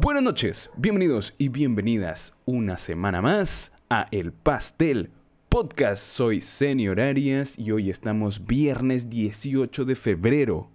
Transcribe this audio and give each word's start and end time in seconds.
Buenas 0.00 0.22
noches, 0.22 0.70
bienvenidos 0.76 1.34
y 1.38 1.48
bienvenidas 1.48 2.34
una 2.44 2.78
semana 2.78 3.22
más 3.22 3.72
a 3.90 4.08
El 4.10 4.32
Pastel 4.32 5.10
Podcast. 5.48 6.02
Soy 6.02 6.40
Senior 6.40 7.00
Arias 7.00 7.58
y 7.58 7.70
hoy 7.70 7.90
estamos 7.90 8.46
viernes 8.46 9.08
18 9.08 9.84
de 9.84 9.96
febrero. 9.96 10.70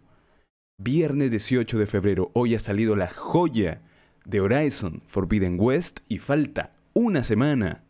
Viernes 0.77 1.29
18 1.31 1.77
de 1.77 1.85
febrero, 1.85 2.31
hoy 2.33 2.55
ha 2.55 2.59
salido 2.59 2.95
la 2.95 3.09
joya 3.09 3.81
de 4.25 4.41
Horizon 4.41 5.03
Forbidden 5.07 5.57
West 5.59 5.99
y 6.07 6.19
falta 6.19 6.71
una 6.93 7.23
semana, 7.23 7.83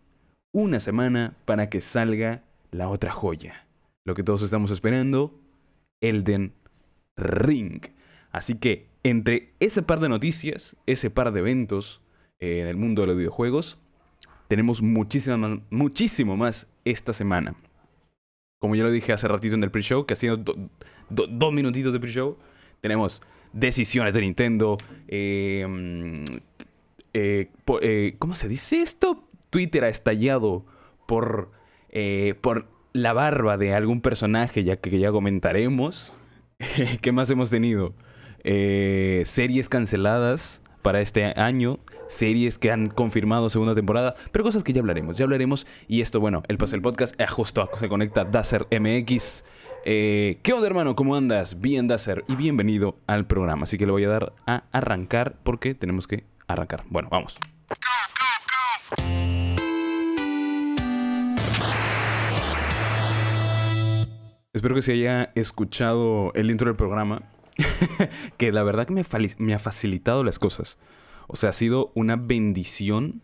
una 0.53 0.79
semana 0.79 1.37
para 1.45 1.69
que 1.69 1.81
salga 1.81 2.43
la 2.71 2.89
otra 2.89 3.11
joya. 3.11 3.67
Lo 4.05 4.15
que 4.15 4.23
todos 4.23 4.41
estamos 4.41 4.71
esperando, 4.71 5.39
Elden 6.03 6.53
Ring. 7.15 7.81
Así 8.31 8.55
que 8.55 8.87
entre 9.03 9.53
ese 9.59 9.81
par 9.81 9.99
de 9.99 10.09
noticias, 10.09 10.75
ese 10.85 11.09
par 11.09 11.31
de 11.31 11.39
eventos 11.39 12.01
eh, 12.39 12.59
en 12.61 12.67
el 12.67 12.77
mundo 12.77 13.01
de 13.01 13.07
los 13.07 13.17
videojuegos, 13.17 13.79
tenemos 14.47 14.81
muchísimo, 14.81 15.61
muchísimo 15.69 16.37
más 16.37 16.67
esta 16.85 17.13
semana. 17.13 17.55
Como 18.59 18.75
ya 18.75 18.83
lo 18.83 18.91
dije 18.91 19.13
hace 19.13 19.27
ratito 19.27 19.55
en 19.55 19.63
el 19.63 19.71
pre-show, 19.71 20.05
que 20.05 20.13
ha 20.13 20.17
sido 20.17 20.37
dos 21.09 21.53
minutitos 21.53 21.91
de 21.91 21.99
pre-show, 21.99 22.37
tenemos 22.81 23.21
decisiones 23.51 24.13
de 24.13 24.21
Nintendo, 24.21 24.77
eh, 25.07 25.65
eh, 27.13 28.15
¿cómo 28.19 28.35
se 28.35 28.47
dice 28.47 28.81
esto? 28.81 29.27
Twitter 29.49 29.83
ha 29.83 29.89
estallado 29.89 30.65
por, 31.05 31.51
por 32.41 32.72
la 32.93 33.13
barba 33.13 33.57
de 33.57 33.73
algún 33.73 34.01
personaje, 34.01 34.63
ya 34.63 34.77
que 34.77 34.97
ya 34.97 35.11
comentaremos. 35.11 36.13
¿Qué 37.01 37.11
más 37.11 37.29
hemos 37.29 37.49
tenido? 37.49 37.93
Eh, 38.43 39.23
series 39.25 39.67
canceladas 39.67 40.61
para 40.81 41.01
este 41.01 41.25
año, 41.39 41.79
series 42.07 42.57
que 42.57 42.71
han 42.71 42.87
confirmado 42.87 43.49
segunda 43.49 43.73
temporada, 43.73 44.13
pero 44.31 44.43
cosas 44.43 44.63
que 44.63 44.73
ya 44.73 44.81
hablaremos, 44.81 45.17
ya 45.17 45.23
hablaremos. 45.23 45.65
Y 45.87 46.01
esto, 46.01 46.19
bueno, 46.19 46.43
el 46.47 46.57
Pastel 46.57 46.81
Podcast, 46.81 47.19
eh, 47.19 47.27
justo 47.27 47.69
se 47.79 47.89
conecta 47.89 48.25
Dazer 48.25 48.67
MX. 48.69 49.45
Eh, 49.85 50.39
¿Qué 50.43 50.53
onda, 50.53 50.67
hermano? 50.67 50.95
¿Cómo 50.95 51.15
andas? 51.15 51.59
Bien, 51.59 51.87
Dazer, 51.87 52.23
y 52.27 52.35
bienvenido 52.35 52.97
al 53.07 53.25
programa. 53.25 53.63
Así 53.63 53.77
que 53.77 53.85
le 53.85 53.91
voy 53.91 54.03
a 54.03 54.09
dar 54.09 54.33
a 54.45 54.63
arrancar 54.71 55.37
porque 55.43 55.73
tenemos 55.73 56.05
que 56.07 56.25
arrancar. 56.47 56.83
Bueno, 56.89 57.09
vamos. 57.09 57.37
Espero 64.53 64.75
que 64.75 64.83
se 64.83 64.93
haya 64.93 65.31
escuchado 65.33 66.31
el 66.35 66.51
intro 66.51 66.67
del 66.67 66.75
programa 66.75 67.23
que 68.37 68.51
la 68.51 68.61
verdad 68.61 68.85
que 68.85 68.93
me, 69.39 69.53
ha 69.53 69.59
facilitado 69.59 70.23
las 70.23 70.37
cosas. 70.37 70.77
O 71.27 71.35
sea, 71.35 71.49
ha 71.49 71.53
sido 71.53 71.91
una 71.95 72.17
bendición 72.17 73.23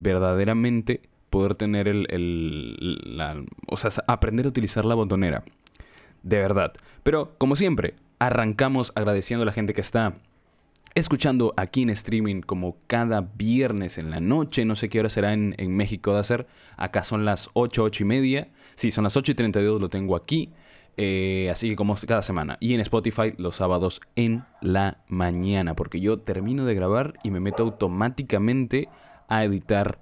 verdaderamente 0.00 1.00
poder 1.30 1.54
tener 1.54 1.88
el, 1.88 3.46
o 3.68 3.76
sea, 3.78 3.90
aprender 4.06 4.46
a 4.46 4.50
utilizar 4.50 4.84
la 4.84 4.94
botonera. 4.94 5.44
De 6.22 6.36
verdad. 6.36 6.74
Pero, 7.02 7.34
como 7.38 7.56
siempre, 7.56 7.94
arrancamos 8.18 8.92
agradeciendo 8.94 9.44
a 9.44 9.46
la 9.46 9.52
gente 9.52 9.72
que 9.72 9.80
está 9.80 10.16
escuchando 10.94 11.54
aquí 11.56 11.82
en 11.82 11.90
streaming 11.90 12.42
como 12.42 12.76
cada 12.86 13.22
viernes 13.34 13.96
en 13.96 14.10
la 14.10 14.20
noche. 14.20 14.64
No 14.64 14.76
sé 14.76 14.88
qué 14.88 15.00
hora 15.00 15.08
será 15.08 15.32
en, 15.32 15.76
México 15.76 16.12
de 16.12 16.20
hacer. 16.20 16.46
Acá 16.76 17.04
son 17.04 17.24
las 17.24 17.48
8, 17.54 17.82
8 17.84 18.02
y 18.02 18.06
media. 18.06 18.48
Sí, 18.80 18.90
son 18.90 19.04
las 19.04 19.14
8 19.14 19.32
y 19.32 19.34
32, 19.34 19.78
lo 19.78 19.90
tengo 19.90 20.16
aquí. 20.16 20.54
Eh, 20.96 21.50
así 21.52 21.68
que 21.68 21.76
como 21.76 21.94
cada 22.06 22.22
semana. 22.22 22.56
Y 22.60 22.72
en 22.72 22.80
Spotify 22.80 23.34
los 23.36 23.56
sábados 23.56 24.00
en 24.16 24.46
la 24.62 25.04
mañana. 25.06 25.76
Porque 25.76 26.00
yo 26.00 26.20
termino 26.20 26.64
de 26.64 26.74
grabar 26.74 27.18
y 27.22 27.30
me 27.30 27.40
meto 27.40 27.62
automáticamente 27.62 28.88
a 29.28 29.44
editar 29.44 30.00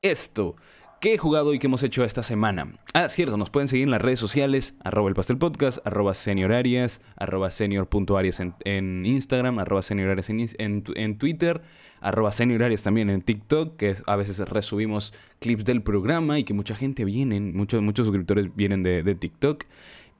esto. 0.00 0.56
¿Qué 0.98 1.12
he 1.12 1.18
jugado 1.18 1.52
y 1.52 1.58
qué 1.58 1.66
hemos 1.66 1.82
hecho 1.82 2.04
esta 2.04 2.22
semana? 2.22 2.78
Ah, 2.94 3.10
cierto, 3.10 3.36
nos 3.36 3.50
pueden 3.50 3.68
seguir 3.68 3.84
en 3.84 3.90
las 3.90 4.00
redes 4.00 4.18
sociales, 4.18 4.74
arroba 4.82 5.10
el 5.10 5.14
pastel 5.14 5.36
podcast, 5.36 5.86
arroba 5.86 6.14
seniorarias, 6.14 7.02
arroba 7.16 7.50
senior.arias 7.50 8.40
en, 8.40 8.54
en, 8.64 9.04
Instagram, 9.04 9.58
arroba 9.58 9.82
seniorarias 9.82 10.30
en, 10.30 10.84
en, 10.94 11.18
Twitter, 11.18 11.60
arroba 12.00 12.32
seniorarias 12.32 12.82
también 12.82 13.10
en 13.10 13.22
TikTok, 13.22 13.76
que 13.76 13.96
a 14.06 14.16
veces 14.16 14.38
resubimos 14.48 15.14
clips 15.38 15.64
del 15.64 15.82
programa 15.82 16.38
y 16.38 16.44
que 16.44 16.54
mucha 16.54 16.76
gente 16.76 17.04
viene, 17.04 17.40
muchos, 17.40 17.82
muchos 17.82 18.06
suscriptores 18.06 18.54
vienen 18.54 18.82
de, 18.82 19.02
de 19.02 19.14
TikTok. 19.14 19.64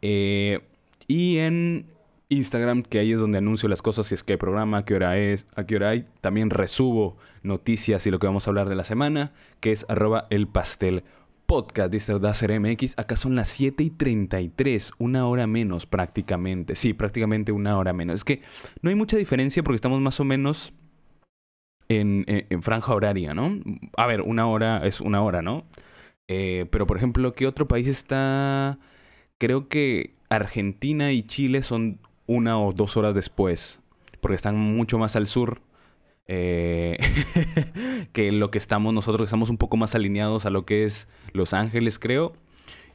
Eh, 0.02 0.60
y 1.08 1.38
en 1.38 1.86
Instagram, 2.28 2.82
que 2.82 2.98
ahí 2.98 3.12
es 3.12 3.20
donde 3.20 3.38
anuncio 3.38 3.68
las 3.68 3.82
cosas, 3.82 4.06
si 4.06 4.14
es 4.14 4.22
que 4.22 4.36
programa, 4.36 4.78
a 4.78 4.84
qué 4.84 4.94
hora 4.94 5.18
es, 5.18 5.46
a 5.54 5.64
qué 5.64 5.76
hora 5.76 5.90
hay. 5.90 6.06
También 6.20 6.50
resubo 6.50 7.16
noticias 7.42 8.06
y 8.06 8.10
lo 8.10 8.18
que 8.18 8.26
vamos 8.26 8.46
a 8.46 8.50
hablar 8.50 8.68
de 8.68 8.76
la 8.76 8.84
semana, 8.84 9.32
que 9.60 9.72
es 9.72 9.86
arroba 9.88 10.26
el 10.30 10.48
pastel 10.48 11.04
podcast, 11.46 11.92
dice 11.92 12.18
Dacer 12.18 12.58
MX. 12.60 12.98
Acá 12.98 13.16
son 13.16 13.36
las 13.36 13.48
7 13.48 13.82
y 13.82 13.90
33, 13.90 14.92
una 14.98 15.26
hora 15.26 15.46
menos 15.46 15.86
prácticamente. 15.86 16.74
Sí, 16.74 16.92
prácticamente 16.92 17.52
una 17.52 17.78
hora 17.78 17.92
menos. 17.92 18.16
Es 18.16 18.24
que 18.24 18.42
no 18.82 18.90
hay 18.90 18.96
mucha 18.96 19.16
diferencia 19.16 19.62
porque 19.62 19.76
estamos 19.76 20.00
más 20.00 20.18
o 20.18 20.24
menos 20.24 20.72
en, 21.88 22.62
franja 22.62 22.94
horaria, 22.94 23.34
¿no? 23.34 23.58
A 23.96 24.06
ver, 24.06 24.22
una 24.22 24.46
hora 24.46 24.86
es 24.86 25.00
una 25.00 25.22
hora, 25.22 25.42
¿no? 25.42 25.64
Eh, 26.28 26.66
pero, 26.70 26.86
por 26.86 26.96
ejemplo, 26.96 27.34
¿qué 27.34 27.46
otro 27.46 27.68
país 27.68 27.86
está 27.88 28.78
creo 29.38 29.68
que 29.68 30.14
Argentina 30.28 31.12
y 31.12 31.22
Chile 31.22 31.62
son 31.62 32.00
una 32.26 32.58
o 32.60 32.72
dos 32.72 32.96
horas 32.96 33.14
después, 33.14 33.80
porque 34.20 34.36
están 34.36 34.56
mucho 34.56 34.98
más 34.98 35.16
al 35.16 35.26
sur. 35.26 35.60
Eh, 36.28 36.98
que 38.12 38.32
lo 38.32 38.50
que 38.50 38.58
estamos 38.58 38.92
nosotros, 38.92 39.26
estamos 39.26 39.50
un 39.50 39.58
poco 39.58 39.76
más 39.76 39.94
alineados 39.94 40.44
a 40.44 40.50
lo 40.50 40.66
que 40.66 40.84
es 40.84 41.08
Los 41.32 41.52
Ángeles, 41.52 41.98
creo. 41.98 42.34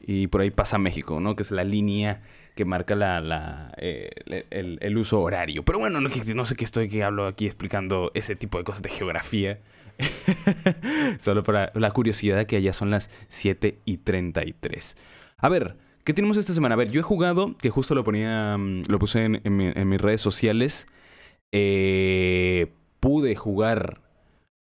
Y 0.00 0.26
por 0.26 0.40
ahí 0.40 0.50
pasa 0.50 0.78
México, 0.78 1.20
¿no? 1.20 1.36
Que 1.36 1.42
es 1.42 1.50
la 1.50 1.64
línea 1.64 2.22
que 2.54 2.64
marca 2.64 2.94
la, 2.94 3.72
eh, 3.78 4.10
el, 4.50 4.96
uso 4.96 5.20
horario. 5.20 5.64
Pero 5.64 5.78
bueno, 5.78 6.00
no, 6.00 6.44
sé 6.44 6.56
qué 6.56 6.64
estoy 6.64 6.88
que 6.88 7.02
hablo 7.02 7.26
aquí 7.26 7.46
explicando 7.46 8.10
ese 8.14 8.36
tipo 8.36 8.58
de 8.58 8.64
cosas 8.64 8.82
de 8.82 8.90
geografía. 8.90 9.60
Solo 11.18 11.42
para 11.42 11.70
la 11.74 11.90
curiosidad 11.90 12.46
que 12.46 12.56
allá 12.56 12.72
son 12.72 12.90
las 12.90 13.10
7 13.28 13.78
y 13.84 13.98
33. 13.98 14.96
A 15.38 15.48
ver, 15.48 15.76
¿Qué 16.04 16.12
tenemos 16.14 16.36
esta 16.36 16.52
semana? 16.52 16.74
A 16.74 16.76
ver, 16.76 16.90
yo 16.90 16.98
he 16.98 17.04
jugado, 17.04 17.56
que 17.58 17.70
justo 17.70 17.94
lo 17.94 18.02
ponía, 18.02 18.56
mm, 18.58 18.86
lo 18.88 18.98
puse 18.98 19.24
en, 19.24 19.88
mis 19.88 20.00
redes 20.00 20.20
sociales. 20.20 20.88
Eh, 21.52 22.72
pude 22.98 23.36
jugar 23.36 24.00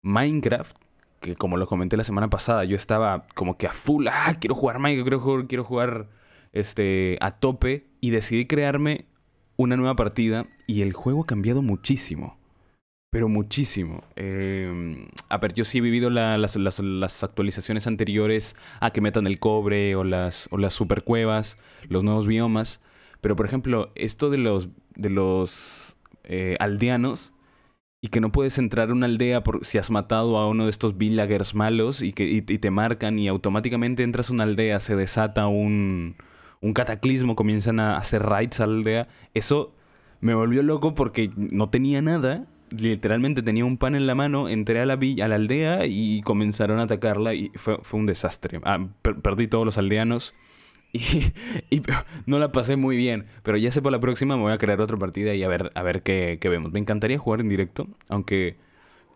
Minecraft, 0.02 0.76
que 1.20 1.36
como 1.36 1.56
lo 1.56 1.68
comenté 1.68 1.96
la 1.96 2.02
semana 2.02 2.28
pasada, 2.28 2.64
yo 2.64 2.74
estaba 2.74 3.26
como 3.36 3.56
que 3.56 3.68
a 3.68 3.72
full, 3.72 4.08
ah, 4.08 4.36
quiero 4.40 4.56
jugar 4.56 4.80
Minecraft, 4.80 5.46
quiero 5.46 5.62
jugar 5.62 6.08
este, 6.52 7.18
a 7.20 7.32
tope, 7.32 7.86
y 8.00 8.10
decidí 8.10 8.46
crearme 8.46 9.06
una 9.56 9.76
nueva 9.76 9.96
partida, 9.96 10.46
y 10.66 10.82
el 10.82 10.92
juego 10.92 11.22
ha 11.22 11.26
cambiado 11.26 11.62
muchísimo. 11.62 12.38
Pero 13.10 13.28
muchísimo. 13.28 14.04
Eh, 14.16 15.08
a 15.30 15.38
ver, 15.38 15.54
yo 15.54 15.64
sí 15.64 15.78
he 15.78 15.80
vivido 15.80 16.10
las, 16.10 16.56
las, 16.56 17.22
actualizaciones 17.24 17.86
anteriores 17.86 18.54
a 18.80 18.90
que 18.90 19.00
metan 19.00 19.26
el 19.26 19.38
cobre 19.38 19.96
o 19.96 20.04
las, 20.04 20.46
o 20.50 20.58
las 20.58 20.74
supercuevas, 20.74 21.56
los 21.88 22.04
nuevos 22.04 22.26
biomas. 22.26 22.82
Pero, 23.22 23.34
por 23.34 23.46
ejemplo, 23.46 23.92
esto 23.94 24.28
de 24.28 24.38
los, 24.38 24.68
de 24.94 25.08
los 25.08 25.96
eh, 26.24 26.56
aldeanos 26.60 27.32
y 28.00 28.08
que 28.08 28.20
no 28.20 28.30
puedes 28.30 28.58
entrar 28.58 28.90
a 28.90 28.92
una 28.92 29.06
aldea 29.06 29.42
por, 29.42 29.64
si 29.64 29.78
has 29.78 29.90
matado 29.90 30.36
a 30.36 30.46
uno 30.48 30.64
de 30.64 30.70
estos 30.70 30.98
villagers 30.98 31.54
malos 31.54 32.02
y 32.02 32.12
que 32.12 32.24
y, 32.24 32.42
te 32.42 32.70
marcan 32.70 33.18
y 33.18 33.28
automáticamente 33.28 34.02
entras 34.02 34.30
a 34.30 34.34
una 34.34 34.44
aldea, 34.44 34.78
se 34.80 34.94
desata 34.94 35.48
un, 35.48 36.16
un 36.60 36.72
cataclismo, 36.72 37.36
comienzan 37.36 37.80
a 37.80 37.96
hacer 37.96 38.22
raids 38.22 38.60
a 38.60 38.66
la 38.66 38.74
aldea. 38.74 39.08
Eso 39.34 39.74
me 40.20 40.34
volvió 40.34 40.62
loco 40.62 40.94
porque 40.94 41.30
no 41.36 41.70
tenía 41.70 42.02
nada 42.02 42.46
literalmente 42.70 43.42
tenía 43.42 43.64
un 43.64 43.78
pan 43.78 43.94
en 43.94 44.06
la 44.06 44.14
mano, 44.14 44.48
entré 44.48 44.80
a 44.80 44.86
la 44.86 44.96
villa, 44.96 45.24
a 45.24 45.28
la 45.28 45.36
aldea 45.36 45.86
y 45.86 46.22
comenzaron 46.22 46.78
a 46.78 46.84
atacarla 46.84 47.34
y 47.34 47.50
fue, 47.54 47.78
fue 47.82 48.00
un 48.00 48.06
desastre. 48.06 48.60
Ah, 48.64 48.86
perdí 49.22 49.48
todos 49.48 49.64
los 49.64 49.78
aldeanos 49.78 50.34
y, 50.92 51.82
no 52.26 52.38
la 52.38 52.52
pasé 52.52 52.76
muy 52.76 52.96
bien. 52.96 53.26
Pero 53.42 53.56
ya 53.56 53.70
sé 53.70 53.82
por 53.82 53.92
la 53.92 54.00
próxima 54.00 54.36
me 54.36 54.42
voy 54.42 54.52
a 54.52 54.58
crear 54.58 54.80
otra 54.80 54.96
partida 54.96 55.34
y 55.34 55.42
a 55.42 55.48
ver, 55.48 55.72
a 55.74 55.82
ver 55.82 56.02
qué, 56.02 56.38
vemos. 56.44 56.72
Me 56.72 56.80
encantaría 56.80 57.18
jugar 57.18 57.40
en 57.40 57.48
directo, 57.48 57.88
aunque 58.08 58.56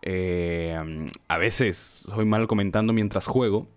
eh, 0.01 0.77
a 1.27 1.37
veces 1.37 2.05
soy 2.07 2.25
mal 2.25 2.47
comentando 2.47 2.93
mientras 2.93 3.27
juego. 3.27 3.67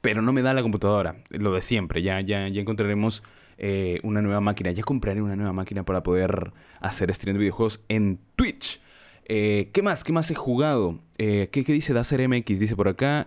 Pero 0.00 0.22
no 0.22 0.32
me 0.32 0.42
da 0.42 0.54
la 0.54 0.62
computadora, 0.62 1.16
lo 1.30 1.52
de 1.52 1.60
siempre. 1.60 2.02
Ya, 2.02 2.20
ya, 2.20 2.48
ya 2.48 2.60
encontraremos 2.60 3.22
eh, 3.58 3.98
una 4.04 4.22
nueva 4.22 4.40
máquina. 4.40 4.70
Ya 4.70 4.82
compraré 4.82 5.20
una 5.20 5.36
nueva 5.36 5.52
máquina 5.52 5.84
para 5.84 6.02
poder 6.02 6.52
hacer 6.80 7.12
stream 7.12 7.34
de 7.34 7.40
videojuegos 7.40 7.80
en 7.88 8.20
Twitch. 8.36 8.80
Eh, 9.24 9.70
¿Qué 9.72 9.82
más? 9.82 10.04
¿Qué 10.04 10.12
más 10.12 10.30
he 10.30 10.34
jugado? 10.34 11.00
Eh, 11.18 11.48
¿qué, 11.50 11.64
¿qué, 11.64 11.72
dice 11.72 11.92
Dacer 11.92 12.26
MX? 12.28 12.60
Dice 12.60 12.76
por 12.76 12.88
acá. 12.88 13.26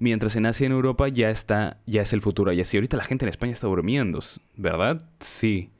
Mientras 0.00 0.36
en 0.36 0.46
Asia 0.46 0.64
y 0.64 0.66
en 0.66 0.72
Europa 0.72 1.08
ya 1.08 1.30
está, 1.30 1.78
ya 1.86 2.02
es 2.02 2.12
el 2.12 2.20
futuro. 2.20 2.52
Y 2.52 2.60
así 2.60 2.76
ahorita 2.76 2.96
la 2.96 3.04
gente 3.04 3.24
en 3.24 3.30
España 3.30 3.52
está 3.52 3.66
durmiendo, 3.66 4.20
¿verdad? 4.56 5.02
Sí. 5.18 5.70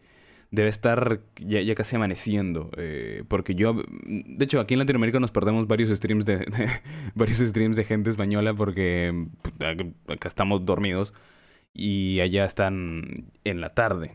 Debe 0.50 0.68
estar 0.68 1.20
ya, 1.36 1.74
casi 1.74 1.96
amaneciendo. 1.96 2.70
Eh, 2.76 3.24
porque 3.28 3.54
yo, 3.54 3.82
de 4.06 4.44
hecho, 4.44 4.60
aquí 4.60 4.74
en 4.74 4.80
Latinoamérica 4.80 5.20
nos 5.20 5.30
perdemos 5.30 5.66
varios 5.66 5.90
streams 5.90 6.24
de, 6.24 6.46
varios 7.14 7.38
streams 7.38 7.76
de 7.76 7.84
gente 7.84 8.10
española 8.10 8.54
porque 8.54 9.26
acá 10.08 10.28
estamos 10.28 10.64
dormidos 10.64 11.12
y 11.74 12.20
allá 12.20 12.44
están 12.44 13.26
en 13.44 13.60
la 13.60 13.74
tarde. 13.74 14.12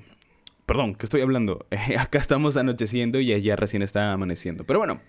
Perdón, 0.66 0.96
¿qué 0.96 1.06
estoy 1.06 1.22
hablando? 1.22 1.66
acá 2.00 2.20
estamos 2.20 2.58
anocheciendo 2.58 3.20
y 3.20 3.34
allá 3.34 3.56
recién 3.56 3.82
está 3.82 4.14
amaneciendo. 4.14 4.64
Pero 4.64 4.80
bueno, 4.80 5.02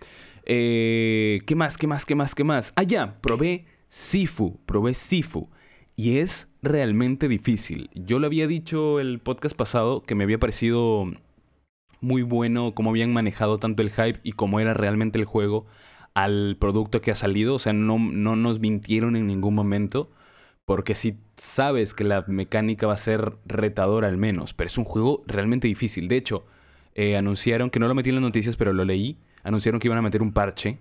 eh, 0.45 1.41
¿qué 1.47 1.55
más? 1.55 1.79
¿Qué 1.79 1.87
más? 1.87 2.05
¿Qué 2.05 2.15
más? 2.15 2.35
¿Qué 2.35 2.45
más? 2.45 2.73
Allá, 2.77 3.19
probé 3.21 3.67
Sifu, 3.89 4.61
probé 4.67 4.95
Sifu. 4.95 5.49
Y 5.97 6.19
es 6.19 6.49
realmente 6.65 7.29
difícil. 7.29 7.91
Yo 7.95 8.19
lo 8.19 8.27
había 8.27 8.47
dicho 8.47 9.01
el 9.01 9.21
podcast 9.21 9.57
pasado 9.57 10.03
que 10.03 10.15
me 10.15 10.25
había 10.25 10.39
parecido 10.39 11.07
muy 12.01 12.23
bueno 12.23 12.75
cómo 12.75 12.91
habían 12.91 13.13
manejado 13.13 13.59
tanto 13.59 13.83
el 13.83 13.91
hype 13.91 14.21
y 14.23 14.33
cómo 14.33 14.61
era 14.61 14.75
realmente 14.75 15.19
el 15.19 15.25
juego 15.25 15.67
al 16.15 16.57
producto 16.59 17.01
que 17.01 17.11
ha 17.11 17.15
salido. 17.15 17.55
O 17.55 17.59
sea, 17.59 17.73
no, 17.73 17.99
no 17.99 18.37
nos 18.37 18.61
mintieron 18.61 19.17
en 19.17 19.27
ningún 19.27 19.55
momento. 19.55 20.11
Porque 20.65 20.95
si 20.95 21.19
sabes 21.37 21.93
que 21.93 22.05
la 22.05 22.25
mecánica 22.27 22.87
va 22.87 22.95
a 22.95 22.97
ser 22.97 23.35
retadora 23.45 24.09
al 24.09 24.17
menos. 24.17 24.55
Pero 24.55 24.67
es 24.67 24.79
un 24.79 24.85
juego 24.85 25.23
realmente 25.27 25.69
difícil. 25.69 26.09
De 26.09 26.17
hecho, 26.17 26.45
eh, 26.95 27.17
anunciaron, 27.17 27.71
que 27.71 27.79
no 27.79 27.89
lo 27.89 27.95
metí 27.95 28.09
en 28.09 28.17
las 28.17 28.23
noticias, 28.23 28.57
pero 28.57 28.73
lo 28.73 28.85
leí. 28.85 29.19
Anunciaron 29.43 29.79
que 29.79 29.89
iban 29.89 29.99
a 29.99 30.03
meter 30.03 30.23
un 30.23 30.33
parche 30.33 30.79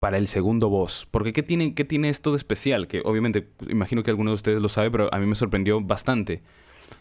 para 0.00 0.18
el 0.18 0.26
segundo 0.26 0.68
boss. 0.68 1.06
Porque 1.10 1.32
¿qué 1.32 1.42
tiene, 1.42 1.74
qué 1.74 1.84
tiene 1.84 2.08
esto 2.08 2.30
de 2.32 2.38
especial? 2.38 2.88
Que 2.88 3.02
obviamente, 3.04 3.48
imagino 3.68 4.02
que 4.02 4.10
alguno 4.10 4.30
de 4.30 4.36
ustedes 4.36 4.60
lo 4.60 4.68
sabe, 4.68 4.90
pero 4.90 5.12
a 5.14 5.18
mí 5.18 5.26
me 5.26 5.36
sorprendió 5.36 5.80
bastante. 5.80 6.42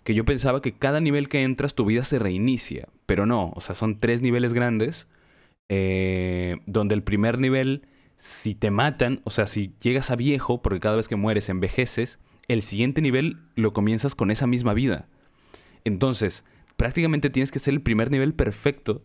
Que 0.04 0.14
yo 0.14 0.26
pensaba 0.26 0.62
que 0.62 0.74
cada 0.74 1.00
nivel 1.00 1.30
que 1.30 1.42
entras 1.42 1.74
tu 1.74 1.86
vida 1.86 2.04
se 2.04 2.20
reinicia. 2.20 2.90
Pero 3.06 3.26
no, 3.26 3.52
o 3.56 3.62
sea, 3.62 3.74
son 3.74 4.00
tres 4.00 4.22
niveles 4.22 4.54
grandes. 4.54 5.08
Eh, 5.70 6.58
donde 6.66 6.94
el 6.94 7.04
primer 7.04 7.40
nivel, 7.40 7.88
si 8.18 8.54
te 8.54 8.70
matan, 8.70 9.22
o 9.24 9.30
sea, 9.30 9.48
si 9.48 9.74
llegas 9.82 10.12
a 10.12 10.16
viejo, 10.16 10.62
porque 10.62 10.80
cada 10.80 10.96
vez 10.96 11.08
que 11.08 11.16
mueres 11.16 11.48
envejeces, 11.48 12.20
el 12.48 12.64
siguiente 12.64 13.02
nivel 13.02 13.38
lo 13.56 13.72
comienzas 13.72 14.14
con 14.14 14.30
esa 14.30 14.46
misma 14.46 14.74
vida. 14.74 15.08
Entonces, 15.86 16.44
prácticamente 16.76 17.30
tienes 17.30 17.52
que 17.52 17.60
ser 17.60 17.76
el 17.76 17.82
primer 17.82 18.12
nivel 18.12 18.34
perfecto 18.34 19.04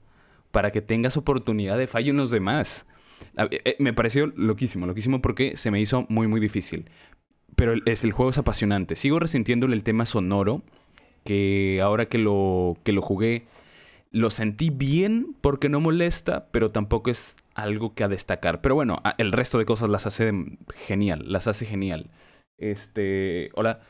para 0.51 0.73
que 0.73 0.81
tengas 0.81 1.17
oportunidad 1.17 1.79
de 1.79 1.87
fallo 1.87 2.11
en 2.11 2.17
los 2.17 2.31
demás. 2.31 2.87
Eh, 3.37 3.61
eh, 3.65 3.77
me 3.79 3.93
pareció 3.93 4.27
loquísimo, 4.37 4.87
loquísimo 4.87 5.21
porque 5.21 5.57
se 5.57 5.71
me 5.71 5.81
hizo 5.81 6.07
muy, 6.09 6.27
muy 6.27 6.41
difícil. 6.41 6.91
Pero 7.57 7.75
es, 7.87 8.05
el 8.05 8.13
juego 8.13 8.31
es 8.31 8.39
apasionante. 8.39 8.97
Sigo 8.97 9.19
resintiéndole 9.19 9.75
el 9.75 9.85
tema 9.85 10.07
sonoro, 10.07 10.63
que 11.25 11.81
ahora 11.83 12.07
que 12.07 12.19
lo, 12.19 12.77
que 12.85 12.93
lo 12.93 13.03
jugué, 13.03 13.47
lo 14.11 14.31
sentí 14.31 14.71
bien 14.71 15.37
porque 15.41 15.69
no 15.69 15.81
molesta, 15.81 16.49
pero 16.51 16.71
tampoco 16.71 17.11
es 17.11 17.37
algo 17.55 17.95
que 17.95 18.05
a 18.05 18.09
destacar. 18.09 18.61
Pero 18.61 18.75
bueno, 18.75 19.03
el 19.19 19.33
resto 19.33 19.59
de 19.59 19.65
cosas 19.65 19.89
las 19.89 20.07
hace 20.07 20.33
genial, 20.87 21.25
las 21.27 21.47
hace 21.47 21.67
genial. 21.67 22.11
Este, 22.59 23.51
hola, 23.55 23.81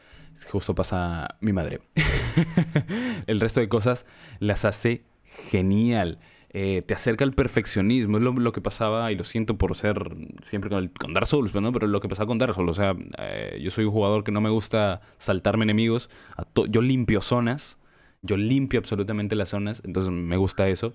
justo 0.50 0.75
pasa 0.75 1.36
mi 1.40 1.52
madre. 1.52 1.81
el 3.26 3.40
resto 3.40 3.60
de 3.60 3.69
cosas 3.69 4.06
las 4.38 4.64
hace 4.64 5.04
genial. 5.25 6.19
Eh, 6.56 6.83
te 6.87 6.95
acerca 6.95 7.25
al 7.25 7.33
perfeccionismo. 7.33 8.19
Es 8.19 8.23
lo, 8.23 8.53
que 8.53 8.61
pasaba, 8.61 9.11
y 9.11 9.17
lo 9.17 9.25
siento 9.25 9.59
por 9.59 9.75
ser 9.77 9.97
siempre 10.45 10.71
con, 10.71 10.87
con 10.87 11.12
Dark 11.12 11.27
Souls, 11.27 11.53
¿no? 11.53 11.73
pero 11.73 11.89
lo 11.89 12.01
que 12.01 12.09
pasaba 12.09 12.29
con 12.29 12.39
Dark 12.39 12.55
Souls. 12.55 12.71
O 12.71 12.75
sea, 12.75 12.95
eh, 13.19 13.59
yo 13.61 13.73
soy 13.73 13.85
un 13.85 13.91
jugador 13.91 14.23
que 14.23 14.31
no 14.31 14.41
me 14.41 14.51
gusta 14.51 15.01
saltarme 15.19 15.65
enemigos. 15.65 16.09
yo 16.69 16.81
limpio 16.81 17.21
zonas. 17.23 17.79
Yo 18.23 18.37
limpio 18.37 18.79
absolutamente 18.79 19.35
las 19.35 19.49
zonas. 19.49 19.83
Entonces 19.85 20.12
me 20.12 20.37
gusta 20.37 20.69
eso. 20.69 20.95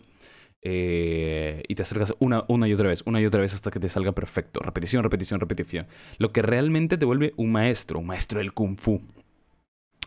Eh, 0.62 1.62
y 1.68 1.76
te 1.76 1.82
acercas 1.82 2.14
una, 2.20 2.46
una 2.48 2.68
y 2.68 2.74
otra 2.74 2.88
vez, 2.88 3.04
una 3.06 3.20
y 3.20 3.26
otra 3.26 3.42
vez 3.42 3.54
hasta 3.54 3.70
que 3.70 3.82
te 3.82 3.90
salga 3.90 4.14
perfecto. 4.14 4.62
Repetición, 4.62 5.04
repetición, 5.04 5.42
repetición. 5.42 5.88
Lo 6.20 6.32
que 6.32 6.42
realmente 6.42 6.98
te 6.98 7.04
vuelve 7.04 7.34
un 7.36 7.52
maestro, 7.52 8.00
un 8.00 8.08
maestro 8.08 8.40
del 8.40 8.54
kung 8.54 8.78
fu. 8.78 9.02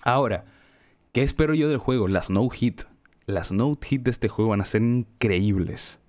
Ahora, 0.03 0.47
¿qué 1.13 1.23
espero 1.23 1.53
yo 1.53 1.69
del 1.69 1.77
juego? 1.77 2.09
Las 2.09 2.31
no 2.31 2.49
hit 2.49 2.85
las 3.27 3.53
no 3.53 3.77
hit 3.81 4.03
de 4.03 4.11
este 4.11 4.29
juego 4.29 4.51
van 4.51 4.61
a 4.61 4.67
ser 4.67 4.83
increíbles. 4.83 6.01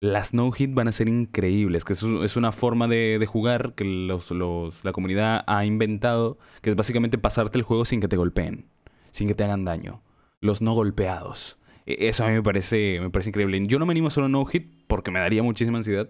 Las 0.00 0.34
no 0.34 0.50
hit 0.50 0.74
van 0.74 0.88
a 0.88 0.92
ser 0.92 1.08
increíbles, 1.08 1.84
que 1.84 1.92
es, 1.92 2.36
una 2.36 2.50
forma 2.50 2.88
de, 2.88 3.24
jugar 3.26 3.74
que 3.74 3.84
la 3.84 4.92
comunidad 4.92 5.44
ha 5.46 5.64
inventado, 5.64 6.38
que 6.60 6.70
es 6.70 6.76
básicamente 6.76 7.18
pasarte 7.18 7.56
el 7.56 7.64
juego 7.64 7.84
sin 7.84 8.00
que 8.00 8.08
te 8.08 8.16
golpeen, 8.16 8.66
sin 9.12 9.28
que 9.28 9.34
te 9.34 9.44
hagan 9.44 9.64
daño. 9.64 10.02
Los 10.40 10.60
no 10.60 10.74
golpeados. 10.74 11.58
E, 11.86 12.08
eso 12.08 12.24
a 12.24 12.28
mí 12.28 12.34
me 12.34 12.42
parece, 12.42 12.98
me 13.00 13.10
parece 13.10 13.30
increíble. 13.30 13.64
Yo 13.66 13.78
no 13.78 13.86
me 13.86 13.92
animo 13.92 14.08
a 14.08 14.10
solo 14.10 14.28
no 14.28 14.44
hit 14.44 14.72
porque 14.88 15.12
me 15.12 15.20
daría 15.20 15.44
muchísima 15.44 15.78
ansiedad. 15.78 16.08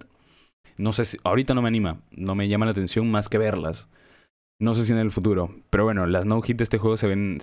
No 0.78 0.94
sé 0.94 1.04
si, 1.04 1.18
ahorita 1.22 1.52
no 1.54 1.60
me 1.60 1.68
anima, 1.68 2.00
no 2.12 2.34
me 2.34 2.48
llama 2.48 2.64
la 2.64 2.72
atención 2.72 3.10
más 3.10 3.28
que 3.28 3.36
verlas. 3.36 3.88
No 4.58 4.74
sé 4.74 4.84
si 4.84 4.92
en 4.92 4.98
el 5.00 5.10
futuro, 5.10 5.54
pero 5.70 5.84
bueno, 5.84 6.06
las 6.06 6.24
no 6.24 6.40
hit 6.40 6.56
de 6.56 6.64
este 6.64 6.78
juego 6.78 6.96
se 6.96 7.08
ven, 7.08 7.40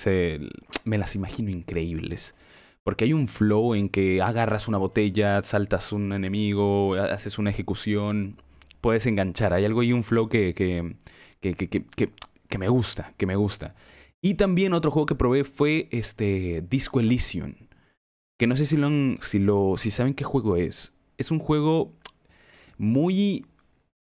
me 0.85 0.97
las 0.97 1.15
imagino 1.15 1.51
increíbles. 1.51 2.33
Porque 2.89 3.05
hay 3.05 3.13
un 3.13 3.27
flow 3.27 3.75
en 3.75 3.87
que 3.87 4.19
agarras 4.19 4.67
una 4.67 4.79
botella, 4.79 5.43
saltas 5.43 5.91
un 5.91 6.11
enemigo, 6.11 6.95
haces 6.95 7.37
una 7.37 7.51
ejecución, 7.51 8.37
puedes 8.81 9.05
enganchar. 9.05 9.53
Hay 9.53 9.63
algo 9.63 9.83
y 9.83 9.93
un 9.93 10.01
flow 10.01 10.27
que, 10.27 10.55
que, 10.55 10.95
que, 11.39 11.53
que, 12.49 12.57
me 12.57 12.67
gusta, 12.67 13.13
que 13.15 13.27
me 13.27 13.35
gusta. 13.35 13.75
Y 14.23 14.33
también 14.33 14.73
otro 14.73 14.89
juego 14.89 15.05
que 15.05 15.13
probé 15.13 15.43
fue 15.43 15.87
este 15.91 16.63
Disco 16.67 16.99
Elysium. 16.99 17.53
Que 18.39 18.47
no 18.47 18.55
sé 18.55 18.65
si 18.65 18.75
lo, 18.75 18.89
si 19.21 19.37
lo 19.37 19.75
si 19.77 19.91
saben 19.91 20.15
qué 20.15 20.23
juego 20.23 20.55
es. 20.55 20.91
Es 21.19 21.29
un 21.29 21.37
juego 21.37 21.93
muy 22.79 23.45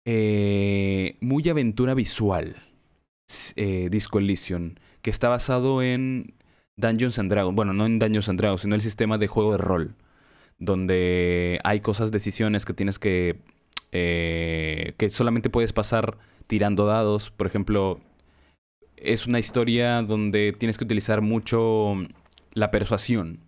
eh, 0.04 1.16
muy 1.20 1.48
aventura 1.48 1.94
visual. 1.94 2.54
Eh, 3.56 3.88
Disco 3.90 4.20
Elysium, 4.20 4.76
que 5.02 5.10
está 5.10 5.28
basado 5.28 5.82
en 5.82 6.34
Dungeons 6.76 7.18
and 7.18 7.30
Dragons. 7.30 7.54
Bueno, 7.54 7.72
no 7.72 7.86
en 7.86 7.98
Dungeons 7.98 8.28
and 8.28 8.38
Dragons, 8.38 8.62
sino 8.62 8.74
el 8.74 8.80
sistema 8.80 9.18
de 9.18 9.26
juego 9.26 9.52
de 9.52 9.58
rol. 9.58 9.94
Donde 10.58 11.60
hay 11.64 11.80
cosas, 11.80 12.10
decisiones 12.10 12.64
que 12.64 12.74
tienes 12.74 12.98
que. 12.98 13.40
Eh, 13.92 14.94
que 14.98 15.10
solamente 15.10 15.50
puedes 15.50 15.72
pasar 15.72 16.18
tirando 16.46 16.86
dados. 16.86 17.30
Por 17.30 17.46
ejemplo, 17.46 18.00
es 18.96 19.26
una 19.26 19.38
historia 19.38 20.02
donde 20.02 20.52
tienes 20.52 20.78
que 20.78 20.84
utilizar 20.84 21.22
mucho 21.22 21.94
la 22.52 22.70
persuasión. 22.70 23.40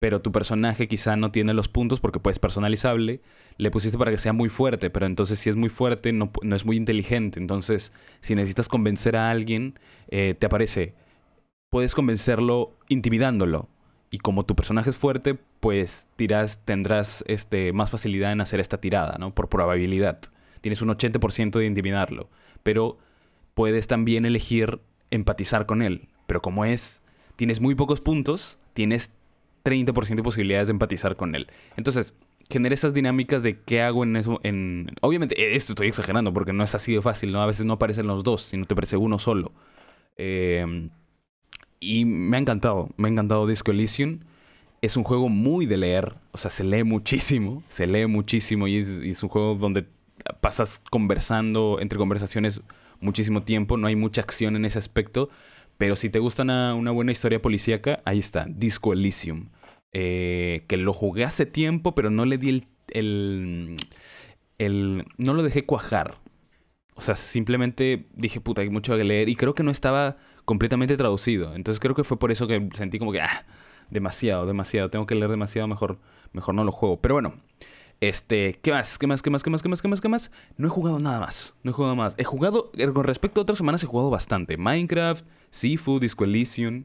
Pero 0.00 0.20
tu 0.20 0.32
personaje 0.32 0.88
quizá 0.88 1.14
no 1.14 1.30
tiene 1.30 1.54
los 1.54 1.68
puntos 1.68 2.00
porque 2.00 2.18
puedes 2.18 2.40
personalizable. 2.40 3.20
Le 3.56 3.70
pusiste 3.70 3.98
para 3.98 4.10
que 4.10 4.18
sea 4.18 4.32
muy 4.32 4.48
fuerte, 4.48 4.90
pero 4.90 5.06
entonces 5.06 5.38
si 5.38 5.48
es 5.48 5.54
muy 5.54 5.68
fuerte 5.68 6.12
no, 6.12 6.32
no 6.42 6.56
es 6.56 6.64
muy 6.64 6.76
inteligente. 6.76 7.38
Entonces, 7.38 7.92
si 8.20 8.34
necesitas 8.34 8.68
convencer 8.68 9.14
a 9.14 9.30
alguien, 9.30 9.78
eh, 10.08 10.34
te 10.36 10.46
aparece 10.46 10.94
puedes 11.72 11.94
convencerlo 11.94 12.76
intimidándolo. 12.88 13.66
Y 14.10 14.18
como 14.18 14.44
tu 14.44 14.54
personaje 14.54 14.90
es 14.90 14.96
fuerte, 14.98 15.38
pues 15.58 16.06
tiras, 16.16 16.60
tendrás 16.66 17.24
este, 17.26 17.72
más 17.72 17.88
facilidad 17.88 18.30
en 18.30 18.42
hacer 18.42 18.60
esta 18.60 18.78
tirada, 18.78 19.16
¿no? 19.18 19.34
Por 19.34 19.48
probabilidad. 19.48 20.20
Tienes 20.60 20.82
un 20.82 20.90
80% 20.90 21.58
de 21.58 21.64
intimidarlo. 21.64 22.28
Pero 22.62 22.98
puedes 23.54 23.86
también 23.86 24.26
elegir 24.26 24.80
empatizar 25.10 25.64
con 25.64 25.80
él. 25.80 26.08
Pero 26.26 26.42
como 26.42 26.66
es, 26.66 27.02
tienes 27.36 27.62
muy 27.62 27.74
pocos 27.74 28.02
puntos, 28.02 28.58
tienes 28.74 29.10
30% 29.64 30.16
de 30.16 30.22
posibilidades 30.22 30.68
de 30.68 30.72
empatizar 30.72 31.16
con 31.16 31.34
él. 31.34 31.46
Entonces, 31.78 32.14
genera 32.50 32.74
esas 32.74 32.92
dinámicas 32.92 33.42
de 33.42 33.60
qué 33.60 33.80
hago 33.80 34.04
en 34.04 34.16
eso. 34.16 34.40
En... 34.42 34.90
Obviamente, 35.00 35.56
esto 35.56 35.72
estoy 35.72 35.88
exagerando 35.88 36.34
porque 36.34 36.52
no 36.52 36.64
es 36.64 36.74
así 36.74 36.92
de 36.92 37.00
fácil, 37.00 37.32
¿no? 37.32 37.40
A 37.40 37.46
veces 37.46 37.64
no 37.64 37.72
aparecen 37.72 38.06
los 38.06 38.24
dos, 38.24 38.42
sino 38.42 38.66
te 38.66 38.74
aparece 38.74 38.98
uno 38.98 39.18
solo. 39.18 39.52
Eh, 40.18 40.90
y 41.82 42.04
me 42.04 42.36
ha 42.36 42.40
encantado, 42.40 42.88
me 42.96 43.08
ha 43.08 43.10
encantado 43.10 43.46
Disco 43.46 43.72
Elysium. 43.72 44.20
Es 44.80 44.96
un 44.96 45.04
juego 45.04 45.28
muy 45.28 45.66
de 45.66 45.76
leer, 45.76 46.14
o 46.30 46.38
sea, 46.38 46.50
se 46.50 46.64
lee 46.64 46.84
muchísimo, 46.84 47.62
se 47.68 47.86
lee 47.86 48.06
muchísimo 48.06 48.68
y 48.68 48.76
es, 48.76 49.22
un 49.22 49.28
juego 49.28 49.56
donde 49.56 49.86
pasas 50.40 50.80
conversando 50.90 51.78
entre 51.80 51.98
conversaciones 51.98 52.60
muchísimo 53.00 53.42
tiempo, 53.42 53.76
no 53.76 53.88
hay 53.88 53.96
mucha 53.96 54.20
acción 54.20 54.54
en 54.54 54.64
ese 54.64 54.78
aspecto, 54.78 55.28
pero 55.76 55.96
si 55.96 56.08
te 56.08 56.20
gusta 56.20 56.44
una, 56.44 56.90
buena 56.92 57.10
historia 57.10 57.42
policíaca, 57.42 58.00
ahí 58.04 58.20
está, 58.20 58.46
Disco 58.48 58.92
Elysium. 58.92 59.48
Eh, 59.92 60.64
que 60.68 60.76
lo 60.76 60.92
jugué 60.92 61.24
hace 61.24 61.44
tiempo, 61.44 61.94
pero 61.94 62.08
no 62.08 62.24
le 62.24 62.38
di 62.38 62.48
el, 62.48 62.66
el, 62.88 63.76
el, 64.58 65.04
No 65.18 65.34
lo 65.34 65.42
dejé 65.42 65.66
cuajar. 65.66 66.14
O 66.94 67.00
sea, 67.00 67.16
simplemente 67.16 68.06
dije, 68.14 68.40
puta, 68.40 68.62
hay 68.62 68.70
mucho 68.70 68.96
que 68.96 69.04
leer. 69.04 69.28
Y 69.28 69.36
creo 69.36 69.54
que 69.54 69.64
no 69.64 69.70
estaba 69.70 70.16
completamente 70.52 70.98
traducido. 70.98 71.54
Entonces 71.54 71.80
creo 71.80 71.94
que 71.94 72.04
fue 72.04 72.18
por 72.18 72.30
eso 72.30 72.46
que 72.46 72.68
sentí 72.74 72.98
como 72.98 73.10
que, 73.10 73.22
ah, 73.22 73.46
demasiado, 73.88 74.44
demasiado, 74.44 74.90
tengo 74.90 75.06
que 75.06 75.14
leer 75.14 75.30
demasiado, 75.30 75.66
mejor, 75.66 75.98
mejor 76.34 76.54
no 76.54 76.62
lo 76.62 76.72
juego. 76.72 77.00
Pero 77.00 77.14
bueno, 77.14 77.36
este, 78.02 78.58
¿qué 78.60 78.70
más? 78.70 78.98
¿Qué 78.98 79.06
más? 79.06 79.22
¿Qué 79.22 79.30
más? 79.30 79.42
¿Qué 79.42 79.48
más? 79.48 79.62
¿Qué 79.62 79.68
más? 79.70 79.80
¿Qué 79.80 79.88
más? 79.88 80.00
¿Qué 80.02 80.08
más? 80.10 80.30
No 80.58 80.66
he 80.66 80.70
jugado 80.70 80.98
nada 80.98 81.20
más. 81.20 81.56
No 81.62 81.70
he 81.70 81.74
jugado 81.74 81.96
más. 81.96 82.14
He 82.18 82.24
jugado, 82.24 82.70
eh, 82.76 82.92
con 82.92 83.04
respecto 83.04 83.40
a 83.40 83.44
otras 83.44 83.56
semanas, 83.56 83.82
he 83.82 83.86
jugado 83.86 84.10
bastante. 84.10 84.58
Minecraft, 84.58 85.24
Seafood, 85.50 86.02
Disco 86.02 86.24
Elysium. 86.24 86.84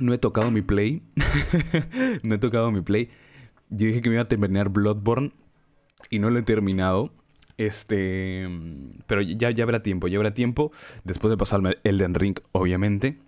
no 0.00 0.12
he 0.12 0.18
tocado 0.18 0.50
mi 0.50 0.62
play. 0.62 1.04
no 2.24 2.34
he 2.34 2.38
tocado 2.38 2.72
mi 2.72 2.80
play. 2.80 3.10
Yo 3.70 3.86
dije 3.86 4.02
que 4.02 4.08
me 4.08 4.16
iba 4.16 4.22
a 4.22 4.28
terminar 4.28 4.70
Bloodborne 4.70 5.32
y 6.10 6.18
no 6.18 6.30
lo 6.30 6.40
he 6.40 6.42
terminado. 6.42 7.12
Este, 7.58 8.48
pero 9.08 9.20
ya, 9.20 9.50
ya 9.50 9.64
habrá 9.64 9.80
tiempo, 9.80 10.06
ya 10.06 10.16
habrá 10.16 10.32
tiempo 10.32 10.72
después 11.04 11.30
de 11.30 11.36
pasarme 11.36 11.76
Elden 11.84 12.14
Ring, 12.14 12.38
obviamente. 12.52 13.18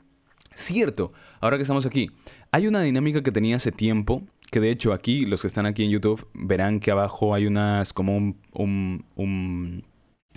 Cierto, 0.55 1.13
ahora 1.41 1.57
que 1.57 1.63
estamos 1.63 1.85
aquí, 1.85 2.11
hay 2.53 2.67
una 2.67 2.81
dinámica 2.81 3.23
que 3.23 3.33
tenía 3.33 3.57
hace 3.57 3.73
tiempo, 3.73 4.23
que 4.51 4.61
de 4.61 4.71
hecho 4.71 4.93
aquí, 4.93 5.27
los 5.27 5.43
que 5.43 5.49
están 5.49 5.67
aquí 5.67 5.85
en 5.85 5.91
YouTube, 5.91 6.29
verán 6.33 6.81
que 6.81 6.93
abajo 6.93 7.35
hay 7.35 7.47
unas, 7.47 7.93
como 7.93 8.17
un, 8.17 8.37
un, 8.53 9.05
un, 9.17 9.85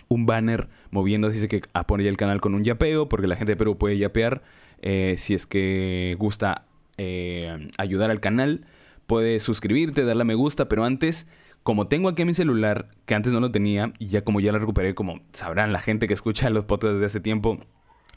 un 0.07 0.25
banner 0.25 0.69
moviendo, 0.89 1.29
dice 1.29 1.47
que 1.47 1.62
apoya 1.73 2.09
el 2.09 2.17
canal 2.17 2.41
con 2.41 2.55
un 2.55 2.63
yapeo, 2.63 3.07
porque 3.09 3.27
la 3.27 3.35
gente 3.35 3.53
de 3.53 3.57
Perú 3.57 3.77
puede 3.77 3.97
yapear, 3.97 4.41
eh, 4.81 5.15
si 5.17 5.35
es 5.35 5.45
que 5.45 6.15
gusta 6.17 6.65
eh, 6.97 7.69
ayudar 7.77 8.09
al 8.09 8.19
canal, 8.19 8.65
puede 9.05 9.39
suscribirte, 9.39 10.03
darle 10.03 10.23
a 10.23 10.25
me 10.25 10.35
gusta, 10.35 10.67
pero 10.67 10.83
antes 10.83 11.27
como 11.63 11.88
tengo 11.88 12.10
aquí 12.10 12.25
mi 12.25 12.34
celular, 12.34 12.89
que 13.05 13.15
antes 13.15 13.32
no 13.32 13.39
lo 13.39 13.51
tenía, 13.51 13.93
y 13.98 14.08
ya 14.08 14.24
como 14.24 14.41
ya 14.41 14.51
lo 14.51 14.60
recuperé, 14.60 14.93
como 14.93 15.22
sabrán 15.32 15.72
la 15.72 15.79
gente 15.79 16.08
que 16.08 16.13
escucha 16.13 16.50
los 16.50 16.65
podcasts 16.65 16.96
desde 16.96 17.05
hace 17.05 17.20
tiempo, 17.22 17.58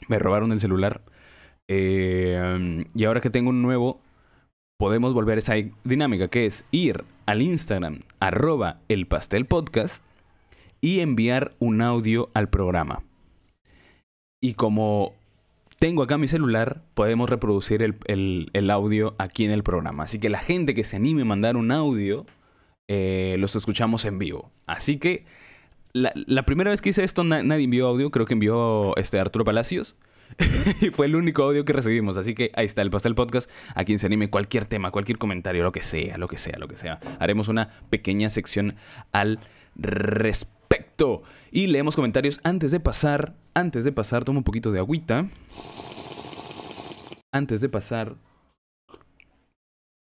me 0.08 0.18
robaron 0.18 0.52
el 0.52 0.60
celular. 0.60 1.02
Eh, 1.68 2.84
y 2.94 3.04
ahora 3.04 3.20
que 3.20 3.30
tengo 3.30 3.50
un 3.50 3.62
nuevo, 3.62 4.00
podemos 4.78 5.14
volver 5.14 5.36
a 5.36 5.38
esa 5.38 5.54
dinámica, 5.84 6.28
que 6.28 6.46
es 6.46 6.64
ir 6.72 7.04
al 7.24 7.40
Instagram, 7.40 8.00
arroba 8.18 8.80
el 8.88 9.06
pastel 9.06 9.46
podcast, 9.46 10.04
y 10.80 11.00
enviar 11.00 11.54
un 11.60 11.80
audio 11.82 12.30
al 12.34 12.48
programa. 12.48 13.02
Y 14.42 14.54
como 14.54 15.14
tengo 15.78 16.02
acá 16.02 16.18
mi 16.18 16.28
celular, 16.28 16.82
podemos 16.94 17.30
reproducir 17.30 17.82
el, 17.82 18.50
el 18.52 18.70
audio 18.70 19.14
aquí 19.18 19.44
en 19.44 19.52
el 19.52 19.62
programa. 19.62 20.04
Así 20.04 20.18
que 20.18 20.30
la 20.30 20.38
gente 20.38 20.74
que 20.74 20.84
se 20.84 20.96
anime 20.96 21.22
a 21.22 21.26
mandar 21.26 21.56
un 21.56 21.70
audio 21.70 22.26
eh, 22.88 23.36
los 23.38 23.56
escuchamos 23.56 24.04
en 24.04 24.18
vivo. 24.18 24.50
Así 24.66 24.98
que 24.98 25.24
la, 25.92 26.44
primera 26.44 26.70
vez 26.70 26.82
que 26.82 26.90
hice 26.90 27.04
esto 27.04 27.24
nadie 27.24 27.64
envió 27.64 27.86
audio, 27.86 28.10
creo 28.10 28.26
que 28.26 28.34
envió 28.34 28.94
este 28.96 29.18
Arturo 29.18 29.44
Palacios. 29.44 29.96
y 30.80 30.90
fue 30.90 31.06
el 31.06 31.16
único 31.16 31.42
audio 31.44 31.64
que 31.64 31.72
recibimos. 31.72 32.16
Así 32.16 32.34
que 32.34 32.50
ahí 32.54 32.66
está 32.66 32.82
el 32.82 32.90
Pastel 32.90 33.14
Podcast. 33.14 33.50
A 33.74 33.84
quien 33.84 33.98
se 33.98 34.06
anime 34.06 34.28
cualquier 34.28 34.66
tema, 34.66 34.90
cualquier 34.90 35.18
comentario, 35.18 35.62
lo 35.62 35.72
que 35.72 35.82
sea, 35.82 36.18
lo 36.18 36.28
que 36.28 36.36
sea, 36.36 36.58
lo 36.58 36.68
que 36.68 36.76
sea. 36.76 37.00
Haremos 37.18 37.48
una 37.48 37.70
pequeña 37.90 38.28
sección 38.28 38.76
al 39.12 39.40
respecto. 39.74 41.22
Y 41.50 41.68
leemos 41.68 41.96
comentarios 41.96 42.40
antes 42.42 42.72
de 42.72 42.80
pasar. 42.80 43.34
Antes 43.54 43.84
de 43.84 43.92
pasar, 43.92 44.24
tomo 44.24 44.40
un 44.40 44.44
poquito 44.44 44.72
de 44.72 44.80
agüita. 44.80 45.28
Antes 47.32 47.60
de 47.60 47.68
pasar 47.68 48.16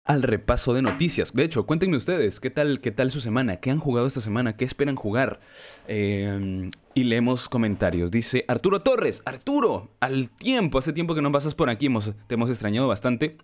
al 0.10 0.24
repaso 0.24 0.74
de 0.74 0.82
noticias. 0.82 1.34
De 1.34 1.44
hecho, 1.44 1.68
cuéntenme 1.68 1.96
ustedes, 1.96 2.40
¿qué 2.40 2.50
tal, 2.50 2.82
qué 2.82 2.90
tal 2.90 3.12
su 3.12 3.22
semana? 3.22 3.58
¿Qué 3.58 3.70
han 3.70 3.78
jugado 3.78 4.08
esta 4.08 4.22
semana? 4.22 4.58
¿Qué 4.58 4.66
esperan 4.66 4.96
jugar? 4.96 5.40
Em, 5.88 6.72
y 6.96 7.04
leemos 7.04 7.48
comentarios. 7.48 8.10
Dice 8.10 8.44
Arturo 8.48 8.82
Torres, 8.82 9.22
Arturo, 9.26 9.92
al 10.00 10.32
tiempo, 10.32 10.80
hace 10.80 10.94
tiempo 10.94 11.14
que 11.14 11.22
no 11.22 11.32
pasas 11.32 11.54
por 11.54 11.70
aquí, 11.70 11.86
hemos, 11.86 12.12
te 12.26 12.34
hemos 12.34 12.50
extrañado 12.50 12.88
bastante. 12.88 13.38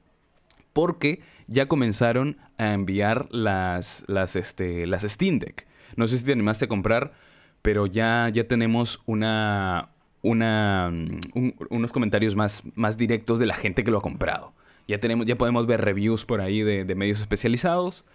Porque 0.74 1.22
ya 1.46 1.68
comenzaron 1.68 2.38
a 2.58 2.74
enviar 2.74 3.28
las, 3.30 4.04
las, 4.08 4.36
este, 4.36 4.88
las 4.88 5.04
Steam 5.04 5.38
Deck. 5.38 5.68
No 5.96 6.08
sé 6.08 6.18
si 6.18 6.26
te 6.26 6.32
animaste 6.32 6.66
a 6.66 6.68
comprar, 6.68 7.14
pero 7.62 7.86
ya, 7.86 8.28
ya 8.34 8.48
tenemos 8.48 9.04
una, 9.06 9.90
una, 10.24 10.90
mm, 10.92 11.50
unos 11.70 11.92
comentarios 11.92 12.36
más, 12.36 12.64
más 12.74 12.98
directos 12.98 13.38
de 13.38 13.46
la 13.46 13.54
gente 13.54 13.84
que 13.84 13.92
lo 13.92 14.00
ha 14.00 14.02
comprado. 14.02 14.56
Ya, 14.88 15.00
tenemos, 15.00 15.26
ya 15.26 15.38
podemos 15.38 15.66
ver 15.68 15.82
reviews 15.82 16.26
por 16.26 16.42
ahí 16.42 16.62
de, 16.62 16.96
medios 16.96 17.20
especializados. 17.20 18.06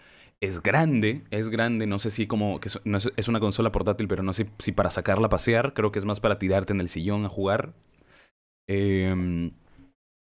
Es 0.41 0.63
grande, 0.63 1.25
es 1.31 1.49
grande. 1.49 1.87
No 1.87 1.99
sé 1.99 2.11
si 2.11 2.27
como 2.27 2.61
que 2.61 2.69
es, 2.69 3.29
una 3.29 3.41
consola 3.41 3.73
portátil, 3.73 4.09
pero 4.09 4.23
no 4.23 4.33
sé 4.33 4.49
si 4.59 4.73
para 4.73 4.91
sacarla 4.91 5.27
a 5.27 5.31
pasear. 5.31 5.75
Creo 5.75 5.93
que 5.93 5.99
es 5.99 6.05
más 6.05 6.21
para 6.21 6.39
tirarte 6.39 6.73
en 6.73 6.81
el 6.81 6.89
sillón 6.89 7.25
a 7.25 7.29
jugar. 7.29 7.75
Em, 8.67 9.53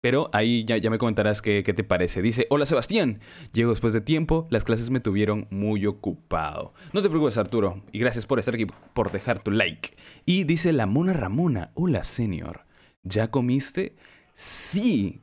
pero 0.01 0.31
ahí 0.33 0.65
ya, 0.65 0.77
ya 0.77 0.91
me 0.91 0.99
comentarás 0.99 1.43
qué, 1.43 1.63
qué, 1.65 1.75
te 1.75 1.85
parece. 1.85 2.23
Dice, 2.23 2.47
hola 2.51 2.67
Sebastián, 2.67 3.21
llego 3.53 3.71
después 3.71 3.93
de 3.93 4.01
tiempo, 4.01 4.47
las 4.51 4.65
clases 4.65 4.91
me 4.91 5.01
tuvieron 5.01 5.49
muy 5.51 5.87
ocupado. 5.87 6.73
No 6.93 7.03
te 7.03 7.09
preocupes 7.09 7.37
Arturo, 7.37 7.83
y 7.93 7.99
gracias 7.99 8.25
por 8.25 8.39
estar 8.39 8.55
aquí, 8.55 8.67
por 8.95 9.11
dejar 9.11 9.43
tu 9.43 9.51
like. 9.51 9.97
Y 10.25 10.45
dice 10.45 10.73
la 10.73 10.87
Mona 10.87 11.15
Ramona, 11.15 11.73
hola 11.75 12.05
señor, 12.05 12.65
¿ya 13.03 13.31
comiste? 13.31 13.97
Sí, 14.35 15.21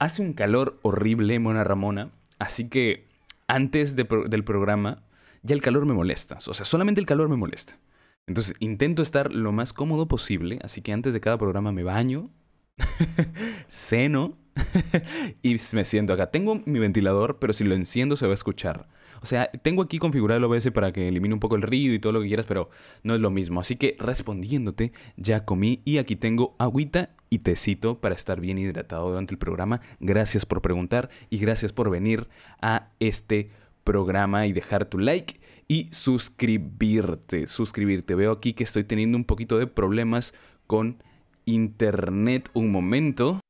Hace 0.00 0.22
un 0.22 0.32
calor 0.32 0.80
horrible, 0.80 1.38
Mona 1.38 1.62
Ramona, 1.62 2.10
así 2.38 2.70
que 2.70 3.06
antes 3.48 3.96
del 3.96 4.44
programa 4.44 5.02
ya 5.42 5.54
el 5.54 5.60
calor 5.60 5.84
me 5.84 5.92
molesta. 5.92 6.38
O 6.46 6.54
sea, 6.54 6.64
solamente 6.64 7.02
el 7.02 7.06
calor 7.06 7.28
me 7.28 7.36
molesta. 7.36 7.78
Entonces 8.26 8.56
intento 8.60 9.02
estar 9.02 9.30
lo 9.30 9.52
más 9.52 9.74
cómodo 9.74 10.08
posible, 10.08 10.58
así 10.62 10.80
que 10.80 10.94
antes 10.94 11.12
de 11.12 11.20
cada 11.20 11.36
programa 11.36 11.70
me 11.70 11.82
baño, 11.82 12.30
ceno 13.68 14.38
y 15.42 15.56
me 15.74 15.84
siento 15.84 16.14
acá. 16.14 16.30
Tengo 16.30 16.62
mi 16.64 16.78
ventilador, 16.78 17.38
pero 17.38 17.52
si 17.52 17.64
lo 17.64 17.74
enciendo 17.74 18.16
se 18.16 18.24
va 18.24 18.32
a 18.32 18.34
escuchar. 18.34 18.88
O 19.20 19.26
sea, 19.26 19.50
tengo 19.50 19.82
aquí 19.82 19.98
configurado 19.98 20.38
el 20.38 20.44
OBS 20.44 20.70
para 20.70 20.92
que 20.92 21.08
elimine 21.08 21.34
un 21.34 21.40
poco 21.40 21.56
el 21.56 21.62
ruido 21.62 21.92
y 21.92 21.98
todo 21.98 22.14
lo 22.14 22.22
que 22.22 22.28
quieras, 22.28 22.46
pero 22.46 22.70
no 23.02 23.14
es 23.14 23.20
lo 23.20 23.28
mismo. 23.28 23.60
Así 23.60 23.76
que 23.76 23.96
respondiéndote, 23.98 24.94
ya 25.18 25.44
comí 25.44 25.82
y 25.84 25.98
aquí 25.98 26.16
tengo 26.16 26.56
agüita 26.58 27.10
y 27.30 27.38
tecito 27.38 28.00
para 28.00 28.14
estar 28.14 28.40
bien 28.40 28.58
hidratado 28.58 29.08
durante 29.08 29.32
el 29.32 29.38
programa. 29.38 29.80
Gracias 30.00 30.44
por 30.44 30.60
preguntar 30.60 31.08
y 31.30 31.38
gracias 31.38 31.72
por 31.72 31.88
venir 31.88 32.28
a 32.60 32.88
este 32.98 33.50
programa 33.84 34.46
y 34.46 34.52
dejar 34.52 34.84
tu 34.86 34.98
like 34.98 35.40
y 35.68 35.88
suscribirte. 35.92 37.46
Suscribirte. 37.46 38.16
Veo 38.16 38.32
aquí 38.32 38.52
que 38.52 38.64
estoy 38.64 38.84
teniendo 38.84 39.16
un 39.16 39.24
poquito 39.24 39.58
de 39.58 39.68
problemas 39.68 40.34
con 40.66 41.02
internet. 41.44 42.50
Un 42.52 42.72
momento. 42.72 43.40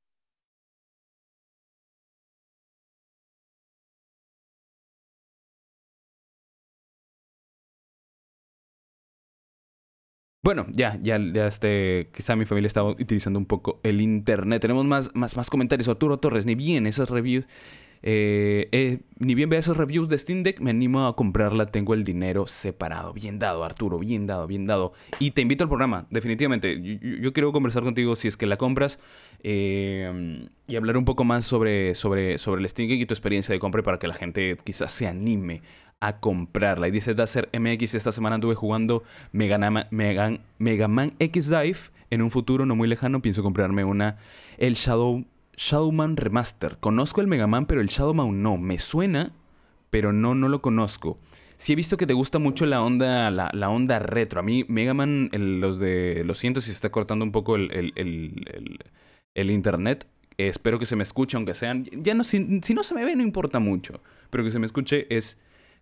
Bueno, 10.43 10.65
ya, 10.73 10.99
ya, 11.03 11.19
ya 11.19 11.47
este, 11.47 12.09
quizá 12.15 12.35
mi 12.35 12.47
familia 12.47 12.67
estaba 12.67 12.89
utilizando 12.89 13.39
un 13.39 13.45
poco 13.45 13.79
el 13.83 14.01
internet. 14.01 14.63
Tenemos 14.63 14.87
más, 14.87 15.15
más, 15.15 15.37
más 15.37 15.51
comentarios. 15.51 15.87
Arturo 15.89 16.19
Torres, 16.19 16.47
ni 16.47 16.55
bien 16.55 16.87
esas 16.87 17.11
reviews, 17.11 17.45
eh, 18.03 18.71
eh, 18.73 19.01
ni 19.19 19.35
bien 19.35 19.51
ve 19.51 19.59
esas 19.59 19.77
reviews 19.77 20.09
de 20.09 20.17
Steam 20.17 20.43
Deck, 20.43 20.61
me 20.61 20.71
animo 20.71 21.07
a 21.07 21.15
comprarla, 21.15 21.67
tengo 21.67 21.93
el 21.93 22.05
dinero 22.05 22.47
separado. 22.47 23.13
Bien 23.13 23.39
dado, 23.39 23.65
Arturo, 23.65 23.99
bien 23.99 24.27
dado, 24.27 24.47
bien 24.47 24.67
dado. 24.67 24.95
Y 25.19 25.33
te 25.33 25.43
invito 25.43 25.65
al 25.65 25.69
programa, 25.69 26.07
definitivamente. 26.09 26.99
Yo, 27.21 27.35
quiero 27.35 27.53
conversar 27.53 27.83
contigo 27.83 28.17
si 28.17 28.27
es 28.27 28.39
que 28.39 28.47
la 28.47 28.57
compras 28.57 28.99
eh, 29.43 30.49
y 30.67 30.77
hablar 30.77 30.97
un 30.97 31.05
poco 31.05 31.25
más 31.25 31.45
sobre, 31.45 31.95
sobre, 31.95 32.39
sobre 32.39 32.63
el 32.63 32.69
Steam 32.71 32.89
Deck 32.89 33.01
y 33.01 33.05
tu 33.05 33.13
experiencia 33.13 33.53
de 33.53 33.59
compra 33.59 33.83
para 33.83 33.99
que 33.99 34.09
la 34.09 34.15
gente 34.15 34.57
quizás 34.65 34.91
se 34.91 35.07
anime 35.07 35.61
a 36.01 36.19
comprarla. 36.19 36.89
Y 36.89 36.91
dice 36.91 37.15
Dazer 37.15 37.49
MX, 37.59 37.95
esta 37.95 38.13
semana 38.13 38.37
anduve 38.37 38.55
jugando 38.55 39.05
Mega, 39.33 39.59
Man 39.59 41.15
X 41.19 41.49
Dive. 41.49 41.79
En 42.09 42.23
un 42.23 42.31
futuro 42.31 42.67
no 42.67 42.75
muy 42.75 42.89
lejano 42.89 43.23
pienso 43.23 43.43
comprarme 43.43 43.85
una, 43.85 44.17
el 44.59 44.75
Shadow, 44.75 45.25
Shadowman 45.57 46.17
Remaster. 46.17 46.79
Conozco 46.81 47.21
el 47.21 47.29
Mega 47.29 47.47
Man, 47.47 47.67
pero 47.67 47.81
el 47.81 47.89
Shadowman 47.89 48.43
no. 48.43 48.57
Me 48.57 48.79
suena, 48.79 49.33
pero 49.91 50.13
no, 50.13 50.35
no 50.35 50.49
lo 50.49 50.61
conozco. 50.61 51.19
Sí 51.57 51.75
he 51.75 51.77
visto 51.77 51.99
que 51.99 52.07
te 52.07 52.15
gusta 52.15 52.39
mucho 52.39 52.65
la 52.65 52.83
onda, 52.83 53.31
la, 53.31 53.71
onda 53.71 53.99
retro. 53.99 54.41
A 54.41 54.43
mí 54.43 54.65
Mega 54.67 54.95
Man, 54.95 55.29
los 55.33 55.79
de... 55.79 56.25
Lo 56.25 56.35
siento 56.35 56.63
si 56.63 56.69
se 56.69 56.73
está 56.73 56.89
cortando 56.91 57.25
un 57.25 57.33
poco 57.33 57.55
el, 57.57 57.93
el, 59.35 59.51
internet. 59.51 60.07
espero 60.39 60.79
que 60.79 60.87
se 60.87 60.97
me 60.97 61.03
escuche, 61.03 61.37
aunque 61.37 61.55
sean... 61.55 61.85
Ya 61.93 62.15
no, 62.15 62.25
si, 62.25 62.61
si 62.63 62.73
no 62.73 62.83
se 62.83 62.95
me 62.95 63.05
ve, 63.05 63.15
no 63.15 63.23
importa 63.23 63.59
mucho. 63.59 64.01
Pero 64.31 64.43
que 64.43 64.51
se 64.51 64.59
me 64.59 64.65
escuche 64.65 65.07
es 65.15 65.39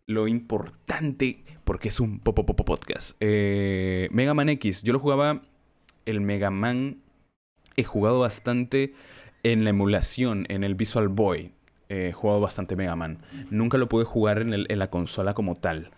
lo 0.09 0.27
importante, 0.27 1.45
porque 1.65 1.89
es 1.89 2.01
un 2.01 2.19
popo 2.19 2.45
podcast. 2.45 3.17
Eh, 3.21 4.09
Mega 4.11 4.35
Man 4.35 4.49
X, 4.49 4.83
yo 4.83 4.93
lo 4.93 4.99
jugaba, 4.99 5.43
el 6.07 6.21
Mega 6.21 6.51
Man, 6.51 7.03
he 7.77 7.85
jugado 7.85 8.19
bastante 8.19 8.95
en 9.43 9.63
la 9.65 9.71
emulación, 9.71 10.47
en 10.49 10.65
el 10.65 10.75
Visual 10.75 11.09
Boy. 11.09 11.53
He 11.91 12.13
jugado 12.13 12.41
bastante 12.41 12.75
Mega 12.75 12.97
Man. 12.97 13.19
Nunca 13.51 13.79
lo 13.79 13.89
pude 13.89 14.05
jugar 14.05 14.41
en 14.41 14.79
la 14.79 14.91
consola 14.91 15.35
como 15.35 15.55
tal. 15.55 15.91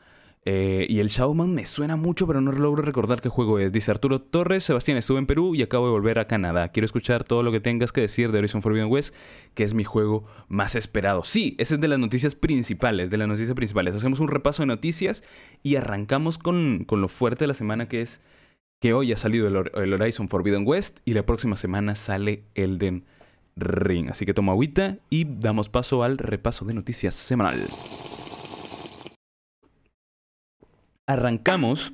Eh, 0.47 0.87
y 0.89 1.01
el 1.01 1.09
Shadowman 1.09 1.55
me 1.55 1.67
suena 1.67 1.97
mucho, 1.97 2.27
pero 2.27 2.41
no 2.41 2.51
logro 2.51 2.83
recordar 2.83 3.21
qué 3.21 3.29
juego 3.29 3.59
es. 3.59 3.73
Dice 3.73 3.91
Arturo 3.91 4.23
Torres, 4.23 4.65
Sebastián, 4.65 4.97
estuve 4.97 5.19
en 5.19 5.27
Perú 5.27 5.55
y 5.55 5.63
acabo 5.63 5.85
de 5.87 5.93
volver 5.93 6.19
a 6.19 6.27
Canadá. 6.27 6.69
Quiero 6.69 6.87
escuchar 6.87 7.25
todo 7.25 7.43
lo 7.43 7.53
que 7.53 7.61
tengas 7.61 7.93
que 7.93 8.01
decir 8.01 8.33
de 8.33 8.39
Horizon 8.39 8.63
Forbidden 8.63 8.91
West, 8.91 9.15
que 9.55 9.65
es 9.65 9.75
mi 9.75 9.85
juego 9.85 10.25
más 10.49 10.77
esperado. 10.77 11.25
Sí, 11.25 11.57
ese 11.59 11.75
es 11.75 11.81
de 11.81 11.89
las 11.89 11.99
noticias 11.99 12.35
principales, 12.35 13.11
de 13.11 13.19
las 13.19 13.29
noticias 13.29 13.55
principales. 13.55 13.95
Hacemos 13.95 14.21
un 14.21 14.29
repaso 14.29 14.63
de 14.63 14.67
noticias 14.67 15.23
y 15.63 15.77
arrancamos 15.77 16.39
con, 16.39 16.85
con 16.87 17.03
lo 17.03 17.09
fuerte 17.09 17.45
de 17.45 17.49
la 17.49 17.55
semana, 17.55 17.87
que 17.87 18.01
es 18.01 18.23
que 18.81 18.95
hoy 18.95 19.13
ha 19.13 19.19
salido 19.19 19.47
el, 19.47 19.71
el 19.75 19.93
Horizon 19.93 20.31
Forbidden 20.31 20.67
West 20.67 21.01
y 21.05 21.13
la 21.13 21.27
próxima 21.27 21.59
semana 21.59 21.95
sale 21.95 22.45
Elden 22.55 23.05
Ring. 23.57 24.09
Así 24.09 24.25
que 24.25 24.33
toma 24.33 24.53
agüita 24.53 24.97
y 25.11 25.25
damos 25.25 25.69
paso 25.69 26.03
al 26.03 26.17
repaso 26.17 26.65
de 26.65 26.73
noticias 26.73 27.15
semanal. 27.15 27.59
Arrancamos. 31.11 31.93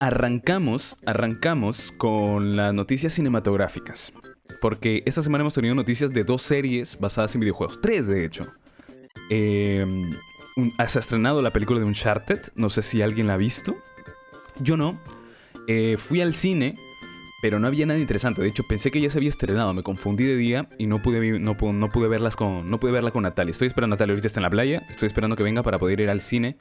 Arrancamos, 0.00 0.96
arrancamos 1.06 1.92
con 1.96 2.56
las 2.56 2.74
noticias 2.74 3.12
cinematográficas. 3.12 4.12
Porque 4.60 5.04
esta 5.06 5.22
semana 5.22 5.42
hemos 5.42 5.54
tenido 5.54 5.76
noticias 5.76 6.10
de 6.10 6.24
dos 6.24 6.42
series 6.42 6.98
basadas 6.98 7.32
en 7.36 7.42
videojuegos. 7.42 7.80
Tres, 7.80 8.08
de 8.08 8.24
hecho. 8.24 8.48
Eh, 9.30 9.86
se 10.88 10.98
ha 10.98 11.00
estrenado 11.00 11.42
la 11.42 11.52
película 11.52 11.78
de 11.78 11.86
Uncharted. 11.86 12.40
No 12.56 12.70
sé 12.70 12.82
si 12.82 13.02
alguien 13.02 13.28
la 13.28 13.34
ha 13.34 13.36
visto. 13.36 13.76
Yo 14.58 14.76
no. 14.76 15.00
Eh, 15.68 15.96
fui 15.96 16.20
al 16.20 16.34
cine, 16.34 16.74
pero 17.40 17.58
no 17.58 17.66
había 17.66 17.86
nada 17.86 17.98
interesante. 17.98 18.42
De 18.42 18.48
hecho, 18.48 18.64
pensé 18.64 18.90
que 18.90 19.00
ya 19.00 19.10
se 19.10 19.18
había 19.18 19.28
estrenado. 19.28 19.72
Me 19.74 19.82
confundí 19.82 20.24
de 20.24 20.36
día 20.36 20.68
y 20.78 20.86
no 20.86 21.00
pude, 21.00 21.38
no, 21.38 21.56
no 21.72 21.90
pude, 21.90 22.08
verlas 22.08 22.36
con, 22.36 22.70
no 22.70 22.78
pude 22.78 22.92
verla 22.92 23.10
con 23.10 23.22
Natalia. 23.22 23.52
Estoy 23.52 23.68
esperando 23.68 23.94
a 23.94 23.96
Natalia. 23.96 24.12
Ahorita 24.12 24.26
está 24.26 24.40
en 24.40 24.44
la 24.44 24.50
playa. 24.50 24.86
Estoy 24.90 25.06
esperando 25.06 25.36
que 25.36 25.42
venga 25.42 25.62
para 25.62 25.78
poder 25.78 26.00
ir 26.00 26.10
al 26.10 26.20
cine 26.20 26.56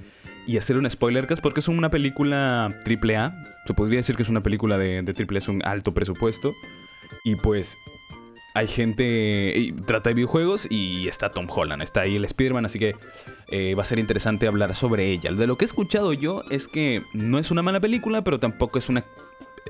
y 0.47 0.57
hacer 0.57 0.77
un 0.77 0.89
spoiler 0.89 1.27
cast 1.27 1.41
porque 1.41 1.59
es 1.59 1.67
una 1.67 1.89
película 1.89 2.73
triple 2.85 3.17
A. 3.17 3.33
Se 3.65 3.73
podría 3.73 3.97
decir 3.97 4.15
que 4.15 4.23
es 4.23 4.29
una 4.29 4.41
película 4.41 4.77
de, 4.77 5.01
de 5.01 5.13
triple 5.13 5.37
A, 5.37 5.39
es 5.39 5.47
un 5.47 5.61
alto 5.65 5.93
presupuesto. 5.93 6.53
Y 7.23 7.35
pues 7.35 7.77
hay 8.53 8.67
gente. 8.67 9.73
Trata 9.85 10.09
de 10.09 10.15
videojuegos 10.15 10.67
y 10.69 11.07
está 11.07 11.29
Tom 11.29 11.47
Holland, 11.49 11.81
está 11.81 12.01
ahí 12.01 12.15
el 12.15 12.25
Spider-Man, 12.25 12.65
así 12.65 12.79
que 12.79 12.95
eh, 13.47 13.75
va 13.75 13.83
a 13.83 13.85
ser 13.85 13.99
interesante 13.99 14.47
hablar 14.47 14.75
sobre 14.75 15.11
ella. 15.11 15.31
De 15.31 15.47
lo 15.47 15.57
que 15.57 15.65
he 15.65 15.67
escuchado 15.67 16.13
yo 16.13 16.43
es 16.49 16.67
que 16.67 17.03
no 17.13 17.39
es 17.39 17.51
una 17.51 17.61
mala 17.61 17.79
película, 17.79 18.23
pero 18.23 18.39
tampoco 18.39 18.79
es 18.79 18.89
una, 18.89 19.05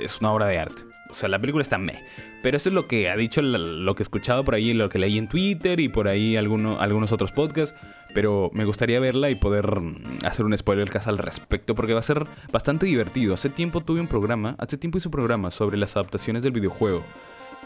es 0.04 0.20
una 0.20 0.32
obra 0.32 0.48
de 0.48 0.60
arte. 0.60 0.84
O 1.10 1.14
sea, 1.14 1.28
la 1.28 1.40
película 1.40 1.62
está 1.62 1.78
me. 1.78 2.04
Pero 2.42 2.56
eso 2.56 2.70
es 2.70 2.76
lo 2.76 2.88
que 2.88 3.10
ha 3.10 3.18
dicho, 3.18 3.42
lo 3.42 3.96
que 3.96 4.04
he 4.04 4.06
escuchado 4.06 4.44
por 4.44 4.56
ahí, 4.56 4.74
lo 4.74 4.90
que 4.90 5.00
leí 5.00 5.18
en 5.18 5.28
Twitter 5.28 5.80
y 5.80 5.90
por 5.90 6.08
ahí 6.08 6.38
alguno, 6.38 6.80
algunos 6.80 7.12
otros 7.12 7.32
podcasts. 7.32 7.76
Pero 8.14 8.50
me 8.54 8.66
gustaría 8.66 9.00
verla 9.00 9.30
y 9.30 9.36
poder 9.36 9.82
mm, 9.82 10.20
hacer 10.26 10.46
un 10.46 10.58
spoiler 10.58 10.90
al 11.06 11.18
respecto, 11.18 11.76
porque 11.76 11.94
va 11.94 12.00
a 12.00 12.04
ser 12.04 12.26
bastante 12.52 12.86
divertido. 12.86 13.34
Hace 13.34 13.50
tiempo 13.50 13.82
tuve 13.82 14.00
un 14.00 14.08
programa, 14.08 14.56
hace 14.58 14.78
tiempo 14.78 14.98
hice 14.98 15.10
un 15.10 15.14
programa 15.14 15.52
sobre 15.52 15.78
las 15.78 15.96
adaptaciones 15.96 16.44
del 16.44 16.54
videojuego. 16.54 17.04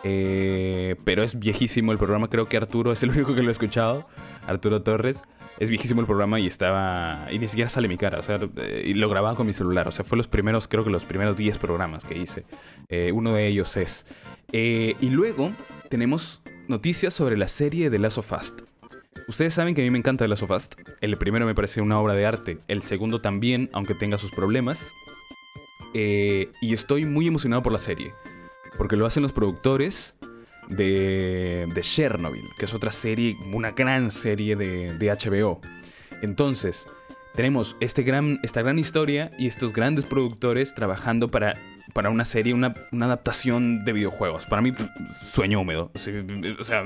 Eh, 0.06 0.96
pero 1.06 1.24
es 1.24 1.40
viejísimo 1.40 1.94
el 1.94 1.98
programa, 1.98 2.30
creo 2.30 2.48
que 2.48 2.58
Arturo 2.58 2.92
es 2.92 3.04
el 3.04 3.10
único 3.12 3.36
que 3.36 3.42
lo 3.42 3.50
ha 3.50 3.52
escuchado, 3.52 4.08
Arturo 4.48 4.82
Torres. 4.82 5.22
Es 5.60 5.70
viejísimo 5.70 6.02
el 6.02 6.08
programa 6.08 6.40
y 6.40 6.48
estaba... 6.48 7.28
Y 7.32 7.40
ni 7.40 7.48
siquiera 7.48 7.70
sale 7.70 7.88
mi 7.88 7.98
cara, 7.98 8.20
o 8.20 8.24
sea, 8.24 8.40
eh, 8.58 8.84
y 8.86 8.94
lo 8.94 9.10
grababa 9.10 9.36
con 9.36 9.48
mi 9.48 9.54
celular. 9.54 9.88
O 9.88 9.92
sea, 9.92 10.04
fue 10.04 10.18
los 10.18 10.28
primeros, 10.28 10.68
creo 10.68 10.84
que 10.84 10.90
los 10.90 11.06
primeros 11.06 11.38
10 11.38 11.58
programas 11.58 12.06
que 12.06 12.18
hice. 12.18 12.46
Eh, 12.90 13.12
uno 13.12 13.34
de 13.34 13.48
ellos 13.48 13.78
es... 13.78 14.06
y 14.52 15.10
luego 15.10 15.52
tenemos 15.90 16.42
noticias 16.68 17.14
sobre 17.14 17.38
la 17.38 17.48
serie 17.48 17.90
de 17.90 18.00
Last 18.00 18.18
of 18.18 18.32
Us. 18.32 18.54
Ustedes 19.28 19.54
saben 19.54 19.74
que 19.76 19.82
a 19.82 19.84
mí 19.86 19.92
me 19.92 20.00
encanta 20.00 20.26
The 20.26 20.30
Last 20.30 20.44
of. 20.44 20.68
El 21.00 21.18
primero 21.18 21.46
me 21.46 21.56
parece 21.56 21.82
una 21.82 22.00
obra 22.00 22.14
de 22.14 22.26
arte. 22.26 22.58
El 22.68 22.82
segundo 22.82 23.22
también, 23.22 23.70
aunque 23.74 23.94
tenga 23.94 24.18
sus 24.18 24.32
problemas. 24.32 24.92
y 25.94 26.74
estoy 26.74 27.06
muy 27.06 27.28
emocionado 27.28 27.62
por 27.62 27.72
la 27.72 27.80
serie 27.80 28.12
porque 28.78 28.96
lo 28.96 29.06
hacen 29.06 29.24
los 29.24 29.34
productores 29.34 30.16
de, 30.70 31.68
de 31.74 31.82
Chernobyl, 31.82 32.46
que 32.58 32.66
es 32.66 32.74
otra 32.74 32.92
serie, 32.92 33.38
una 33.52 33.72
gran 33.72 34.12
serie 34.12 34.56
de, 34.56 34.98
HBO. 35.00 35.62
Entonces, 36.22 36.88
tenemos 37.36 37.76
este 37.80 38.04
gran, 38.04 38.40
esta 38.44 38.62
gran 38.62 38.80
historia 38.80 39.32
y 39.38 39.48
estos 39.48 39.74
grandes 39.74 40.06
productores 40.06 40.74
trabajando 40.74 41.28
para, 41.28 41.60
para 41.94 42.10
una 42.10 42.26
serie, 42.26 42.54
una, 42.54 42.74
una 42.92 43.06
adaptación 43.06 43.84
de 43.86 43.94
videojuegos. 43.94 44.46
Para 44.46 44.62
mí, 44.62 44.74
sueño 45.26 45.62
húmedo. 45.62 45.92
O 46.60 46.64
sea, 46.64 46.84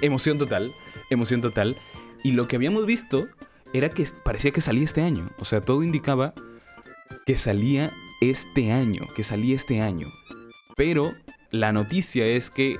emoción 0.00 0.38
total, 0.38 0.72
emoción 1.10 1.40
total. 1.40 1.76
Y 2.22 2.32
lo 2.32 2.48
que 2.48 2.56
habíamos 2.56 2.86
visto 2.86 3.28
era 3.72 3.88
que 3.88 4.06
parecía 4.24 4.50
que 4.50 4.60
salía 4.60 4.84
este 4.84 5.02
año. 5.02 5.30
O 5.38 5.44
sea, 5.44 5.60
todo 5.60 5.82
indicaba 5.82 6.34
que 7.26 7.36
salía 7.36 7.92
este 8.20 8.72
año, 8.72 9.06
que 9.14 9.22
salía 9.22 9.54
este 9.54 9.80
año. 9.80 10.08
Pero 10.76 11.14
la 11.50 11.72
noticia 11.72 12.26
es 12.26 12.50
que 12.50 12.78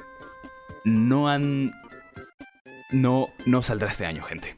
no 0.85 1.29
han... 1.29 1.73
No, 2.91 3.29
no 3.45 3.63
saldrá 3.63 3.89
este 3.89 4.07
año, 4.07 4.23
gente. 4.23 4.57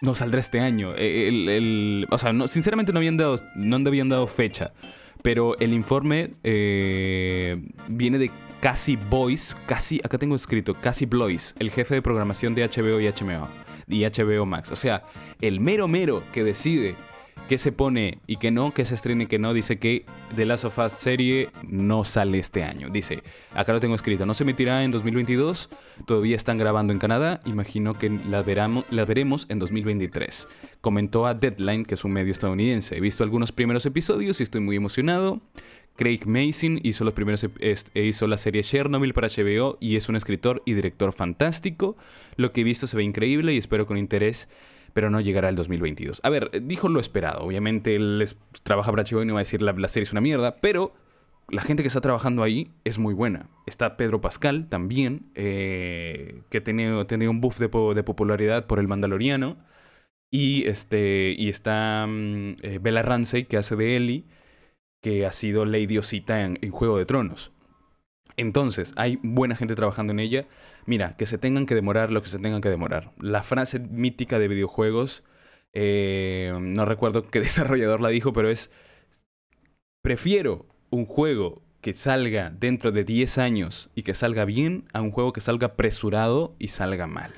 No 0.00 0.14
saldrá 0.14 0.40
este 0.40 0.60
año. 0.60 0.94
El, 0.96 2.06
o 2.10 2.18
sea, 2.18 2.32
no, 2.32 2.48
sinceramente 2.48 2.92
no 2.92 2.98
habían 2.98 3.16
dado, 3.16 3.42
no 3.56 3.76
habían 3.76 4.08
dado 4.08 4.26
fecha. 4.26 4.72
Pero 5.22 5.58
el 5.58 5.72
informe 5.72 6.30
eh, 6.44 7.60
viene 7.88 8.18
de 8.18 8.30
Casi 8.60 8.96
Boyce, 8.96 9.54
casi, 9.66 10.00
acá 10.04 10.18
tengo 10.18 10.36
escrito, 10.36 10.74
Casi 10.74 11.06
Blois, 11.06 11.54
el 11.58 11.70
jefe 11.70 11.94
de 11.94 12.02
programación 12.02 12.54
de 12.54 12.68
HBO 12.68 13.00
y 13.00 13.08
HBO, 13.08 13.48
y 13.88 14.04
HBO 14.04 14.46
Max. 14.46 14.70
O 14.70 14.76
sea, 14.76 15.02
el 15.40 15.60
mero 15.60 15.88
mero 15.88 16.22
que 16.32 16.44
decide 16.44 16.94
que 17.48 17.58
se 17.58 17.72
pone 17.72 18.18
y 18.26 18.36
que 18.36 18.50
no, 18.50 18.72
que 18.72 18.84
se 18.84 18.94
estrene 18.94 19.24
y 19.24 19.26
que 19.26 19.38
no, 19.38 19.54
dice 19.54 19.78
que 19.78 20.04
The 20.36 20.44
Last 20.44 20.64
of 20.64 20.78
Us 20.78 20.92
serie 20.92 21.48
no 21.66 22.04
sale 22.04 22.38
este 22.38 22.62
año. 22.62 22.90
Dice, 22.90 23.22
acá 23.54 23.72
lo 23.72 23.80
tengo 23.80 23.94
escrito, 23.94 24.26
no 24.26 24.34
se 24.34 24.44
emitirá 24.44 24.84
en 24.84 24.90
2022, 24.90 25.70
todavía 26.06 26.36
están 26.36 26.58
grabando 26.58 26.92
en 26.92 26.98
Canadá, 26.98 27.40
imagino 27.46 27.94
que 27.94 28.10
la, 28.10 28.44
la 28.90 29.04
veremos 29.04 29.46
en 29.48 29.58
2023. 29.58 30.46
Comentó 30.80 31.26
a 31.26 31.34
Deadline, 31.34 31.84
que 31.84 31.94
es 31.94 32.04
un 32.04 32.12
medio 32.12 32.32
estadounidense. 32.32 32.96
He 32.96 33.00
visto 33.00 33.24
algunos 33.24 33.50
primeros 33.50 33.84
episodios 33.86 34.38
y 34.40 34.42
estoy 34.42 34.60
muy 34.60 34.76
emocionado. 34.76 35.40
Craig 35.96 36.26
Mason 36.26 36.78
hizo, 36.84 37.02
los 37.04 37.14
primeros, 37.14 37.44
hizo 37.94 38.26
la 38.28 38.36
serie 38.36 38.62
Chernobyl 38.62 39.14
para 39.14 39.28
HBO 39.28 39.78
y 39.80 39.96
es 39.96 40.08
un 40.08 40.14
escritor 40.14 40.62
y 40.64 40.74
director 40.74 41.12
fantástico. 41.12 41.96
Lo 42.36 42.52
que 42.52 42.60
he 42.60 42.64
visto 42.64 42.86
se 42.86 42.96
ve 42.96 43.02
increíble 43.02 43.52
y 43.52 43.58
espero 43.58 43.86
con 43.86 43.98
interés 43.98 44.48
pero 44.98 45.10
no 45.10 45.20
llegará 45.20 45.48
el 45.48 45.54
2022. 45.54 46.20
A 46.24 46.28
ver, 46.28 46.50
dijo 46.60 46.88
lo 46.88 46.98
esperado. 46.98 47.44
Obviamente 47.44 47.94
él 47.94 48.28
trabaja 48.64 48.90
HBO 48.90 49.22
y 49.22 49.26
no 49.26 49.34
va 49.34 49.38
a 49.38 49.46
decir 49.46 49.62
la, 49.62 49.70
la 49.70 49.86
serie 49.86 50.02
es 50.02 50.10
una 50.10 50.20
mierda, 50.20 50.56
pero 50.56 50.92
la 51.48 51.62
gente 51.62 51.84
que 51.84 51.86
está 51.86 52.00
trabajando 52.00 52.42
ahí 52.42 52.72
es 52.82 52.98
muy 52.98 53.14
buena. 53.14 53.48
Está 53.64 53.96
Pedro 53.96 54.20
Pascal 54.20 54.68
también, 54.68 55.30
eh, 55.36 56.42
que 56.50 56.60
tiene, 56.60 57.04
tiene, 57.04 57.28
un 57.28 57.40
buff 57.40 57.60
de, 57.60 57.68
popularidad 57.68 58.66
por 58.66 58.80
el 58.80 58.88
Mandaloriano. 58.88 59.56
Y, 60.32 60.66
este, 60.66 61.32
y 61.38 61.48
está 61.48 62.04
mm, 62.08 62.56
eh, 62.62 62.80
Bella 62.82 63.02
Ramsey, 63.02 63.44
que 63.44 63.56
hace 63.56 63.76
de 63.76 63.96
Ellie, 63.96 64.24
que 65.00 65.26
ha 65.26 65.30
sido 65.30 65.64
Lady 65.64 65.96
Osita 65.96 66.42
en 66.42 66.70
Juego 66.72 66.98
de 66.98 67.06
Tronos. 67.06 67.52
Entonces, 68.38 68.92
hay 68.94 69.18
buena 69.22 69.56
gente 69.56 69.74
trabajando 69.74 70.12
en 70.12 70.20
ella. 70.20 70.46
Mira, 70.86 71.16
que 71.16 71.26
se 71.26 71.38
tengan 71.38 71.66
que 71.66 71.74
demorar 71.74 72.12
lo 72.12 72.22
que 72.22 72.28
se 72.28 72.38
tengan 72.38 72.60
que 72.60 72.70
demorar. 72.70 73.12
La 73.18 73.42
frase 73.42 73.80
mítica 73.80 74.38
de 74.38 74.46
videojuegos, 74.46 75.24
eh, 75.74 76.56
no 76.58 76.84
recuerdo 76.84 77.28
qué 77.28 77.40
desarrollador 77.40 78.00
la 78.00 78.10
dijo, 78.10 78.32
pero 78.32 78.48
es, 78.48 78.70
prefiero 80.02 80.66
un 80.88 81.04
juego 81.04 81.62
que 81.80 81.92
salga 81.94 82.50
dentro 82.50 82.92
de 82.92 83.02
10 83.02 83.38
años 83.38 83.90
y 83.96 84.04
que 84.04 84.14
salga 84.14 84.44
bien 84.44 84.84
a 84.92 85.00
un 85.00 85.10
juego 85.10 85.32
que 85.32 85.40
salga 85.40 85.68
apresurado 85.68 86.54
y 86.60 86.68
salga 86.68 87.08
mal. 87.08 87.34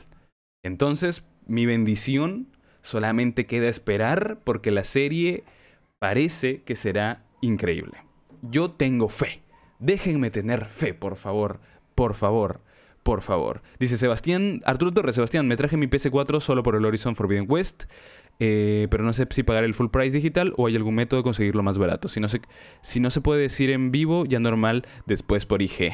Entonces, 0.62 1.24
mi 1.46 1.64
bendición 1.64 2.48
solamente 2.82 3.46
queda 3.46 3.68
esperar 3.68 4.38
porque 4.44 4.70
la 4.70 4.84
serie 4.84 5.44
parece 5.98 6.62
que 6.62 6.76
será 6.76 7.24
increíble. 7.40 8.04
Yo 8.42 8.70
tengo 8.70 9.08
fe. 9.08 9.42
Déjenme 9.80 10.30
tener 10.30 10.66
fe, 10.66 10.92
por 10.92 11.16
favor, 11.16 11.58
por 11.94 12.14
favor, 12.14 12.60
por 13.02 13.22
favor. 13.22 13.62
Dice 13.78 13.96
Sebastián, 13.96 14.60
Arturo 14.66 14.92
Torres, 14.92 15.14
Sebastián, 15.14 15.48
me 15.48 15.56
traje 15.56 15.78
mi 15.78 15.86
PS4 15.86 16.40
solo 16.40 16.62
por 16.62 16.76
el 16.76 16.84
Horizon 16.84 17.16
Forbidden 17.16 17.46
West. 17.48 17.84
Eh, 18.42 18.88
pero 18.90 19.04
no 19.04 19.12
sé 19.12 19.26
si 19.30 19.42
pagar 19.42 19.64
el 19.64 19.74
full 19.74 19.88
price 19.88 20.16
digital 20.16 20.54
o 20.56 20.66
hay 20.66 20.74
algún 20.74 20.94
método 20.94 21.20
de 21.20 21.24
conseguirlo 21.24 21.62
más 21.62 21.76
barato. 21.76 22.08
Si 22.08 22.20
no, 22.20 22.28
se, 22.28 22.40
si 22.82 23.00
no 23.00 23.10
se 23.10 23.20
puede 23.20 23.42
decir 23.42 23.70
en 23.70 23.90
vivo, 23.90 24.24
ya 24.26 24.38
normal, 24.38 24.86
después 25.06 25.44
por 25.44 25.60
IG. 25.60 25.92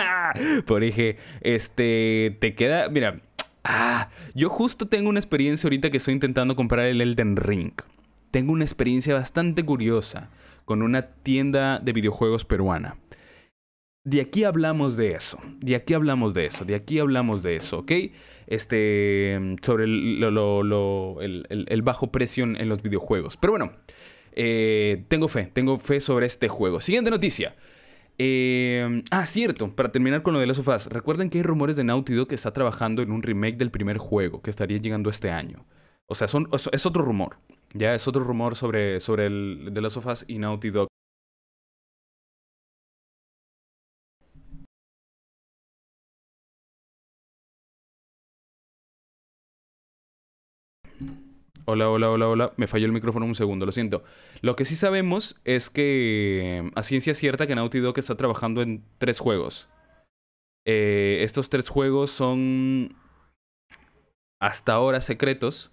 por 0.66 0.82
IG. 0.84 1.16
Este, 1.42 2.36
te 2.38 2.54
queda, 2.54 2.88
mira, 2.90 3.20
ah, 3.64 4.10
yo 4.34 4.50
justo 4.50 4.88
tengo 4.88 5.08
una 5.08 5.20
experiencia 5.20 5.66
ahorita 5.66 5.90
que 5.90 5.98
estoy 5.98 6.14
intentando 6.14 6.56
comprar 6.56 6.86
el 6.86 7.00
Elden 7.00 7.36
Ring. 7.36 7.72
Tengo 8.30 8.52
una 8.52 8.64
experiencia 8.64 9.14
bastante 9.14 9.64
curiosa 9.64 10.28
con 10.70 10.82
una 10.82 11.02
tienda 11.02 11.80
de 11.80 11.92
videojuegos 11.92 12.44
peruana. 12.44 12.96
De 14.04 14.20
aquí 14.20 14.44
hablamos 14.44 14.96
de 14.96 15.14
eso, 15.14 15.36
de 15.58 15.74
aquí 15.74 15.94
hablamos 15.94 16.32
de 16.32 16.46
eso, 16.46 16.64
de 16.64 16.76
aquí 16.76 17.00
hablamos 17.00 17.42
de 17.42 17.56
eso, 17.56 17.80
¿ok? 17.80 17.90
Este, 18.46 19.56
sobre 19.62 19.86
el, 19.86 21.82
bajo 21.82 22.12
precio 22.12 22.44
en, 22.44 22.68
los 22.68 22.82
videojuegos. 22.82 23.36
Pero 23.36 23.54
bueno, 23.54 23.72
eh, 24.30 25.06
tengo 25.08 25.26
fe, 25.26 25.50
tengo 25.52 25.76
fe 25.76 26.00
sobre 26.00 26.26
este 26.26 26.46
juego. 26.46 26.78
Siguiente 26.80 27.10
noticia. 27.10 27.56
Eh, 28.16 29.02
ah, 29.10 29.26
cierto, 29.26 29.74
para 29.74 29.90
terminar 29.90 30.22
con 30.22 30.34
lo 30.34 30.38
de 30.38 30.46
las 30.46 30.58
sofás, 30.58 30.86
recuerden 30.86 31.30
que 31.30 31.38
hay 31.38 31.42
rumores 31.42 31.74
de 31.74 31.82
Naughty 31.82 32.14
Dog 32.14 32.28
que 32.28 32.36
está 32.36 32.52
trabajando 32.52 33.02
en 33.02 33.10
un 33.10 33.24
remake 33.24 33.56
del 33.56 33.72
primer 33.72 33.98
juego 33.98 34.40
que 34.40 34.50
estaría 34.50 34.78
llegando 34.78 35.10
este 35.10 35.32
año. 35.32 35.66
O 36.06 36.14
sea, 36.14 36.28
es 36.70 36.86
otro 36.86 37.02
rumor. 37.02 37.38
Ya 37.72 37.94
es 37.94 38.08
otro 38.08 38.24
rumor 38.24 38.56
sobre, 38.56 38.98
sobre 39.00 39.26
el 39.26 39.70
The 39.72 39.80
Last 39.80 39.96
of 39.98 40.06
Us 40.06 40.24
y 40.26 40.38
Naughty 40.38 40.70
Dog. 40.70 40.88
Hola, 51.64 51.88
hola, 51.88 52.10
hola, 52.10 52.28
hola. 52.28 52.52
Me 52.56 52.66
falló 52.66 52.86
el 52.86 52.92
micrófono 52.92 53.26
un 53.26 53.36
segundo, 53.36 53.64
lo 53.64 53.70
siento. 53.70 54.02
Lo 54.40 54.56
que 54.56 54.64
sí 54.64 54.74
sabemos 54.74 55.40
es 55.44 55.70
que 55.70 56.62
mm, 56.64 56.78
a 56.78 56.82
ciencia 56.82 57.14
cierta 57.14 57.46
que 57.46 57.54
Naughty 57.54 57.78
Dog 57.78 57.96
está 57.98 58.16
trabajando 58.16 58.62
en 58.62 58.84
tres 58.98 59.20
juegos. 59.20 59.68
Eh, 60.66 61.20
estos 61.22 61.48
tres 61.48 61.68
juegos 61.68 62.10
son 62.10 62.96
hasta 64.40 64.72
ahora 64.72 65.00
secretos, 65.00 65.70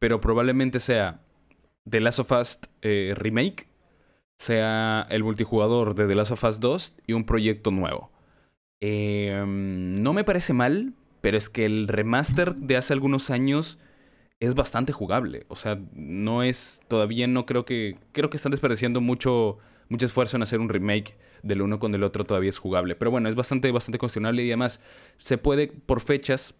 pero 0.00 0.20
probablemente 0.20 0.80
sea 0.80 1.25
The 1.88 2.00
Last 2.00 2.18
of 2.18 2.32
Us 2.32 2.60
eh, 2.82 3.14
Remake, 3.16 3.68
sea 4.38 5.06
el 5.10 5.24
multijugador 5.24 5.94
de 5.94 6.06
The 6.06 6.14
Last 6.14 6.32
of 6.32 6.44
Us 6.44 6.60
2 6.60 6.94
y 7.06 7.12
un 7.12 7.24
proyecto 7.24 7.70
nuevo. 7.70 8.10
Em, 8.80 10.02
no 10.02 10.12
me 10.12 10.24
parece 10.24 10.52
mal, 10.52 10.92
pero 11.20 11.38
es 11.38 11.48
que 11.48 11.64
el 11.64 11.88
remaster 11.88 12.54
de 12.56 12.76
hace 12.76 12.92
algunos 12.92 13.30
años 13.30 13.78
es 14.40 14.54
bastante 14.54 14.92
jugable. 14.92 15.46
O 15.48 15.56
sea, 15.56 15.80
no 15.94 16.42
es. 16.42 16.80
Todavía 16.88 17.26
no 17.26 17.46
creo 17.46 17.64
que. 17.64 17.96
Creo 18.12 18.30
que 18.30 18.36
están 18.36 18.52
desperdiciando 18.52 19.00
mucho, 19.00 19.58
mucho 19.88 20.06
esfuerzo 20.06 20.36
en 20.36 20.42
hacer 20.42 20.60
un 20.60 20.68
remake 20.68 21.16
del 21.42 21.62
uno 21.62 21.78
con 21.78 21.94
el 21.94 22.02
otro. 22.02 22.24
Todavía 22.24 22.50
es 22.50 22.58
jugable. 22.58 22.96
Pero 22.96 23.10
bueno, 23.10 23.28
es 23.28 23.34
bastante, 23.34 23.70
bastante 23.72 23.98
cuestionable. 23.98 24.44
Y 24.44 24.48
además, 24.50 24.80
se 25.16 25.38
puede, 25.38 25.68
por 25.68 26.00
fechas, 26.00 26.54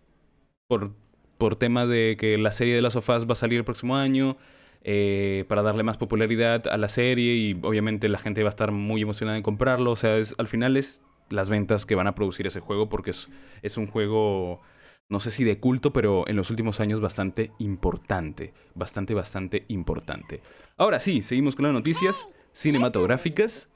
por, 0.68 0.92
por 1.36 1.56
tema 1.56 1.86
de 1.86 2.16
que 2.18 2.38
la 2.38 2.52
serie 2.52 2.74
de 2.74 2.82
las 2.82 2.94
sofás 2.94 3.28
va 3.28 3.32
a 3.32 3.36
salir 3.36 3.58
el 3.58 3.64
próximo 3.64 3.96
año. 3.96 4.38
Eh, 4.88 5.44
para 5.48 5.62
darle 5.62 5.82
más 5.82 5.96
popularidad 5.96 6.68
a 6.68 6.76
la 6.76 6.88
serie 6.88 7.34
y 7.34 7.58
obviamente 7.62 8.08
la 8.08 8.18
gente 8.18 8.44
va 8.44 8.50
a 8.50 8.50
estar 8.50 8.70
muy 8.70 9.02
emocionada 9.02 9.36
en 9.36 9.42
comprarlo. 9.42 9.90
O 9.90 9.96
sea, 9.96 10.16
al 10.38 10.46
final 10.46 10.76
es 10.76 11.02
las 11.28 11.50
ventas 11.50 11.86
que 11.86 11.96
van 11.96 12.06
a 12.06 12.14
producir 12.14 12.46
ese 12.46 12.60
juego 12.60 12.88
porque 12.88 13.10
es, 13.10 13.28
es 13.62 13.78
un 13.78 13.88
juego 13.88 14.60
no 15.08 15.18
sé 15.18 15.32
si 15.32 15.42
de 15.42 15.58
culto, 15.58 15.92
pero 15.92 16.28
en 16.28 16.36
los 16.36 16.50
últimos 16.50 16.78
años 16.78 17.00
bastante 17.00 17.50
importante. 17.58 18.52
Bastante, 18.74 19.12
bastante 19.12 19.64
importante. 19.66 20.40
Ahora 20.76 21.00
sí, 21.00 21.22
seguimos 21.22 21.56
con 21.56 21.64
las 21.64 21.74
noticias 21.74 22.26
cinematográficas. 22.52 23.68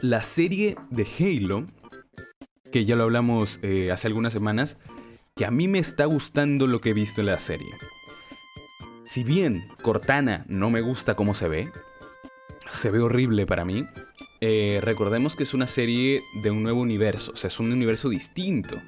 La 0.00 0.22
serie 0.22 0.76
de 0.88 1.06
Halo, 1.18 1.66
que 2.72 2.86
ya 2.86 2.96
lo 2.96 3.02
hablamos 3.02 3.58
eh, 3.62 3.90
hace 3.90 4.06
algunas 4.06 4.32
semanas, 4.32 4.78
que 5.36 5.44
a 5.44 5.50
mí 5.50 5.68
me 5.68 5.78
está 5.78 6.06
gustando 6.06 6.66
lo 6.66 6.80
que 6.80 6.90
he 6.90 6.94
visto 6.94 7.20
en 7.20 7.26
la 7.26 7.38
serie. 7.38 7.68
Si 9.10 9.24
bien 9.24 9.66
Cortana 9.82 10.44
no 10.46 10.70
me 10.70 10.82
gusta 10.82 11.16
cómo 11.16 11.34
se 11.34 11.48
ve, 11.48 11.72
se 12.70 12.92
ve 12.92 13.00
horrible 13.00 13.44
para 13.44 13.64
mí, 13.64 13.84
eh, 14.40 14.78
recordemos 14.84 15.34
que 15.34 15.42
es 15.42 15.52
una 15.52 15.66
serie 15.66 16.22
de 16.44 16.52
un 16.52 16.62
nuevo 16.62 16.80
universo, 16.80 17.32
o 17.32 17.36
sea, 17.36 17.48
es 17.48 17.58
un 17.58 17.72
universo 17.72 18.08
distinto. 18.08 18.80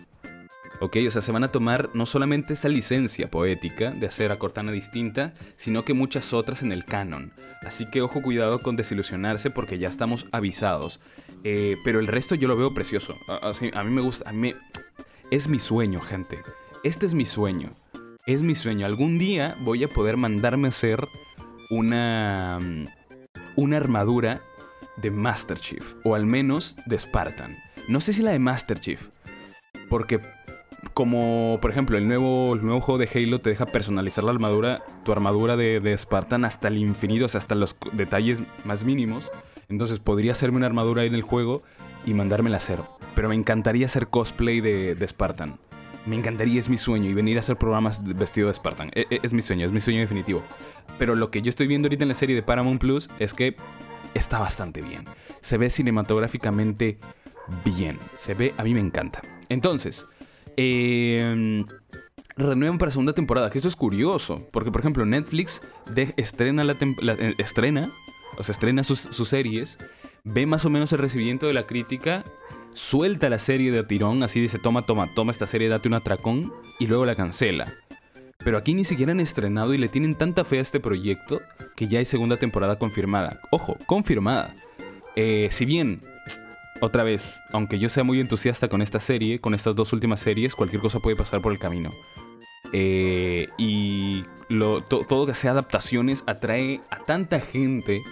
¿Ok? 0.78 0.98
O 1.08 1.10
sea, 1.10 1.22
se 1.22 1.32
van 1.32 1.42
a 1.42 1.50
tomar 1.50 1.90
no 1.94 2.06
solamente 2.06 2.54
esa 2.54 2.68
licencia 2.68 3.32
poética 3.32 3.90
de 3.90 4.06
hacer 4.06 4.30
a 4.30 4.38
Cortana 4.38 4.70
distinta, 4.70 5.34
sino 5.56 5.84
que 5.84 5.92
muchas 5.92 6.32
otras 6.32 6.62
en 6.62 6.70
el 6.70 6.84
canon. 6.84 7.32
Así 7.66 7.90
que 7.90 8.00
ojo 8.00 8.22
cuidado 8.22 8.60
con 8.60 8.76
desilusionarse 8.76 9.50
porque 9.50 9.80
ya 9.80 9.88
estamos 9.88 10.26
avisados. 10.30 11.00
Eh, 11.42 11.78
pero 11.82 11.98
el 11.98 12.06
resto 12.06 12.36
yo 12.36 12.46
lo 12.46 12.56
veo 12.56 12.72
precioso. 12.72 13.16
A, 13.26 13.82
mí 13.82 13.90
me 13.90 14.00
gusta, 14.00 14.30
a 14.30 14.32
mí 14.32 14.54
Es 15.32 15.48
mi 15.48 15.58
sueño, 15.58 15.98
gente. 15.98 16.38
Este 16.84 17.06
es 17.06 17.14
mi 17.14 17.26
sueño. 17.26 17.74
Es 18.24 18.40
mi 18.42 18.54
sueño. 18.54 18.86
Algún 18.86 19.18
día 19.18 19.56
voy 19.62 19.82
a 19.82 19.88
poder 19.88 20.16
mandarme 20.16 20.68
a 20.68 20.70
hacer 20.70 21.08
una... 21.70 22.58
Una 23.54 23.76
armadura 23.76 24.40
de 24.96 25.10
Master 25.10 25.58
Chief, 25.58 25.94
o 26.04 26.14
al 26.14 26.24
menos 26.24 26.76
de 26.86 26.98
Spartan. 26.98 27.58
No 27.88 28.00
sé 28.00 28.12
si 28.12 28.22
la 28.22 28.30
de 28.30 28.38
Master 28.38 28.80
Chief, 28.80 29.08
porque 29.90 30.20
como 30.94 31.58
por 31.60 31.70
ejemplo 31.70 31.98
el 31.98 32.08
nuevo, 32.08 32.56
nuevo 32.56 32.80
juego 32.80 32.98
de 32.98 33.10
Halo 33.12 33.40
te 33.40 33.50
deja 33.50 33.66
personalizar 33.66 34.24
la 34.24 34.30
armadura, 34.30 34.82
tu 35.04 35.12
armadura 35.12 35.58
de, 35.58 35.94
Spartan 35.98 36.46
hasta 36.46 36.68
el 36.68 36.78
infinito, 36.78 37.26
o 37.26 37.28
sea, 37.28 37.40
hasta 37.40 37.54
los 37.54 37.76
detalles 37.92 38.42
más 38.64 38.84
mínimos. 38.84 39.30
Entonces 39.68 39.98
podría 39.98 40.32
hacerme 40.32 40.58
una 40.58 40.66
armadura 40.66 41.02
ahí 41.02 41.08
en 41.08 41.14
el 41.14 41.22
juego 41.22 41.62
y 42.06 42.14
mandármela 42.14 42.56
a 42.56 42.58
hacer. 42.58 42.78
Pero 43.14 43.28
me 43.28 43.34
encantaría 43.34 43.84
hacer 43.84 44.08
cosplay 44.08 44.60
de 44.60 45.06
Spartan. 45.08 45.58
Me 46.06 46.16
encantaría, 46.16 46.58
es 46.58 46.68
mi 46.68 46.78
sueño, 46.78 47.10
y 47.10 47.14
venir 47.14 47.36
a 47.36 47.40
hacer 47.40 47.56
programas 47.56 48.02
vestido 48.02 48.48
de 48.48 48.54
Spartan. 48.54 48.90
Es, 48.94 49.06
e, 49.10 49.20
es 49.22 49.32
mi 49.32 49.42
sueño, 49.42 49.66
es 49.66 49.72
mi 49.72 49.80
sueño 49.80 50.00
definitivo. 50.00 50.42
Pero 50.98 51.14
lo 51.14 51.30
que 51.30 51.42
yo 51.42 51.48
estoy 51.48 51.66
viendo 51.66 51.86
ahorita 51.86 52.04
en 52.04 52.08
la 52.08 52.14
serie 52.14 52.34
de 52.34 52.42
Paramount 52.42 52.80
Plus 52.80 53.08
es 53.18 53.34
que 53.34 53.56
está 54.14 54.38
bastante 54.38 54.82
bien. 54.82 55.04
Se 55.40 55.58
ve 55.58 55.70
cinematográficamente 55.70 56.98
bien. 57.64 57.98
Se 58.18 58.34
ve, 58.34 58.54
a 58.56 58.64
mí 58.64 58.74
me 58.74 58.80
encanta. 58.80 59.22
Entonces, 59.48 60.06
eh, 60.56 61.64
renuevan 62.36 62.78
para 62.78 62.90
segunda 62.90 63.12
temporada, 63.12 63.50
que 63.50 63.58
esto 63.58 63.68
es 63.68 63.76
curioso, 63.76 64.46
porque 64.50 64.70
por 64.70 64.80
ejemplo 64.80 65.04
Netflix 65.04 65.60
estrena, 66.16 66.64
la, 66.64 66.76
eh, 66.80 67.34
estrena, 67.38 67.90
sus, 68.84 69.28
series, 69.28 69.78
ve 70.24 70.46
más 70.46 70.64
o 70.64 70.70
menos 70.70 70.92
el 70.92 70.98
recibimiento 70.98 71.46
de 71.46 71.54
la 71.54 71.66
crítica, 71.66 72.24
suelta 72.74 73.28
la 73.28 73.38
serie 73.38 73.70
de 73.70 73.84
tirón, 73.84 74.22
así 74.22 74.40
dice, 74.40 74.58
toma, 74.58 74.86
toma, 74.86 75.12
toma 75.14 75.32
esta 75.32 75.46
serie, 75.46 75.68
date 75.68 75.88
un 75.88 75.94
atracón, 75.94 76.52
y 76.78 76.86
luego 76.86 77.06
la 77.06 77.14
cancela. 77.14 77.72
Pero 78.44 78.58
aquí 78.58 78.74
ni 78.74 78.84
siquiera 78.84 79.12
han 79.12 79.20
estrenado 79.20 79.72
y 79.74 79.78
le 79.78 79.88
tienen 79.88 80.16
tanta 80.16 80.44
fe 80.44 80.58
a 80.58 80.62
este 80.62 80.80
proyecto 80.80 81.40
que 81.76 81.88
ya 81.88 82.00
hay 82.00 82.04
segunda 82.04 82.36
temporada 82.36 82.78
confirmada. 82.78 83.40
Ojo, 83.50 83.76
confirmada. 83.86 84.54
Eh, 85.14 85.48
si 85.50 85.64
bien, 85.64 86.00
otra 86.80 87.04
vez, 87.04 87.38
aunque 87.52 87.78
yo 87.78 87.88
sea 87.88 88.02
muy 88.02 88.18
entusiasta 88.18 88.68
con 88.68 88.82
esta 88.82 88.98
serie, 88.98 89.40
con 89.40 89.54
estas 89.54 89.76
dos 89.76 89.92
últimas 89.92 90.20
series, 90.20 90.56
cualquier 90.56 90.82
cosa 90.82 90.98
puede 90.98 91.16
pasar 91.16 91.40
por 91.40 91.52
el 91.52 91.58
camino. 91.58 91.90
Eh, 92.72 93.48
y 93.58 94.24
todo 94.88 95.26
que 95.26 95.34
sea 95.34 95.52
adaptaciones 95.52 96.24
atrae 96.26 96.80
a 96.90 96.98
tanta 97.04 97.38
gente 97.38 98.02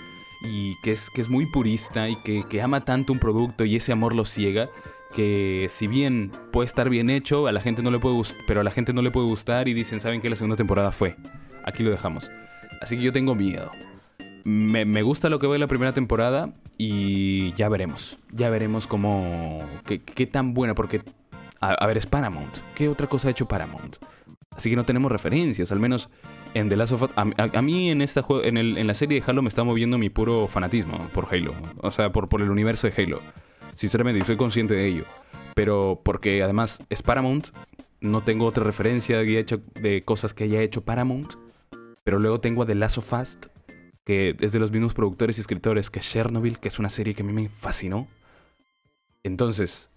y 0.42 0.76
que 0.82 0.92
es, 0.92 1.10
que 1.10 1.20
es 1.20 1.28
muy 1.28 1.46
purista 1.46 2.08
y 2.08 2.16
que, 2.16 2.44
que 2.44 2.62
ama 2.62 2.84
tanto 2.84 3.12
un 3.12 3.18
producto 3.18 3.64
y 3.64 3.76
ese 3.76 3.92
amor 3.92 4.14
lo 4.14 4.24
ciega 4.24 4.70
que 5.12 5.66
si 5.68 5.86
bien 5.86 6.30
puede 6.52 6.66
estar 6.66 6.88
bien 6.88 7.10
hecho, 7.10 7.46
a 7.46 7.52
la 7.52 7.60
gente 7.60 7.82
no 7.82 7.90
le 7.90 7.98
puede 7.98 8.22
pero 8.46 8.60
a 8.60 8.64
la 8.64 8.70
gente 8.70 8.92
no 8.92 9.02
le 9.02 9.10
puede 9.10 9.26
gustar 9.26 9.68
y 9.68 9.74
dicen, 9.74 10.00
¿saben 10.00 10.20
que 10.20 10.30
la 10.30 10.36
segunda 10.36 10.56
temporada 10.56 10.92
fue? 10.92 11.16
Aquí 11.64 11.82
lo 11.82 11.90
dejamos. 11.90 12.30
Así 12.80 12.96
que 12.96 13.02
yo 13.02 13.12
tengo 13.12 13.34
miedo. 13.34 13.70
Me, 14.44 15.02
gusta 15.02 15.28
lo 15.28 15.38
que 15.38 15.46
ve 15.46 15.58
la 15.58 15.66
primera 15.66 15.92
temporada 15.92 16.52
y 16.78 17.52
ya 17.54 17.68
veremos. 17.68 18.18
Ya 18.32 18.48
veremos 18.50 18.86
cómo... 18.86 19.58
qué, 19.84 20.26
tan 20.26 20.54
buena, 20.54 20.74
porque... 20.74 21.02
A, 21.60 21.86
ver, 21.86 21.98
es 21.98 22.06
Paramount. 22.06 22.56
¿Qué 22.74 22.88
otra 22.88 23.06
cosa 23.06 23.28
ha 23.28 23.32
hecho 23.32 23.46
Paramount? 23.46 23.96
Así 24.60 24.68
que 24.68 24.76
no 24.76 24.84
tenemos 24.84 25.10
referencias, 25.10 25.72
al 25.72 25.80
menos 25.80 26.10
en 26.52 26.68
The 26.68 26.76
Last 26.76 26.92
of 26.92 27.02
Us. 27.04 27.10
A, 27.16 27.62
mí 27.62 27.90
en 27.90 28.02
esta 28.02 28.22
en, 28.44 28.58
en 28.58 28.86
la 28.86 28.92
serie 28.92 29.18
de 29.18 29.24
Halo 29.26 29.40
me 29.40 29.48
está 29.48 29.64
moviendo 29.64 29.96
mi 29.96 30.10
puro 30.10 30.48
fanatismo 30.48 30.98
por 31.14 31.34
Halo. 31.34 31.54
O 31.78 31.90
sea, 31.90 32.12
por, 32.12 32.28
por 32.28 32.42
el 32.42 32.50
universo 32.50 32.86
de 32.86 32.92
Halo. 33.02 33.22
Sinceramente, 33.74 34.18
yo 34.18 34.26
soy 34.26 34.36
consciente 34.36 34.74
de 34.74 34.86
ello. 34.86 35.04
Pero 35.54 36.02
porque 36.04 36.42
además 36.42 36.78
es 36.90 37.00
Paramount, 37.00 37.48
no 38.02 38.20
tengo 38.20 38.44
otra 38.44 38.62
referencia 38.62 39.20
de 39.20 40.02
cosas 40.04 40.34
que 40.34 40.44
haya 40.44 40.60
hecho 40.60 40.82
Paramount. 40.82 41.36
Pero 42.04 42.18
luego 42.18 42.38
tengo 42.40 42.64
a 42.64 42.66
The 42.66 42.74
Last 42.74 42.98
of 42.98 43.10
Us, 43.14 43.38
que 44.04 44.36
es 44.40 44.52
de 44.52 44.58
los 44.58 44.72
mismos 44.72 44.92
productores 44.92 45.38
y 45.38 45.40
escritores 45.40 45.88
que 45.88 46.00
Chernobyl, 46.00 46.58
que 46.58 46.68
es 46.68 46.78
una 46.78 46.90
serie 46.90 47.14
que 47.14 47.22
a 47.22 47.24
mí 47.24 47.32
me 47.32 47.48
fascinó. 47.48 48.08
Entonces, 49.22 49.88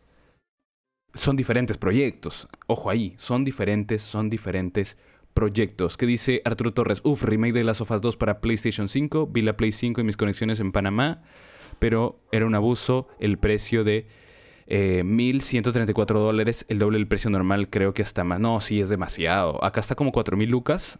son 1.13 1.35
diferentes 1.35 1.77
proyectos. 1.77 2.47
Ojo 2.67 2.89
ahí, 2.89 3.15
son 3.17 3.43
diferentes, 3.43 4.01
son 4.01 4.29
diferentes 4.29 4.97
proyectos. 5.33 5.97
¿Qué 5.97 6.05
dice 6.05 6.41
Arturo 6.45 6.73
Torres? 6.73 7.01
Uf, 7.03 7.23
remake 7.23 7.53
de 7.53 7.63
Last 7.63 7.81
of 7.81 7.91
Us 7.91 8.01
2 8.01 8.17
para 8.17 8.39
PlayStation 8.41 8.87
5. 8.87 9.27
Vi 9.27 9.41
la 9.41 9.57
Play 9.57 9.71
5 9.71 10.01
y 10.01 10.03
mis 10.03 10.17
conexiones 10.17 10.59
en 10.59 10.71
Panamá 10.71 11.23
pero 11.79 12.19
era 12.31 12.45
un 12.45 12.55
abuso 12.55 13.07
el 13.19 13.37
precio 13.37 13.83
de 13.83 14.07
1.134 14.67 16.11
eh, 16.11 16.13
dólares, 16.13 16.65
el 16.69 16.79
doble 16.79 16.97
del 16.97 17.07
precio 17.07 17.29
normal, 17.29 17.69
creo 17.69 17.93
que 17.93 18.01
hasta 18.01 18.23
más. 18.23 18.39
No, 18.39 18.61
sí, 18.61 18.79
es 18.79 18.89
demasiado. 18.89 19.61
Acá 19.63 19.81
está 19.81 19.95
como 19.95 20.11
4.000 20.11 20.47
lucas. 20.47 20.99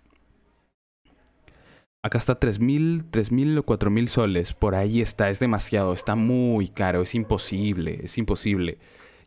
Acá 2.01 2.17
está 2.17 2.37
3.000, 2.37 3.09
3.000 3.11 3.59
o 3.59 3.65
4.000 3.65 4.07
soles. 4.07 4.53
Por 4.53 4.75
ahí 4.75 5.01
está, 5.01 5.29
es 5.29 5.39
demasiado, 5.39 5.93
está 5.93 6.15
muy 6.15 6.67
caro, 6.67 7.01
es 7.03 7.15
imposible, 7.15 8.01
es 8.03 8.17
imposible. 8.17 8.77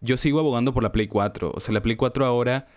Yo 0.01 0.17
sigo 0.17 0.41
abogando 0.41 0.73
por 0.73 0.83
la 0.83 0.93
Play 0.93 1.09
4. 1.09 1.53
O 1.55 1.61
sea, 1.61 1.75
la 1.75 1.83
Play 1.83 1.97
4 1.97 2.25
ahora 2.25 2.69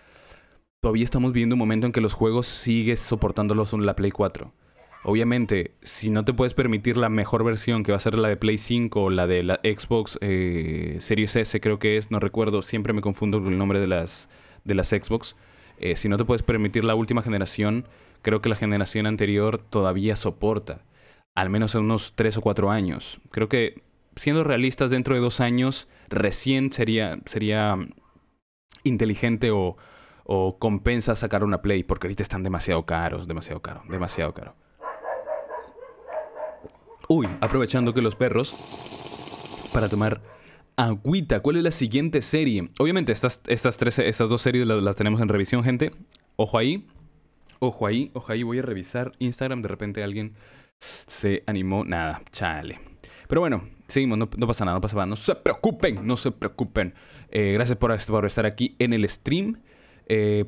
todavía 0.80 1.04
estamos 1.04 1.32
viendo 1.32 1.54
un 1.54 1.58
momento 1.58 1.86
en 1.86 1.92
que 1.92 2.00
los 2.00 2.14
juegos 2.14 2.46
sigues 2.46 3.00
soportándolos 3.00 3.72
en 3.72 3.86
la 3.86 3.96
Play 3.96 4.10
4. 4.10 4.52
Obviamente, 5.02 5.74
si 5.82 6.10
no 6.10 6.24
te 6.24 6.34
puedes 6.34 6.52
permitir 6.52 6.98
la 6.98 7.08
mejor 7.08 7.42
versión, 7.42 7.82
que 7.82 7.92
va 7.92 7.96
a 7.96 8.00
ser 8.00 8.18
la 8.18 8.28
de 8.28 8.36
Play 8.36 8.58
5 8.58 9.02
o 9.02 9.10
la 9.10 9.26
de 9.26 9.42
la 9.42 9.60
Xbox 9.62 10.18
eh, 10.20 10.96
Series 11.00 11.36
S, 11.36 11.58
creo 11.60 11.78
que 11.78 11.96
es, 11.96 12.10
no 12.10 12.20
recuerdo, 12.20 12.60
siempre 12.60 12.92
me 12.92 13.00
confundo 13.00 13.42
con 13.42 13.52
el 13.52 13.58
nombre 13.58 13.80
de 13.80 13.86
las, 13.86 14.28
de 14.64 14.74
las 14.74 14.88
Xbox. 14.88 15.36
Eh, 15.78 15.96
si 15.96 16.10
no 16.10 16.18
te 16.18 16.26
puedes 16.26 16.42
permitir 16.42 16.84
la 16.84 16.94
última 16.94 17.22
generación, 17.22 17.86
creo 18.20 18.42
que 18.42 18.50
la 18.50 18.56
generación 18.56 19.06
anterior 19.06 19.58
todavía 19.58 20.16
soporta, 20.16 20.84
al 21.34 21.48
menos 21.48 21.74
en 21.74 21.82
unos 21.82 22.12
3 22.14 22.36
o 22.36 22.40
4 22.42 22.70
años. 22.70 23.20
Creo 23.30 23.48
que, 23.48 23.82
siendo 24.20 24.44
realistas, 24.44 24.90
dentro 24.90 25.14
de 25.14 25.20
dos 25.22 25.40
años, 25.40 25.88
recién 26.10 26.70
sería, 26.72 27.18
sería 27.24 27.78
inteligente 28.84 29.50
o, 29.50 29.78
o 30.24 30.58
compensa 30.58 31.14
sacar 31.14 31.42
una 31.42 31.62
Play, 31.62 31.84
porque 31.84 32.06
ahorita 32.06 32.22
están 32.22 32.42
demasiado 32.42 32.84
caros, 32.84 33.26
demasiado 33.26 33.62
caro, 33.62 33.82
demasiado 33.88 34.34
caro. 34.34 34.54
Uy, 37.08 37.28
aprovechando 37.40 37.94
que 37.94 38.02
los 38.02 38.14
perros 38.14 39.70
para 39.72 39.88
tomar 39.88 40.20
agüita. 40.76 41.40
¿Cuál 41.40 41.56
es 41.56 41.62
la 41.62 41.70
siguiente 41.70 42.20
serie? 42.20 42.68
Obviamente 42.78 43.12
estas, 43.12 43.40
estas, 43.46 43.78
tres, 43.78 43.98
estas 44.00 44.28
dos 44.28 44.42
series 44.42 44.66
las, 44.66 44.82
las 44.82 44.96
tenemos 44.96 45.22
en 45.22 45.28
revisión, 45.28 45.64
gente. 45.64 45.92
Ojo 46.36 46.58
ahí. 46.58 46.86
Ojo 47.58 47.86
ahí, 47.86 48.10
ojo 48.12 48.30
ahí. 48.30 48.42
Voy 48.42 48.58
a 48.58 48.62
revisar 48.62 49.12
Instagram. 49.18 49.62
De 49.62 49.68
repente 49.68 50.04
alguien 50.04 50.34
se 50.78 51.42
animó. 51.46 51.84
Nada, 51.84 52.20
chale. 52.32 52.78
Pero 53.26 53.40
bueno, 53.40 53.62
Seguimos, 53.90 54.18
no, 54.18 54.28
pasa 54.28 54.64
nada, 54.64 54.76
no 54.76 54.80
pasa 54.80 54.96
nada. 54.96 55.06
No 55.06 55.16
se 55.16 55.34
preocupen, 55.34 56.06
no 56.06 56.16
se 56.16 56.30
preocupen. 56.30 56.94
Gracias 57.30 57.76
por, 57.78 57.92
estar 57.92 58.46
aquí 58.46 58.76
en 58.78 58.92
el 58.92 59.08
stream, 59.08 59.60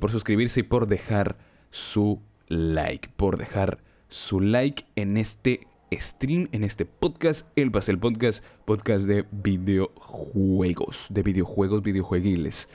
por 0.01 0.11
suscribirse 0.11 0.61
y 0.61 0.63
por 0.63 0.87
dejar 0.87 1.37
su 1.71 2.21
like. 2.49 3.11
Por 3.17 3.37
dejar 3.37 3.79
su 4.09 4.41
like 4.41 4.85
en 4.97 5.17
este 5.17 5.67
stream, 6.01 6.49
en 6.53 6.65
este 6.65 6.85
podcast, 6.85 7.47
el 7.57 7.71
Pastel 7.71 7.99
Podcast, 7.99 8.45
podcast 8.65 9.07
de 9.07 9.25
videojuegos, 9.31 11.07
de 11.11 11.23
videojuegos, 11.23 11.83
videojueguiles. 11.83 12.69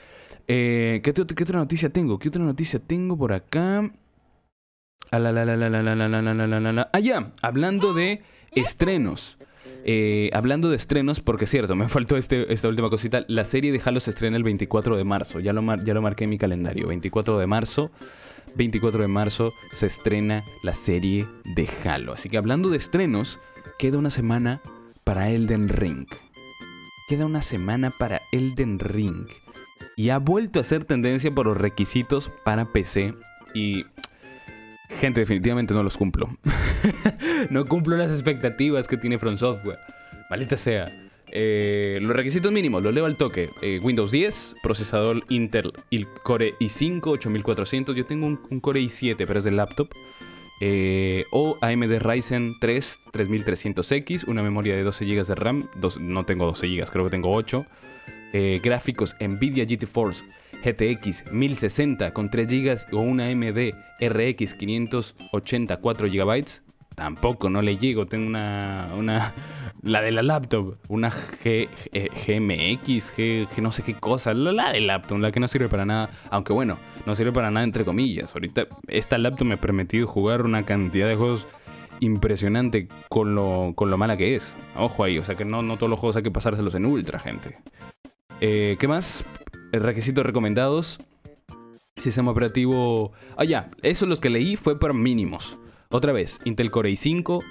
Eh, 0.46 1.00
¿qué, 1.02 1.12
¿qué, 1.12 1.42
otra 1.42 1.58
noticia 1.58 1.90
tengo? 1.90 2.18
¿Qué 2.18 2.28
otra 2.28 2.42
noticia 2.42 2.78
tengo 2.78 3.16
por 3.16 3.32
acá? 3.32 3.90
Ah, 5.10 5.18
hablando 7.42 7.94
de 7.94 8.22
estrenos. 8.52 9.38
Eh, 9.84 10.30
hablando 10.32 10.70
de 10.70 10.76
estrenos, 10.76 11.20
porque 11.20 11.44
es 11.44 11.50
cierto, 11.50 11.76
me 11.76 11.88
faltó 11.88 12.16
este, 12.16 12.52
esta 12.52 12.68
última 12.68 12.90
cosita. 12.90 13.24
La 13.28 13.44
serie 13.44 13.72
de 13.72 13.80
Halo 13.84 14.00
se 14.00 14.10
estrena 14.10 14.36
el 14.36 14.42
24 14.42 14.96
de 14.96 15.04
marzo. 15.04 15.40
Ya 15.40 15.52
lo, 15.52 15.62
ya 15.76 15.94
lo 15.94 16.02
marqué 16.02 16.24
en 16.24 16.30
mi 16.30 16.38
calendario. 16.38 16.88
24 16.88 17.38
de 17.38 17.46
marzo. 17.46 17.90
24 18.56 19.02
de 19.02 19.08
marzo 19.08 19.52
se 19.70 19.86
estrena 19.86 20.44
la 20.62 20.74
serie 20.74 21.26
de 21.44 21.68
Halo. 21.84 22.14
Así 22.14 22.28
que 22.28 22.38
hablando 22.38 22.70
de 22.70 22.78
estrenos, 22.78 23.38
queda 23.78 23.98
una 23.98 24.10
semana 24.10 24.60
para 25.04 25.30
Elden 25.30 25.68
Ring. 25.68 26.06
Queda 27.08 27.26
una 27.26 27.42
semana 27.42 27.90
para 27.90 28.22
Elden 28.32 28.78
Ring. 28.78 29.28
Y 29.96 30.10
ha 30.10 30.18
vuelto 30.18 30.60
a 30.60 30.64
ser 30.64 30.84
tendencia 30.84 31.30
por 31.30 31.46
los 31.46 31.56
requisitos 31.56 32.30
para 32.44 32.72
PC. 32.72 33.14
Y 33.54 33.84
Gente, 35.00 35.20
definitivamente 35.20 35.74
no 35.74 35.84
los 35.84 35.96
cumplo. 35.96 36.28
no 37.50 37.64
cumplo 37.66 37.96
las 37.96 38.10
expectativas 38.10 38.88
que 38.88 38.96
tiene 38.96 39.16
From 39.16 39.38
Software. 39.38 39.78
Maldita 40.28 40.56
sea. 40.56 40.92
Eh, 41.30 41.98
los 42.02 42.16
requisitos 42.16 42.50
mínimos, 42.50 42.82
los 42.82 42.92
leo 42.92 43.06
al 43.06 43.16
toque. 43.16 43.50
Eh, 43.62 43.78
Windows 43.80 44.10
10, 44.10 44.56
procesador 44.60 45.22
Intel 45.28 45.72
Core 46.24 46.54
i5 46.58 47.06
8400. 47.06 47.94
Yo 47.94 48.06
tengo 48.06 48.26
un, 48.26 48.60
Core 48.60 48.80
i7, 48.80 49.14
pero 49.24 49.38
es 49.38 49.44
de 49.44 49.52
laptop. 49.52 49.88
Eh, 50.60 51.26
o 51.30 51.56
AMD 51.60 52.00
Ryzen 52.00 52.56
3 52.58 53.00
3300X, 53.12 54.26
una 54.26 54.42
memoria 54.42 54.74
de 54.74 54.82
12 54.82 55.04
GB 55.04 55.24
de 55.24 55.34
RAM. 55.36 55.68
no 56.00 56.24
tengo 56.24 56.46
12 56.46 56.66
GB, 56.66 56.90
creo 56.90 57.04
que 57.04 57.10
tengo 57.10 57.30
8. 57.32 57.64
gráficos 58.60 59.14
Nvidia 59.20 59.64
GeForce 59.64 60.24
GTX 60.64 61.30
1060 61.32 62.12
con 62.12 62.30
3 62.30 62.48
GB 62.48 62.94
o 62.94 63.00
una 63.00 63.26
AMD 63.26 63.74
RX 64.00 64.54
580 64.54 65.76
4 65.76 66.08
GB. 66.08 66.44
Tampoco, 66.94 67.48
no 67.48 67.62
le 67.62 67.76
llego. 67.76 68.06
Tengo 68.06 68.26
una, 68.26 68.88
una 68.96 69.32
la 69.82 70.02
de 70.02 70.10
la 70.10 70.22
laptop, 70.22 70.76
una 70.88 71.10
G, 71.10 71.68
GMX, 71.92 73.16
G, 73.16 73.48
no 73.60 73.72
sé 73.72 73.82
qué 73.82 73.94
cosa, 73.94 74.34
la, 74.34 74.72
de 74.72 74.80
laptop, 74.80 75.18
la 75.18 75.30
que 75.30 75.40
no 75.40 75.48
sirve 75.48 75.68
para 75.68 75.84
nada. 75.84 76.10
Aunque 76.30 76.52
bueno, 76.52 76.78
no 77.06 77.14
sirve 77.14 77.32
para 77.32 77.50
nada 77.50 77.64
entre 77.64 77.84
comillas. 77.84 78.32
Ahorita 78.34 78.66
esta 78.88 79.18
laptop 79.18 79.46
me 79.46 79.54
ha 79.54 79.60
permitido 79.60 80.06
jugar 80.06 80.42
una 80.42 80.64
cantidad 80.64 81.08
de 81.08 81.16
juegos 81.16 81.46
impresionante 82.00 82.88
con 83.08 83.34
lo, 83.34 83.72
con 83.74 83.90
lo 83.90 83.98
mala 83.98 84.16
que 84.16 84.34
es. 84.34 84.54
Ojo 84.76 85.04
ahí, 85.04 85.18
o 85.18 85.24
sea 85.24 85.34
que 85.34 85.44
no, 85.44 85.62
no 85.62 85.76
todos 85.76 85.90
los 85.90 85.98
juegos 85.98 86.16
hay 86.16 86.22
que 86.22 86.30
pasárselos 86.30 86.74
en 86.74 86.86
ultra, 86.86 87.18
gente. 87.18 87.56
Eh, 88.40 88.76
¿Qué 88.78 88.88
más? 88.88 89.24
Requisitos 89.72 90.24
recomendados. 90.24 90.98
Sistema 91.96 92.30
operativo. 92.30 93.12
Ah, 93.36 93.44
ya. 93.44 93.70
Esos 93.82 94.08
los 94.08 94.20
que 94.20 94.30
leí 94.30 94.56
fue 94.56 94.78
para 94.78 94.94
mínimos. 94.94 95.58
Otra 95.90 96.12
vez, 96.12 96.40
Intel 96.44 96.70
Core 96.70 96.90
i5, 96.90 97.42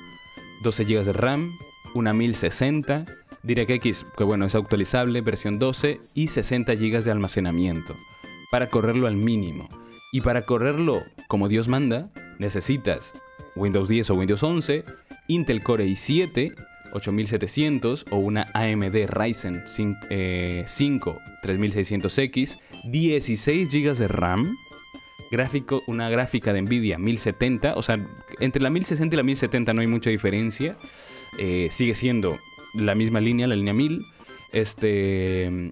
12 0.63 0.83
GB 0.85 1.03
de 1.05 1.13
RAM, 1.13 1.51
una 1.93 2.13
1060, 2.13 3.05
DirectX, 3.43 4.05
que 4.15 4.23
bueno, 4.23 4.45
es 4.45 4.55
actualizable, 4.55 5.21
versión 5.21 5.59
12, 5.59 5.99
y 6.13 6.27
60 6.27 6.75
GB 6.75 7.03
de 7.03 7.11
almacenamiento. 7.11 7.95
Para 8.51 8.69
correrlo 8.69 9.07
al 9.07 9.15
mínimo. 9.15 9.67
Y 10.11 10.21
para 10.21 10.43
correrlo 10.43 11.03
como 11.27 11.47
Dios 11.47 11.67
manda, 11.67 12.09
necesitas 12.39 13.13
Windows 13.55 13.89
10 13.89 14.11
o 14.11 14.13
Windows 14.13 14.43
11, 14.43 14.85
Intel 15.27 15.63
Core 15.63 15.85
i7, 15.87 16.53
8700 16.93 18.05
o 18.11 18.17
una 18.17 18.49
AMD 18.53 19.07
Ryzen 19.07 19.63
5, 19.65 21.21
3600X, 21.43 22.59
16 22.85 23.69
GB 23.69 23.97
de 23.97 24.07
RAM, 24.07 24.55
gráfico, 25.31 25.83
una 25.87 26.09
gráfica 26.09 26.53
de 26.53 26.61
Nvidia 26.61 26.97
1070, 26.97 27.75
o 27.75 27.81
sea, 27.81 27.99
entre 28.39 28.61
la 28.61 28.69
1060 28.69 29.15
y 29.15 29.17
la 29.17 29.23
1070 29.23 29.73
no 29.73 29.81
hay 29.81 29.87
mucha 29.87 30.09
diferencia, 30.09 30.77
eh, 31.37 31.67
sigue 31.71 31.95
siendo 31.95 32.39
la 32.73 32.95
misma 32.95 33.19
línea, 33.19 33.47
la 33.47 33.55
línea 33.55 33.73
1000, 33.73 34.05
este, 34.53 35.71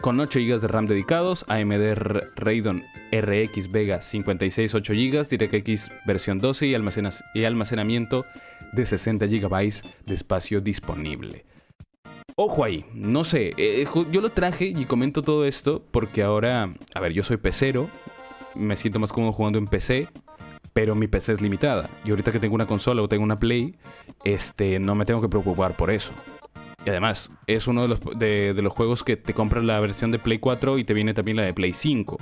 con 0.00 0.18
8 0.20 0.40
GB 0.40 0.60
de 0.60 0.68
RAM 0.68 0.86
dedicados, 0.86 1.44
AMD 1.48 1.94
Radeon 2.36 2.84
RX 3.12 3.70
Vega 3.70 4.00
56 4.00 4.74
8 4.74 4.92
GB, 4.92 5.28
DirectX 5.28 5.90
versión 6.06 6.38
12 6.38 6.66
y, 6.66 6.76
y 7.34 7.44
almacenamiento 7.44 8.24
de 8.72 8.86
60 8.86 9.26
GB 9.26 9.82
de 10.06 10.14
espacio 10.14 10.60
disponible. 10.60 11.44
Ojo 12.34 12.64
ahí, 12.64 12.86
no 12.94 13.24
sé, 13.24 13.52
eh, 13.58 13.86
yo 14.10 14.20
lo 14.20 14.30
traje 14.30 14.64
y 14.64 14.86
comento 14.86 15.22
todo 15.22 15.44
esto 15.44 15.84
porque 15.90 16.22
ahora, 16.22 16.70
a 16.94 17.00
ver, 17.00 17.12
yo 17.12 17.22
soy 17.22 17.36
pecero, 17.36 17.90
me 18.54 18.76
siento 18.76 18.98
más 18.98 19.12
cómodo 19.12 19.32
jugando 19.32 19.58
en 19.58 19.66
PC, 19.66 20.08
pero 20.72 20.94
mi 20.94 21.08
PC 21.08 21.34
es 21.34 21.40
limitada. 21.42 21.90
Y 22.04 22.10
ahorita 22.10 22.32
que 22.32 22.38
tengo 22.38 22.54
una 22.54 22.66
consola 22.66 23.02
o 23.02 23.08
tengo 23.08 23.22
una 23.22 23.36
Play, 23.36 23.76
este, 24.24 24.78
no 24.78 24.94
me 24.94 25.04
tengo 25.04 25.20
que 25.20 25.28
preocupar 25.28 25.76
por 25.76 25.90
eso. 25.90 26.12
Y 26.86 26.90
además, 26.90 27.30
es 27.46 27.66
uno 27.66 27.82
de 27.82 27.88
los, 27.88 28.00
de 28.18 28.62
los 28.62 28.72
juegos 28.72 29.04
que 29.04 29.16
te 29.16 29.34
compras 29.34 29.62
la 29.62 29.78
versión 29.80 30.10
de 30.10 30.18
Play 30.18 30.38
4 30.38 30.78
y 30.78 30.84
te 30.84 30.94
viene 30.94 31.14
también 31.14 31.36
la 31.36 31.44
de 31.44 31.52
Play 31.52 31.74
5. 31.74 32.16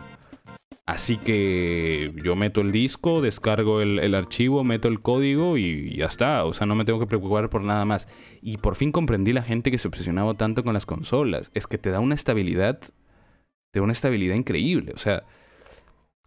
Así 0.90 1.18
que 1.18 2.12
yo 2.24 2.34
meto 2.34 2.60
el 2.60 2.72
disco, 2.72 3.22
descargo 3.22 3.80
el, 3.80 4.12
archivo, 4.12 4.64
meto 4.64 4.88
el 4.88 5.00
código 5.00 5.56
y 5.56 5.94
ya 5.94 6.06
está. 6.06 6.44
O 6.44 6.52
sea, 6.52 6.66
no 6.66 6.74
me 6.74 6.84
tengo 6.84 6.98
que 6.98 7.06
preocupar 7.06 7.48
por 7.48 7.62
nada 7.62 7.84
más. 7.84 8.08
Y 8.42 8.56
por 8.56 8.74
fin 8.74 8.90
comprendí 8.90 9.32
la 9.32 9.44
gente 9.44 9.70
que 9.70 9.78
se 9.78 9.86
obsesionaba 9.86 10.34
tanto 10.34 10.64
con 10.64 10.74
las 10.74 10.86
consolas. 10.86 11.52
Es 11.54 11.68
que 11.68 11.78
te 11.78 11.90
da 11.90 12.00
una 12.00 12.16
estabilidad, 12.16 12.80
te 12.80 13.78
da 13.78 13.82
una 13.84 13.92
estabilidad 13.92 14.34
increíble. 14.34 14.90
O 14.92 14.98
sea, 14.98 15.22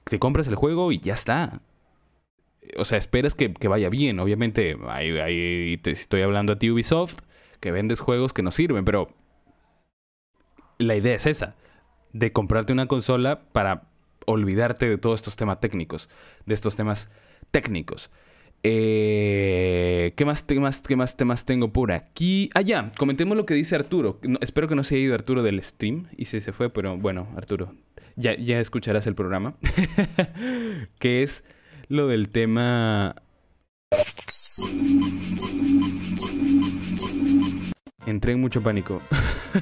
te 0.05 0.17
compras 0.17 0.47
el 0.47 0.55
juego 0.55 0.93
y 0.93 0.99
ya 0.99 1.13
está. 1.13 1.59
O 2.77 2.85
sea, 2.85 2.97
esperas 2.97 3.35
que, 3.35 3.49
vaya 3.67 3.89
bien. 3.89 4.17
Obviamente, 4.21 4.77
ahí, 4.87 5.77
te 5.81 5.91
estoy 5.91 6.21
hablando 6.21 6.53
a 6.53 6.57
ti 6.57 6.71
Ubisoft, 6.71 7.19
que 7.59 7.73
vendes 7.73 7.99
juegos 7.99 8.31
que 8.31 8.43
no 8.43 8.51
sirven, 8.51 8.85
pero 8.85 9.09
la 10.77 10.95
idea 10.95 11.15
es 11.15 11.25
esa, 11.25 11.57
de 12.13 12.31
comprarte 12.31 12.71
una 12.71 12.87
consola 12.87 13.41
para 13.51 13.92
olvidarte 14.25 14.87
de 14.87 14.97
todos 14.97 15.19
estos 15.19 15.35
temas 15.35 15.59
técnicos, 15.59 16.09
de 16.45 16.53
estos 16.53 16.75
temas 16.75 17.09
técnicos. 17.51 18.09
Eh, 18.65 20.13
¿Qué 20.15 20.23
más 20.23 20.47
temas, 20.47 20.79
qué 20.79 20.95
más 20.95 21.17
temas 21.17 21.45
tengo 21.45 21.73
por 21.73 21.91
aquí? 21.91 22.49
Ah, 22.53 22.61
ya, 22.61 22.93
comentemos 22.97 23.35
lo 23.35 23.45
que 23.45 23.53
dice 23.53 23.75
Arturo. 23.75 24.19
espero 24.39 24.69
que 24.69 24.75
no 24.75 24.83
se 24.83 24.95
haya 24.95 25.03
ido 25.03 25.15
Arturo 25.15 25.43
del 25.43 25.61
stream 25.61 26.07
y 26.15 26.25
si 26.25 26.39
se 26.39 26.53
fue, 26.53 26.69
pero 26.69 26.97
bueno, 26.97 27.27
Arturo, 27.35 27.75
ya, 28.15 28.35
ya 28.37 28.61
escucharás 28.61 29.05
el 29.05 29.15
programa. 29.15 29.55
que 30.99 31.23
es 31.23 31.43
lo 31.89 32.07
del 32.07 32.29
tema... 32.29 33.15
Entré 38.05 38.33
en 38.33 38.41
mucho 38.41 38.61
pánico. 38.61 39.01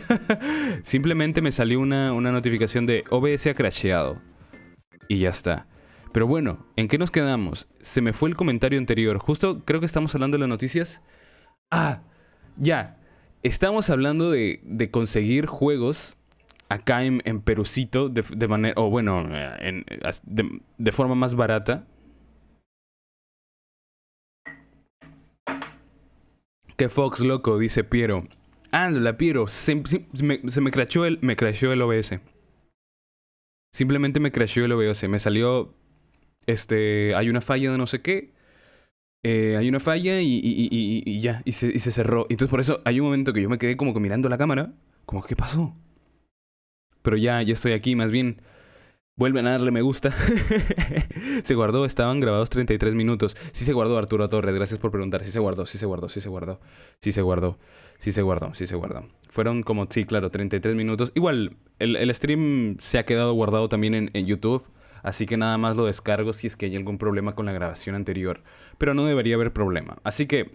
Simplemente 0.84 1.42
me 1.42 1.52
salió 1.52 1.80
una, 1.80 2.14
una 2.14 2.32
notificación 2.32 2.86
de 2.86 3.04
OBS 3.10 3.48
ha 3.48 3.54
crasheado 3.54 4.31
y 5.12 5.20
ya 5.20 5.30
está. 5.30 5.68
Pero 6.14 6.26
bueno, 6.26 6.66
¿en 6.78 6.88
qué 6.88 6.98
nos 6.98 7.12
quedamos? 7.12 7.68
Se 7.82 8.00
me 8.00 8.14
fue 8.14 8.30
el 8.30 8.38
comentario 8.38 8.80
anterior. 8.80 9.18
Justo 9.18 9.66
creo 9.66 9.82
que 9.82 9.86
estamos 9.86 10.16
hablando 10.16 10.36
de 10.36 10.40
las 10.40 10.48
noticias. 10.48 11.02
Ah, 11.70 12.04
ya. 12.56 12.98
Estamos 13.44 13.90
hablando 13.90 14.32
de, 14.32 14.90
conseguir 14.90 15.48
juegos 15.48 16.16
acá 16.70 17.04
en, 17.04 17.22
en 17.26 17.42
Perucito 17.42 18.08
de, 18.08 18.48
manera, 18.48 18.76
o 18.78 18.90
bueno, 18.90 19.22
en, 19.60 19.84
de, 20.78 20.92
forma 20.94 21.16
más 21.16 21.36
barata. 21.36 21.86
Que 26.78 26.88
Fox 26.88 27.20
loco, 27.20 27.58
dice 27.58 27.84
Piero. 27.84 28.30
la 28.72 29.18
Piero, 29.18 29.50
se, 29.50 29.76
me, 29.76 30.50
se 30.50 30.62
me 30.62 30.72
crashó 30.72 31.04
el, 31.06 31.20
el 31.22 31.82
OBS. 31.82 32.22
Simplemente 33.72 34.20
me 34.20 34.32
crasheó 34.32 34.66
el 34.66 34.72
OBS. 34.74 35.08
Me 35.08 35.20
salió, 35.20 35.74
este, 36.46 37.16
hay 37.16 37.30
una 37.30 37.42
falla 37.42 37.72
de 37.72 37.78
no 37.78 37.88
sé 37.88 38.02
qué. 38.02 38.34
Eh, 39.24 39.56
hay 39.58 39.70
una 39.70 39.80
falla 39.80 40.20
y, 40.20 40.42
y, 40.44 41.04
y, 41.06 41.22
ya, 41.22 41.42
y 41.46 41.52
se, 41.54 41.68
y 41.68 41.80
se 41.80 41.92
cerró. 41.92 42.26
Entonces 42.30 42.50
por 42.50 42.60
eso 42.60 42.82
hay 42.86 43.00
un 43.00 43.06
momento 43.06 43.34
que 43.34 43.42
yo 43.42 43.50
me 43.50 43.58
quedé 43.60 43.78
como 43.78 43.94
que 43.94 44.00
mirando 44.00 44.30
la 44.30 44.38
cámara, 44.38 44.74
como, 45.06 45.24
¿qué 45.24 45.36
pasó? 45.36 45.76
Pero 47.02 47.18
ya, 47.18 47.42
ya 47.42 47.54
estoy 47.54 47.74
aquí, 47.74 47.96
más 47.96 48.12
bien 48.12 48.42
Vuelven 49.22 49.46
a 49.46 49.52
darle 49.52 49.70
me 49.70 49.82
gusta. 49.84 50.12
se 51.44 51.54
guardó, 51.54 51.86
estaban 51.86 52.20
grabados 52.20 52.50
33 52.50 52.96
minutos. 52.96 53.38
Sí 53.52 53.66
se 53.66 53.74
guardó 53.74 53.98
Arturo 53.98 54.28
Torres, 54.30 54.56
gracias 54.56 54.80
por 54.80 54.90
preguntar. 54.90 55.24
Sí 55.24 55.32
se 55.32 55.40
guardó, 55.40 55.66
sí 55.66 55.78
se 55.78 55.86
guardó, 55.86 56.10
sí 56.10 56.22
se 56.22 56.30
guardó. 56.30 56.60
Sí 57.00 57.12
se 57.12 57.22
guardó, 57.22 57.60
sí 58.02 58.12
se 58.12 58.24
guardó, 58.24 58.56
sí 58.56 58.66
se 58.66 58.76
guardó. 58.76 59.06
Fueron 59.30 59.62
como, 59.62 59.86
sí, 59.88 60.06
claro, 60.06 60.32
33 60.32 60.76
minutos. 60.76 61.12
Igual, 61.14 61.56
el, 61.78 61.96
el 61.96 62.14
stream 62.16 62.78
se 62.80 62.98
ha 62.98 63.06
quedado 63.06 63.32
guardado 63.34 63.70
también 63.70 63.94
en, 63.94 64.10
en, 64.14 64.26
YouTube. 64.26 64.68
Así 65.04 65.28
que 65.28 65.38
nada 65.38 65.60
más 65.60 65.76
lo 65.76 65.86
descargo 65.86 66.34
si 66.34 66.48
es 66.48 66.56
que 66.56 66.66
hay 66.66 66.76
algún 66.76 66.98
problema 66.98 67.36
con 67.36 67.46
la 67.46 67.54
grabación 67.54 67.96
anterior. 67.96 68.42
Pero 68.80 68.96
no 68.96 69.06
debería 69.06 69.36
haber 69.36 69.54
problema. 69.54 70.00
Así 70.04 70.26
que 70.26 70.52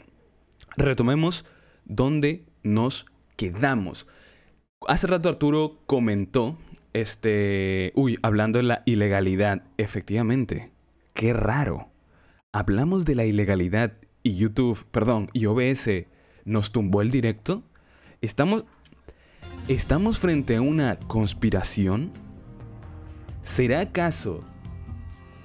retomemos 0.77 1.45
dónde 1.85 2.45
nos 2.65 3.07
quedamos. 3.37 4.09
Hace 4.89 5.07
rato 5.07 5.29
Arturo 5.29 5.79
comentó 5.87 6.59
este, 6.95 7.93
uy, 7.95 8.19
hablando 8.23 8.59
de 8.59 8.65
la 8.65 8.83
ilegalidad, 8.87 9.63
efectivamente, 9.77 10.73
qué 11.15 11.33
raro. 11.33 11.91
Hablamos 12.53 13.05
de 13.05 13.15
la 13.15 13.25
ilegalidad 13.25 13.99
y 14.25 14.35
YouTube, 14.35 14.85
perdón, 14.91 15.31
y 15.33 15.47
OBS 15.47 16.07
nos 16.47 16.73
tumbó 16.73 17.03
el 17.03 17.11
directo. 17.11 17.63
Estamos 18.23 18.65
estamos 19.69 20.19
frente 20.19 20.57
a 20.57 20.63
una 20.63 20.97
conspiración. 20.97 22.13
¿Será 23.43 23.81
acaso 23.81 24.41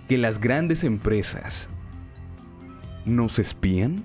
que 0.07 0.17
las 0.17 0.39
grandes 0.39 0.83
empresas 0.83 1.69
nos 3.03 3.39
espían? 3.39 4.03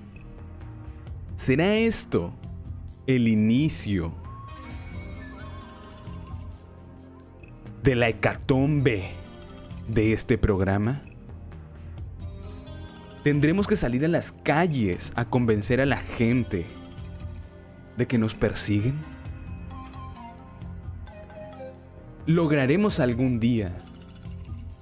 ¿Será 1.35 1.75
esto 1.75 2.33
el 3.05 3.27
inicio 3.27 4.11
de 7.83 7.95
la 7.95 8.09
hecatombe 8.09 9.11
de 9.87 10.13
este 10.13 10.37
programa? 10.37 11.03
Tendremos 13.23 13.67
que 13.67 13.75
salir 13.75 14.05
a 14.05 14.07
las 14.07 14.31
calles 14.31 15.11
a 15.15 15.25
convencer 15.25 15.81
a 15.81 15.85
la 15.85 15.97
gente 15.97 16.65
de 17.97 18.07
que 18.07 18.17
nos 18.17 18.35
persiguen. 18.35 18.95
¿Lograremos 22.25 22.99
algún 22.99 23.39
día 23.39 23.77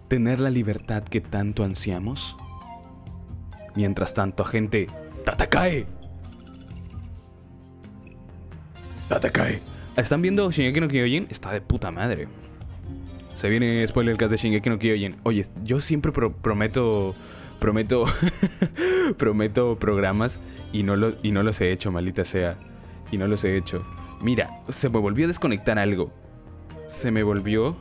tener 0.08 0.40
la 0.40 0.50
libertad 0.50 1.04
que 1.04 1.22
tanto 1.22 1.64
ansiamos? 1.64 2.36
Mientras 3.76 4.14
tanto, 4.14 4.44
agente 4.44 4.88
Tatakae. 5.26 5.86
Tatakae. 9.10 9.62
¿Están 9.98 10.22
viendo 10.22 10.52
Shingeki 10.52 10.80
no 10.82 10.88
Kyojin? 10.88 11.28
Está 11.30 11.52
de 11.52 11.62
puta 11.62 11.92
madre. 11.92 12.28
Se 13.36 13.50
viene 13.50 13.86
spoiler 13.88 14.18
cast 14.18 14.32
de 14.32 14.38
Shingeki 14.38 14.70
no 14.70 14.80
Kyojin. 14.80 15.16
Oye, 15.24 15.46
yo 15.64 15.82
siempre 15.82 16.12
prometo 16.12 17.16
prometo 17.60 18.06
prometo 19.18 19.78
programas 19.80 20.40
y 20.74 20.84
no 20.84 20.96
lo, 20.96 21.14
y 21.24 21.32
no 21.32 21.44
los 21.44 21.62
he 21.62 21.72
hecho, 21.72 21.92
maldita 21.92 22.26
sea. 22.26 22.58
Y 23.12 23.18
no 23.18 23.28
los 23.28 23.44
he 23.44 23.58
hecho. 23.58 23.86
Mira, 24.22 24.62
se 24.70 24.90
me 24.90 25.00
volvió 25.00 25.26
a 25.26 25.28
desconectar 25.28 25.80
algo. 25.80 26.12
Se 26.88 27.12
me 27.12 27.24
volvió 27.24 27.76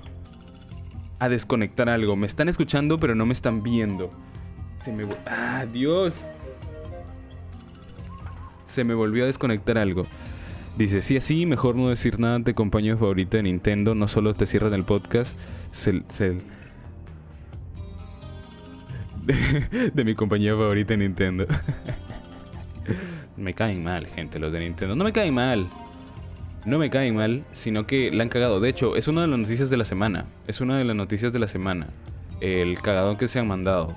a 1.18 1.28
desconectar 1.28 1.88
algo. 1.88 2.16
Me 2.16 2.26
están 2.26 2.48
escuchando, 2.48 2.98
pero 2.98 3.14
no 3.14 3.26
me 3.26 3.32
están 3.32 3.62
viendo. 3.62 4.10
Se 4.82 4.92
me 4.92 5.06
Ah, 5.26 5.66
Dios. 5.72 6.14
Se 8.66 8.84
me 8.84 8.94
volvió 8.94 9.24
a 9.24 9.26
desconectar 9.26 9.78
algo. 9.78 10.02
Dice, 10.76 11.00
sí, 11.02 11.16
así, 11.16 11.46
mejor 11.46 11.76
no 11.76 11.88
decir 11.88 12.18
nada 12.18 12.40
de 12.40 12.52
compañía 12.52 12.96
favorita 12.96 13.36
de 13.36 13.44
Nintendo, 13.44 13.94
no 13.94 14.08
solo 14.08 14.34
te 14.34 14.44
cierran 14.44 14.74
el 14.74 14.82
podcast, 14.82 15.38
se, 15.70 15.92
de, 19.94 20.04
mi 20.04 20.16
compañía 20.16 20.50
favorita 20.52 20.94
de 20.94 20.96
Nintendo. 20.96 21.46
me 23.36 23.54
caen 23.54 23.84
mal, 23.84 24.06
gente, 24.06 24.38
los 24.38 24.52
de 24.52 24.60
Nintendo. 24.60 24.96
No 24.96 25.04
me 25.04 25.12
caen 25.12 25.34
mal. 25.34 25.66
No 26.64 26.78
me 26.78 26.88
caen 26.88 27.14
mal, 27.14 27.44
sino 27.52 27.86
que 27.86 28.10
la 28.10 28.22
han 28.22 28.28
cagado. 28.28 28.58
De 28.60 28.70
hecho, 28.70 28.96
es 28.96 29.08
una 29.08 29.22
de 29.22 29.28
las 29.28 29.38
noticias 29.38 29.70
de 29.70 29.76
la 29.76 29.84
semana. 29.84 30.24
Es 30.46 30.60
una 30.60 30.78
de 30.78 30.84
las 30.84 30.96
noticias 30.96 31.32
de 31.32 31.38
la 31.38 31.48
semana. 31.48 31.88
El 32.40 32.80
cagadón 32.80 33.16
que 33.16 33.28
se 33.28 33.38
han 33.38 33.46
mandado. 33.46 33.94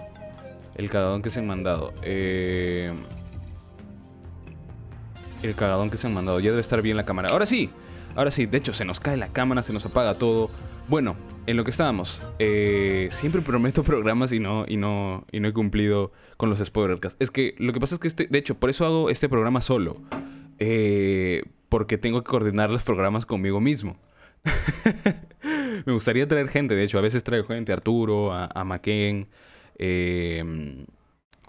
El 0.76 0.90
cagadón 0.90 1.22
que 1.22 1.30
se 1.30 1.40
han 1.40 1.48
mandado. 1.48 1.94
Eh 2.04 2.92
el 5.44 5.56
cagadón 5.56 5.90
que 5.90 5.98
se 5.98 6.08
han 6.08 6.14
mandado. 6.14 6.40
Ya 6.40 6.50
debe 6.50 6.62
estar 6.62 6.82
bien 6.82 6.98
la 6.98 7.06
cámara. 7.06 7.30
Ahora 7.32 7.46
sí, 7.46 7.70
ahora 8.16 8.32
sí. 8.32 8.46
De 8.46 8.58
hecho, 8.58 8.74
se 8.74 8.86
nos 8.86 9.00
cae 9.00 9.18
la 9.18 9.28
cámara, 9.30 9.64
se 9.64 9.74
nos 9.74 9.86
apaga 9.86 10.16
todo. 10.16 10.50
Bueno, 10.88 11.16
en 11.48 11.58
lo 11.58 11.64
que 11.64 11.72
estábamos. 11.72 12.22
Eh, 12.38 13.08
siempre 13.12 13.42
prometo 13.42 13.84
programas 13.84 14.32
y 14.32 14.40
no, 14.40 14.66
y 14.68 14.78
no, 14.78 15.26
y 15.32 15.40
no 15.40 15.48
he 15.48 15.54
cumplido 15.54 16.12
con 16.38 16.50
los 16.50 16.60
spoilers. 16.60 17.18
Es 17.20 17.32
que 17.32 17.56
lo 17.58 17.74
que 17.74 17.80
pasa 17.80 17.96
es 17.96 18.00
que 18.00 18.08
este, 18.08 18.28
de 18.28 18.38
hecho, 18.38 18.56
por 18.56 18.70
eso 18.70 18.86
hago 18.86 19.10
este 19.10 19.28
programa 19.28 19.62
solo. 19.62 20.02
Eh, 20.60 21.44
porque 21.70 21.98
tengo 21.98 22.24
que 22.24 22.30
coordinar 22.30 22.70
los 22.70 22.84
programas 22.84 23.26
conmigo 23.26 23.60
mismo. 23.60 23.98
Me 25.86 25.94
gustaría 25.94 26.28
traer 26.28 26.50
gente, 26.50 26.76
de 26.76 26.84
hecho, 26.84 26.98
a 26.98 27.02
veces 27.02 27.24
traigo 27.24 27.48
gente, 27.48 27.74
Arturo, 27.74 28.34
a, 28.34 28.46
a 28.46 28.82
eh, 29.80 30.86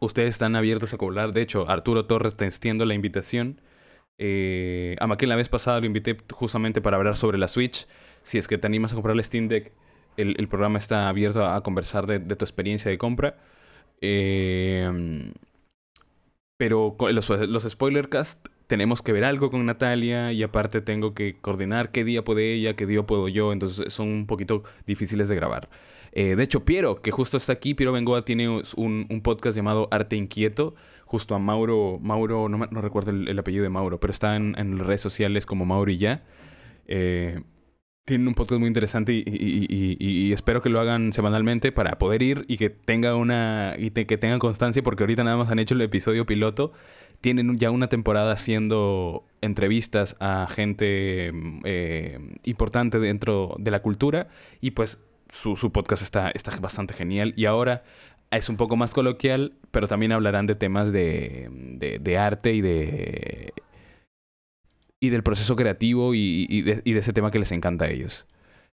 ustedes 0.00 0.30
están 0.30 0.56
abiertos 0.56 0.92
a 0.94 0.98
cobrar. 0.98 1.32
De 1.32 1.42
hecho, 1.42 1.68
Arturo 1.68 2.06
Torres 2.06 2.36
te 2.36 2.46
extiendo 2.46 2.84
la 2.84 2.94
invitación. 2.94 3.60
Eh, 4.18 4.96
a 4.98 5.06
Maquin 5.06 5.28
la 5.28 5.36
vez 5.36 5.48
pasada 5.48 5.78
lo 5.78 5.86
invité 5.86 6.16
justamente 6.32 6.80
para 6.80 6.96
hablar 6.96 7.16
sobre 7.16 7.38
la 7.38 7.48
Switch. 7.48 7.86
Si 8.22 8.38
es 8.38 8.48
que 8.48 8.58
te 8.58 8.66
animas 8.66 8.92
a 8.92 8.96
comprar 8.96 9.16
el 9.16 9.22
Steam 9.22 9.48
Deck, 9.48 9.72
el, 10.18 10.48
programa 10.48 10.78
está 10.78 11.08
abierto 11.08 11.46
a, 11.46 11.62
conversar 11.62 12.06
de, 12.06 12.20
tu 12.20 12.44
experiencia 12.44 12.90
de 12.90 12.98
compra. 12.98 13.36
Eh, 14.00 15.32
pero 16.56 16.96
los, 16.98 17.30
los 17.30 17.62
spoilercast 17.64 18.46
tenemos 18.68 19.02
que 19.02 19.12
ver 19.12 19.24
algo 19.24 19.50
con 19.50 19.64
Natalia 19.66 20.32
y 20.32 20.42
aparte 20.42 20.80
tengo 20.80 21.14
que 21.14 21.36
coordinar 21.40 21.90
qué 21.90 22.04
día 22.04 22.22
puede 22.22 22.52
ella, 22.52 22.76
qué 22.76 22.86
día 22.86 23.02
puedo 23.02 23.28
yo, 23.28 23.52
entonces 23.52 23.92
son 23.92 24.08
un 24.08 24.26
poquito 24.26 24.62
difíciles 24.86 25.28
de 25.28 25.34
grabar. 25.34 25.68
Eh, 26.12 26.36
de 26.36 26.42
hecho, 26.42 26.64
Piero, 26.64 27.00
que 27.00 27.10
justo 27.10 27.38
está 27.38 27.52
aquí, 27.52 27.74
Piero 27.74 27.92
Bengoa 27.92 28.24
tiene 28.24 28.62
un, 28.76 29.20
podcast 29.22 29.56
llamado 29.56 29.88
Arte 29.90 30.16
Inquieto, 30.16 30.74
justo 31.06 31.34
a 31.34 31.38
Mauro, 31.38 31.98
Mauro, 32.00 32.48
no, 32.48 32.58
no 32.58 32.80
recuerdo 32.82 33.10
el, 33.10 33.38
apellido 33.38 33.62
de 33.62 33.70
Mauro, 33.70 33.98
pero 34.00 34.12
está 34.12 34.36
en, 34.36 34.54
en, 34.58 34.78
redes 34.78 35.00
sociales 35.00 35.46
como 35.46 35.64
Mauro 35.64 35.90
y 35.90 35.96
ya. 35.96 36.24
Eh, 36.86 37.40
tienen 38.08 38.26
un 38.26 38.34
podcast 38.34 38.58
muy 38.58 38.68
interesante 38.68 39.12
y, 39.12 40.32
espero 40.32 40.62
que 40.62 40.70
lo 40.70 40.80
hagan 40.80 41.12
semanalmente 41.12 41.72
para 41.72 41.98
poder 41.98 42.22
ir 42.22 42.44
y 42.48 42.56
que 42.56 42.70
tenga 42.70 43.14
una 43.14 43.74
y 43.78 43.90
que 43.90 44.16
tengan 44.16 44.38
constancia 44.38 44.82
porque 44.82 45.02
ahorita 45.02 45.24
nada 45.24 45.36
más 45.36 45.50
han 45.50 45.58
hecho 45.58 45.74
el 45.74 45.82
episodio 45.82 46.24
piloto 46.24 46.72
tienen 47.20 47.58
ya 47.58 47.70
una 47.70 47.88
temporada 47.88 48.32
haciendo 48.32 49.24
entrevistas 49.42 50.16
a 50.20 50.46
gente 50.48 51.32
eh, 51.64 52.18
importante 52.44 52.98
dentro 52.98 53.56
de 53.58 53.70
la 53.70 53.82
cultura 53.82 54.28
y 54.62 54.70
pues 54.70 54.98
su 55.28 55.70
podcast 55.70 56.02
está, 56.02 56.30
está 56.30 56.56
bastante 56.58 56.94
genial 56.94 57.34
y 57.36 57.44
ahora 57.44 57.82
es 58.30 58.48
un 58.48 58.56
poco 58.56 58.76
más 58.76 58.92
coloquial, 58.92 59.54
pero 59.70 59.88
también 59.88 60.12
hablarán 60.12 60.46
de 60.46 60.54
temas 60.54 60.92
de, 60.92 61.48
de, 62.00 62.18
arte 62.18 62.52
y 62.52 62.60
de. 62.60 63.52
Y 65.00 65.10
del 65.10 65.22
proceso 65.22 65.56
creativo 65.56 66.14
y, 66.14 66.62
de, 66.62 66.82
ese 66.84 67.12
tema 67.12 67.30
que 67.30 67.38
les 67.38 67.52
encanta 67.52 67.86
a 67.86 67.90
ellos. 67.90 68.26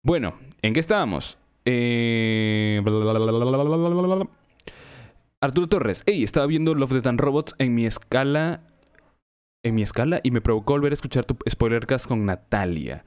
Bueno, 0.02 0.34
¿en 0.62 0.72
qué 0.72 0.80
estábamos? 0.80 1.38
Eh... 1.64 2.82
Arturo 5.42 5.68
Torres, 5.68 6.02
hey, 6.06 6.22
estaba 6.22 6.46
viendo 6.46 6.74
Love, 6.74 6.92
Death 6.92 7.06
and 7.06 7.20
Robots 7.20 7.54
en 7.58 7.74
mi 7.74 7.86
escala. 7.86 8.62
En 9.62 9.74
mi 9.74 9.82
escala 9.82 10.20
y 10.22 10.30
me 10.30 10.40
provocó 10.40 10.72
volver 10.72 10.92
a 10.92 10.94
escuchar 10.94 11.24
tu 11.24 11.36
spoilercast 11.48 12.06
con 12.06 12.24
Natalia. 12.24 13.04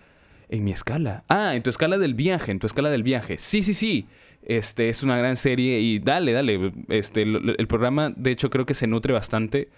En 0.50 0.64
mi 0.64 0.72
escala. 0.72 1.24
Ah, 1.30 1.56
en 1.56 1.64
tu 1.64 1.70
escala 1.70 1.98
del 1.98 2.14
viaje, 2.14 2.52
en 2.52 2.60
tu 2.60 2.68
escala 2.68 2.90
del 2.92 3.02
viaje. 3.02 3.38
Sí, 3.38 3.64
sí, 3.64 3.74
sí. 3.74 4.08
Este 4.44 4.90
es 4.90 5.04
una 5.04 5.18
gran 5.18 5.36
serie 5.36 5.80
y 5.80 6.00
dale, 6.00 6.34
dale. 6.34 6.74
Este, 6.90 7.22
el, 7.24 7.68
programa, 7.68 8.12
de 8.16 8.32
hecho, 8.32 8.50
creo 8.50 8.66
que 8.66 8.74
se 8.74 8.88
nutre 8.88 9.14
bastante 9.14 9.70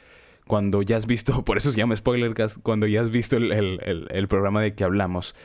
cuando 0.48 0.82
ya 0.82 0.98
has 0.98 1.06
visto, 1.06 1.44
por 1.46 1.58
eso 1.58 1.72
se 1.72 1.78
llama 1.78 1.96
Spoilercast, 1.96 2.58
cuando 2.62 2.88
ya 2.88 3.02
has 3.02 3.10
visto 3.10 3.38
el, 3.38 4.28
programa 4.28 4.62
de 4.62 4.76
que 4.76 4.84
hablamos. 4.84 5.36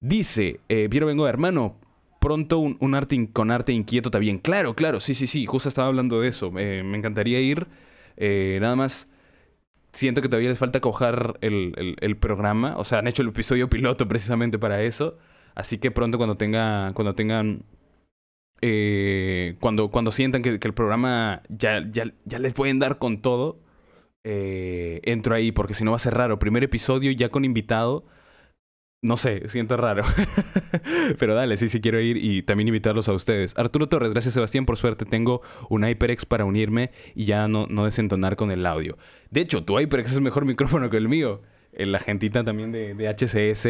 Dice, 0.00 0.60
eh, 0.68 0.88
Piero 0.90 1.06
Vengo, 1.06 1.26
hermano, 1.26 1.76
pronto 2.20 2.58
un, 2.58 2.94
arte 2.94 3.28
con 3.32 3.50
arte 3.50 3.72
inquieto 3.72 4.10
también. 4.10 4.38
Claro, 4.38 4.74
claro, 4.74 5.00
sí, 5.00 5.14
sí, 5.14 5.26
sí, 5.26 5.46
justo 5.46 5.68
estaba 5.68 5.88
hablando 5.88 6.20
de 6.20 6.28
eso. 6.28 6.50
me 6.50 6.96
encantaría 6.96 7.40
ir. 7.40 7.66
Eh, 8.16 8.58
nada 8.60 8.76
más, 8.76 9.08
siento 9.92 10.20
que 10.20 10.28
todavía 10.28 10.48
les 10.48 10.58
falta 10.58 10.80
cojar 10.80 11.38
el, 11.40 11.96
el, 12.00 12.16
programa. 12.16 12.76
O 12.76 12.84
sea, 12.84 12.98
han 12.98 13.08
hecho 13.08 13.22
el 13.22 13.28
episodio 13.28 13.68
piloto 13.68 14.08
precisamente 14.08 14.58
para 14.58 14.82
eso. 14.82 15.18
Así 15.54 15.78
que 15.78 15.90
pronto 15.90 16.18
cuando 16.18 16.36
tenga, 16.36 16.92
cuando 16.94 17.14
tengan 17.14 17.64
eh, 18.60 19.56
cuando, 19.60 19.90
cuando 19.90 20.10
sientan 20.10 20.42
que, 20.42 20.48
el 20.50 20.74
programa 20.74 21.42
ya, 21.48 21.84
ya, 21.90 22.12
ya, 22.24 22.38
les 22.38 22.52
pueden 22.52 22.78
dar 22.78 22.98
con 22.98 23.20
todo, 23.20 23.60
eh, 24.24 25.00
entro 25.04 25.34
ahí, 25.34 25.52
porque 25.52 25.74
si 25.74 25.84
no 25.84 25.92
va 25.92 25.96
a 25.96 26.00
ser 26.00 26.14
raro. 26.14 26.38
Primer 26.38 26.64
episodio 26.64 27.12
ya 27.12 27.28
con 27.28 27.44
invitado. 27.44 28.06
No 29.02 29.18
sé, 29.18 29.48
siento 29.50 29.76
raro. 29.76 30.02
Pero 31.18 31.34
dale, 31.34 31.58
sí, 31.58 31.68
sí 31.68 31.82
quiero 31.82 32.00
ir 32.00 32.16
y 32.16 32.42
también 32.42 32.68
invitarlos 32.68 33.08
a 33.10 33.12
ustedes. 33.12 33.52
Arturo 33.58 33.86
Torres, 33.86 34.10
gracias 34.10 34.32
Sebastián, 34.32 34.64
por 34.64 34.78
suerte 34.78 35.04
tengo 35.04 35.42
un 35.68 35.84
HyperX 35.84 36.24
para 36.24 36.46
unirme 36.46 36.90
y 37.14 37.26
ya 37.26 37.46
no, 37.46 37.66
no 37.68 37.84
desentonar 37.84 38.36
con 38.36 38.50
el 38.50 38.64
audio. 38.64 38.96
De 39.30 39.42
hecho, 39.42 39.62
tu 39.62 39.78
HyperX 39.78 40.12
es 40.12 40.20
mejor 40.20 40.46
micrófono 40.46 40.88
que 40.88 40.96
el 40.96 41.08
mío 41.10 41.42
la 41.76 41.98
gentita 41.98 42.44
también 42.44 42.72
de, 42.72 42.94
de, 42.94 43.08
HCS, 43.08 43.62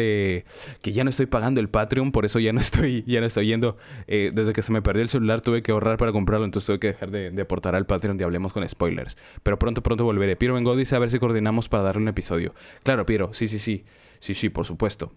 que 0.81 0.91
ya 0.91 1.03
no 1.03 1.09
estoy 1.09 1.25
pagando 1.25 1.59
el 1.59 1.69
Patreon, 1.69 2.11
por 2.11 2.25
eso 2.25 2.39
ya 2.39 2.53
no 2.53 2.59
estoy, 2.61 3.03
ya 3.07 3.19
no 3.19 3.27
estoy 3.27 3.47
yendo. 3.47 3.77
Eh, 4.07 4.31
desde 4.33 4.53
que 4.53 4.61
se 4.61 4.71
me 4.71 4.81
perdió 4.81 5.03
el 5.03 5.09
celular 5.09 5.41
tuve 5.41 5.61
que 5.61 5.71
ahorrar 5.71 5.97
para 5.97 6.11
comprarlo, 6.11 6.45
entonces 6.45 6.67
tuve 6.67 6.79
que 6.79 6.87
dejar 6.87 7.11
de, 7.11 7.41
aportar 7.41 7.75
al 7.75 7.85
Patreon 7.85 8.19
y 8.19 8.23
hablemos 8.23 8.53
con 8.53 8.67
spoilers. 8.67 9.17
Pero 9.43 9.59
pronto, 9.59 9.81
pronto 9.83 10.03
volveré. 10.03 10.35
Piero 10.35 10.53
vengo 10.53 10.75
dice 10.75 10.95
a 10.95 10.99
ver 10.99 11.09
si 11.09 11.19
coordinamos 11.19 11.69
para 11.69 11.83
darle 11.83 12.01
un 12.01 12.07
episodio. 12.07 12.53
Claro, 12.83 13.05
Piero, 13.05 13.33
sí, 13.33 13.47
sí, 13.47 13.59
sí. 13.59 13.85
Sí, 14.19 14.33
sí, 14.33 14.49
por 14.49 14.65
supuesto. 14.65 15.13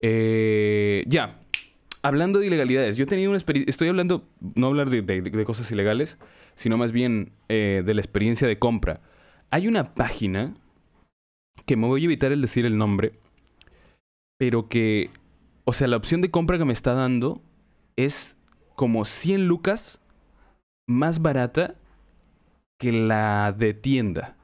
Eh, 0.00 1.04
ya. 1.06 1.38
Hablando 2.04 2.40
de 2.40 2.48
ilegalidades, 2.48 2.96
yo 2.96 3.04
he 3.04 3.06
tenido 3.06 3.30
una 3.30 3.38
experiencia. 3.38 3.70
Estoy 3.70 3.86
hablando, 3.86 4.28
no 4.56 4.66
hablar 4.66 4.90
de, 4.90 5.44
cosas 5.44 5.70
ilegales, 5.70 6.18
sino 6.56 6.76
más 6.76 6.90
bien 6.90 7.30
eh, 7.48 7.82
de 7.86 7.94
la 7.94 8.00
experiencia 8.00 8.48
de 8.48 8.58
compra. 8.58 9.00
Hay 9.50 9.68
una 9.68 9.94
página 9.94 10.54
que 11.66 11.76
me 11.76 11.86
voy 11.86 12.02
a 12.02 12.04
evitar 12.04 12.32
el 12.32 12.42
decir 12.42 12.66
el 12.66 12.76
nombre, 12.76 13.12
pero 14.38 14.68
que, 14.68 15.10
o 15.64 15.72
sea, 15.72 15.88
la 15.88 15.96
opción 15.96 16.20
de 16.20 16.30
compra 16.30 16.58
que 16.58 16.64
me 16.64 16.72
está 16.72 16.94
dando 16.94 17.42
es 17.96 18.36
como 18.74 19.04
100 19.04 19.46
lucas 19.46 20.00
más 20.88 21.22
barata 21.22 21.76
que 22.78 22.92
la 22.92 23.54
de 23.56 23.74
tienda. 23.74 24.36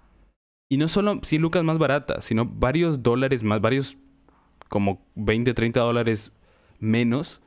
Y 0.70 0.76
no 0.76 0.88
solo 0.88 1.20
100 1.22 1.42
lucas 1.42 1.64
más 1.64 1.78
barata, 1.78 2.20
sino 2.20 2.44
varios 2.44 3.02
dólares 3.02 3.42
más, 3.42 3.60
varios 3.60 3.96
como 4.68 5.00
20, 5.14 5.54
30 5.54 5.80
dólares 5.80 6.30
menos 6.78 7.40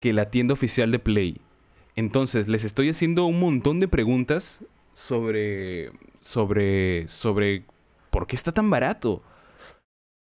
que 0.00 0.12
la 0.12 0.30
tienda 0.30 0.52
oficial 0.52 0.90
de 0.90 0.98
Play. 0.98 1.40
Entonces, 1.94 2.48
les 2.48 2.64
estoy 2.64 2.90
haciendo 2.90 3.24
un 3.24 3.40
montón 3.40 3.80
de 3.80 3.88
preguntas 3.88 4.62
sobre 4.92 5.90
sobre 6.20 7.08
sobre 7.08 7.64
¿por 8.16 8.26
qué 8.26 8.34
está 8.34 8.50
tan 8.50 8.70
barato? 8.70 9.22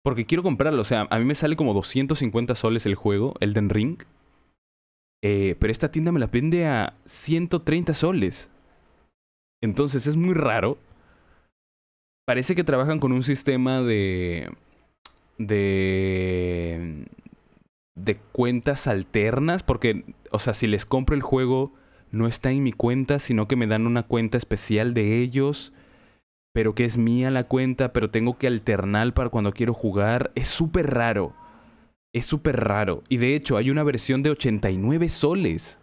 Porque 0.03 0.27
quiero 0.27 0.43
comprarlo. 0.43 0.83
O 0.83 0.85
sea, 0.85 1.07
a 1.11 1.19
mí 1.21 1.25
me 1.25 1.37
sale 1.37 1.55
como 1.55 1.75
250 1.75 2.57
soles 2.57 2.87
el 2.87 2.97
juego, 2.97 3.35
Elden 3.39 3.71
Ring. 3.71 4.03
Eh, 5.23 5.55
pero 5.61 5.71
esta 5.71 5.93
tienda 5.93 6.11
me 6.11 6.19
la 6.19 6.27
vende 6.27 6.67
a 6.67 6.95
130 7.05 7.95
soles. 7.95 8.51
Entonces 9.63 10.09
es 10.09 10.17
muy 10.17 10.35
raro. 10.35 10.77
Parece 12.27 12.57
que 12.57 12.65
trabajan 12.65 12.99
con 12.99 13.13
un 13.13 13.23
sistema 13.23 13.81
de. 13.81 14.51
de. 15.39 17.07
de 17.95 18.17
cuentas 18.33 18.89
alternas. 18.89 19.63
Porque, 19.63 20.05
o 20.33 20.41
sea, 20.41 20.53
si 20.53 20.67
les 20.67 20.85
compro 20.85 21.15
el 21.15 21.23
juego, 21.23 21.73
no 22.11 22.27
está 22.27 22.51
en 22.51 22.65
mi 22.65 22.73
cuenta, 22.73 23.21
sino 23.21 23.47
que 23.47 23.55
me 23.55 23.69
dan 23.69 23.87
una 23.87 24.03
cuenta 24.03 24.37
especial 24.37 24.95
de 24.95 25.21
ellos 25.21 25.73
pero 26.55 26.73
que 26.77 26.85
es 26.85 26.97
mía 26.97 27.33
la 27.33 27.49
cuenta, 27.49 27.93
pero 27.93 28.11
tengo 28.11 28.39
que 28.39 28.47
alternar 28.47 29.13
para 29.13 29.29
cuando 29.29 29.53
quiero 29.53 29.75
jugar. 29.75 30.31
Es 30.37 30.47
súper 30.47 30.95
raro. 30.95 31.35
Es 32.15 32.27
súper 32.27 32.61
raro. 32.61 33.03
Y 33.09 33.17
de 33.17 33.35
hecho, 33.35 33.57
hay 33.57 33.71
una 33.71 33.83
versión 33.83 34.23
de 34.23 34.31
89 34.31 35.09
soles. 35.09 35.81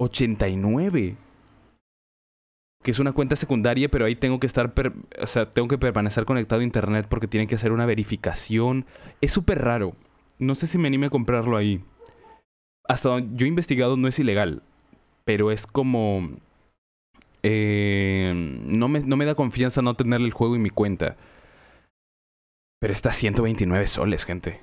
89. 0.00 1.16
Que 2.82 2.90
es 2.90 2.98
una 2.98 3.12
cuenta 3.12 3.36
secundaria, 3.36 3.88
pero 3.88 4.06
ahí 4.06 4.16
tengo 4.16 4.40
que 4.40 4.48
estar, 4.48 4.74
o 5.22 5.26
sea, 5.28 5.52
tengo 5.52 5.68
que 5.68 5.78
permanecer 5.78 6.24
conectado 6.24 6.60
a 6.60 6.64
internet 6.64 7.06
porque 7.08 7.28
tienen 7.28 7.46
que 7.46 7.54
hacer 7.54 7.70
una 7.70 7.86
verificación. 7.86 8.86
Es 9.20 9.30
súper 9.30 9.62
raro. 9.62 9.94
No 10.40 10.56
sé 10.56 10.66
si 10.66 10.78
me 10.78 10.88
anime 10.88 11.06
a 11.06 11.10
comprarlo 11.10 11.56
ahí. 11.56 11.80
Hasta 12.88 13.08
donde 13.08 13.36
yo 13.36 13.46
he 13.46 13.48
investigado 13.48 13.96
no 13.96 14.08
es 14.08 14.18
ilegal, 14.18 14.64
pero 15.24 15.52
es 15.52 15.64
como 15.64 16.28
eh, 17.46 18.32
no, 18.34 18.88
me, 18.88 19.00
no 19.00 19.16
me 19.16 19.26
da 19.26 19.34
confianza 19.34 19.82
no 19.82 19.94
tener 19.94 20.22
el 20.22 20.32
juego 20.32 20.56
en 20.56 20.62
mi 20.62 20.70
cuenta. 20.70 21.16
Pero 22.80 22.92
está 22.92 23.12
129 23.12 23.86
soles, 23.86 24.24
gente. 24.24 24.62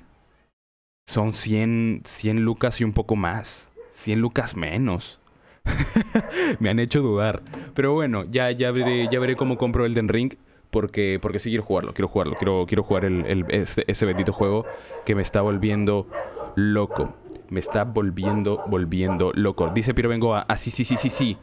Son 1.06 1.32
100, 1.32 2.02
100 2.04 2.44
lucas 2.44 2.80
y 2.80 2.84
un 2.84 2.92
poco 2.92 3.14
más. 3.14 3.70
100 3.90 4.20
lucas 4.20 4.56
menos. 4.56 5.20
me 6.58 6.70
han 6.70 6.80
hecho 6.80 7.02
dudar. 7.02 7.42
Pero 7.74 7.92
bueno, 7.92 8.24
ya, 8.24 8.50
ya, 8.50 8.72
veré, 8.72 9.08
ya 9.12 9.20
veré 9.20 9.36
cómo 9.36 9.56
compro 9.56 9.86
Elden 9.86 10.08
Ring. 10.08 10.34
Porque, 10.70 11.18
porque 11.22 11.38
sí 11.38 11.50
quiero 11.50 11.62
jugarlo, 11.62 11.94
quiero 11.94 12.08
jugarlo. 12.08 12.34
Quiero, 12.34 12.64
quiero 12.66 12.82
jugar 12.82 13.04
el, 13.04 13.44
este, 13.50 13.84
ese 13.86 14.06
bendito 14.06 14.32
juego 14.32 14.66
que 15.04 15.14
me 15.14 15.22
está 15.22 15.40
volviendo 15.40 16.08
loco. 16.56 17.14
Me 17.48 17.60
está 17.60 17.84
volviendo, 17.84 18.64
volviendo 18.66 19.30
loco. 19.34 19.70
Dice 19.72 19.94
Piero 19.94 20.08
Vengo 20.08 20.34
a... 20.34 20.40
Ah, 20.48 20.56
sí, 20.56 20.72
sí, 20.72 20.82
sí, 20.84 20.96
sí, 20.96 21.10
sí 21.10 21.38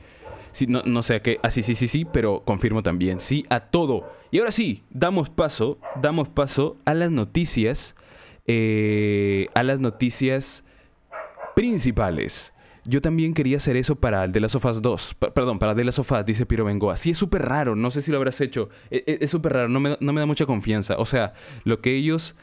no, 0.67 0.81
no 0.85 1.01
sé 1.01 1.15
a 1.15 1.21
qué. 1.21 1.39
Ah, 1.43 1.51
sí, 1.51 1.63
sí, 1.63 1.75
sí, 1.75 1.87
sí, 1.87 2.05
pero 2.05 2.43
confirmo 2.45 2.83
también. 2.83 3.19
Sí, 3.19 3.45
a 3.49 3.59
todo. 3.59 4.11
Y 4.31 4.39
ahora 4.39 4.51
sí, 4.51 4.83
damos 4.89 5.29
paso, 5.29 5.79
damos 6.01 6.29
paso 6.29 6.77
a 6.85 6.93
las 6.93 7.11
noticias. 7.11 7.95
Eh, 8.47 9.47
a 9.53 9.63
las 9.63 9.79
noticias 9.79 10.63
principales. 11.55 12.53
Yo 12.85 13.01
también 13.01 13.35
quería 13.35 13.57
hacer 13.57 13.75
eso 13.77 13.97
para 13.97 14.23
el 14.23 14.31
de 14.31 14.39
las 14.39 14.53
sofás 14.53 14.81
2. 14.81 15.17
perdón, 15.35 15.59
para 15.59 15.75
de 15.75 15.83
las 15.83 15.95
sofás, 15.95 16.25
dice 16.25 16.47
Piro 16.47 16.65
Bengoa. 16.65 16.95
Sí, 16.95 17.11
es 17.11 17.17
súper 17.17 17.43
raro. 17.43 17.75
No 17.75 17.91
sé 17.91 18.01
si 18.01 18.09
lo 18.09 18.17
habrás 18.17 18.41
hecho. 18.41 18.69
E, 18.89 19.03
e, 19.05 19.19
es 19.21 19.29
súper 19.29 19.53
raro. 19.53 19.69
No 19.69 19.79
me, 19.79 19.97
no 19.99 20.13
me 20.13 20.19
da 20.19 20.25
mucha 20.25 20.47
confianza. 20.47 20.95
O 20.97 21.05
sea, 21.05 21.33
lo 21.63 21.81
que 21.81 21.95
ellos 21.95 22.35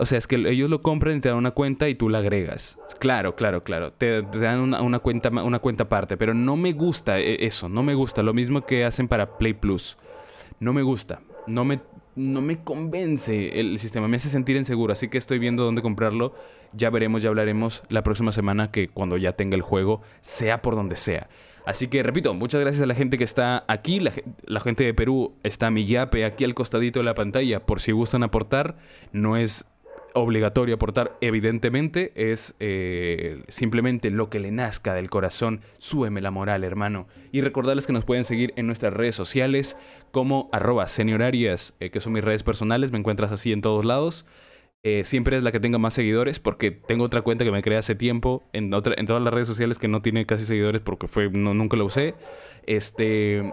o 0.00 0.06
sea, 0.06 0.16
es 0.16 0.26
que 0.26 0.36
ellos 0.36 0.70
lo 0.70 0.80
compran 0.80 1.18
y 1.18 1.20
te 1.20 1.28
dan 1.28 1.36
una 1.36 1.50
cuenta 1.50 1.88
y 1.88 1.94
tú 1.94 2.08
la 2.08 2.18
agregas. 2.18 2.78
Claro, 2.98 3.36
claro, 3.36 3.62
claro. 3.62 3.92
Te, 3.92 4.22
dan 4.22 4.60
una, 4.60 4.98
cuenta, 4.98 5.28
una 5.28 5.58
cuenta 5.58 5.84
aparte. 5.84 6.16
Pero 6.16 6.32
no 6.32 6.56
me 6.56 6.72
gusta 6.72 7.20
e, 7.20 7.44
eso. 7.46 7.68
No 7.68 7.82
me 7.82 7.94
gusta. 7.94 8.22
Lo 8.22 8.32
mismo 8.32 8.64
que 8.64 8.86
hacen 8.86 9.08
para 9.08 9.36
Play 9.36 9.52
Plus. 9.52 9.98
No 10.58 10.72
me 10.72 10.80
gusta. 10.80 11.20
No 11.46 11.66
me, 11.66 11.80
no 12.16 12.40
me 12.40 12.64
convence 12.64 13.60
el 13.60 13.78
sistema. 13.78 14.08
Me 14.08 14.16
hace 14.16 14.30
sentir 14.30 14.56
inseguro. 14.56 14.94
Así 14.94 15.08
que 15.08 15.18
estoy 15.18 15.38
viendo 15.38 15.64
dónde 15.64 15.82
comprarlo. 15.82 16.34
Ya 16.72 16.88
veremos, 16.88 17.20
ya 17.20 17.28
hablaremos 17.28 17.82
la 17.90 18.02
próxima 18.02 18.32
semana 18.32 18.70
que 18.70 18.88
cuando 18.88 19.18
ya 19.18 19.32
tenga 19.32 19.54
el 19.54 19.62
juego, 19.62 20.00
sea 20.22 20.62
por 20.62 20.76
donde 20.76 20.96
sea. 20.96 21.28
Así 21.66 21.88
que 21.88 22.02
repito, 22.02 22.32
muchas 22.32 22.60
gracias 22.62 22.82
a 22.82 22.86
la 22.86 22.94
gente 22.94 23.18
que 23.18 23.24
está 23.24 23.64
aquí. 23.68 24.00
La, 24.00 24.12
la, 24.44 24.60
gente 24.60 24.82
de 24.84 24.94
Perú 24.94 25.34
está 25.42 25.70
mi 25.70 25.84
yape 25.84 26.24
aquí 26.24 26.44
al 26.44 26.54
costadito 26.54 27.00
de 27.00 27.04
la 27.04 27.14
pantalla. 27.14 27.66
Por 27.66 27.80
si 27.80 27.92
gustan 27.92 28.22
aportar, 28.22 28.76
no 29.12 29.36
es 29.36 29.66
obligatorio 30.14 30.74
aportar, 30.74 31.16
evidentemente, 31.20 32.12
es 32.14 32.54
eh, 32.60 33.42
simplemente 33.48 34.10
lo 34.10 34.30
que 34.30 34.40
le 34.40 34.50
nazca 34.50 34.94
del 34.94 35.10
corazón. 35.10 35.60
Súbeme 35.78 36.20
la 36.20 36.30
moral, 36.30 36.64
hermano. 36.64 37.06
Y 37.32 37.40
recordarles 37.40 37.86
que 37.86 37.92
nos 37.92 38.04
pueden 38.04 38.24
seguir 38.24 38.52
en 38.56 38.66
nuestras 38.66 38.92
redes 38.92 39.16
sociales 39.16 39.76
como 40.10 40.48
arroba 40.52 40.88
seniorarias, 40.88 41.74
eh, 41.80 41.90
que 41.90 42.00
son 42.00 42.12
mis 42.12 42.24
redes 42.24 42.42
personales. 42.42 42.92
Me 42.92 42.98
encuentras 42.98 43.32
así 43.32 43.52
en 43.52 43.62
todos 43.62 43.84
lados. 43.84 44.26
Eh, 44.82 45.04
siempre 45.04 45.36
es 45.36 45.42
la 45.42 45.52
que 45.52 45.60
tenga 45.60 45.76
más 45.76 45.92
seguidores 45.92 46.38
porque 46.38 46.70
tengo 46.70 47.04
otra 47.04 47.20
cuenta 47.20 47.44
que 47.44 47.50
me 47.50 47.60
creé 47.60 47.76
hace 47.76 47.94
tiempo 47.94 48.42
en, 48.54 48.72
otra, 48.72 48.94
en 48.96 49.04
todas 49.04 49.22
las 49.22 49.34
redes 49.34 49.46
sociales 49.46 49.78
que 49.78 49.88
no 49.88 50.00
tiene 50.00 50.24
casi 50.24 50.46
seguidores 50.46 50.80
porque 50.80 51.06
fue, 51.06 51.28
no, 51.28 51.52
nunca 51.52 51.76
lo 51.76 51.84
usé. 51.84 52.14
Este 52.66 53.52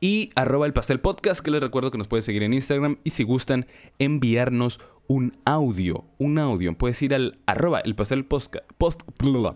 y 0.00 0.30
arroba 0.36 0.66
el 0.66 0.72
pastel 0.72 1.00
podcast, 1.00 1.40
que 1.40 1.50
les 1.50 1.60
recuerdo 1.60 1.90
que 1.90 1.98
nos 1.98 2.06
pueden 2.06 2.22
seguir 2.22 2.42
en 2.42 2.52
Instagram 2.52 2.98
y 3.02 3.10
si 3.10 3.24
gustan 3.24 3.66
enviarnos 3.98 4.78
un 4.78 4.97
audio, 5.44 6.04
un 6.18 6.38
audio, 6.38 6.76
puedes 6.76 7.00
ir 7.02 7.14
al 7.14 7.38
arroba 7.46 7.80
el 7.80 7.94
pastel 7.94 8.26
post, 8.26 8.54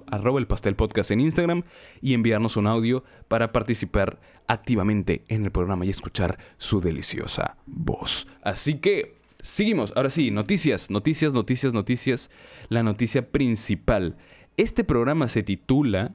arroba 0.06 0.40
el 0.40 0.46
pastel 0.46 0.76
podcast 0.76 1.10
en 1.10 1.20
Instagram 1.20 1.64
y 2.00 2.14
enviarnos 2.14 2.56
un 2.56 2.66
audio 2.66 3.04
para 3.28 3.52
participar 3.52 4.20
activamente 4.46 5.24
en 5.28 5.44
el 5.44 5.52
programa 5.52 5.84
y 5.84 5.90
escuchar 5.90 6.38
su 6.56 6.80
deliciosa 6.80 7.58
voz. 7.66 8.26
Así 8.42 8.78
que 8.78 9.14
seguimos, 9.40 9.92
ahora 9.94 10.10
sí, 10.10 10.30
noticias, 10.30 10.90
noticias, 10.90 11.34
noticias, 11.34 11.72
noticias. 11.74 12.30
La 12.68 12.82
noticia 12.82 13.30
principal. 13.30 14.16
Este 14.56 14.84
programa 14.84 15.28
se 15.28 15.42
titula 15.42 16.14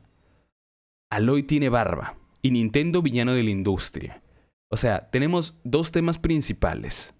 Aloy 1.11 1.43
tiene 1.43 1.69
barba 1.69 2.17
y 2.41 2.51
Nintendo 2.51 3.01
villano 3.01 3.33
de 3.33 3.43
la 3.43 3.51
industria. 3.51 4.21
O 4.69 4.77
sea, 4.77 5.09
tenemos 5.09 5.55
dos 5.63 5.91
temas 5.91 6.19
principales. 6.19 7.13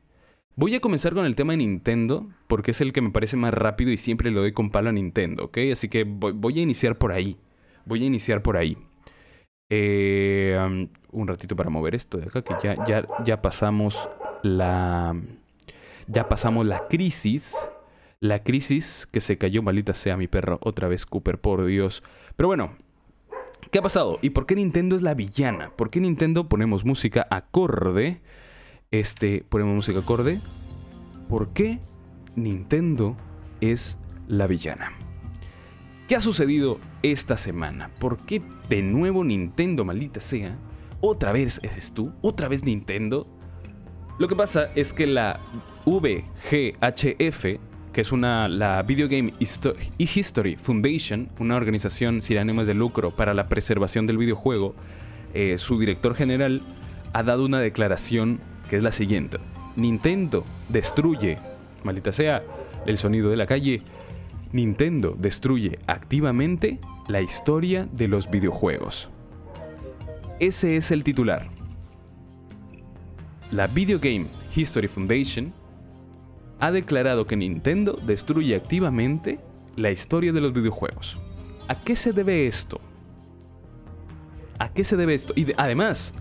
Voy 0.60 0.74
a 0.74 0.80
comenzar 0.80 1.14
con 1.14 1.28
el 1.28 1.36
tema 1.36 1.53
de 1.53 1.58
Nintendo, 1.58 2.26
porque 2.47 2.72
es 2.72 2.82
el 2.82 2.91
que 2.91 3.01
me 3.01 3.12
parece 3.12 3.38
más 3.38 3.53
rápido 3.53 3.91
y 3.91 3.97
siempre 3.97 4.32
le 4.32 4.39
doy 4.39 4.53
con 4.53 4.72
palo 4.72 4.89
a 4.89 4.91
Nintendo, 4.91 5.45
¿ok? 5.45 5.60
Así 5.72 5.88
que 5.88 6.03
voy, 6.03 6.58
a 6.58 6.62
iniciar 6.64 6.97
por 6.97 7.12
ahí. 7.12 7.38
Voy 7.86 8.01
a 8.01 8.08
iniciar 8.08 8.41
por 8.41 8.58
ahí. 8.58 8.76
Eh, 9.70 10.58
un 11.12 11.28
ratito 11.28 11.55
para 11.55 11.70
mover 11.70 11.93
esto 11.93 12.18
de 12.18 12.26
acá, 12.26 12.41
que 12.41 12.55
ya, 12.64 12.76
ya, 12.88 13.05
ya 13.24 13.39
pasamos 13.39 14.10
la. 14.41 15.16
Ya 16.08 16.28
pasamos 16.28 16.66
la 16.66 16.88
crisis. 16.88 17.55
La 18.20 18.41
crisis 18.41 19.08
que 19.12 19.22
se 19.22 19.38
cayó, 19.38 19.62
maldita 19.62 19.93
sea 19.93 20.18
mi 20.18 20.28
perro, 20.28 20.58
otra 20.64 20.88
vez 20.88 21.05
Cooper, 21.05 21.39
por 21.39 21.66
Dios. 21.66 22.01
Pero 22.36 22.47
bueno, 22.47 22.72
¿qué 23.70 23.78
ha 23.78 23.84
pasado? 23.84 24.18
¿Y 24.24 24.32
por 24.32 24.47
qué 24.47 24.55
Nintendo 24.55 24.95
es 24.95 25.03
la 25.03 25.14
villana? 25.14 25.70
¿Por 25.76 25.91
qué 25.91 25.99
Nintendo 25.99 26.49
ponemos 26.49 26.84
música 26.84 27.28
acorde? 27.30 28.22
Este, 28.91 29.43
ponemos 29.49 29.75
música 29.75 29.99
acorde. 29.99 30.39
¿Por 31.27 31.49
qué 31.49 31.79
Nintendo 32.35 33.17
es 33.59 33.97
la 34.27 34.47
villana? 34.47 34.93
¿Qué 36.07 36.15
ha 36.15 36.21
sucedido 36.21 36.79
esta 37.03 37.35
semana? 37.35 37.91
¿Por 37.99 38.17
qué 38.17 38.41
de 38.69 38.81
nuevo 38.81 39.25
Nintendo, 39.25 39.83
maldita 39.83 40.21
sea? 40.21 40.57
¿Otra 41.01 41.33
vez 41.33 41.59
eres 41.63 41.91
tú? 41.91 42.13
¿Otra 42.21 42.47
vez 42.47 42.63
Nintendo? 42.63 43.27
Lo 44.19 44.29
que 44.29 44.35
pasa 44.35 44.69
es 44.75 44.93
que 44.93 45.05
la 45.05 45.38
VGHF, 45.85 47.45
que 47.91 48.01
es 48.01 48.11
una, 48.13 48.47
la 48.47 48.81
Video 48.83 49.09
Game 49.09 49.33
History 49.97 50.55
Foundation, 50.55 51.29
una 51.39 51.57
organización 51.57 52.21
sin 52.21 52.38
ánimos 52.38 52.67
de 52.67 52.73
lucro 52.73 53.11
para 53.11 53.33
la 53.33 53.49
preservación 53.49 54.07
del 54.07 54.17
videojuego, 54.17 54.75
eh, 55.33 55.57
su 55.57 55.77
director 55.77 56.15
general 56.15 56.61
ha 57.11 57.23
dado 57.23 57.45
una 57.45 57.59
declaración 57.59 58.39
que 58.70 58.78
es 58.78 58.84
la 58.84 58.91
siguiente. 58.91 59.38
Nintendo 59.76 60.43
destruye, 60.70 61.38
maldita 61.84 62.11
sea, 62.11 62.43
el 62.86 62.97
sonido 62.97 63.30
de 63.30 63.38
la 63.38 63.45
calle. 63.45 63.82
Nintendo 64.51 65.15
destruye 65.18 65.80
activamente 65.88 66.80
la 67.07 67.22
historia 67.22 67.88
de 67.91 68.07
los 68.07 68.30
videojuegos. 68.30 69.09
Ese 70.39 70.78
es 70.78 70.91
el 70.91 71.03
titular 71.03 71.49
la 73.51 73.68
Video 73.68 73.97
Game 73.99 74.26
History 74.55 74.88
Foundation 74.88 75.53
ha 76.59 76.72
declarado 76.72 77.26
que 77.26 77.36
Nintendo 77.36 77.93
destruye 78.05 78.55
activamente 78.55 79.39
la 79.76 79.91
historia 79.91 80.34
de 80.34 80.41
los 80.41 80.53
videojuegos. 80.53 81.18
¿A 81.68 81.76
qué 81.76 81.95
se 81.95 82.13
debe 82.13 82.47
esto? 82.47 82.82
¿A 84.59 84.70
qué 84.70 84.84
se 84.84 84.97
debe 84.97 85.13
esto? 85.13 85.34
Y 85.36 85.47
además, 85.55 86.13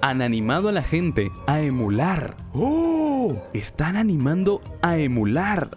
han 0.00 0.22
animado 0.22 0.68
a 0.68 0.72
la 0.72 0.82
gente 0.82 1.30
a 1.46 1.60
emular. 1.60 2.36
¡Oh! 2.54 3.42
Están 3.52 3.96
animando 3.96 4.60
a 4.82 4.98
emular. 4.98 5.76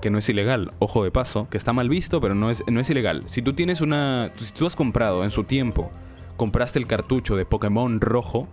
Que 0.00 0.10
no 0.10 0.18
es 0.18 0.28
ilegal, 0.28 0.72
ojo 0.78 1.04
de 1.04 1.10
paso, 1.10 1.48
que 1.50 1.56
está 1.56 1.72
mal 1.72 1.88
visto, 1.88 2.20
pero 2.20 2.34
no 2.34 2.50
es, 2.50 2.62
no 2.66 2.80
es 2.80 2.90
ilegal. 2.90 3.24
Si 3.26 3.42
tú 3.42 3.54
tienes 3.54 3.80
una. 3.80 4.30
Si 4.36 4.52
tú 4.52 4.66
has 4.66 4.76
comprado 4.76 5.24
en 5.24 5.30
su 5.30 5.44
tiempo, 5.44 5.90
compraste 6.36 6.78
el 6.78 6.86
cartucho 6.86 7.34
de 7.36 7.46
Pokémon 7.46 8.00
rojo, 8.00 8.46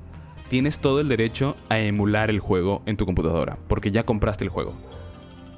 tienes 0.49 0.80
todo 0.80 1.01
el 1.01 1.10
derecho 1.10 1.56
a 1.70 1.80
emular 1.80 2.30
el 2.30 2.39
juego 2.39 2.82
en 2.86 2.97
tu 2.97 3.06
computadora, 3.06 3.58
porque 3.68 3.91
ya 3.91 4.06
compraste 4.06 4.45
el 4.45 4.49
juego. 4.49 4.74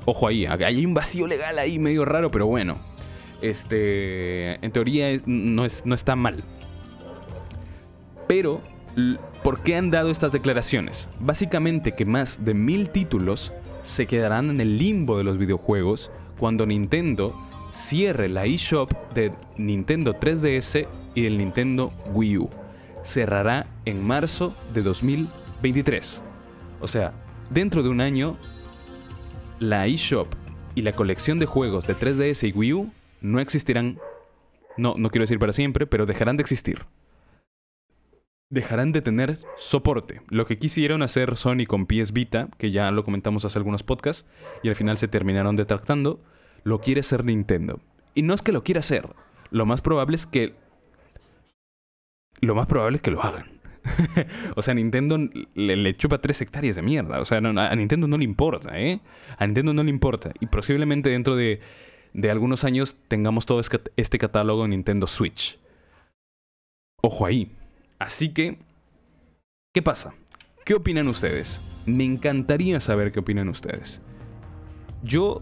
Ojo 0.06 0.28
ahí, 0.28 0.46
hay 0.46 0.86
un 0.86 0.94
vacío 0.94 1.28
legal 1.28 1.58
ahí 1.60 1.80
medio 1.80 2.04
raro, 2.06 2.30
pero 2.30 2.48
bueno. 2.48 2.78
Este, 3.42 4.54
en 4.66 4.72
teoría 4.72 5.20
no, 5.26 5.66
es, 5.66 5.86
no 5.86 5.94
está 5.94 6.16
mal. 6.16 6.44
Pero, 8.28 8.62
¿por 9.44 9.62
qué 9.62 9.76
han 9.76 9.92
dado 9.92 10.10
estas 10.12 10.32
declaraciones? 10.32 11.10
Básicamente 11.20 11.94
que 11.94 12.06
más 12.06 12.46
de 12.46 12.54
mil 12.54 12.90
títulos 12.90 13.52
se 13.84 14.08
quedarán 14.08 14.50
en 14.50 14.62
el 14.62 14.78
limbo 14.78 15.18
de 15.18 15.24
los 15.24 15.38
videojuegos 15.38 16.12
cuando 16.40 16.66
Nintendo 16.66 17.36
cierre 17.74 18.30
la 18.30 18.46
eShop 18.46 18.92
de 19.14 19.32
Nintendo 19.58 20.14
3DS 20.14 20.88
y 21.14 21.22
del 21.24 21.38
Nintendo 21.38 21.92
Wii 22.14 22.38
U 22.38 22.50
cerrará 23.04 23.68
en 23.86 24.06
marzo 24.06 24.54
de 24.74 24.82
2023. 24.82 26.22
O 26.82 26.88
sea, 26.88 27.14
dentro 27.50 27.84
de 27.84 27.90
un 27.90 28.02
año, 28.02 28.36
la 29.60 29.86
eShop 29.88 30.28
y 30.74 30.82
la 30.82 30.92
colección 30.92 31.38
de 31.38 31.46
juegos 31.46 31.88
de 31.88 31.96
3DS 31.96 32.50
y 32.50 32.52
Wii 32.52 32.74
U 32.74 32.92
no 33.22 33.40
existirán. 33.40 34.00
No, 34.78 34.96
no 34.98 35.10
quiero 35.10 35.24
decir 35.24 35.40
para 35.40 35.54
siempre, 35.54 35.86
pero 35.86 36.06
dejarán 36.06 36.38
de 36.38 36.42
existir. 36.42 36.86
Dejarán 38.52 38.92
de 38.92 39.02
tener 39.02 39.40
soporte. 39.58 40.22
Lo 40.30 40.46
que 40.46 40.60
quisieron 40.60 41.02
hacer 41.02 41.36
Sony 41.36 41.66
con 41.68 41.88
PS 41.88 42.14
Vita, 42.14 42.50
que 42.58 42.72
ya 42.72 42.92
lo 42.92 43.04
comentamos 43.04 43.44
hace 43.44 43.58
algunos 43.58 43.84
podcasts, 43.84 44.28
y 44.62 44.70
al 44.70 44.76
final 44.76 44.98
se 44.98 45.08
terminaron 45.08 45.56
detractando, 45.56 46.22
lo 46.64 46.80
quiere 46.80 47.02
hacer 47.02 47.26
Nintendo. 47.26 47.80
Y 48.14 48.22
no 48.22 48.34
es 48.34 48.42
que 48.42 48.52
lo 48.52 48.64
quiera 48.64 48.80
hacer. 48.80 49.10
Lo 49.50 49.66
más 49.66 49.82
probable 49.82 50.16
es 50.16 50.28
que 50.28 50.54
lo 52.42 52.54
más 52.54 52.68
probable 52.68 52.98
es 52.98 53.02
que 53.02 53.12
lo 53.12 53.24
hagan. 53.24 53.56
o 54.56 54.62
sea, 54.62 54.74
Nintendo 54.74 55.18
le, 55.54 55.98
chupa 55.98 56.20
tres 56.20 56.42
hectáreas 56.42 56.76
de 56.76 56.82
mierda. 56.82 57.20
O 57.20 57.26
sea, 57.26 57.40
a 57.40 57.76
Nintendo 57.76 58.08
no 58.08 58.18
le 58.18 58.24
importa, 58.24 58.80
¿eh? 58.80 59.00
A 59.38 59.46
Nintendo 59.46 59.74
no 59.74 59.84
le 59.84 59.90
importa. 59.90 60.32
Y 60.40 60.48
posiblemente 60.48 61.10
dentro 61.10 61.36
de, 61.36 61.62
de 62.14 62.32
algunos 62.32 62.64
años 62.64 62.98
tengamos 63.08 63.46
todo 63.46 63.62
este 63.96 64.18
catálogo 64.18 64.66
en 64.66 64.72
Nintendo 64.72 65.08
Switch. 65.08 65.60
Ojo 67.02 67.26
ahí. 67.26 67.52
Así 68.00 68.30
que, 68.30 68.58
¿qué 69.74 69.82
pasa? 69.82 70.14
¿Qué 70.66 70.74
opinan 70.74 71.08
ustedes? 71.08 71.62
Me 71.86 72.04
encantaría 72.04 72.80
saber 72.80 73.12
qué 73.12 73.20
opinan 73.20 73.50
ustedes. 73.50 74.02
Yo, 75.04 75.42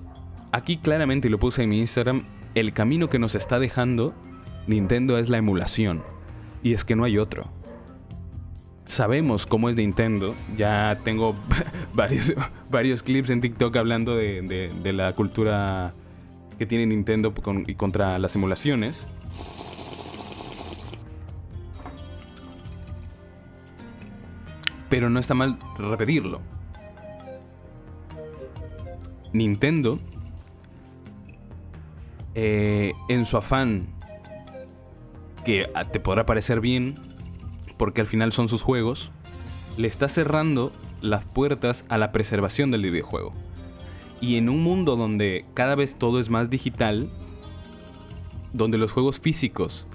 aquí 0.52 0.78
claramente 0.78 1.30
lo 1.30 1.40
puse 1.40 1.64
en 1.64 1.70
mi 1.70 1.80
Instagram, 1.80 2.26
el 2.56 2.74
camino 2.74 3.10
que 3.10 3.20
nos 3.20 3.36
está 3.36 3.60
dejando 3.60 4.14
Nintendo 4.68 5.18
es 5.18 5.30
la 5.30 5.38
emulación. 5.38 6.04
Y 6.62 6.74
es 6.74 6.86
que 6.86 6.96
no 6.96 7.04
hay 7.04 7.18
otro. 7.18 7.50
Sabemos 8.86 9.46
cómo 9.46 9.70
es 9.70 9.76
Nintendo. 9.76 10.36
Ya 10.58 11.00
tengo 11.04 11.36
varios, 11.94 12.34
varios 12.70 13.04
clips 13.04 13.30
en 13.30 13.42
TikTok 13.42 13.76
hablando 13.76 14.16
de, 14.16 14.72
la 14.94 15.14
cultura 15.14 15.94
que 16.58 16.66
tiene 16.66 16.86
Nintendo 16.86 17.34
y 17.68 17.76
contra 17.76 18.20
las 18.20 18.32
simulaciones. 18.32 19.08
Pero 24.94 25.10
no 25.10 25.20
está 25.20 25.34
mal 25.34 25.58
repetirlo. 25.80 26.40
Nintendo, 29.32 29.98
eh, 32.36 32.94
en 33.10 33.26
su 33.26 33.38
afán 33.38 33.88
que 35.44 35.68
te 35.92 36.00
podrá 36.00 36.28
parecer 36.28 36.62
bien, 36.62 36.94
porque 37.78 38.02
al 38.02 38.08
final 38.08 38.34
son 38.34 38.48
sus 38.48 38.62
juegos, 38.62 39.10
le 39.78 39.88
está 39.88 40.08
cerrando 40.10 40.72
las 41.02 41.26
puertas 41.26 41.86
a 41.90 41.98
la 41.98 42.12
preservación 42.12 42.70
del 42.70 42.84
videojuego. 42.84 43.34
Y 44.22 44.38
en 44.38 44.48
un 44.48 44.62
mundo 44.62 44.96
donde 44.96 45.48
cada 45.56 45.74
vez 45.74 45.96
todo 45.96 46.20
es 46.20 46.30
más 46.30 46.52
digital, 46.52 47.10
donde 48.54 48.78
los 48.78 48.92
juegos 48.92 49.20
físicos 49.20 49.88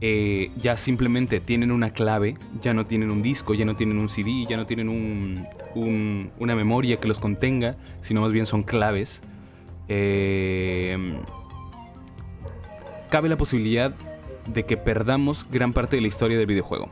eh, 0.00 0.50
ya 0.58 0.76
simplemente 0.76 1.40
tienen 1.40 1.72
una 1.72 1.90
clave, 1.90 2.36
ya 2.62 2.74
no 2.74 2.86
tienen 2.86 3.10
un 3.10 3.22
disco, 3.22 3.54
ya 3.54 3.64
no 3.64 3.76
tienen 3.76 3.98
un 3.98 4.08
CD, 4.08 4.44
ya 4.48 4.56
no 4.56 4.66
tienen 4.66 4.88
un, 4.88 6.30
una 6.38 6.54
memoria 6.54 6.98
que 6.98 7.08
los 7.08 7.18
contenga, 7.18 7.76
sino 8.02 8.20
más 8.20 8.32
bien 8.32 8.46
son 8.46 8.62
claves, 8.62 9.22
eh, 9.88 11.18
cabe 13.10 13.28
la 13.28 13.36
posibilidad 13.36 13.94
de 14.52 14.64
que 14.64 14.76
perdamos 14.76 15.46
gran 15.50 15.72
parte 15.72 15.96
de 15.96 16.02
la 16.02 16.08
historia 16.08 16.36
del 16.36 16.46
videojuego. 16.46 16.90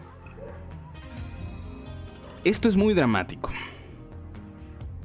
Esto 2.45 2.69
es 2.69 2.77
muy 2.77 2.95
dramático. 2.95 3.51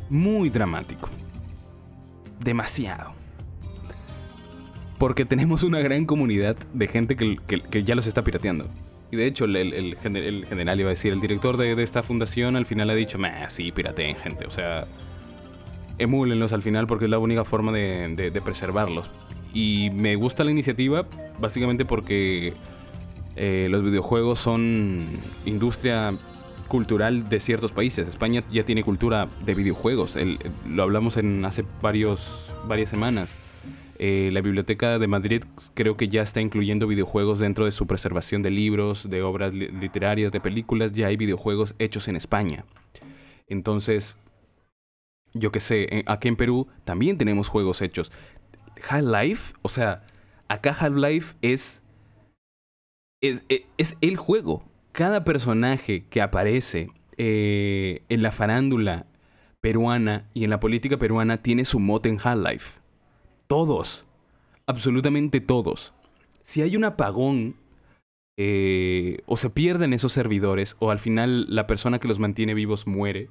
Muy 0.10 0.50
dramático. 0.50 1.10
Demasiado. 2.40 3.19
Porque 5.00 5.26
tenemos 5.26 5.64
una 5.64 5.80
gran 5.80 6.06
comunidad 6.06 6.56
de 6.74 6.88
gente 6.88 7.16
que, 7.16 7.84
ya 7.84 7.96
los 7.96 8.06
está 8.06 8.24
pirateando. 8.24 8.68
Y 9.12 9.16
de 9.16 9.26
hecho, 9.26 9.46
el, 9.46 9.96
general 9.98 10.80
iba 10.80 10.90
a 10.90 10.92
decir, 10.92 11.12
el 11.12 11.22
director 11.22 11.58
de, 11.58 11.82
esta 11.82 12.04
fundación 12.04 12.56
al 12.56 12.68
final 12.68 12.92
ha 12.92 12.94
dicho, 12.94 13.18
sí, 13.48 13.72
pirateen 13.72 14.16
gente. 14.18 14.46
O 14.46 14.52
sea, 14.52 14.86
emúlenlos 15.98 16.54
al 16.54 16.62
final 16.62 16.86
porque 16.86 17.06
es 17.06 17.12
la 17.12 17.18
única 17.18 17.44
forma 17.44 17.72
de 17.72 18.42
preservarlos. 18.46 19.10
Y 19.54 19.90
me 19.92 20.16
gusta 20.16 20.44
la 20.44 20.52
iniciativa 20.52 21.08
básicamente 21.40 21.86
porque 21.86 22.54
eh, 23.36 23.68
los 23.70 23.84
videojuegos 23.84 24.40
son 24.40 25.06
industria 25.46 26.14
cultural 26.68 27.30
de 27.30 27.40
ciertos 27.40 27.72
países. 27.72 28.08
España 28.08 28.44
ya 28.52 28.64
tiene 28.64 28.84
cultura 28.84 29.28
de 29.46 29.56
videojuegos. 29.56 30.18
lo 30.68 30.84
hablamos 30.84 31.18
en 31.18 31.44
hace 31.46 31.64
varios, 31.82 32.46
varias 32.68 32.90
semanas. 32.90 33.36
Eh, 34.02 34.30
la 34.32 34.40
Biblioteca 34.40 34.98
de 34.98 35.08
Madrid 35.08 35.44
creo 35.74 35.98
que 35.98 36.08
ya 36.08 36.22
está 36.22 36.40
incluyendo 36.40 36.88
videojuegos 36.88 37.40
dentro 37.40 37.66
de 37.66 37.72
su 37.72 37.86
preservación 37.86 38.42
de 38.42 38.50
libros, 38.50 39.10
de 39.10 39.22
obras 39.22 39.54
literarias, 39.54 40.32
de 40.32 40.40
películas. 40.40 40.94
Ya 40.94 41.08
hay 41.08 41.18
videojuegos 41.18 41.76
hechos 41.80 42.08
en 42.08 42.16
España. 42.16 42.64
Entonces, 43.48 44.18
yo 45.34 45.52
que 45.52 45.60
sé, 45.60 46.04
aquí 46.08 46.30
en 46.30 46.38
Perú 46.38 46.68
también 46.86 47.18
tenemos 47.18 47.50
juegos 47.50 47.82
hechos. 47.82 48.12
Half-Life, 48.88 49.54
o 49.62 49.70
sea, 49.70 50.06
acá 50.48 50.76
Half-Life 50.80 51.36
es, 51.42 51.84
es, 53.22 53.44
es, 53.78 53.98
el 54.00 54.16
juego. 54.16 54.64
Cada 54.94 55.26
personaje 55.26 56.06
que 56.10 56.22
aparece 56.22 56.90
eh, 57.18 58.04
en 58.08 58.22
la 58.22 58.32
farándula 58.32 59.06
peruana 59.60 60.30
y 60.34 60.46
en 60.46 60.50
la 60.50 60.60
política 60.60 60.98
peruana 60.98 61.38
tiene 61.38 61.66
su 61.66 61.80
mote 61.80 62.08
en 62.10 62.18
Half-Life. 62.24 62.80
Todos. 63.50 64.06
Absolutamente 64.68 65.42
todos. 65.42 65.94
Si 66.44 66.62
hay 66.62 66.78
un 66.78 66.84
apagón 66.84 67.56
eh, 68.42 69.18
o 69.26 69.36
se 69.36 69.50
pierden 69.50 69.92
esos 69.92 70.14
servidores 70.14 70.78
o 70.80 70.92
al 70.92 71.00
final 71.00 71.46
la 71.54 71.68
persona 71.68 72.00
que 72.00 72.08
los 72.08 72.20
mantiene 72.20 72.54
vivos 72.54 72.88
muere. 72.88 73.30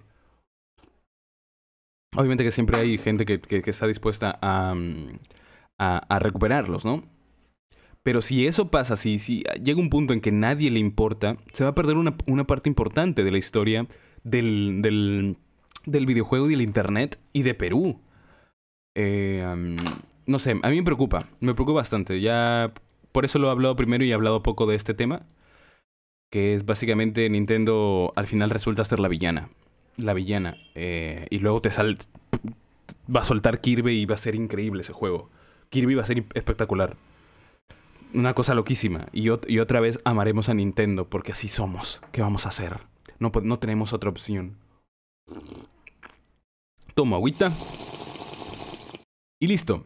Obviamente 2.14 2.44
que 2.44 2.50
siempre 2.50 2.78
hay 2.78 2.98
gente 2.98 3.24
que, 3.24 3.40
está 3.70 3.86
dispuesta 3.86 4.38
mm, 4.42 5.18
a, 5.78 6.18
recuperarlos, 6.18 6.84
¿no? 6.84 7.04
Pero 8.02 8.20
si 8.20 8.46
eso 8.46 8.70
pasa, 8.70 8.96
si, 8.96 9.18
si 9.18 9.44
llega 9.62 9.80
un 9.80 9.88
punto 9.88 10.12
en 10.12 10.20
que 10.20 10.32
nadie 10.32 10.70
le 10.70 10.78
importa, 10.78 11.38
se 11.52 11.64
va 11.64 11.70
a 11.70 11.74
perder 11.74 11.96
una, 11.96 12.46
parte 12.46 12.68
importante 12.68 13.24
de 13.24 13.30
la 13.30 13.38
historia 13.38 13.86
del, 14.24 14.82
del, 14.82 15.38
del 15.86 16.06
videojuego 16.06 16.48
y 16.48 16.50
del 16.50 16.62
internet 16.62 17.18
y 17.32 17.44
de 17.44 17.54
Perú. 17.54 18.00
Eh, 19.00 19.76
no 20.26 20.38
sé, 20.40 20.58
a 20.60 20.70
mí 20.70 20.76
me 20.76 20.82
preocupa, 20.82 21.28
me 21.38 21.54
preocupa 21.54 21.76
bastante. 21.76 22.20
Ya 22.20 22.72
por 23.12 23.24
eso 23.24 23.38
lo 23.38 23.46
he 23.46 23.50
hablado 23.52 23.76
primero 23.76 24.04
y 24.04 24.10
he 24.10 24.14
hablado 24.14 24.42
poco 24.42 24.66
de 24.66 24.74
este 24.74 24.92
tema. 24.92 25.22
Que 26.30 26.54
es 26.54 26.66
básicamente 26.66 27.30
Nintendo 27.30 28.12
al 28.16 28.26
final 28.26 28.50
resulta 28.50 28.84
ser 28.84 28.98
la 28.98 29.08
villana. 29.08 29.50
La 29.96 30.14
villana. 30.14 30.56
Eh, 30.74 31.28
y 31.30 31.38
luego 31.38 31.60
te 31.60 31.70
sale. 31.70 31.96
Va 33.14 33.20
a 33.20 33.24
soltar 33.24 33.60
Kirby 33.60 34.00
y 34.00 34.04
va 34.04 34.16
a 34.16 34.18
ser 34.18 34.34
increíble 34.34 34.82
ese 34.82 34.92
juego. 34.92 35.30
Kirby 35.70 35.94
va 35.94 36.02
a 36.02 36.06
ser 36.06 36.24
espectacular. 36.34 36.96
Una 38.12 38.34
cosa 38.34 38.54
loquísima. 38.54 39.06
Y, 39.12 39.28
y 39.46 39.58
otra 39.60 39.78
vez 39.78 40.00
amaremos 40.04 40.48
a 40.48 40.54
Nintendo 40.54 41.08
porque 41.08 41.32
así 41.32 41.46
somos. 41.46 42.02
¿Qué 42.10 42.20
vamos 42.20 42.46
a 42.46 42.48
hacer? 42.48 42.80
No, 43.20 43.30
no 43.42 43.58
tenemos 43.60 43.92
otra 43.92 44.10
opción. 44.10 44.56
Toma 46.94 47.16
agüita. 47.16 47.50
Y 49.40 49.46
listo. 49.46 49.84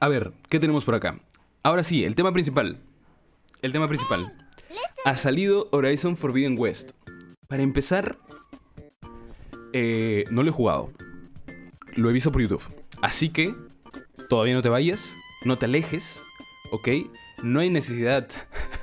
A 0.00 0.08
ver, 0.08 0.32
¿qué 0.48 0.58
tenemos 0.58 0.86
por 0.86 0.94
acá? 0.94 1.20
Ahora 1.62 1.84
sí, 1.84 2.04
el 2.04 2.14
tema 2.14 2.32
principal. 2.32 2.78
El 3.60 3.72
tema 3.72 3.88
principal. 3.88 4.32
Ha 5.04 5.18
salido 5.18 5.68
Horizon 5.70 6.16
Forbidden 6.16 6.56
West. 6.58 6.92
Para 7.46 7.62
empezar, 7.62 8.18
eh, 9.74 10.24
no 10.30 10.42
lo 10.42 10.48
he 10.48 10.52
jugado. 10.52 10.90
Lo 11.94 12.08
he 12.08 12.14
visto 12.14 12.32
por 12.32 12.40
YouTube. 12.40 12.62
Así 13.02 13.28
que, 13.28 13.54
todavía 14.30 14.54
no 14.54 14.62
te 14.62 14.70
vayas, 14.70 15.14
no 15.44 15.58
te 15.58 15.66
alejes, 15.66 16.22
¿ok? 16.70 16.88
No 17.42 17.60
hay 17.60 17.68
necesidad 17.68 18.26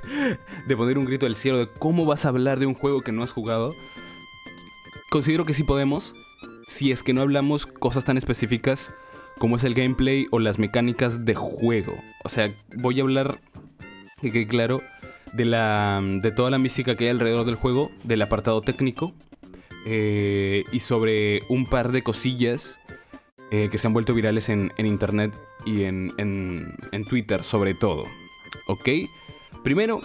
de 0.68 0.76
poner 0.76 0.96
un 0.96 1.06
grito 1.06 1.26
del 1.26 1.34
cielo 1.34 1.58
de 1.58 1.68
cómo 1.68 2.04
vas 2.04 2.24
a 2.24 2.28
hablar 2.28 2.60
de 2.60 2.66
un 2.66 2.74
juego 2.74 3.00
que 3.00 3.10
no 3.10 3.24
has 3.24 3.32
jugado. 3.32 3.74
Considero 5.10 5.44
que 5.44 5.54
sí 5.54 5.64
podemos, 5.64 6.14
si 6.68 6.92
es 6.92 7.02
que 7.02 7.14
no 7.14 7.22
hablamos 7.22 7.66
cosas 7.66 8.04
tan 8.04 8.16
específicas 8.16 8.94
como 9.38 9.56
es 9.56 9.64
el 9.64 9.74
gameplay 9.74 10.26
o 10.30 10.38
las 10.38 10.58
mecánicas 10.58 11.24
de 11.24 11.34
juego. 11.34 11.94
O 12.24 12.28
sea, 12.28 12.54
voy 12.76 13.00
a 13.00 13.02
hablar, 13.02 13.40
que 14.20 14.32
quede 14.32 14.46
claro, 14.46 14.82
de, 15.32 15.44
la, 15.44 16.00
de 16.02 16.30
toda 16.30 16.50
la 16.50 16.58
mística 16.58 16.96
que 16.96 17.04
hay 17.04 17.10
alrededor 17.10 17.44
del 17.44 17.56
juego, 17.56 17.90
del 18.04 18.22
apartado 18.22 18.60
técnico 18.60 19.14
eh, 19.86 20.64
y 20.72 20.80
sobre 20.80 21.42
un 21.48 21.66
par 21.66 21.92
de 21.92 22.02
cosillas 22.02 22.78
eh, 23.50 23.68
que 23.70 23.78
se 23.78 23.86
han 23.86 23.92
vuelto 23.92 24.14
virales 24.14 24.48
en, 24.48 24.72
internet 24.78 25.32
y 25.66 25.84
en, 25.84 26.12
en 26.18 27.04
Twitter 27.04 27.42
sobre 27.42 27.74
todo. 27.74 28.04
¿Ok? 28.66 28.88
Primero, 29.62 30.00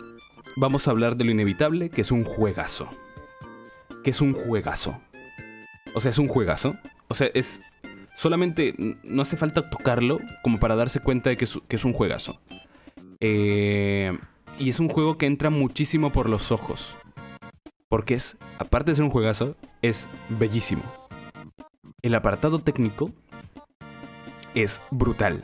vamos 0.56 0.88
a 0.88 0.92
hablar 0.92 1.18
de 1.18 1.26
lo 1.26 1.32
inevitable, 1.32 1.90
que 1.90 2.02
es 2.02 2.12
un 2.12 2.24
juegazo. 2.24 2.90
Que 4.04 4.12
es 4.12 4.22
un 4.22 4.34
juegazo. 4.34 5.00
O 5.94 6.00
sea, 6.00 6.12
es 6.12 6.18
un 6.18 6.28
juegazo. 6.28 6.76
O 7.08 7.16
sea, 7.16 7.30
es 7.34 7.62
solamente 8.18 8.74
no 9.04 9.22
hace 9.22 9.38
falta 9.38 9.70
tocarlo 9.70 10.18
como 10.42 10.60
para 10.60 10.76
darse 10.76 11.00
cuenta 11.00 11.30
de 11.30 11.38
que 11.38 11.46
es, 11.46 11.86
un 11.86 11.94
juegazo. 11.94 12.42
Eh, 13.20 14.18
y 14.60 14.70
es 14.70 14.80
un 14.80 14.90
juego 14.90 15.18
que 15.18 15.28
entra 15.28 15.52
muchísimo 15.52 16.12
por 16.12 16.28
los 16.28 16.52
ojos. 16.52 16.96
Porque 17.90 18.16
es, 18.16 18.36
aparte 18.58 18.92
de 18.92 18.96
ser 18.96 19.06
un 19.06 19.12
juegazo, 19.12 19.56
es 19.82 20.08
bellísimo. 20.30 20.82
El 22.02 22.16
apartado 22.16 22.60
técnico 22.60 23.12
es 24.56 24.82
brutal. 24.90 25.44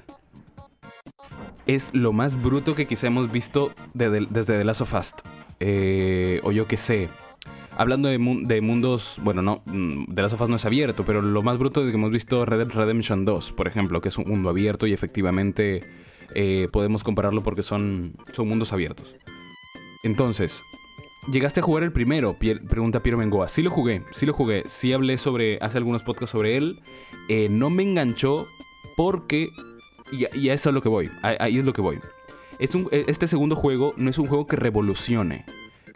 Es 1.67 1.93
lo 1.93 2.11
más 2.11 2.41
bruto 2.41 2.75
que 2.75 2.87
quizá 2.87 3.07
hemos 3.07 3.31
visto 3.31 3.71
desde 3.93 4.25
The 4.25 4.63
Last 4.63 4.81
of 4.81 4.93
Us. 4.93 5.13
Eh, 5.59 6.41
o 6.43 6.51
yo 6.51 6.67
que 6.67 6.77
sé, 6.77 7.07
hablando 7.77 8.09
de, 8.09 8.17
mundos, 8.61 9.19
bueno, 9.23 9.41
no, 9.41 9.61
mm, 9.65 10.05
de 10.13 10.21
las 10.21 10.33
of 10.33 10.49
no 10.49 10.55
es 10.55 10.65
abierto, 10.65 11.03
pero 11.05 11.21
lo 11.21 11.41
más 11.41 11.57
bruto 11.57 11.81
es 11.81 11.89
que 11.89 11.95
hemos 11.95 12.11
visto 12.11 12.45
Red 12.45 12.59
Dead 12.59 12.71
Redemption 12.71 13.25
2, 13.25 13.51
por 13.51 13.67
ejemplo, 13.67 14.01
que 14.01 14.09
es 14.09 14.17
un 14.17 14.27
mundo 14.27 14.49
abierto 14.49 14.87
y 14.87 14.93
efectivamente 14.93 15.83
eh, 16.35 16.67
podemos 16.71 17.03
compararlo 17.03 17.41
porque 17.41 17.63
son, 17.63 18.13
son 18.33 18.47
mundos 18.47 18.73
abiertos. 18.73 19.15
Entonces, 20.03 20.63
¿llegaste 21.31 21.59
a 21.59 21.63
jugar 21.63 21.83
el 21.83 21.91
primero? 21.91 22.37
pregunta 22.37 23.01
Piero 23.01 23.17
Mengoa. 23.17 23.47
Sí 23.47 23.61
lo 23.61 23.69
jugué, 23.69 24.03
sí 24.11 24.25
lo 24.25 24.33
jugué. 24.33 24.63
Sí 24.67 24.93
hablé 24.93 25.17
sobre, 25.17 25.57
hace 25.61 25.77
algunos 25.77 26.03
podcasts 26.03 26.31
sobre 26.31 26.57
él. 26.57 26.81
Eh, 27.29 27.47
no 27.49 27.69
me 27.69 27.83
enganchó 27.83 28.47
porque, 28.97 29.49
y, 30.11 30.49
a 30.49 30.53
eso 30.53 30.69
es 30.69 30.73
lo 30.73 30.81
que 30.81 30.89
voy, 30.89 31.09
ahí 31.21 31.57
es 31.57 31.65
lo 31.65 31.73
que 31.73 31.81
voy. 31.81 31.99
Es 32.59 32.75
un, 32.75 32.87
este 32.91 33.27
segundo 33.27 33.55
juego 33.55 33.93
no 33.97 34.09
es 34.09 34.19
un 34.19 34.27
juego 34.27 34.45
que 34.45 34.55
revolucione 34.55 35.45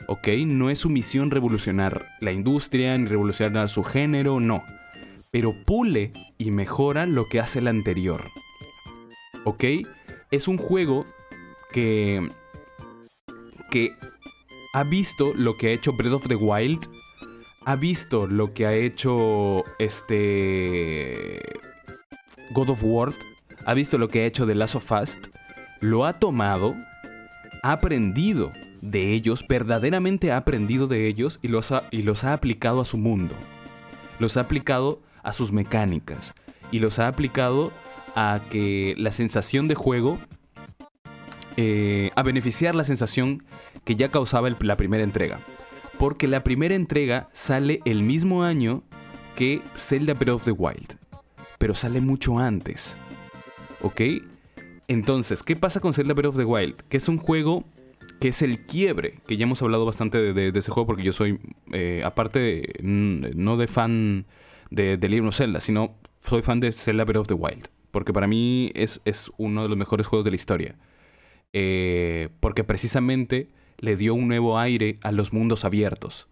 ¿ok? 0.07 0.27
No 0.45 0.69
es 0.69 0.79
su 0.79 0.89
misión 0.89 1.31
revolucionar 1.31 2.07
la 2.19 2.31
industria 2.31 2.97
ni 2.97 3.07
revolucionar 3.07 3.69
su 3.69 3.83
género, 3.83 4.39
no. 4.39 4.63
Pero 5.31 5.53
pule 5.65 6.13
y 6.37 6.51
mejora 6.51 7.05
lo 7.05 7.27
que 7.27 7.39
hace 7.39 7.59
el 7.59 7.67
anterior. 7.67 8.31
¿Ok? 9.43 9.63
Es 10.31 10.47
un 10.47 10.57
juego 10.57 11.05
que. 11.71 12.27
que 13.69 13.93
ha 14.73 14.83
visto 14.83 15.33
lo 15.35 15.57
que 15.57 15.67
ha 15.67 15.71
hecho 15.71 15.93
Breath 15.93 16.13
of 16.13 16.27
the 16.27 16.35
Wild. 16.35 16.89
Ha 17.65 17.75
visto 17.75 18.27
lo 18.27 18.53
que 18.53 18.65
ha 18.65 18.73
hecho 18.73 19.63
este. 19.79 21.39
God 22.51 22.69
of 22.69 22.83
War. 22.83 23.13
Ha 23.65 23.73
visto 23.73 23.97
lo 23.97 24.07
que 24.07 24.21
ha 24.21 24.25
hecho 24.25 24.45
The 24.45 24.55
Last 24.55 24.75
of 24.75 24.91
Us. 24.91 25.19
Lo 25.81 26.05
ha 26.05 26.13
tomado. 26.19 26.75
Ha 27.63 27.73
aprendido 27.73 28.51
de 28.91 29.13
ellos, 29.13 29.45
verdaderamente 29.47 30.31
ha 30.31 30.37
aprendido 30.37 30.87
de 30.87 31.07
ellos 31.07 31.39
y 31.41 31.47
los 31.47 31.71
ha, 31.71 31.83
y 31.91 32.01
los 32.01 32.23
ha 32.23 32.33
aplicado 32.33 32.81
a 32.81 32.85
su 32.85 32.97
mundo. 32.97 33.35
Los 34.19 34.37
ha 34.37 34.41
aplicado 34.41 35.01
a 35.23 35.33
sus 35.33 35.51
mecánicas 35.51 36.33
y 36.71 36.79
los 36.79 36.99
ha 36.99 37.07
aplicado 37.07 37.71
a 38.15 38.41
que 38.49 38.95
la 38.97 39.11
sensación 39.11 39.67
de 39.67 39.75
juego, 39.75 40.17
eh, 41.55 42.11
a 42.15 42.23
beneficiar 42.23 42.75
la 42.75 42.83
sensación 42.83 43.43
que 43.83 43.95
ya 43.95 44.09
causaba 44.09 44.49
la 44.49 44.75
primera 44.75 45.03
entrega. 45.03 45.39
Porque 45.97 46.27
la 46.27 46.43
primera 46.43 46.75
entrega 46.75 47.29
sale 47.33 47.81
el 47.85 48.03
mismo 48.03 48.43
año 48.43 48.83
que 49.35 49.61
Zelda 49.77 50.13
Breath 50.13 50.35
of 50.35 50.45
the 50.45 50.51
Wild, 50.51 50.97
pero 51.57 51.75
sale 51.75 52.01
mucho 52.01 52.39
antes. 52.39 52.97
¿Ok? 53.81 54.01
Entonces, 54.87 55.43
¿qué 55.43 55.55
pasa 55.55 55.79
con 55.79 55.93
Zelda 55.93 56.13
Breath 56.13 56.29
of 56.29 56.37
the 56.37 56.45
Wild? 56.45 56.75
Que 56.89 56.97
es 56.97 57.07
un 57.07 57.17
juego 57.17 57.65
que 58.19 58.29
es 58.29 58.41
el 58.41 58.65
quiebre, 58.65 59.19
que 59.27 59.37
ya 59.37 59.43
hemos 59.43 59.61
hablado 59.61 59.85
bastante 59.85 60.33
de, 60.33 60.57
ese 60.57 60.71
juego 60.71 60.87
porque 60.87 61.03
yo 61.03 61.13
soy, 61.13 61.39
eh, 61.71 62.01
aparte, 62.03 62.73
no 62.81 63.57
de 63.57 63.67
fan 63.67 64.25
de, 64.69 64.97
de 64.97 65.09
Legend 65.09 65.29
of 65.29 65.35
Zelda, 65.35 65.59
sino 65.59 65.95
soy 66.21 66.41
fan 66.41 66.59
de 66.59 66.71
Zelda 66.71 67.05
Breath 67.05 67.21
of 67.21 67.27
the 67.27 67.33
Wild, 67.33 67.69
porque 67.91 68.13
para 68.13 68.27
mí 68.27 68.71
es, 68.75 69.01
es 69.05 69.31
uno 69.37 69.63
de 69.63 69.69
los 69.69 69.77
mejores 69.77 70.07
juegos 70.07 70.25
de 70.25 70.31
la 70.31 70.35
historia. 70.35 70.75
Eh, 71.53 72.29
porque 72.39 72.63
precisamente 72.63 73.49
le 73.77 73.95
dio 73.95 74.13
un 74.13 74.27
nuevo 74.27 74.59
aire 74.59 74.99
a 75.01 75.11
los 75.11 75.33
mundos 75.33 75.65
abiertos. 75.65 76.27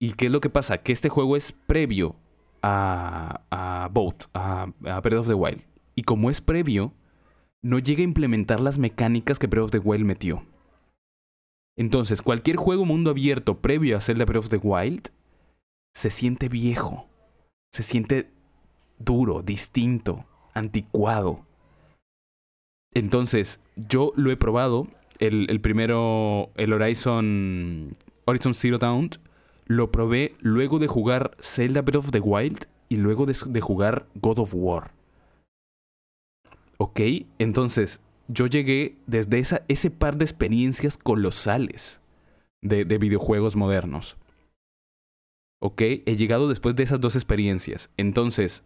¿Y 0.00 0.12
qué 0.12 0.26
es 0.26 0.32
lo 0.32 0.40
que 0.40 0.50
pasa? 0.50 0.78
Que 0.78 0.92
este 0.92 1.08
juego 1.08 1.36
es 1.36 1.52
previo 1.52 2.16
a, 2.62 3.42
a, 3.50 3.84
a 3.84 5.00
Breath 5.00 5.20
of 5.20 5.28
the 5.28 5.34
Wild. 5.34 5.62
Y 5.94 6.02
como 6.02 6.30
es 6.30 6.40
previo, 6.40 6.92
no 7.62 7.78
llega 7.78 8.00
a 8.00 8.04
implementar 8.04 8.60
las 8.60 8.78
mecánicas 8.78 9.38
que 9.38 9.46
Breath 9.46 9.64
of 9.64 9.70
the 9.70 9.78
Wild 9.78 10.04
metió. 10.04 10.44
Entonces, 11.76 12.22
cualquier 12.22 12.56
juego 12.56 12.84
mundo 12.84 13.10
abierto 13.10 13.60
previo 13.60 13.96
a 13.96 14.00
Zelda 14.00 14.24
Breath 14.24 14.44
of 14.44 14.48
the 14.48 14.56
Wild 14.56 15.10
se 15.94 16.10
siente 16.10 16.48
viejo, 16.48 17.06
se 17.72 17.82
siente 17.82 18.30
duro, 18.98 19.42
distinto, 19.42 20.24
anticuado. 20.54 21.44
Entonces, 22.94 23.60
yo 23.76 24.12
lo 24.16 24.30
he 24.30 24.36
probado, 24.36 24.88
el, 25.18 25.60
primero, 25.60 26.50
el 26.56 26.72
Horizon, 26.72 27.96
Horizon 28.24 28.54
Zero 28.54 28.78
Dawn, 28.78 29.10
lo 29.66 29.90
probé 29.90 30.34
luego 30.40 30.78
de 30.78 30.86
jugar 30.86 31.36
Zelda 31.40 31.82
Breath 31.82 32.04
of 32.04 32.10
the 32.10 32.20
Wild 32.20 32.66
y 32.88 32.96
luego 32.96 33.26
de, 33.26 33.36
de 33.46 33.60
jugar 33.60 34.06
God 34.14 34.38
of 34.38 34.50
War. 34.54 34.92
¿Ok? 36.78 37.00
Entonces, 37.38 38.00
yo 38.28 38.46
llegué 38.46 38.96
desde 39.06 39.42
ese 39.68 39.90
par 39.90 40.16
de 40.16 40.24
experiencias 40.24 40.98
colosales 40.98 42.00
de, 42.62 42.84
videojuegos 42.98 43.56
modernos. 43.56 44.16
¿Ok? 45.60 45.80
He 45.80 46.16
llegado 46.16 46.48
después 46.48 46.76
de 46.76 46.82
esas 46.82 47.00
dos 47.00 47.16
experiencias. 47.16 47.90
Entonces, 47.96 48.64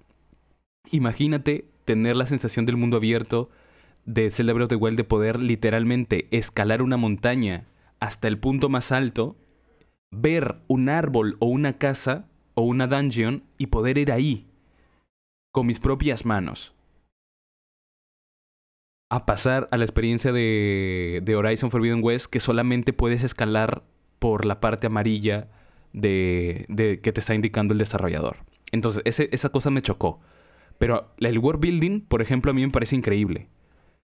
imagínate 0.90 1.66
tener 1.84 2.16
la 2.16 2.26
sensación 2.26 2.66
del 2.66 2.76
mundo 2.76 2.96
abierto 2.96 3.50
de 4.04 4.30
Zelda 4.30 4.54
of 4.54 4.68
the 4.68 4.76
de 4.76 5.04
poder 5.04 5.38
literalmente 5.40 6.26
escalar 6.30 6.82
una 6.82 6.96
montaña 6.96 7.66
hasta 8.00 8.28
el 8.28 8.38
punto 8.38 8.68
más 8.68 8.92
alto, 8.92 9.36
ver 10.11 10.56
un 10.68 10.88
árbol 10.88 11.36
o 11.38 11.46
una 11.46 11.76
casa 11.78 12.28
o 12.54 12.62
una 12.62 12.86
dungeon 12.86 13.44
y 13.58 13.66
poder 13.66 13.98
ir 13.98 14.11
ahí 14.11 14.46
con 15.52 15.66
mis 15.66 15.78
propias 15.78 16.24
manos. 16.24 16.74
A 19.11 19.26
pasar 19.26 19.68
a 19.72 19.76
la 19.76 19.84
experiencia 19.84 20.32
de, 20.32 21.20
de 21.22 21.36
Horizon 21.36 21.70
Forbidden 21.70 22.02
West 22.02 22.26
que 22.26 22.40
solamente 22.40 22.92
puedes 22.92 23.24
escalar 23.24 23.82
por 24.18 24.44
la 24.44 24.61
parte 24.61 24.86
amarilla 24.86 25.48
de, 25.92 26.64
de 26.68 27.00
que 27.00 27.12
te 27.12 27.20
está 27.20 27.34
indicando 27.34 27.72
el 27.72 27.78
desarrollador. 27.78 28.36
Entonces, 28.72 29.02
esa 29.04 29.48
cosa 29.48 29.70
me 29.70 29.82
chocó. 29.82 30.20
Pero 30.78 31.12
el 31.18 31.38
world 31.38 31.61
building, 31.61 32.00
por 32.00 32.22
ejemplo, 32.22 32.50
a 32.50 32.54
mí 32.54 32.64
me 32.64 32.72
parece 32.72 32.96
increíble. 32.96 33.48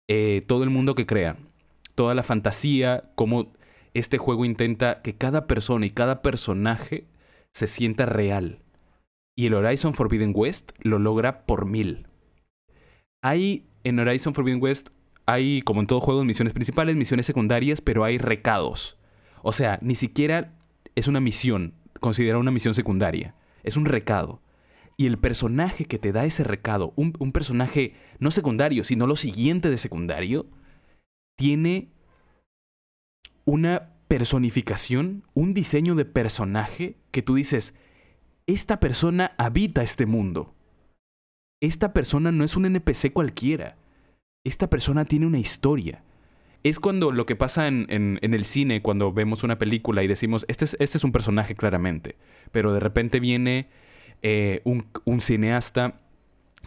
Eh, 0.09 0.41
todo 0.45 0.63
el 0.63 0.69
mundo 0.69 0.93
que 0.93 1.05
crea, 1.05 1.37
toda 1.95 2.13
la 2.13 2.23
fantasía, 2.23 3.11
cómo 3.15 3.53
este 3.93 4.17
juego 4.17 4.45
intenta 4.45 5.01
que 5.01 5.15
cada 5.15 5.47
persona 5.47 5.85
y 5.85 5.91
cada 5.91 6.21
personaje 6.21 7.07
se 7.53 7.67
sienta 7.67 8.05
real. 8.05 8.59
Y 9.37 9.47
el 9.47 9.53
Horizon 9.53 9.93
Forbidden 9.93 10.33
West 10.35 10.73
lo 10.79 10.99
logra 10.99 11.45
por 11.45 11.65
mil. 11.65 12.07
Hay 13.23 13.65
en 13.84 13.99
Horizon 13.99 14.34
Forbidden 14.34 14.61
West, 14.61 14.89
hay 15.25 15.61
como 15.61 15.82
en 15.82 15.88
todo 15.88 16.01
juego 16.01 16.23
misiones 16.23 16.53
principales, 16.53 16.95
misiones 16.95 17.25
secundarias, 17.25 17.82
pero 17.82 18.03
hay 18.03 18.17
recados. 18.17 18.97
O 19.43 19.53
sea, 19.53 19.79
ni 19.82 19.95
siquiera 19.95 20.53
es 20.95 21.07
una 21.07 21.19
misión, 21.19 21.73
considera 21.99 22.38
una 22.38 22.51
misión 22.51 22.73
secundaria. 22.73 23.36
Es 23.63 23.77
un 23.77 23.86
recado. 23.86 24.41
Y 24.97 25.05
el 25.05 25.17
personaje 25.17 25.86
que 25.86 25.99
te 25.99 26.11
da 26.11 26.25
ese 26.25 26.43
recado, 26.43 26.93
un, 26.95 27.13
un 27.19 27.32
personaje 27.32 27.95
no 28.19 28.29
secundario, 28.32 28.84
sino 28.84 29.07
lo 29.07 29.15
siguiente 29.15 29.69
de 29.69 29.77
secundario, 29.77 30.47
tiene 31.38 31.89
una 33.45 33.93
personificación, 34.07 35.23
un 35.34 35.53
diseño 35.53 35.95
de 35.95 36.05
personaje 36.05 36.97
que 37.11 37.21
tú 37.21 37.36
dices, 37.36 37.73
esta 38.45 38.79
persona 38.79 39.34
habita 39.38 39.84
este 39.84 40.05
mundo. 40.05 40.53
Esta 41.62 41.93
persona 41.93 42.32
no 42.32 42.43
es 42.43 42.57
un 42.57 42.66
NPC 42.66 43.14
cualquiera. 43.14 43.78
Esta 44.43 44.70
persona 44.70 45.05
tiene 45.05 45.28
una 45.28 45.38
historia. 45.38 46.03
Es 46.64 46.80
cuando 46.80 47.12
lo 47.12 47.28
que 47.28 47.36
pasa 47.36 47.68
en, 47.68 48.20
el 48.22 48.45
cine, 48.45 48.82
cuando 48.82 49.14
vemos 49.14 49.43
una 49.43 49.59
película 49.59 50.03
y 50.03 50.07
decimos, 50.07 50.43
este 50.47 50.66
es, 50.66 50.76
este 50.80 50.97
es 50.97 51.03
un 51.03 51.12
personaje 51.12 51.55
claramente, 51.55 52.18
pero 52.51 52.74
de 52.74 52.80
repente 52.80 53.20
viene 53.20 53.68
eh, 54.22 54.62
un, 54.64 54.86
un, 55.05 55.22
cineasta 55.22 55.99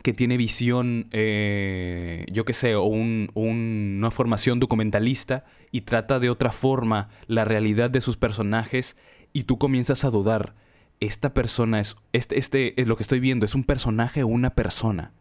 que 0.03 0.13
tiene 0.13 0.37
visión, 0.37 1.07
eh, 1.13 2.27
yo 2.31 2.45
qué 2.45 2.55
sé, 2.55 2.75
o 2.75 2.85
un, 2.85 3.31
una 3.35 4.11
formación 4.11 4.59
documentalista 4.59 5.45
y 5.71 5.83
trata 5.83 6.19
de 6.19 6.31
otra 6.31 6.51
forma 6.51 7.09
la 7.27 7.45
realidad 7.45 7.91
de 7.91 8.01
sus 8.01 8.17
personajes 8.17 8.97
y 9.33 9.45
tú 9.45 9.59
comienzas 9.59 10.05
a 10.05 10.11
dudar, 10.11 10.55
esta 11.01 11.35
persona 11.35 11.81
es, 11.81 11.97
este, 12.13 12.39
este 12.39 12.81
es 12.81 12.89
lo 12.89 12.97
que 12.97 13.03
estoy 13.03 13.21
viendo, 13.21 13.45
es 13.45 13.55
un 13.55 13.65
personaje 13.65 14.23
o 14.23 14.29
una 14.29 14.55
persona. 14.55 15.13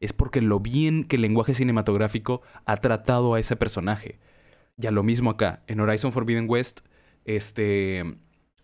Es 0.00 0.12
porque 0.12 0.40
lo 0.40 0.60
bien 0.60 1.04
que 1.04 1.16
el 1.16 1.22
lenguaje 1.22 1.54
cinematográfico 1.54 2.42
ha 2.64 2.78
tratado 2.78 3.34
a 3.34 3.40
ese 3.40 3.56
personaje. 3.56 4.18
Ya 4.76 4.90
lo 4.90 5.02
mismo 5.02 5.30
acá, 5.30 5.62
en 5.66 5.80
Horizon 5.80 6.12
Forbidden 6.12 6.48
West, 6.48 6.80
este, 7.24 8.16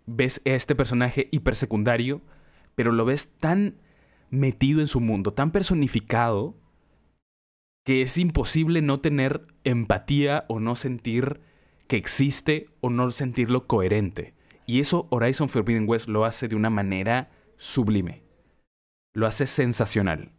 ves 0.06 0.42
a 0.44 0.50
este 0.50 0.74
personaje 0.74 1.28
hipersecundario, 1.30 2.22
pero 2.74 2.92
lo 2.92 3.04
ves 3.04 3.36
tan 3.38 3.76
metido 4.30 4.80
en 4.80 4.88
su 4.88 5.00
mundo, 5.00 5.32
tan 5.32 5.52
personificado, 5.52 6.56
que 7.84 8.02
es 8.02 8.18
imposible 8.18 8.82
no 8.82 9.00
tener 9.00 9.46
empatía 9.64 10.44
o 10.48 10.60
no 10.60 10.76
sentir 10.76 11.40
que 11.86 11.96
existe 11.96 12.68
o 12.80 12.90
no 12.90 13.10
sentirlo 13.10 13.66
coherente. 13.66 14.34
Y 14.68 14.80
eso 14.80 15.08
Horizon 15.10 15.48
Forbidden 15.48 15.88
West 15.88 16.08
lo 16.08 16.26
hace 16.26 16.46
de 16.46 16.54
una 16.54 16.68
manera 16.68 17.30
sublime. 17.56 18.22
Lo 19.14 19.26
hace 19.26 19.46
sensacional. 19.46 20.32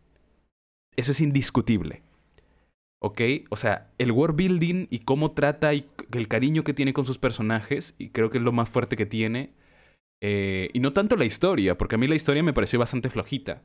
Eso 0.96 1.12
es 1.12 1.20
indiscutible. 1.20 2.04
¿Ok? 3.02 3.22
O 3.50 3.56
sea, 3.56 3.90
el 3.98 4.12
world 4.12 4.36
building 4.36 4.86
y 4.92 5.00
cómo 5.00 5.32
trata 5.32 5.74
y 5.74 5.90
el 6.14 6.28
cariño 6.28 6.64
que 6.64 6.76
tiene 6.76 6.94
con 6.94 7.06
sus 7.06 7.18
personajes, 7.18 7.96
y 7.98 8.10
creo 8.10 8.30
que 8.30 8.38
es 8.38 8.44
lo 8.44 8.52
más 8.52 8.70
fuerte 8.70 8.96
que 8.96 9.08
tiene. 9.08 9.56
Eh, 10.22 10.70
y 10.74 10.80
no 10.80 10.94
tanto 10.94 11.16
la 11.16 11.26
historia, 11.26 11.76
porque 11.76 11.96
a 11.96 11.98
mí 11.98 12.08
la 12.08 12.16
historia 12.16 12.44
me 12.44 12.54
pareció 12.54 12.78
bastante 12.78 13.10
flojita. 13.10 13.64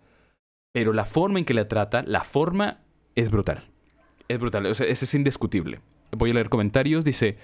Pero 0.73 0.95
la 0.95 1.05
forma 1.05 1.39
en 1.39 1.45
que 1.45 1.53
la 1.53 1.69
trata, 1.69 2.05
la 2.07 2.25
forma 2.25 2.81
es 3.17 3.31
brutal. 3.31 3.69
Es 4.29 4.41
brutal, 4.41 4.65
o 4.65 4.73
sea, 4.73 4.87
eso 4.87 5.05
es 5.05 5.15
indiscutible. 5.15 5.81
Voy 6.13 6.31
a 6.31 6.35
leer 6.35 6.49
comentarios, 6.49 7.05
dice... 7.05 7.37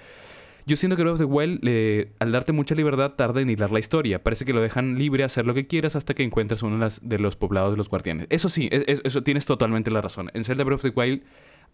Yo 0.71 0.77
siento 0.77 0.95
que 0.95 1.03
Breath 1.03 1.15
of 1.15 1.19
the 1.19 1.25
Wild, 1.25 2.13
al 2.21 2.31
darte 2.31 2.53
mucha 2.53 2.77
libertad, 2.77 3.15
tarda 3.15 3.41
en 3.41 3.51
hilar 3.51 3.73
la 3.73 3.81
historia. 3.81 4.23
Parece 4.23 4.45
que 4.45 4.53
lo 4.53 4.61
dejan 4.61 5.01
libre 5.01 5.25
a 5.25 5.27
hacer 5.27 5.45
lo 5.45 5.53
que 5.53 5.67
quieras 5.67 5.97
hasta 5.97 6.15
que 6.15 6.23
encuentres 6.23 6.63
uno 6.63 6.87
de, 7.03 7.19
los 7.19 7.35
poblados 7.35 7.73
de 7.73 7.77
los 7.77 7.89
guardianes. 7.89 8.29
Eso 8.31 8.49
sí, 8.49 8.69
eso 8.71 9.23
tienes 9.25 9.47
totalmente 9.47 9.91
la 9.91 10.01
razón. 10.01 10.31
En 10.33 10.45
Zelda 10.45 10.63
Breath 10.63 10.85
of 10.85 10.93
the 10.93 10.93
Wild 10.95 11.23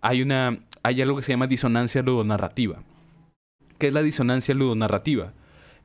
hay, 0.00 0.22
una, 0.22 0.60
hay 0.82 1.02
algo 1.02 1.18
que 1.18 1.22
se 1.24 1.32
llama 1.32 1.46
disonancia 1.46 2.00
ludonarrativa. 2.00 2.84
¿Qué 3.76 3.88
es 3.88 3.92
la 3.92 4.00
disonancia 4.00 4.54
ludonarrativa? 4.54 5.34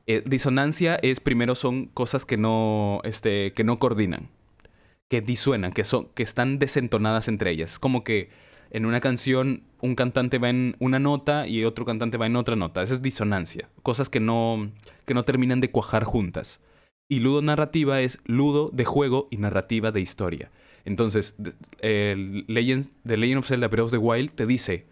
Eh, 0.06 0.22
disonancia 0.24 0.94
es, 0.94 1.20
primero, 1.20 1.54
son 1.54 1.88
cosas 1.88 2.24
que 2.24 2.38
no, 2.38 3.02
este, 3.04 3.52
que 3.52 3.62
no 3.62 3.78
coordinan 3.78 4.30
que 5.10 5.20
disuenan, 5.20 5.74
que, 5.74 5.84
son, 5.84 6.08
que 6.14 6.22
están 6.22 6.58
desentonadas 6.58 7.28
entre 7.28 7.50
ellas. 7.50 7.72
Es 7.72 7.78
como 7.78 8.04
que 8.04 8.30
en 8.72 8.86
una 8.86 9.00
canción 9.00 9.64
un 9.82 9.94
cantante 9.94 10.38
va 10.38 10.48
en 10.48 10.76
una 10.78 10.98
nota 10.98 11.46
y 11.46 11.64
otro 11.64 11.84
cantante 11.84 12.16
va 12.16 12.26
en 12.26 12.36
otra 12.36 12.56
nota. 12.56 12.82
Eso 12.82 12.94
es 12.94 13.02
disonancia. 13.02 13.68
Cosas 13.82 14.08
que 14.08 14.18
no, 14.18 14.70
que 15.04 15.12
no 15.12 15.24
terminan 15.24 15.60
de 15.60 15.70
cuajar 15.70 16.04
juntas. 16.04 16.60
Y 17.08 17.20
ludo 17.20 17.42
narrativa 17.42 18.00
es 18.00 18.20
ludo 18.24 18.70
de 18.72 18.86
juego 18.86 19.28
y 19.30 19.36
narrativa 19.36 19.92
de 19.92 20.00
historia. 20.00 20.50
Entonces, 20.86 21.36
el 21.80 22.46
Legend, 22.48 22.88
The 23.06 23.18
Legend 23.18 23.40
of 23.40 23.46
Zelda 23.46 23.68
Breath 23.68 23.84
of 23.84 23.90
the 23.90 23.98
Wild 23.98 24.30
te 24.30 24.46
dice, 24.46 24.86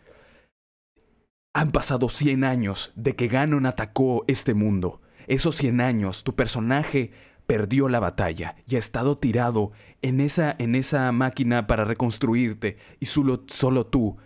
han 1.55 1.73
pasado 1.73 2.11
100 2.11 2.45
años 2.45 2.93
de 2.97 3.17
que 3.17 3.29
Ganon 3.29 3.65
atacó 3.65 4.25
este 4.29 4.53
mundo. 4.53 5.01
Esos 5.27 5.57
100 5.57 5.81
años, 5.81 6.23
tu 6.23 6.35
personaje 6.35 7.13
perdió 7.51 7.89
la 7.89 7.99
batalla 7.99 8.55
y 8.69 8.77
ha 8.77 8.79
estado 8.79 9.19
tirado 9.19 9.73
en 10.03 10.21
esa, 10.21 10.55
en 10.61 10.77
esa 10.77 11.11
máquina 11.11 11.67
para 11.67 11.85
reconstruirte 11.85 12.77
y 13.01 13.07
solo, 13.07 13.43
solo 13.49 13.87
tú. 13.87 14.19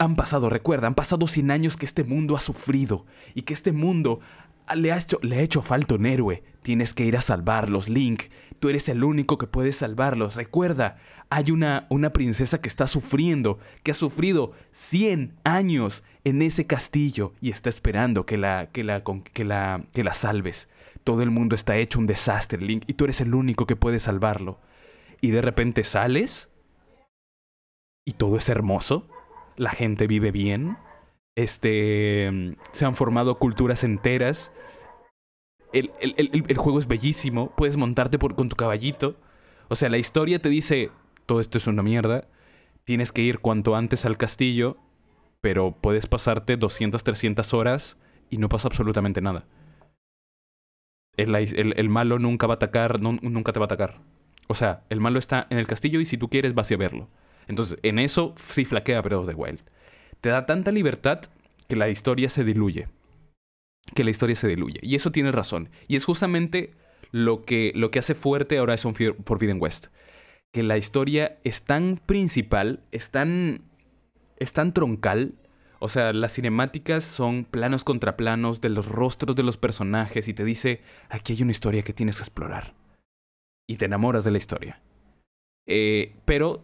Han 0.00 0.16
pasado, 0.16 0.50
recuerda, 0.50 0.88
han 0.88 0.96
pasado 0.96 1.28
100 1.28 1.52
años 1.52 1.76
que 1.76 1.86
este 1.86 2.02
mundo 2.02 2.36
ha 2.36 2.40
sufrido 2.40 3.06
y 3.32 3.42
que 3.42 3.54
este 3.54 3.70
mundo 3.70 4.18
le 4.74 4.90
ha 4.90 4.98
hecho, 4.98 5.20
le 5.22 5.36
ha 5.36 5.42
hecho 5.42 5.62
falta 5.62 5.94
un 5.94 6.04
héroe. 6.04 6.42
Tienes 6.62 6.94
que 6.94 7.04
ir 7.04 7.16
a 7.16 7.20
salvarlos, 7.20 7.88
Link. 7.88 8.24
Tú 8.58 8.70
eres 8.70 8.88
el 8.88 9.04
único 9.04 9.38
que 9.38 9.46
puede 9.46 9.70
salvarlos. 9.70 10.34
Recuerda, 10.34 10.96
hay 11.30 11.52
una, 11.52 11.86
una 11.90 12.12
princesa 12.12 12.60
que 12.60 12.68
está 12.68 12.88
sufriendo, 12.88 13.60
que 13.84 13.92
ha 13.92 13.94
sufrido 13.94 14.50
100 14.70 15.32
años 15.44 16.02
en 16.24 16.42
ese 16.42 16.66
castillo 16.66 17.34
y 17.40 17.50
está 17.50 17.68
esperando 17.68 18.26
que 18.26 18.36
la, 18.36 18.70
que 18.72 18.82
la, 18.82 19.04
que 19.32 19.44
la, 19.44 19.84
que 19.92 20.02
la 20.02 20.14
salves. 20.14 20.68
Todo 21.04 21.22
el 21.22 21.30
mundo 21.30 21.54
está 21.54 21.76
hecho 21.76 21.98
un 21.98 22.06
desastre, 22.06 22.60
Link, 22.60 22.84
y 22.86 22.94
tú 22.94 23.04
eres 23.04 23.20
el 23.20 23.34
único 23.34 23.66
que 23.66 23.76
puede 23.76 23.98
salvarlo. 23.98 24.58
Y 25.20 25.30
de 25.30 25.42
repente 25.42 25.84
sales 25.84 26.50
y 28.06 28.12
todo 28.12 28.38
es 28.38 28.48
hermoso. 28.48 29.06
La 29.56 29.70
gente 29.70 30.06
vive 30.06 30.30
bien. 30.30 30.78
Este. 31.36 32.56
Se 32.72 32.86
han 32.86 32.94
formado 32.94 33.38
culturas 33.38 33.84
enteras. 33.84 34.50
El, 35.72 36.56
juego 36.56 36.78
es 36.78 36.86
bellísimo. 36.86 37.54
Puedes 37.56 37.76
montarte 37.76 38.18
por, 38.18 38.34
con 38.34 38.48
tu 38.48 38.56
caballito. 38.56 39.16
O 39.68 39.74
sea, 39.74 39.90
la 39.90 39.98
historia 39.98 40.38
te 40.40 40.48
dice: 40.48 40.90
todo 41.26 41.40
esto 41.40 41.58
es 41.58 41.66
una 41.66 41.82
mierda. 41.82 42.28
Tienes 42.84 43.12
que 43.12 43.22
ir 43.22 43.40
cuanto 43.40 43.76
antes 43.76 44.04
al 44.06 44.16
castillo. 44.16 44.78
Pero 45.40 45.76
puedes 45.78 46.06
pasarte 46.06 46.56
200, 46.56 47.04
300 47.04 47.52
horas 47.52 47.98
y 48.30 48.38
no 48.38 48.48
pasa 48.48 48.68
absolutamente 48.68 49.20
nada 49.20 49.46
el, 51.16 51.88
malo 51.88 52.18
nunca 52.18 52.46
va 52.46 52.54
a 52.54 52.56
atacar, 52.56 53.00
nunca 53.00 53.52
te 53.52 53.60
va 53.60 53.64
a 53.64 53.66
atacar. 53.66 54.00
O 54.46 54.54
sea, 54.54 54.82
el 54.90 55.00
malo 55.00 55.18
está 55.18 55.46
en 55.50 55.58
el 55.58 55.66
castillo 55.66 56.00
y 56.00 56.04
si 56.04 56.18
tú 56.18 56.28
quieres 56.28 56.54
vas 56.54 56.70
a 56.70 56.76
verlo. 56.76 57.08
Entonces, 57.46 57.78
en 57.82 57.98
eso 57.98 58.34
sí 58.36 58.64
flaquea 58.64 59.02
Breath 59.02 59.20
of 59.20 59.28
the 59.28 59.34
Wild. 59.34 59.60
Te 60.20 60.30
da 60.30 60.46
tanta 60.46 60.72
libertad 60.72 61.20
que 61.68 61.76
la 61.76 61.88
historia 61.88 62.28
se 62.28 62.44
diluye. 62.44 62.86
Que 63.94 64.04
la 64.04 64.10
historia 64.10 64.36
se 64.36 64.48
diluye. 64.48 64.80
Y 64.82 64.94
eso 64.96 65.12
tiene 65.12 65.32
razón. 65.32 65.70
Y 65.88 65.96
es 65.96 66.04
justamente 66.04 66.72
lo 67.10 67.44
que, 67.44 67.72
lo 67.74 67.90
que 67.90 67.98
hace 67.98 68.14
fuerte 68.14 68.58
ahora 68.58 68.72
Horizon 68.72 68.94
Forbidden 69.24 69.60
West. 69.60 69.86
Que 70.52 70.62
la 70.62 70.76
historia 70.76 71.38
es 71.44 71.62
tan 71.62 72.00
principal, 72.04 72.82
es 72.90 73.10
tan, 73.10 73.62
es 74.38 74.52
tan 74.52 74.72
troncal, 74.72 75.34
o 75.84 75.88
sea, 75.88 76.14
las 76.14 76.32
cinemáticas 76.32 77.04
son 77.04 77.44
planos 77.44 77.84
contra 77.84 78.16
planos 78.16 78.62
de 78.62 78.70
los 78.70 78.86
rostros 78.86 79.36
de 79.36 79.42
los 79.42 79.58
personajes 79.58 80.28
y 80.28 80.32
te 80.32 80.42
dice, 80.42 80.80
aquí 81.10 81.34
hay 81.34 81.42
una 81.42 81.50
historia 81.50 81.82
que 81.82 81.92
tienes 81.92 82.16
que 82.16 82.22
explorar. 82.22 82.72
y 83.68 83.76
te 83.76 83.84
enamoras 83.84 84.24
de 84.24 84.30
la 84.30 84.38
historia. 84.38 84.80
Eh, 85.66 86.14
pero 86.24 86.62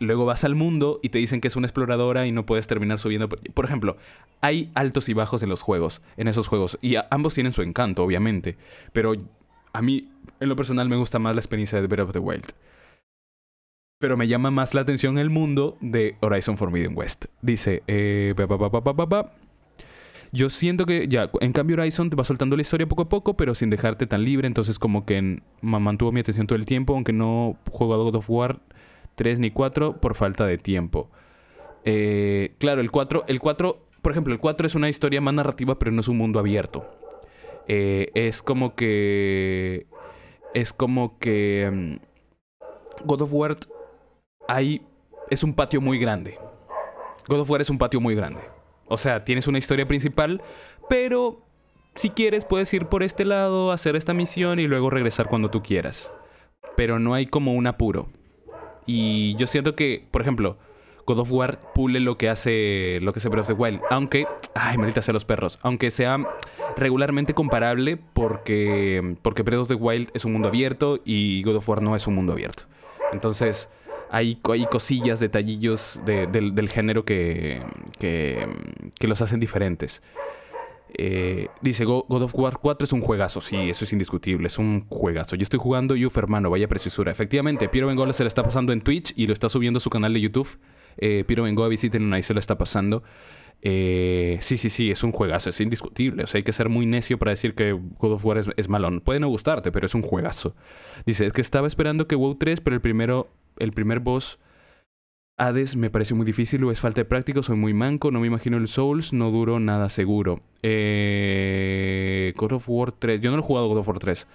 luego 0.00 0.24
vas 0.24 0.42
al 0.42 0.56
mundo 0.56 0.98
y 1.04 1.10
te 1.10 1.18
dicen 1.18 1.40
que 1.40 1.46
es 1.46 1.54
una 1.54 1.68
exploradora 1.68 2.26
y 2.26 2.32
no 2.32 2.46
puedes 2.46 2.66
terminar 2.66 2.98
subiendo. 2.98 3.28
Por 3.28 3.64
ejemplo, 3.64 3.96
hay 4.40 4.72
altos 4.74 5.08
y 5.08 5.12
bajos 5.14 5.44
en 5.44 5.50
los 5.50 5.62
juegos, 5.62 6.02
en 6.16 6.26
esos 6.26 6.48
juegos, 6.48 6.80
y 6.82 6.96
ambos 7.12 7.34
tienen 7.34 7.52
su 7.52 7.62
encanto, 7.62 8.02
obviamente, 8.02 8.56
pero 8.92 9.14
a 9.72 9.82
mí, 9.82 10.10
en 10.40 10.48
lo 10.48 10.56
personal, 10.56 10.88
me 10.88 10.96
gusta 10.96 11.20
más 11.20 11.36
la 11.36 11.40
experiencia 11.40 11.80
de 11.80 11.86
Breath 11.86 12.08
of 12.08 12.12
the 12.12 12.18
Wild. 12.18 12.46
Pero 13.98 14.16
me 14.16 14.28
llama 14.28 14.52
más 14.52 14.74
la 14.74 14.82
atención 14.82 15.18
el 15.18 15.28
mundo 15.28 15.76
de 15.80 16.16
Horizon 16.20 16.56
Forbidden 16.56 16.96
West. 16.96 17.26
Dice, 17.42 17.82
eh, 17.88 18.32
yo 20.30 20.50
siento 20.50 20.86
que 20.86 21.08
ya, 21.08 21.30
en 21.40 21.52
cambio 21.52 21.76
Horizon 21.76 22.08
te 22.08 22.14
va 22.14 22.22
soltando 22.22 22.54
la 22.54 22.62
historia 22.62 22.86
poco 22.86 23.02
a 23.02 23.08
poco, 23.08 23.36
pero 23.36 23.56
sin 23.56 23.70
dejarte 23.70 24.06
tan 24.06 24.22
libre, 24.22 24.46
entonces 24.46 24.78
como 24.78 25.04
que 25.04 25.42
mantuvo 25.62 26.12
mi 26.12 26.20
atención 26.20 26.46
todo 26.46 26.56
el 26.56 26.66
tiempo, 26.66 26.94
aunque 26.94 27.12
no 27.12 27.56
juego 27.72 27.94
a 27.94 27.96
God 27.96 28.16
of 28.16 28.30
War 28.30 28.60
3 29.16 29.40
ni 29.40 29.50
4 29.50 30.00
por 30.00 30.14
falta 30.14 30.46
de 30.46 30.58
tiempo. 30.58 31.10
Eh, 31.84 32.54
claro, 32.58 32.80
el 32.80 32.92
4, 32.92 33.24
el 33.26 33.40
4, 33.40 33.84
por 34.00 34.12
ejemplo, 34.12 34.32
el 34.32 34.38
4 34.38 34.66
es 34.66 34.76
una 34.76 34.88
historia 34.88 35.20
más 35.20 35.34
narrativa, 35.34 35.76
pero 35.76 35.90
no 35.90 36.02
es 36.02 36.08
un 36.08 36.18
mundo 36.18 36.38
abierto. 36.38 36.86
Eh, 37.66 38.12
es 38.14 38.42
como 38.42 38.76
que... 38.76 39.86
Es 40.54 40.72
como 40.72 41.18
que... 41.18 41.98
Mm, 42.00 43.06
God 43.06 43.22
of 43.22 43.32
War 43.32 43.56
hay, 44.48 44.82
es 45.30 45.44
un 45.44 45.54
patio 45.54 45.80
muy 45.80 45.98
grande. 45.98 46.38
God 47.28 47.40
of 47.40 47.50
War 47.50 47.60
es 47.60 47.70
un 47.70 47.78
patio 47.78 48.00
muy 48.00 48.16
grande. 48.16 48.40
O 48.86 48.96
sea, 48.96 49.24
tienes 49.24 49.46
una 49.46 49.58
historia 49.58 49.86
principal, 49.86 50.42
pero 50.88 51.42
si 51.94 52.10
quieres 52.10 52.44
puedes 52.44 52.72
ir 52.72 52.86
por 52.86 53.02
este 53.02 53.24
lado, 53.24 53.70
hacer 53.70 53.94
esta 53.94 54.14
misión 54.14 54.58
y 54.58 54.66
luego 54.66 54.90
regresar 54.90 55.28
cuando 55.28 55.50
tú 55.50 55.62
quieras. 55.62 56.10
Pero 56.76 56.98
no 56.98 57.14
hay 57.14 57.26
como 57.26 57.54
un 57.54 57.66
apuro. 57.66 58.08
Y 58.86 59.34
yo 59.36 59.46
siento 59.46 59.76
que, 59.76 60.06
por 60.10 60.22
ejemplo, 60.22 60.56
God 61.04 61.18
of 61.20 61.32
War 61.32 61.60
pule 61.74 62.00
lo 62.00 62.16
que 62.16 62.30
hace 62.30 62.98
lo 63.02 63.12
que 63.12 63.18
hace 63.18 63.28
Breath 63.28 63.50
of 63.50 63.56
the 63.56 63.62
Wild, 63.62 63.80
aunque, 63.90 64.26
ay, 64.54 64.78
maldita 64.78 65.02
sea 65.02 65.12
los 65.12 65.24
perros, 65.26 65.58
aunque 65.62 65.90
sea 65.90 66.18
regularmente 66.76 67.34
comparable 67.34 67.96
porque 67.96 69.16
porque 69.20 69.42
Breath 69.42 69.60
of 69.60 69.68
the 69.68 69.74
Wild 69.74 70.10
es 70.14 70.24
un 70.24 70.32
mundo 70.32 70.48
abierto 70.48 71.00
y 71.04 71.42
God 71.42 71.56
of 71.56 71.68
War 71.68 71.82
no 71.82 71.94
es 71.96 72.06
un 72.06 72.14
mundo 72.14 72.32
abierto. 72.32 72.64
Entonces, 73.12 73.68
hay, 74.10 74.40
hay 74.50 74.66
cosillas, 74.66 75.20
detallillos 75.20 76.00
del, 76.04 76.68
género 76.68 77.04
que, 77.04 77.62
que, 77.98 78.46
los 79.06 79.22
hacen 79.22 79.40
diferentes. 79.40 80.02
Eh, 80.94 81.48
dice 81.60 81.84
God 81.84 82.22
of 82.22 82.34
War 82.34 82.58
4 82.58 82.84
es 82.86 82.92
un 82.94 83.02
juegazo, 83.02 83.42
sí, 83.42 83.68
eso 83.68 83.84
es 83.84 83.92
indiscutible, 83.92 84.46
es 84.46 84.58
un 84.58 84.86
juegazo. 84.88 85.36
Yo 85.36 85.42
estoy 85.42 85.60
jugando 85.60 85.94
Uf, 85.94 86.16
hermano, 86.16 86.50
vaya 86.50 86.68
preciosura. 86.68 87.12
Efectivamente, 87.12 87.68
Piero 87.68 87.86
Bengola 87.86 88.12
se 88.12 88.24
lo 88.24 88.28
está 88.28 88.42
pasando 88.42 88.72
en 88.72 88.80
Twitch 88.80 89.12
y 89.16 89.26
lo 89.26 89.32
está 89.32 89.48
subiendo 89.48 89.78
a 89.78 89.80
su 89.80 89.90
canal 89.90 90.14
de 90.14 90.20
YouTube. 90.20 90.58
Eh, 90.96 91.24
Piero 91.26 91.42
Bengoa, 91.44 91.68
visiten 91.68 92.12
ahí 92.12 92.22
se 92.22 92.34
lo 92.34 92.40
está 92.40 92.56
pasando. 92.56 93.02
Eh, 93.60 94.38
sí, 94.40 94.56
sí, 94.56 94.70
sí, 94.70 94.90
es 94.90 95.02
un 95.02 95.12
juegazo, 95.12 95.50
es 95.50 95.60
indiscutible. 95.60 96.24
O 96.24 96.26
sea, 96.26 96.38
hay 96.38 96.44
que 96.44 96.52
ser 96.52 96.68
muy 96.68 96.86
necio 96.86 97.18
para 97.18 97.30
decir 97.30 97.54
que 97.54 97.72
God 97.72 98.12
of 98.12 98.24
War 98.24 98.38
es, 98.38 98.48
es 98.56 98.68
malón. 98.68 99.00
Puede 99.00 99.20
no 99.20 99.28
gustarte, 99.28 99.72
pero 99.72 99.86
es 99.86 99.94
un 99.94 100.02
juegazo. 100.02 100.54
Dice, 101.04 101.26
es 101.26 101.32
que 101.32 101.40
estaba 101.40 101.66
esperando 101.66 102.06
que 102.06 102.14
WoW 102.14 102.36
3, 102.36 102.60
pero 102.60 102.74
el 102.74 102.80
primero 102.80 103.28
el 103.58 103.72
primer 103.72 104.00
boss, 104.00 104.38
Hades, 105.38 105.76
me 105.76 105.88
pareció 105.88 106.16
muy 106.16 106.26
difícil 106.26 106.64
o 106.64 106.72
es 106.72 106.80
falta 106.80 107.00
de 107.00 107.04
práctica, 107.04 107.42
soy 107.44 107.56
muy 107.56 107.72
manco, 107.72 108.10
no 108.10 108.18
me 108.18 108.26
imagino 108.26 108.56
el 108.56 108.66
Souls, 108.66 109.12
no 109.12 109.30
duro 109.30 109.60
nada 109.60 109.88
seguro. 109.88 110.40
Eh, 110.62 112.32
God 112.36 112.54
of 112.54 112.68
War 112.68 112.90
3, 112.90 113.20
yo 113.20 113.30
no 113.30 113.36
lo 113.36 113.44
he 113.44 113.46
jugado 113.46 113.68
God 113.68 113.78
of 113.78 113.88
War 113.88 114.00
3, 114.00 114.26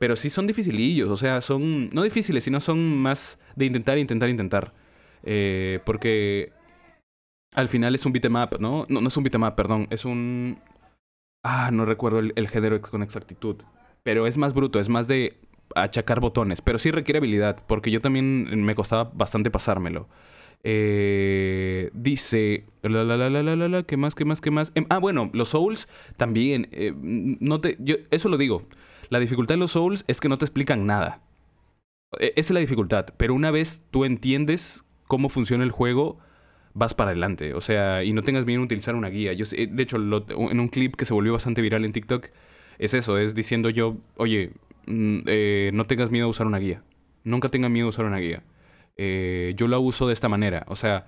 pero 0.00 0.16
sí 0.16 0.30
son 0.30 0.48
dificilillos, 0.48 1.08
o 1.10 1.16
sea, 1.16 1.40
son, 1.42 1.88
no 1.90 2.02
difíciles, 2.02 2.42
sino 2.42 2.58
son 2.58 2.96
más 2.98 3.38
de 3.54 3.66
intentar, 3.66 3.98
intentar, 3.98 4.28
intentar. 4.28 4.74
Eh, 5.22 5.78
porque 5.84 6.50
al 7.54 7.68
final 7.68 7.94
es 7.94 8.04
un 8.04 8.12
beatmap, 8.12 8.58
¿no? 8.58 8.84
¿no? 8.88 9.00
No 9.00 9.06
es 9.06 9.16
un 9.16 9.22
beatmap, 9.22 9.54
perdón, 9.54 9.86
es 9.90 10.04
un... 10.04 10.58
Ah, 11.44 11.70
no 11.72 11.84
recuerdo 11.84 12.18
el, 12.18 12.32
el 12.34 12.48
género 12.48 12.80
con 12.80 13.04
exactitud. 13.04 13.62
Pero 14.02 14.26
es 14.26 14.36
más 14.36 14.54
bruto, 14.54 14.80
es 14.80 14.88
más 14.88 15.06
de 15.06 15.38
achacar 15.82 16.20
botones, 16.20 16.60
pero 16.60 16.78
sí 16.78 16.90
requiere 16.90 17.18
habilidad, 17.18 17.62
porque 17.66 17.90
yo 17.90 18.00
también 18.00 18.64
me 18.64 18.74
costaba 18.74 19.10
bastante 19.14 19.50
pasármelo. 19.50 20.08
Eh, 20.64 21.90
dice, 21.92 22.64
¿qué 22.82 23.96
más, 23.96 24.14
qué 24.14 24.24
más, 24.24 24.40
qué 24.40 24.50
más? 24.50 24.72
Em, 24.74 24.86
ah, 24.90 24.98
bueno, 24.98 25.30
los 25.32 25.50
Souls 25.50 25.88
también, 26.16 26.68
eh, 26.72 26.92
no 26.96 27.60
te, 27.60 27.78
eso 28.10 28.28
lo 28.28 28.36
digo, 28.38 28.64
la 29.08 29.20
dificultad 29.20 29.54
de 29.54 29.60
los 29.60 29.72
Souls 29.72 30.04
es 30.08 30.20
que 30.20 30.28
no 30.28 30.38
te 30.38 30.44
explican 30.44 30.86
nada. 30.86 31.22
E, 32.18 32.32
esa 32.36 32.48
es 32.48 32.50
la 32.50 32.60
dificultad, 32.60 33.06
pero 33.16 33.34
una 33.34 33.50
vez 33.50 33.82
tú 33.90 34.04
entiendes 34.04 34.84
cómo 35.06 35.28
funciona 35.28 35.64
el 35.64 35.70
juego, 35.70 36.18
vas 36.74 36.94
para 36.94 37.10
adelante, 37.10 37.54
o 37.54 37.60
sea, 37.60 38.04
y 38.04 38.12
no 38.12 38.22
tengas 38.22 38.44
miedo 38.44 38.58
en 38.58 38.64
utilizar 38.64 38.94
una 38.94 39.08
guía. 39.08 39.32
Yo, 39.32 39.44
de 39.46 39.82
hecho, 39.82 39.96
en 39.96 40.60
un 40.60 40.68
clip 40.68 40.96
que 40.96 41.04
se 41.04 41.14
volvió 41.14 41.32
bastante 41.32 41.62
viral 41.62 41.84
en 41.84 41.92
TikTok, 41.92 42.28
es 42.78 42.94
eso, 42.94 43.18
es 43.18 43.34
diciendo 43.34 43.70
yo, 43.70 43.96
oye, 44.16 44.52
eh, 45.26 45.70
no 45.74 45.86
tengas 45.86 46.10
miedo 46.10 46.26
a 46.26 46.30
usar 46.30 46.46
una 46.46 46.58
guía. 46.58 46.82
Nunca 47.24 47.48
tengas 47.48 47.70
miedo 47.70 47.86
a 47.86 47.90
usar 47.90 48.04
una 48.04 48.18
guía. 48.18 48.42
Eh, 48.96 49.54
yo 49.56 49.68
la 49.68 49.78
uso 49.78 50.06
de 50.06 50.12
esta 50.12 50.28
manera. 50.28 50.64
O 50.68 50.76
sea, 50.76 51.06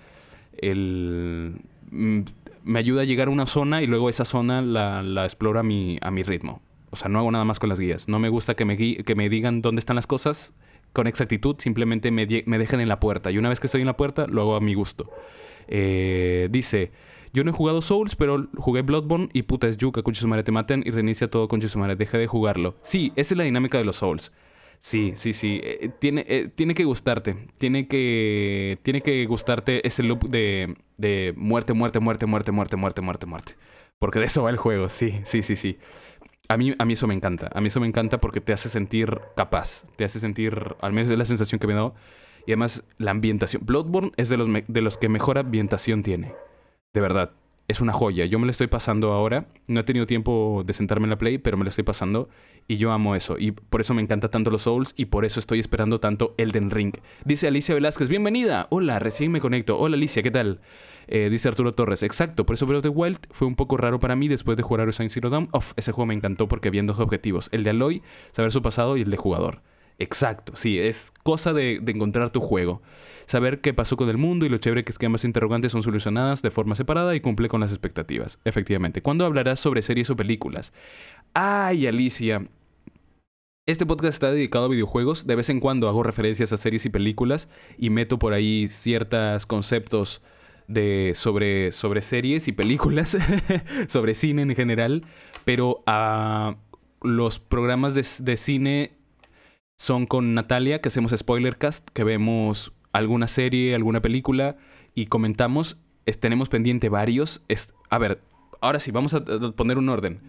el, 0.59 1.55
mm, 1.91 2.21
me 2.65 2.79
ayuda 2.79 3.03
a 3.03 3.05
llegar 3.05 3.29
a 3.29 3.31
una 3.31 3.47
zona 3.47 3.83
y 3.83 3.87
luego 3.87 4.09
esa 4.09 4.25
zona 4.25 4.63
la, 4.63 5.03
la 5.03 5.25
exploro 5.25 5.61
a 5.61 5.63
mi, 5.63 5.99
a 6.03 6.11
mi 6.11 6.23
ritmo. 6.23 6.61
O 6.91 6.97
sea, 6.97 7.09
no 7.09 7.19
hago 7.21 7.31
nada 7.31 7.45
más 7.45 7.59
con 7.59 7.69
las 7.69 7.81
guías. 7.81 8.09
No 8.09 8.19
me 8.19 8.29
gusta 8.29 8.55
que 8.55 8.65
me, 8.65 8.77
que 8.77 9.15
me 9.15 9.29
digan 9.29 9.63
dónde 9.63 9.81
están 9.81 9.97
las 9.97 10.07
cosas 10.07 10.55
con 10.93 11.07
exactitud. 11.07 11.57
Simplemente 11.59 12.11
me, 12.11 12.27
me 12.47 12.59
dejen 12.59 12.81
en 12.81 12.89
la 12.89 13.01
puerta. 13.01 13.31
Y 13.31 13.39
una 13.39 13.49
vez 13.49 13.61
que 13.61 13.67
estoy 13.67 13.81
en 13.81 13.87
la 13.87 13.97
puerta, 13.97 14.27
lo 14.27 14.43
hago 14.43 14.57
a 14.57 14.61
mi 14.61 14.75
gusto. 14.75 15.11
Eh, 15.69 16.49
dice... 16.51 16.91
Yo 17.33 17.45
no 17.45 17.51
he 17.51 17.55
jugado 17.55 17.81
Souls, 17.83 18.17
pero 18.17 18.49
jugué 18.57 18.83
Bloodborne 18.83 19.29
y 19.33 19.43
puta 19.43 19.69
es 19.69 19.77
yuca, 19.77 20.03
con 20.03 20.15
madre 20.27 20.43
te 20.43 20.53
maten 20.53 20.83
y 20.85 20.91
reinicia 20.91 21.31
todo 21.31 21.49
con 21.49 21.61
madre. 21.77 21.97
Deja 21.97 22.19
de 22.19 22.27
jugarlo. 22.27 22.77
Sí, 22.83 23.13
esa 23.17 23.35
es 23.35 23.39
la 23.39 23.45
dinámica 23.45 23.79
de 23.79 23.85
los 23.85 23.97
Souls. 23.97 24.33
Sí, 24.81 25.13
sí, 25.15 25.35
sí. 25.35 25.61
Eh, 25.63 25.91
tiene, 25.99 26.25
eh, 26.27 26.49
tiene 26.53 26.75
que 26.75 26.85
gustarte. 26.85 27.37
Tiene 27.59 27.87
que, 27.87 28.79
tiene 28.83 29.03
que 29.03 29.27
gustarte 29.27 29.87
ese 29.87 30.03
loop 30.03 30.29
de, 30.29 30.75
de 30.97 31.35
muerte, 31.37 31.75
muerte, 31.75 32.01
muerte, 32.01 32.27
muerte, 32.27 32.51
muerte, 32.51 32.77
muerte, 32.77 33.03
muerte, 33.03 33.27
muerte. 33.27 33.53
Porque 33.99 34.19
de 34.19 34.25
eso 34.25 34.43
va 34.43 34.51
el 34.51 34.57
juego. 34.57 34.89
Sí, 34.89 35.21
sí, 35.25 35.43
sí, 35.43 35.55
sí. 35.55 35.79
A 36.49 36.57
mí, 36.57 36.75
a 36.79 36.85
mí 36.85 36.95
eso 36.95 37.07
me 37.07 37.15
encanta. 37.15 37.51
A 37.55 37.61
mí 37.61 37.69
eso 37.69 37.79
me 37.79 37.87
encanta 37.87 38.21
porque 38.21 38.41
te 38.41 38.55
hace 38.55 38.71
sentir 38.71 39.21
capaz. 39.37 39.85
Te 39.97 40.05
hace 40.05 40.19
sentir, 40.19 40.75
al 40.81 40.93
menos 40.93 41.13
es 41.13 41.19
la 41.19 41.27
sensación 41.27 41.59
que 41.59 41.67
me 41.67 41.75
da. 41.75 41.93
Y 42.47 42.53
además 42.53 42.83
la 42.97 43.11
ambientación. 43.11 43.63
Bloodborne 43.65 44.13
es 44.17 44.31
de 44.31 44.39
los, 44.39 44.49
de 44.67 44.81
los 44.81 44.97
que 44.97 45.11
mejor 45.11 45.37
ambientación 45.37 46.03
tiene. 46.03 46.33
De 46.93 47.01
verdad, 47.01 47.31
es 47.69 47.81
una 47.81 47.93
joya. 47.93 48.25
Yo 48.25 48.41
me 48.41 48.47
lo 48.47 48.51
estoy 48.51 48.67
pasando 48.67 49.13
ahora. 49.13 49.47
No 49.69 49.79
he 49.79 49.85
tenido 49.85 50.07
tiempo 50.07 50.65
de 50.67 50.73
sentarme 50.73 51.05
en 51.05 51.11
la 51.11 51.19
Play, 51.19 51.39
pero 51.39 51.57
me 51.57 51.63
lo 51.63 51.71
estoy 51.71 51.85
pasando. 51.85 52.29
Y 52.67 52.79
yo 52.79 52.91
amo 52.91 53.15
eso. 53.15 53.37
Y 53.39 53.53
por 53.53 53.81
eso 53.81 53.95
me 53.95 54.03
encanta 54.03 54.29
tanto 54.29 54.51
los 54.51 54.63
Souls 54.63 54.93
y 54.97 55.05
por 55.05 55.25
eso 55.25 55.39
estoy 55.39 55.61
esperando 55.61 56.01
tanto 56.01 56.35
Elden 56.37 56.71
Ring. 56.71 56.97
Dice 57.25 57.47
Alicia 57.47 57.77
Velázquez, 57.77 58.09
bienvenida. 58.09 58.67
Hola, 58.71 58.99
recién 58.99 59.31
me 59.31 59.41
conecto. 59.41 59.79
Hola 59.79 59.95
Alicia, 59.95 60.25
¿qué 60.25 60.33
tal? 60.33 60.61
Eh, 61.07 61.29
dice 61.31 61.49
Arturo 61.49 61.73
Torres, 61.73 62.05
exacto, 62.05 62.47
por 62.47 62.55
eso 62.55 62.67
Breath 62.67 62.87
of 62.87 62.93
the 62.93 62.97
Wild 62.97 63.19
fue 63.31 63.49
un 63.49 63.57
poco 63.57 63.77
raro 63.77 63.99
para 63.99 64.15
mí 64.15 64.29
después 64.29 64.57
de 64.57 64.63
jugar 64.63 64.83
Horizon 64.83 65.11
Zero 65.11 65.29
Dawn. 65.29 65.49
Uf, 65.53 65.73
ese 65.77 65.91
juego 65.91 66.07
me 66.07 66.15
encantó 66.15 66.47
porque 66.47 66.69
había 66.69 66.85
dos 66.85 67.01
objetivos, 67.01 67.49
el 67.51 67.65
de 67.65 67.71
Aloy, 67.71 68.03
saber 68.31 68.53
su 68.53 68.63
pasado 68.63 68.97
y 68.97 69.03
el 69.03 69.11
de 69.11 69.17
jugador. 69.17 69.61
Exacto, 70.01 70.55
sí, 70.57 70.79
es 70.79 71.13
cosa 71.23 71.53
de, 71.53 71.75
encontrar 71.87 72.31
tu 72.31 72.41
juego. 72.41 72.81
Saber 73.27 73.61
qué 73.61 73.75
pasó 73.75 73.99
con 73.99 74.09
el 74.09 74.17
mundo 74.17 74.47
y 74.47 74.49
lo 74.49 74.57
chévere 74.57 74.83
que 74.83 74.91
es 74.91 74.99
que 74.99 75.05
ambas 75.05 75.27
interrogantes 75.27 75.73
son 75.73 75.83
solucionadas 75.83 76.41
de 76.41 76.51
forma 76.51 76.75
separada 76.75 77.15
y 77.15 77.21
cumple 77.21 77.49
con 77.49 77.61
las 77.61 77.71
expectativas. 77.71 78.41
Efectivamente. 78.45 79.03
¿Cuándo 79.03 79.27
hablarás 79.27 79.61
sobre 79.61 79.83
series 79.83 80.09
o 80.09 80.17
películas? 80.17 80.73
Ay, 81.35 81.87
Alicia. 81.87 82.49
Este 83.67 83.85
podcast 83.85 84.15
está 84.15 84.33
dedicado 84.33 84.65
a 84.65 84.69
videojuegos. 84.69 85.27
De 85.27 85.37
vez 85.37 85.51
en 85.51 85.61
cuando 85.61 85.87
hago 85.87 86.03
referencias 86.03 86.51
a 86.55 86.57
series 86.57 86.87
y 86.87 86.89
películas 86.89 87.51
y 87.77 87.91
meto 87.91 88.19
por 88.19 88.33
ahí 88.33 88.69
ciertos 88.69 89.45
conceptos 89.45 90.23
de, 90.67 91.13
sobre, 91.15 91.73
sobre 91.73 92.01
series 92.01 92.49
y 92.49 92.53
películas, 92.53 93.19
sobre 93.87 94.15
cine 94.15 94.43
en 94.43 94.57
general. 94.57 95.05
Pero 95.45 95.85
a 95.87 96.57
los 97.03 97.39
programas 97.39 97.95
de, 97.95 98.07
de 98.25 98.37
cine 98.39 99.00
son 99.81 100.05
con 100.05 100.35
Natalia, 100.35 100.83
que 100.83 100.89
hacemos 100.89 101.15
spoilercast, 101.17 101.89
que 101.95 102.05
vemos 102.05 102.71
alguna 102.93 103.27
serie, 103.27 103.75
alguna 103.75 104.03
película 104.03 104.59
y 104.95 105.07
comentamos. 105.07 105.79
tenemos 106.21 106.51
pendiente 106.51 106.91
varios. 106.91 107.41
a 107.89 107.97
ver, 107.97 108.21
ahora 108.61 108.79
sí, 108.79 108.91
vamos 108.91 109.15
a, 109.15 109.25
poner 109.57 109.79
un 109.79 109.89
orden. 109.89 110.21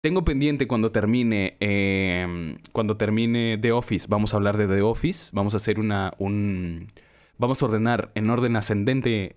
Tengo 0.00 0.24
pendiente 0.24 0.68
cuando 0.68 0.92
termine, 0.92 1.56
em, 1.58 2.58
cuando 2.70 2.96
termine 2.96 3.58
The 3.58 3.72
Office, 3.72 4.06
vamos 4.08 4.32
a 4.32 4.36
hablar 4.36 4.56
de 4.58 4.68
The 4.68 4.82
Office, 4.82 5.30
vamos 5.32 5.54
a 5.54 5.56
hacer 5.56 5.80
una, 5.80 6.12
un, 6.18 6.92
vamos 7.36 7.60
a 7.60 7.66
ordenar 7.66 8.12
en 8.14 8.30
orden 8.30 8.54
ascendente 8.54 9.34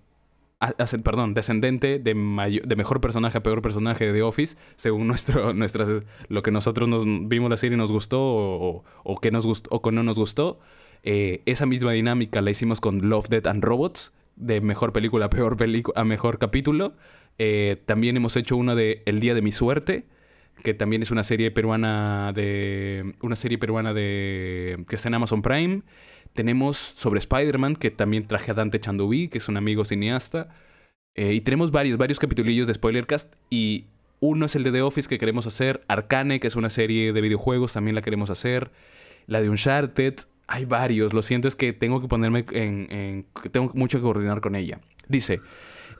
perdón, 1.02 1.34
descendente 1.34 1.98
de, 1.98 2.60
de 2.64 2.76
mejor 2.76 3.00
personaje 3.00 3.38
a 3.38 3.42
peor 3.42 3.62
personaje 3.62 4.12
de 4.12 4.22
Office, 4.22 4.56
según 4.76 5.06
nuestro, 5.08 5.52
nuestras, 5.52 5.90
lo 6.28 6.42
que 6.42 6.50
nosotros 6.50 6.88
nos 6.88 7.04
vimos 7.28 7.50
la 7.50 7.56
serie 7.56 7.76
y 7.76 7.78
nos 7.78 7.92
gustó 7.92 8.20
o, 8.20 8.84
o, 9.04 9.20
que 9.20 9.30
nos 9.30 9.46
gustó 9.46 9.70
o 9.72 9.82
que 9.82 9.92
no 9.92 10.02
nos 10.02 10.18
gustó. 10.18 10.60
Eh, 11.04 11.42
esa 11.46 11.66
misma 11.66 11.92
dinámica 11.92 12.40
la 12.40 12.50
hicimos 12.50 12.80
con 12.80 13.08
Love, 13.08 13.28
Death 13.28 13.46
and 13.46 13.64
Robots, 13.64 14.12
de 14.36 14.60
mejor 14.60 14.92
película 14.92 15.26
a 15.26 15.30
peor 15.30 15.56
película 15.56 16.00
a 16.00 16.04
mejor 16.04 16.38
capítulo. 16.38 16.94
Eh, 17.38 17.82
también 17.86 18.16
hemos 18.16 18.36
hecho 18.36 18.56
una 18.56 18.74
de 18.74 19.02
El 19.06 19.20
Día 19.20 19.34
de 19.34 19.42
mi 19.42 19.52
Suerte, 19.52 20.06
que 20.62 20.74
también 20.74 21.02
es 21.02 21.10
una 21.10 21.22
serie 21.22 21.50
peruana 21.50 22.32
de. 22.34 23.14
Una 23.20 23.36
serie 23.36 23.58
peruana 23.58 23.94
de. 23.94 24.84
que 24.88 24.96
está 24.96 25.08
en 25.08 25.14
Amazon 25.14 25.42
Prime. 25.42 25.82
Tenemos 26.34 26.76
sobre 26.76 27.18
Spider-Man, 27.18 27.76
que 27.76 27.90
también 27.90 28.26
traje 28.26 28.50
a 28.50 28.54
Dante 28.54 28.80
Chandoubi, 28.80 29.28
que 29.28 29.38
es 29.38 29.48
un 29.48 29.56
amigo 29.56 29.84
cineasta. 29.84 30.48
Eh, 31.14 31.34
y 31.34 31.40
tenemos 31.40 31.70
varios, 31.70 31.98
varios 31.98 32.18
capitulillos 32.18 32.66
de 32.66 32.74
Spoilercast. 32.74 33.32
Y 33.50 33.86
uno 34.20 34.46
es 34.46 34.56
el 34.56 34.62
de 34.62 34.72
The 34.72 34.82
Office 34.82 35.08
que 35.08 35.18
queremos 35.18 35.46
hacer. 35.46 35.82
Arcane, 35.88 36.40
que 36.40 36.46
es 36.46 36.56
una 36.56 36.70
serie 36.70 37.12
de 37.12 37.20
videojuegos, 37.20 37.72
también 37.72 37.94
la 37.94 38.02
queremos 38.02 38.30
hacer. 38.30 38.70
La 39.26 39.40
de 39.40 39.50
Uncharted. 39.50 40.14
Hay 40.46 40.64
varios. 40.64 41.12
Lo 41.12 41.22
siento, 41.22 41.48
es 41.48 41.56
que 41.56 41.72
tengo 41.72 42.00
que 42.00 42.08
ponerme 42.08 42.44
en 42.52 43.26
tengo 43.52 43.70
mucho 43.74 43.98
que 43.98 44.02
coordinar 44.02 44.40
con 44.40 44.54
ella. 44.54 44.80
Dice. 45.08 45.40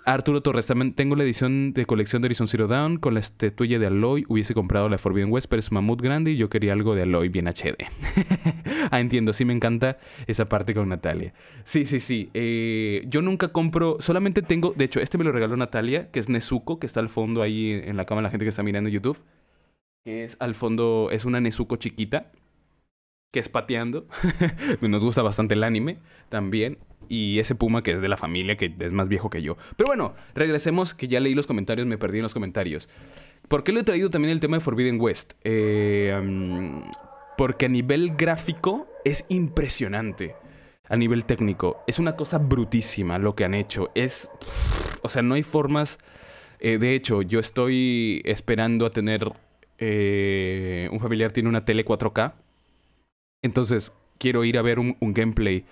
Arturo 0.09 0.41
Torres, 0.41 0.67
también 0.67 0.95
tengo 0.95 1.17
la 1.17 1.25
edición 1.25 1.75
de 1.75 1.85
colección 1.85 2.23
de 2.23 2.29
Horizon 2.29 2.49
Zero 2.49 2.67
Dawn 2.67 2.97
con 2.97 3.13
la 3.13 3.21
estatuilla 3.21 3.79
de 3.79 3.89
Aloy. 3.89 4.25
Hubiese 4.29 4.55
comprado 4.55 4.89
la 4.89 4.97
Forbidden 4.97 5.31
West, 5.31 5.49
pero 5.51 5.61
es 5.61 5.71
mamut 5.71 6.01
grande 6.01 6.31
y 6.31 6.39
yo 6.39 6.49
quería 6.49 6.73
algo 6.73 6.95
de 6.95 7.03
Aloy 7.03 7.29
bien 7.29 7.47
HD. 7.47 7.77
ah, 8.91 9.01
entiendo, 9.01 9.35
sí 9.35 9.45
me 9.45 9.53
encanta 9.53 9.99
esa 10.27 10.49
parte 10.49 10.73
con 10.73 10.89
Natalia. 10.89 11.35
Sí, 11.65 11.85
sí, 11.85 12.01
sí. 12.01 12.31
Eh, 12.33 13.05
yo 13.07 13.21
nunca 13.21 13.49
compro, 13.49 13.99
solamente 14.01 14.41
tengo, 14.41 14.73
de 14.75 14.87
hecho, 14.87 14.99
este 15.01 15.19
me 15.19 15.25
lo 15.25 15.33
regaló 15.33 15.59
Natalia, 15.59 16.11
que 16.11 16.21
es 16.21 16.31
Nezuko, 16.31 16.79
que 16.79 16.87
está 16.87 17.01
al 17.01 17.11
fondo 17.11 17.43
ahí 17.43 17.73
en 17.73 17.99
la 17.99 18.07
cama 18.07 18.23
la 18.23 18.31
gente 18.31 18.47
que 18.47 18.51
está 18.51 18.63
mirando 18.63 18.89
YouTube. 18.89 19.19
Es 20.07 20.39
al 20.41 20.55
fondo, 20.55 21.11
es 21.13 21.27
una 21.27 21.43
Nezuko 21.43 21.77
chiquita 21.77 22.33
que 23.31 23.41
es 23.41 23.51
pateando. 23.51 24.07
Nos 24.81 25.05
gusta 25.05 25.21
bastante 25.21 25.53
el 25.53 25.65
anime 25.65 25.99
también. 26.31 26.79
Y 27.09 27.39
ese 27.39 27.55
Puma 27.55 27.83
que 27.83 27.93
es 27.93 28.01
de 28.01 28.09
la 28.09 28.17
familia, 28.17 28.57
que 28.57 28.75
es 28.79 28.93
más 28.93 29.09
viejo 29.09 29.31
que 29.31 29.43
yo. 29.43 29.57
Pero 29.77 29.89
bueno, 29.89 30.15
regresemos, 30.35 30.95
que 30.95 31.09
ya 31.09 31.21
leí 31.21 31.35
los 31.35 31.47
comentarios, 31.47 31.87
me 31.87 31.99
perdí 31.99 32.19
en 32.19 32.25
los 32.25 32.35
comentarios. 32.35 32.89
¿Por 33.49 33.65
qué 33.65 33.73
le 33.73 33.81
he 33.81 33.85
traído 33.85 34.11
también 34.11 34.33
el 34.33 34.41
tema 34.41 34.57
de 34.57 34.61
Forbidden 34.61 35.01
West? 35.01 35.35
Eh, 35.45 36.15
porque 37.37 37.67
a 37.67 37.69
nivel 37.69 38.15
gráfico 38.17 38.89
es 39.05 39.25
impresionante. 39.29 40.35
A 40.91 40.97
nivel 40.97 41.25
técnico, 41.25 41.83
es 41.87 41.99
una 41.99 42.17
cosa 42.17 42.39
brutísima 42.39 43.19
lo 43.19 43.35
que 43.35 43.45
han 43.45 43.55
hecho. 43.55 43.91
Es. 43.95 44.29
O 45.03 45.09
sea, 45.09 45.23
no 45.23 45.35
hay 45.35 45.43
formas. 45.43 45.99
Eh, 46.61 46.79
de 46.79 46.95
hecho, 46.95 47.21
yo 47.23 47.41
estoy 47.41 48.23
esperando 48.25 48.87
a 48.87 48.91
tener. 48.91 49.31
Eh, 49.79 50.89
un 50.91 50.99
familiar 50.99 51.31
tiene 51.31 51.49
una 51.49 51.65
tele 51.65 51.85
4K 51.85 52.33
entonces, 53.43 53.93
quiero 54.19 54.45
ir 54.45 54.59
a 54.59 54.63
ver 54.63 54.79
un, 54.79 54.97
gameplay 55.01 55.65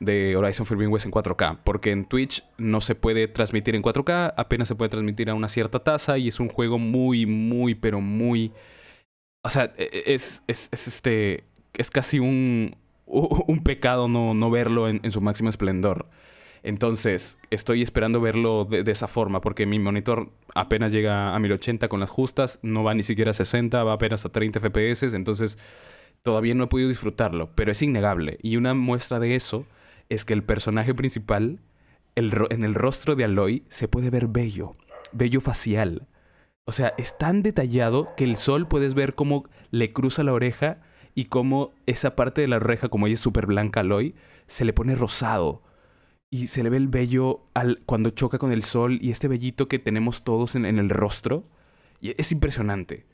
de 0.00 0.36
Horizon 0.36 0.66
Forbidden 0.66 0.92
West 0.92 1.06
en 1.06 1.12
4K, 1.12 1.58
porque 1.64 1.90
en 1.90 2.04
Twitch 2.04 2.44
no 2.58 2.80
se 2.80 2.94
puede 2.94 3.28
transmitir 3.28 3.74
en 3.74 3.82
4K, 3.82 4.34
apenas 4.36 4.68
se 4.68 4.74
puede 4.74 4.90
transmitir 4.90 5.30
a 5.30 5.34
una 5.34 5.48
cierta 5.48 5.80
tasa 5.80 6.18
y 6.18 6.28
es 6.28 6.40
un 6.40 6.48
juego 6.48 6.78
muy, 6.78 7.26
muy, 7.26 7.74
pero 7.74 8.00
muy... 8.00 8.52
O 9.42 9.48
sea, 9.48 9.72
e, 9.76 9.90
e, 9.92 10.14
es, 10.14 10.42
es, 10.46 10.68
este... 10.72 11.44
Es 11.74 11.90
casi 11.90 12.18
un, 12.18 12.74
un 13.06 13.62
pecado 13.62 14.08
no, 14.08 14.34
no 14.34 14.50
verlo 14.50 14.88
en, 14.88 15.10
su 15.10 15.20
máximo 15.20 15.48
esplendor. 15.48 16.08
Entonces, 16.62 17.38
estoy 17.50 17.82
esperando 17.82 18.20
verlo 18.20 18.64
de, 18.64 18.90
esa 18.90 19.06
forma, 19.06 19.40
porque 19.40 19.66
mi 19.66 19.78
monitor 19.78 20.30
apenas 20.54 20.90
llega 20.90 21.34
a 21.34 21.38
1080 21.38 21.88
con 21.88 22.00
las 22.00 22.10
justas, 22.10 22.58
no 22.62 22.82
va 22.82 22.94
ni 22.94 23.04
siquiera 23.04 23.30
a 23.30 23.34
60, 23.34 23.84
va 23.84 23.92
apenas 23.92 24.24
a 24.24 24.30
30 24.30 24.58
FPS, 24.58 25.14
entonces 25.14 25.58
todavía 26.22 26.54
no 26.54 26.64
he 26.64 26.66
podido 26.66 26.88
disfrutarlo, 26.88 27.50
pero 27.54 27.70
es 27.70 27.82
innegable. 27.82 28.38
Y 28.42 28.56
una 28.56 28.74
muestra 28.74 29.20
de 29.20 29.36
eso 29.36 29.64
es 30.08 30.24
que 30.24 30.34
el 30.34 30.42
personaje 30.42 30.94
principal, 30.94 31.60
en 32.14 32.64
el 32.64 32.74
rostro 32.74 33.14
de 33.16 33.24
Aloy, 33.24 33.64
se 33.68 33.88
puede 33.88 34.10
ver 34.10 34.28
bello, 34.28 34.76
bello 35.12 35.40
facial. 35.40 36.08
O 36.64 36.72
sea, 36.72 36.94
es 36.98 37.16
tan 37.16 37.42
detallado 37.42 38.14
que 38.16 38.24
el 38.24 38.36
sol 38.36 38.66
puedes 38.66 38.94
ver 38.94 39.14
cómo 39.14 39.44
le 39.70 39.92
cruza 39.92 40.24
la 40.24 40.32
oreja 40.32 40.80
y 41.14 41.26
cómo 41.26 41.72
esa 41.86 42.16
parte 42.16 42.40
de 42.40 42.48
la 42.48 42.56
oreja, 42.56 42.88
como 42.88 43.06
ella 43.06 43.14
es 43.14 43.20
súper 43.20 43.46
blanca 43.46 43.80
Aloy, 43.80 44.14
se 44.46 44.64
le 44.64 44.72
pone 44.72 44.94
rosado. 44.94 45.62
Y 46.28 46.48
se 46.48 46.64
le 46.64 46.70
ve 46.70 46.76
el 46.76 46.88
vello 46.88 47.46
al, 47.54 47.82
cuando 47.86 48.10
choca 48.10 48.38
con 48.38 48.50
el 48.50 48.64
sol 48.64 48.98
y 49.00 49.12
este 49.12 49.28
vellito 49.28 49.68
que 49.68 49.78
tenemos 49.78 50.24
todos 50.24 50.56
en, 50.56 50.66
en 50.66 50.78
el 50.78 50.90
rostro. 50.90 51.48
Y 52.00 52.20
es 52.20 52.32
impresionante. 52.32 53.06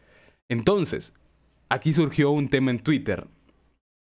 Entonces, 0.49 1.13
aquí 1.69 1.93
surgió 1.93 2.31
un 2.31 2.49
tema 2.49 2.71
en 2.71 2.83
Twitter. 2.83 3.29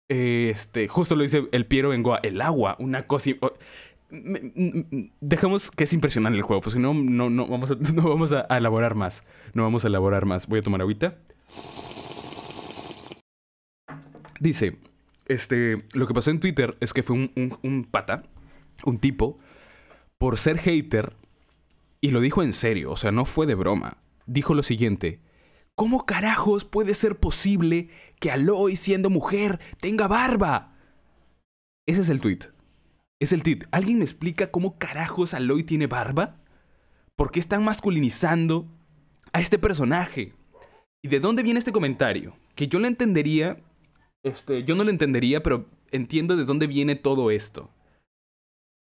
Este, 0.07 0.87
justo 0.87 1.15
lo 1.15 1.23
dice 1.23 1.47
el 1.51 1.65
Piero 1.65 1.89
Bengoa, 1.89 2.19
el 2.23 2.41
agua, 2.41 2.75
una 2.79 3.07
cosa... 3.07 3.31
Dejemos 5.19 5.71
que 5.71 5.83
es 5.83 5.93
impresionante 5.93 6.37
el 6.37 6.43
juego, 6.43 6.61
pues 6.61 6.73
si 6.73 6.79
no, 6.79 6.93
no, 6.93 7.29
no 7.29 7.47
vamos, 7.47 7.71
a, 7.71 7.75
no 7.93 8.09
vamos 8.09 8.31
a, 8.31 8.41
elaborar 8.55 8.95
más. 8.95 9.23
No 9.53 9.63
vamos 9.63 9.83
a 9.83 9.87
elaborar 9.87 10.25
más. 10.25 10.47
Voy 10.47 10.59
a 10.59 10.61
tomar 10.61 10.81
agüita. 10.81 11.17
Dice, 14.39 14.77
este, 15.27 15.85
lo 15.93 16.07
que 16.07 16.13
pasó 16.13 16.29
en 16.29 16.39
Twitter 16.39 16.77
es 16.79 16.93
que 16.93 17.03
fue 17.03 17.15
un 17.15 17.87
pata, 17.89 18.23
un 18.83 18.99
tipo, 18.99 19.39
por 20.17 20.37
ser 20.37 20.59
hater, 20.59 21.13
y 22.01 22.11
lo 22.11 22.19
dijo 22.19 22.43
en 22.43 22.53
serio, 22.53 22.91
o 22.91 22.95
sea, 22.95 23.11
no 23.11 23.25
fue 23.25 23.47
de 23.47 23.55
broma. 23.55 23.97
Dijo 24.27 24.53
lo 24.53 24.63
siguiente, 24.63 25.19
¿Cómo 25.75 26.05
carajos 26.05 26.63
puede 26.63 26.93
ser 26.93 27.17
posible 27.17 27.89
que 28.21 28.31
Aloy, 28.31 28.77
siendo 28.77 29.09
mujer, 29.09 29.59
tenga 29.81 30.07
barba? 30.07 30.73
Ese 31.85 32.01
es 32.01 32.09
el 32.09 32.21
tweet. 32.21 32.39
Es 33.19 33.33
el 33.33 33.43
tweet. 33.43 33.59
¿Alguien 33.71 33.99
me 33.99 34.05
explica 34.05 34.51
cómo 34.51 34.77
carajos 34.77 35.33
Aloy 35.33 35.63
tiene 35.63 35.87
barba? 35.87 36.37
¿Por 37.17 37.29
qué 37.29 37.41
están 37.41 37.63
masculinizando 37.65 38.67
a 39.33 39.41
este 39.41 39.59
personaje? 39.59 40.33
¿Y 41.03 41.09
de 41.09 41.19
dónde 41.19 41.43
viene 41.43 41.59
este 41.59 41.73
comentario? 41.73 42.37
Que 42.55 42.67
yo 42.67 42.79
lo 42.79 42.87
entendería. 42.87 43.57
Este, 44.23 44.63
yo 44.63 44.75
no 44.75 44.85
lo 44.85 44.89
entendería, 44.89 45.43
pero 45.43 45.65
entiendo 45.91 46.37
de 46.37 46.45
dónde 46.45 46.67
viene 46.67 46.95
todo 46.95 47.31
esto. 47.31 47.69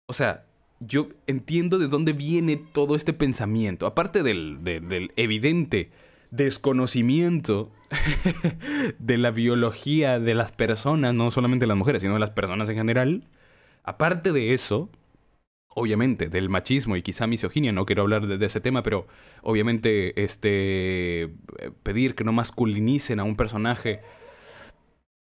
O 0.09 0.13
sea, 0.13 0.45
yo 0.81 1.07
entiendo 1.25 1.79
de 1.79 1.87
dónde 1.87 2.11
viene 2.11 2.57
todo 2.57 2.97
este 2.97 3.13
pensamiento. 3.13 3.85
Aparte 3.85 4.23
del, 4.23 4.61
del 4.61 5.13
evidente 5.15 5.89
desconocimiento 6.31 7.71
de 8.99 9.17
la 9.17 9.31
biología 9.31 10.19
de 10.19 10.33
las 10.33 10.51
personas, 10.51 11.13
no 11.13 11.29
solamente 11.29 11.67
las 11.67 11.77
mujeres, 11.77 12.01
sino 12.01 12.15
de 12.15 12.19
las 12.19 12.31
personas 12.31 12.67
en 12.69 12.75
general. 12.75 13.23
Aparte 13.83 14.31
de 14.31 14.53
eso, 14.53 14.89
obviamente, 15.67 16.29
del 16.29 16.49
machismo 16.49 16.95
y 16.95 17.01
quizá 17.01 17.27
misoginia, 17.27 17.71
no 17.73 17.85
quiero 17.85 18.01
hablar 18.01 18.27
de, 18.27 18.45
ese 18.45 18.61
tema, 18.61 18.81
pero 18.81 19.07
obviamente 19.43 20.23
este 20.23 21.33
pedir 21.83 22.15
que 22.15 22.23
no 22.23 22.31
masculinicen 22.31 23.19
a 23.19 23.23
un 23.23 23.35
personaje 23.35 24.01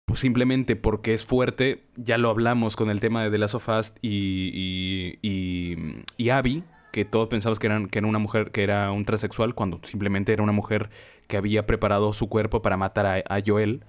pues 0.04 0.20
simplemente 0.20 0.74
porque 0.74 1.12
es 1.12 1.26
fuerte, 1.26 1.84
ya 1.96 2.16
lo 2.16 2.30
hablamos 2.30 2.76
con 2.76 2.88
el 2.88 2.98
tema 2.98 3.22
de 3.22 3.30
The 3.30 3.36
Last 3.36 3.56
of 3.56 3.68
Us 3.68 3.92
y, 4.00 4.50
y, 4.54 5.18
y, 5.20 5.76
y 6.16 6.30
Abby, 6.30 6.64
que 6.92 7.04
todos 7.04 7.28
pensamos 7.28 7.58
que, 7.58 7.66
eran, 7.66 7.88
que 7.88 7.98
era 7.98 8.08
una 8.08 8.18
mujer, 8.18 8.50
que 8.50 8.62
era 8.62 8.90
un 8.92 9.04
transexual, 9.04 9.54
cuando 9.54 9.80
simplemente 9.82 10.32
era 10.32 10.42
una 10.42 10.52
mujer 10.52 10.90
que 11.26 11.36
había 11.36 11.66
preparado 11.66 12.12
su 12.12 12.28
cuerpo 12.28 12.62
para 12.62 12.76
matar 12.76 13.06
a, 13.06 13.42
Joel. 13.44 13.84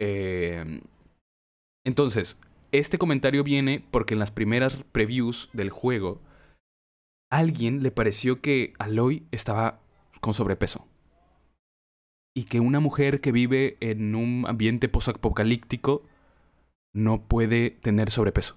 Eh, 0.00 0.80
entonces, 1.84 2.38
este 2.72 2.98
comentario 2.98 3.44
viene 3.44 3.84
porque 3.90 4.14
en 4.14 4.20
las 4.20 4.30
primeras 4.30 4.76
previews 4.92 5.48
del 5.52 5.70
juego, 5.70 6.20
a 7.30 7.38
alguien 7.38 7.82
le 7.82 7.90
pareció 7.90 8.40
que 8.40 8.72
Aloy 8.78 9.26
estaba 9.30 9.80
con 10.20 10.34
sobrepeso. 10.34 10.86
Y 12.34 12.44
que 12.44 12.60
una 12.60 12.78
mujer 12.78 13.20
que 13.20 13.32
vive 13.32 13.76
en 13.80 14.14
un 14.14 14.44
ambiente 14.46 14.88
posapocalíptico 14.88 16.04
no 16.94 17.22
puede 17.22 17.70
tener 17.70 18.10
sobrepeso. 18.10 18.56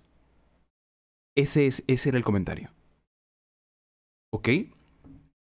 Ese, 1.36 1.66
es, 1.66 1.84
ese 1.88 2.10
era 2.10 2.18
el 2.18 2.24
comentario. 2.24 2.70
¿Ok? 4.32 4.48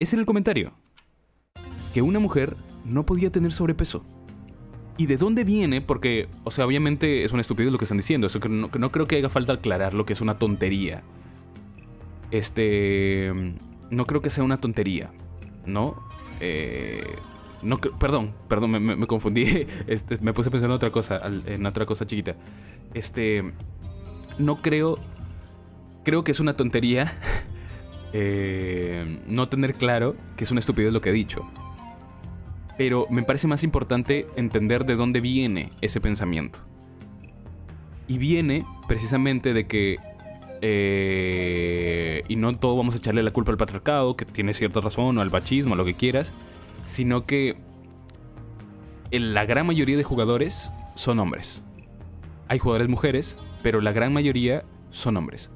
Ese 0.00 0.16
era 0.16 0.20
el 0.20 0.26
comentario. 0.26 0.72
Que 1.92 2.02
una 2.02 2.18
mujer 2.18 2.56
no 2.84 3.04
podía 3.04 3.30
tener 3.30 3.52
sobrepeso. 3.52 4.04
¿Y 4.96 5.06
de 5.06 5.16
dónde 5.16 5.44
viene? 5.44 5.80
Porque, 5.80 6.28
o 6.44 6.50
sea, 6.50 6.66
obviamente 6.66 7.24
es 7.24 7.32
una 7.32 7.42
estupidez 7.42 7.70
lo 7.70 7.78
que 7.78 7.84
están 7.84 7.98
diciendo. 7.98 8.26
Eso 8.26 8.40
que 8.40 8.48
no, 8.48 8.70
no 8.72 8.92
creo 8.92 9.06
que 9.06 9.18
haga 9.18 9.28
falta 9.28 9.52
aclarar 9.52 9.94
lo 9.94 10.06
que 10.06 10.14
es 10.14 10.20
una 10.20 10.38
tontería. 10.38 11.02
Este. 12.30 13.32
No 13.90 14.06
creo 14.06 14.22
que 14.22 14.30
sea 14.30 14.42
una 14.42 14.58
tontería. 14.58 15.12
¿No? 15.66 16.02
Eh. 16.40 17.04
No, 17.62 17.76
perdón, 17.76 18.32
perdón, 18.48 18.70
me, 18.70 19.06
confundí. 19.06 19.44
Este, 19.86 20.18
me 20.18 20.32
puse 20.32 20.48
a 20.48 20.52
pensar 20.52 20.70
en 20.70 20.74
otra 20.74 20.90
cosa, 20.90 21.20
en 21.24 21.66
otra 21.66 21.84
cosa 21.84 22.06
chiquita. 22.06 22.36
Este. 22.94 23.52
No 24.38 24.62
creo. 24.62 24.98
Creo 26.04 26.24
que 26.24 26.32
es 26.32 26.40
una 26.40 26.56
tontería 26.56 27.18
eh, 28.12 29.20
no 29.26 29.48
tener 29.48 29.74
claro 29.74 30.16
que 30.36 30.44
es 30.44 30.50
una 30.50 30.60
estupidez 30.60 30.92
lo 30.92 31.00
que 31.00 31.10
he 31.10 31.12
dicho. 31.12 31.46
Pero 32.76 33.06
me 33.10 33.22
parece 33.22 33.48
más 33.48 33.62
importante 33.64 34.26
entender 34.36 34.84
de 34.86 34.94
dónde 34.94 35.20
viene 35.20 35.70
ese 35.80 36.00
pensamiento. 36.00 36.60
Y 38.06 38.18
viene 38.18 38.64
precisamente 38.86 39.52
de 39.52 39.66
que... 39.66 39.96
eh, 40.60 42.22
y 42.28 42.36
no 42.36 42.56
todo 42.56 42.76
vamos 42.76 42.94
a 42.94 42.98
echarle 42.98 43.22
la 43.22 43.32
culpa 43.32 43.50
al 43.50 43.58
patriarcado, 43.58 44.16
que 44.16 44.24
tiene 44.24 44.54
cierta 44.54 44.80
razón, 44.80 45.18
o 45.18 45.20
al 45.20 45.30
machismo, 45.30 45.76
lo 45.76 45.84
que 45.84 45.94
quieras, 45.94 46.32
sino 46.86 47.24
que 47.24 47.56
en 49.10 49.34
la 49.34 49.44
gran 49.44 49.66
mayoría 49.66 49.96
de 49.96 50.04
jugadores 50.04 50.70
son 50.94 51.18
hombres. 51.18 51.62
Hay 52.48 52.58
jugadores 52.58 52.88
mujeres, 52.88 53.36
pero 53.62 53.80
la 53.80 53.92
gran 53.92 54.12
mayoría 54.12 54.64
son 54.90 55.16
hombres. 55.16 55.50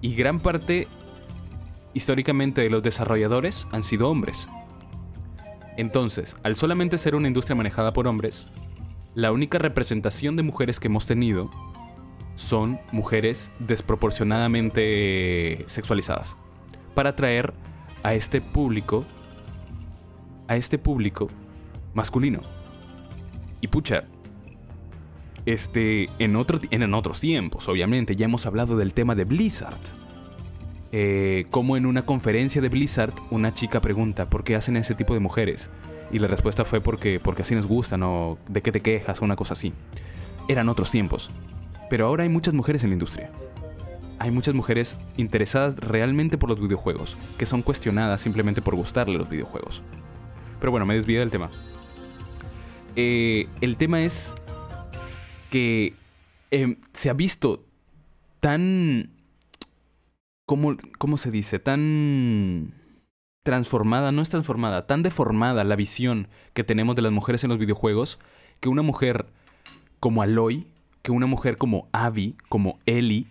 Y 0.00 0.14
gran 0.14 0.40
parte, 0.40 0.86
históricamente, 1.98 2.70
los 2.70 2.82
desarrolladores 2.82 3.68
han 3.72 3.84
sido 3.84 4.08
hombres. 4.08 4.48
Entonces, 5.76 6.34
al 6.42 6.56
solamente 6.56 6.96
ser 6.96 7.14
una 7.14 7.28
industria 7.28 7.56
manejada 7.56 7.92
por 7.92 8.08
hombres, 8.08 8.46
la 9.14 9.30
única 9.32 9.58
representación 9.58 10.34
de 10.36 10.44
mujeres 10.44 10.80
que 10.80 10.86
hemos 10.86 11.04
tenido 11.06 11.50
son 12.36 12.78
mujeres 12.92 13.52
desproporcionadamente 13.58 15.64
sexualizadas. 15.66 16.36
Para 16.94 17.10
atraer 17.10 17.52
a 18.04 18.14
este 18.14 18.40
público, 18.40 19.04
a 20.46 20.56
este 20.56 20.78
público 20.78 21.28
masculino. 21.94 22.42
Y 23.60 23.66
pucha, 23.66 24.04
este, 25.46 26.08
en, 26.20 26.36
otro, 26.36 26.60
en 26.70 26.94
otros 26.94 27.18
tiempos, 27.18 27.66
obviamente, 27.68 28.14
ya 28.14 28.26
hemos 28.26 28.46
hablado 28.46 28.76
del 28.76 28.94
tema 28.94 29.16
de 29.16 29.24
Blizzard. 29.24 29.97
Eh, 30.90 31.46
como 31.50 31.76
en 31.76 31.86
una 31.86 32.02
conferencia 32.02 32.62
de 32.62 32.68
Blizzard, 32.68 33.12
una 33.30 33.52
chica 33.52 33.80
pregunta, 33.80 34.30
¿por 34.30 34.44
qué 34.44 34.56
hacen 34.56 34.76
ese 34.76 34.94
tipo 34.94 35.14
de 35.14 35.20
mujeres? 35.20 35.68
Y 36.10 36.18
la 36.18 36.28
respuesta 36.28 36.64
fue 36.64 36.80
porque, 36.80 37.20
porque 37.22 37.42
así 37.42 37.54
nos 37.54 37.66
gustan, 37.66 38.02
o 38.02 38.38
de 38.48 38.62
qué 38.62 38.72
te 38.72 38.80
quejas, 38.80 39.20
o 39.20 39.24
una 39.24 39.36
cosa 39.36 39.52
así. 39.54 39.72
Eran 40.48 40.68
otros 40.68 40.90
tiempos. 40.90 41.30
Pero 41.90 42.06
ahora 42.06 42.22
hay 42.22 42.28
muchas 42.28 42.54
mujeres 42.54 42.82
en 42.84 42.90
la 42.90 42.94
industria. 42.94 43.30
Hay 44.18 44.30
muchas 44.30 44.54
mujeres 44.54 44.96
interesadas 45.16 45.76
realmente 45.76 46.38
por 46.38 46.48
los 46.48 46.60
videojuegos, 46.60 47.16
que 47.38 47.46
son 47.46 47.62
cuestionadas 47.62 48.20
simplemente 48.20 48.62
por 48.62 48.74
gustarle 48.74 49.18
los 49.18 49.28
videojuegos. 49.28 49.82
Pero 50.58 50.72
bueno, 50.72 50.86
me 50.86 50.94
desvié 50.94 51.18
del 51.18 51.30
tema. 51.30 51.50
Eh, 52.96 53.46
el 53.60 53.76
tema 53.76 54.00
es 54.00 54.32
que 55.50 55.94
eh, 56.50 56.76
se 56.92 57.10
ha 57.10 57.12
visto 57.12 57.64
tan... 58.40 59.10
¿cómo, 60.48 60.76
¿Cómo 60.96 61.18
se 61.18 61.30
dice? 61.30 61.58
Tan 61.58 62.72
transformada, 63.44 64.12
no 64.12 64.22
es 64.22 64.30
transformada, 64.30 64.86
tan 64.86 65.02
deformada 65.02 65.62
la 65.62 65.76
visión 65.76 66.28
que 66.54 66.64
tenemos 66.64 66.96
de 66.96 67.02
las 67.02 67.12
mujeres 67.12 67.44
en 67.44 67.50
los 67.50 67.58
videojuegos, 67.58 68.18
que 68.60 68.70
una 68.70 68.80
mujer 68.80 69.26
como 70.00 70.22
Aloy, 70.22 70.66
que 71.02 71.12
una 71.12 71.26
mujer 71.26 71.56
como 71.58 71.86
Abby, 71.92 72.34
como 72.48 72.78
Ellie, 72.86 73.26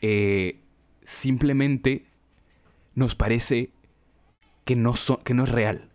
eh, 0.00 0.58
simplemente 1.04 2.06
nos 2.94 3.14
parece 3.14 3.70
que 4.64 4.74
no, 4.74 4.96
so- 4.96 5.18
que 5.22 5.34
no 5.34 5.44
es 5.44 5.50
real. 5.50 5.90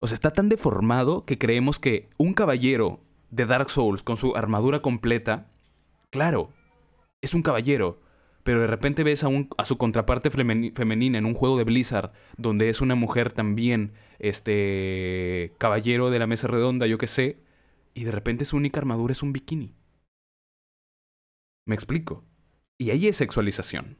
O 0.00 0.06
sea, 0.06 0.14
está 0.14 0.32
tan 0.32 0.48
deformado 0.48 1.26
que 1.26 1.36
creemos 1.36 1.78
que 1.78 2.08
un 2.16 2.32
caballero 2.32 3.00
de 3.30 3.44
Dark 3.44 3.68
Souls 3.68 4.02
con 4.02 4.16
su 4.16 4.34
armadura 4.34 4.80
completa, 4.80 5.50
claro, 6.10 6.50
es 7.20 7.34
un 7.34 7.42
caballero, 7.42 8.00
pero 8.42 8.60
de 8.60 8.66
repente 8.66 9.04
ves 9.04 9.22
a, 9.24 9.28
un- 9.28 9.48
a 9.58 9.64
su 9.64 9.76
contraparte 9.78 10.30
femeni- 10.30 10.74
femenina 10.74 11.18
en 11.18 11.26
un 11.26 11.34
juego 11.34 11.58
de 11.58 11.64
Blizzard 11.64 12.12
donde 12.36 12.68
es 12.68 12.80
una 12.80 12.94
mujer 12.94 13.32
también, 13.32 13.92
este, 14.18 15.54
caballero 15.58 16.10
de 16.10 16.18
la 16.18 16.26
mesa 16.26 16.46
redonda, 16.46 16.86
yo 16.86 16.98
qué 16.98 17.06
sé, 17.06 17.38
y 17.94 18.04
de 18.04 18.10
repente 18.12 18.44
su 18.44 18.56
única 18.56 18.80
armadura 18.80 19.12
es 19.12 19.22
un 19.22 19.32
bikini. 19.32 19.74
Me 21.66 21.74
explico. 21.74 22.24
Y 22.78 22.90
ahí 22.90 23.06
es 23.08 23.16
sexualización. 23.16 23.98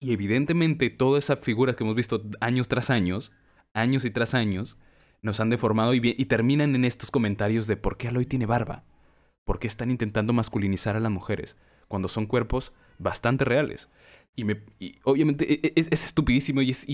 Y 0.00 0.12
evidentemente 0.12 0.90
todas 0.90 1.24
esas 1.24 1.40
figuras 1.40 1.76
que 1.76 1.84
hemos 1.84 1.96
visto 1.96 2.22
años 2.40 2.68
tras 2.68 2.90
años, 2.90 3.32
años 3.74 4.04
y 4.04 4.10
tras 4.10 4.34
años, 4.34 4.78
nos 5.22 5.40
han 5.40 5.50
deformado 5.50 5.94
y, 5.94 6.00
y 6.02 6.24
terminan 6.26 6.74
en 6.74 6.84
estos 6.84 7.10
comentarios 7.10 7.66
de 7.66 7.76
por 7.76 7.96
qué 7.96 8.08
Aloy 8.08 8.26
tiene 8.26 8.46
barba. 8.46 8.84
¿Por 9.44 9.58
qué 9.58 9.66
están 9.66 9.90
intentando 9.90 10.32
masculinizar 10.32 10.96
a 10.96 11.00
las 11.00 11.10
mujeres? 11.12 11.56
Cuando 11.88 12.08
son 12.08 12.26
cuerpos 12.26 12.72
bastante 12.98 13.44
reales. 13.44 13.88
Y, 14.36 14.44
me, 14.44 14.62
y 14.80 14.96
obviamente 15.04 15.52
e- 15.52 15.60
e- 15.68 15.72
es, 15.76 15.88
es 15.92 16.04
estupidísimo 16.04 16.60
y 16.62 16.70
es, 16.70 16.86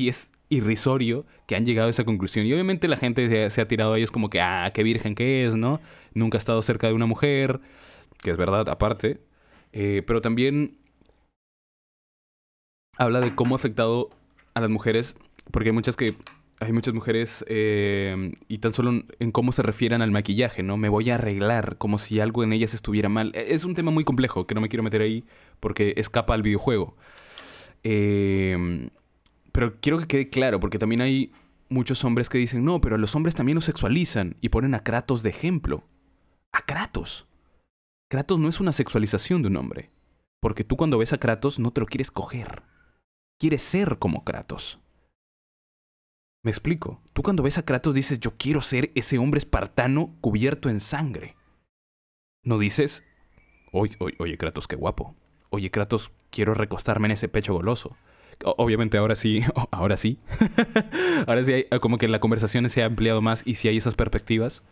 irrisorio 0.52 1.26
que 1.46 1.54
han 1.54 1.64
llegado 1.64 1.86
a 1.86 1.90
esa 1.90 2.04
conclusión. 2.04 2.44
Y 2.44 2.52
obviamente 2.52 2.88
la 2.88 2.96
gente 2.96 3.28
se, 3.28 3.50
se 3.50 3.60
ha 3.60 3.68
tirado 3.68 3.92
a 3.94 3.98
ellos 3.98 4.10
como 4.10 4.30
que, 4.30 4.40
ah, 4.40 4.70
qué 4.74 4.82
virgen 4.82 5.14
que 5.14 5.46
es, 5.46 5.54
¿no? 5.54 5.80
Nunca 6.12 6.38
ha 6.38 6.40
estado 6.40 6.60
cerca 6.62 6.88
de 6.88 6.92
una 6.92 7.06
mujer, 7.06 7.60
que 8.22 8.30
es 8.32 8.36
verdad, 8.36 8.68
aparte. 8.68 9.20
Eh, 9.72 10.02
pero 10.06 10.20
también 10.22 10.78
habla 12.96 13.20
de 13.20 13.34
cómo 13.34 13.54
ha 13.54 13.56
afectado 13.58 14.10
a 14.54 14.60
las 14.60 14.70
mujeres, 14.70 15.16
porque 15.50 15.70
hay 15.70 15.72
muchas 15.74 15.96
que 15.96 16.14
hay 16.62 16.72
muchas 16.74 16.92
mujeres 16.92 17.42
eh, 17.48 18.32
y 18.46 18.58
tan 18.58 18.74
solo 18.74 18.90
en- 18.90 19.06
en 19.18 19.32
cómo 19.32 19.50
se 19.52 19.62
refieren 19.62 20.02
al 20.02 20.10
maquillaje, 20.10 20.62
¿no? 20.62 20.76
Me 20.76 20.90
voy 20.90 21.08
a 21.08 21.14
arreglar 21.14 21.78
como 21.78 21.96
si 21.96 22.20
algo 22.20 22.44
en 22.44 22.52
ellas 22.52 22.74
estuviera 22.74 23.08
mal. 23.08 23.32
E- 23.34 23.54
Es 23.54 23.64
un 23.64 23.74
tema 23.74 23.90
muy 23.90 24.04
complejo 24.04 24.46
que 24.46 24.54
no 24.54 24.60
me 24.60 24.68
quiero 24.68 24.82
meter 24.82 25.00
ahí 25.00 25.24
porque 25.60 25.94
escapa 25.96 26.34
al 26.34 26.42
videojuego. 26.42 26.96
Eh, 27.82 28.90
pero 29.52 29.80
quiero 29.80 29.98
que 29.98 30.06
quede 30.06 30.28
claro 30.28 30.60
porque 30.60 30.78
también 30.78 31.00
hay 31.00 31.32
muchos 31.68 32.04
hombres 32.04 32.28
que 32.28 32.38
dicen, 32.38 32.64
no, 32.64 32.80
pero 32.80 32.98
los 32.98 33.14
hombres 33.14 33.34
también 33.34 33.54
los 33.54 33.64
sexualizan 33.64 34.36
y 34.40 34.50
ponen 34.50 34.74
a 34.74 34.82
Kratos 34.82 35.22
de 35.22 35.30
ejemplo. 35.30 35.84
A 36.52 36.62
Kratos. 36.62 37.26
Kratos 38.10 38.38
no 38.38 38.48
es 38.48 38.60
una 38.60 38.72
sexualización 38.72 39.42
de 39.42 39.48
un 39.48 39.56
hombre. 39.56 39.90
Porque 40.40 40.64
tú 40.64 40.76
cuando 40.76 40.98
ves 40.98 41.12
a 41.12 41.18
Kratos 41.18 41.58
no 41.58 41.70
te 41.72 41.80
lo 41.80 41.86
quieres 41.86 42.10
coger. 42.10 42.62
Quieres 43.38 43.62
ser 43.62 43.98
como 43.98 44.24
Kratos. 44.24 44.80
Me 46.42 46.50
explico. 46.50 47.02
Tú 47.12 47.22
cuando 47.22 47.42
ves 47.42 47.58
a 47.58 47.64
Kratos 47.64 47.94
dices, 47.94 48.18
yo 48.18 48.36
quiero 48.36 48.60
ser 48.62 48.90
ese 48.94 49.18
hombre 49.18 49.38
espartano 49.38 50.16
cubierto 50.20 50.68
en 50.70 50.80
sangre. 50.80 51.36
No 52.42 52.58
dices, 52.58 53.04
oye, 53.72 53.94
oye, 54.00 54.16
oye, 54.18 54.38
Kratos, 54.38 54.66
qué 54.66 54.76
guapo. 54.76 55.14
Oye, 55.50 55.70
Kratos, 55.70 56.12
quiero 56.30 56.54
recostarme 56.54 57.08
en 57.08 57.12
ese 57.12 57.28
pecho 57.28 57.52
goloso. 57.52 57.96
Obviamente 58.44 58.96
ahora 58.96 59.16
sí, 59.16 59.42
ahora 59.70 59.96
sí. 59.96 60.18
ahora 61.26 61.44
sí, 61.44 61.52
hay, 61.52 61.66
como 61.80 61.98
que 61.98 62.08
la 62.08 62.20
conversación 62.20 62.68
se 62.68 62.82
ha 62.82 62.86
ampliado 62.86 63.20
más 63.20 63.42
y 63.44 63.56
sí 63.56 63.68
hay 63.68 63.76
esas 63.76 63.96
perspectivas. 63.96 64.62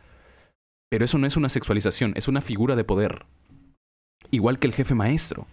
Pero 0.88 1.04
eso 1.04 1.18
no 1.18 1.26
es 1.26 1.36
una 1.36 1.50
sexualización, 1.50 2.14
es 2.16 2.28
una 2.28 2.40
figura 2.40 2.76
de 2.76 2.84
poder. 2.84 3.26
Igual 4.30 4.58
que 4.58 4.68
el 4.68 4.72
jefe 4.72 4.94
maestro. 4.94 5.46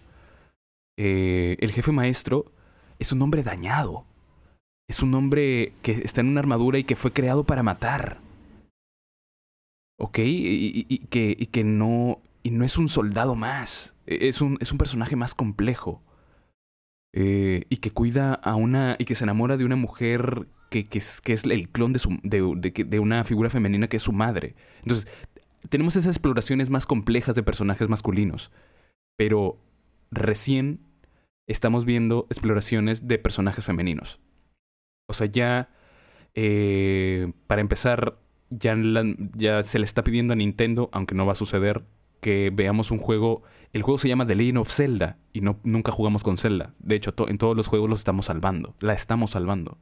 Eh, 0.96 1.56
el 1.60 1.72
jefe 1.72 1.92
maestro 1.92 2.46
es 2.98 3.12
un 3.12 3.20
hombre 3.20 3.42
dañado. 3.42 4.04
Es 4.88 5.02
un 5.02 5.12
hombre 5.14 5.72
que 5.82 5.92
está 5.92 6.20
en 6.20 6.28
una 6.28 6.40
armadura 6.40 6.78
y 6.78 6.84
que 6.84 6.96
fue 6.96 7.12
creado 7.12 7.44
para 7.44 7.62
matar. 7.62 8.18
¿Ok? 9.98 10.18
Y 10.20 10.98
que 11.08 11.64
no. 11.64 12.20
Y 12.46 12.50
no 12.50 12.64
es 12.64 12.78
un 12.78 12.88
soldado 12.88 13.34
más. 13.34 13.96
E- 14.06 14.28
Es 14.28 14.40
un, 14.40 14.56
es 14.60 14.70
un 14.70 14.78
personaje 14.78 15.16
más 15.16 15.34
complejo. 15.34 16.02
Eh, 17.12 17.64
y 17.68 17.78
que 17.78 17.90
cuida 17.90 18.34
a 18.34 18.54
una. 18.54 18.94
Y 19.00 19.04
que 19.04 19.16
se 19.16 19.24
enamora 19.24 19.56
de 19.56 19.64
una 19.64 19.74
mujer 19.76 20.46
que, 20.70 20.84
que 20.84 20.98
es, 20.98 21.20
que 21.20 21.32
es 21.32 21.42
el 21.44 21.68
clon 21.70 21.92
de, 21.92 21.98
su, 21.98 22.18
de, 22.22 22.40
de 22.56 22.84
de 22.84 22.98
una 23.00 23.24
figura 23.24 23.50
femenina 23.50 23.88
que 23.88 23.96
es 23.96 24.02
su 24.04 24.12
madre. 24.12 24.54
Entonces, 24.82 25.08
tenemos 25.68 25.96
esas 25.96 26.14
exploraciones 26.14 26.70
más 26.70 26.86
complejas 26.86 27.34
de 27.34 27.42
personajes 27.42 27.88
masculinos. 27.88 28.52
Pero 29.16 29.58
recién 30.12 30.80
estamos 31.48 31.84
viendo 31.84 32.26
exploraciones 32.30 33.08
de 33.08 33.18
personajes 33.18 33.64
femeninos. 33.64 34.20
O 35.08 35.14
sea, 35.14 35.26
ya, 35.26 35.70
eh, 36.34 37.32
para 37.48 37.60
empezar, 37.60 38.18
ya, 38.50 38.76
ya 39.34 39.62
se 39.64 39.78
le 39.80 39.84
está 39.84 40.02
pidiendo 40.04 40.32
a 40.32 40.36
Nintendo, 40.36 40.90
aunque 40.92 41.14
no 41.16 41.26
va 41.26 41.32
a 41.32 41.36
suceder, 41.36 41.84
que 42.20 42.50
veamos 42.52 42.90
un 42.90 42.98
juego. 42.98 43.42
El 43.72 43.82
juego 43.82 43.98
se 43.98 44.08
llama 44.08 44.26
The 44.26 44.34
Legend 44.34 44.58
of 44.58 44.70
Zelda 44.70 45.18
y 45.32 45.40
no, 45.40 45.58
nunca 45.62 45.92
jugamos 45.92 46.22
con 46.22 46.38
Zelda. 46.38 46.74
De 46.78 46.96
hecho, 46.96 47.14
en 47.28 47.38
todos 47.38 47.56
los 47.56 47.68
juegos 47.68 47.90
los 47.90 47.98
estamos 48.00 48.26
salvando. 48.26 48.74
La 48.80 48.94
estamos 48.94 49.32
salvando. 49.32 49.78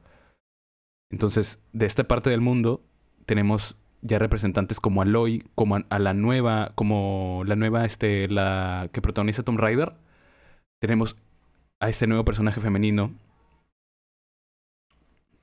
Entonces, 1.11 1.59
de 1.73 1.85
esta 1.85 2.03
parte 2.05 2.29
del 2.29 2.41
mundo 2.41 2.81
tenemos 3.25 3.77
ya 4.01 4.19
representantes 4.19 4.79
como 4.79 5.01
Aloy, 5.01 5.43
como 5.55 5.77
a, 5.77 5.85
a 5.89 5.99
la 5.99 6.13
nueva, 6.13 6.73
como 6.75 7.43
la 7.45 7.55
nueva, 7.55 7.85
este, 7.85 8.27
la 8.27 8.89
que 8.91 9.01
protagoniza 9.01 9.43
Tomb 9.43 9.59
Raider. 9.59 9.93
Tenemos 10.79 11.15
a 11.79 11.89
este 11.89 12.07
nuevo 12.07 12.25
personaje 12.25 12.59
femenino. 12.59 13.13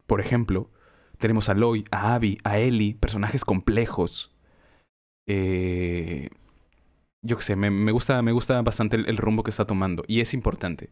Por 0.07 0.21
ejemplo, 0.21 0.71
tenemos 1.19 1.49
a 1.49 1.53
Aloy, 1.53 1.85
a 1.91 2.15
Abby, 2.15 2.39
a 2.45 2.59
Ellie, 2.59 2.95
personajes 2.95 3.45
complejos. 3.45 4.35
Eh, 5.27 6.29
yo 7.23 7.37
qué 7.37 7.43
sé, 7.43 7.57
me, 7.57 7.71
me 7.71 7.93
gusta, 7.93 8.21
me 8.23 8.33
gusta 8.33 8.61
bastante 8.63 8.97
el, 8.97 9.17
rumbo 9.17 9.43
que 9.43 9.51
está 9.51 9.65
tomando. 9.67 10.05
Y 10.07 10.21
es 10.21 10.35
importante. 10.35 10.91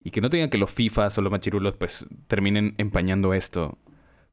Y 0.00 0.10
que 0.10 0.20
no 0.20 0.30
tengan 0.30 0.50
que 0.50 0.58
los 0.58 0.70
FIFAs 0.70 1.18
o 1.18 1.22
los 1.22 1.30
machirulos 1.30 1.74
pues 1.76 2.06
terminen 2.26 2.74
empañando 2.78 3.34
esto 3.34 3.78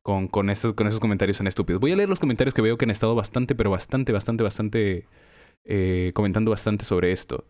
con, 0.02 0.28
con, 0.28 0.50
esos, 0.50 0.74
con 0.74 0.88
esos 0.88 1.00
comentarios 1.00 1.38
tan 1.38 1.48
estúpidos. 1.48 1.80
Voy 1.80 1.92
a 1.92 1.96
leer 1.96 2.10
los 2.10 2.20
comentarios 2.20 2.54
que 2.54 2.62
veo 2.62 2.78
que 2.78 2.86
han 2.86 2.92
estado 2.92 3.16
bastante, 3.16 3.56
pero 3.56 3.70
bastante, 3.70 4.12
bastante, 4.12 4.44
bastante... 4.44 5.08
Eh, 5.68 6.12
comentando 6.14 6.52
bastante 6.52 6.86
sobre 6.86 7.12
esto. 7.12 7.46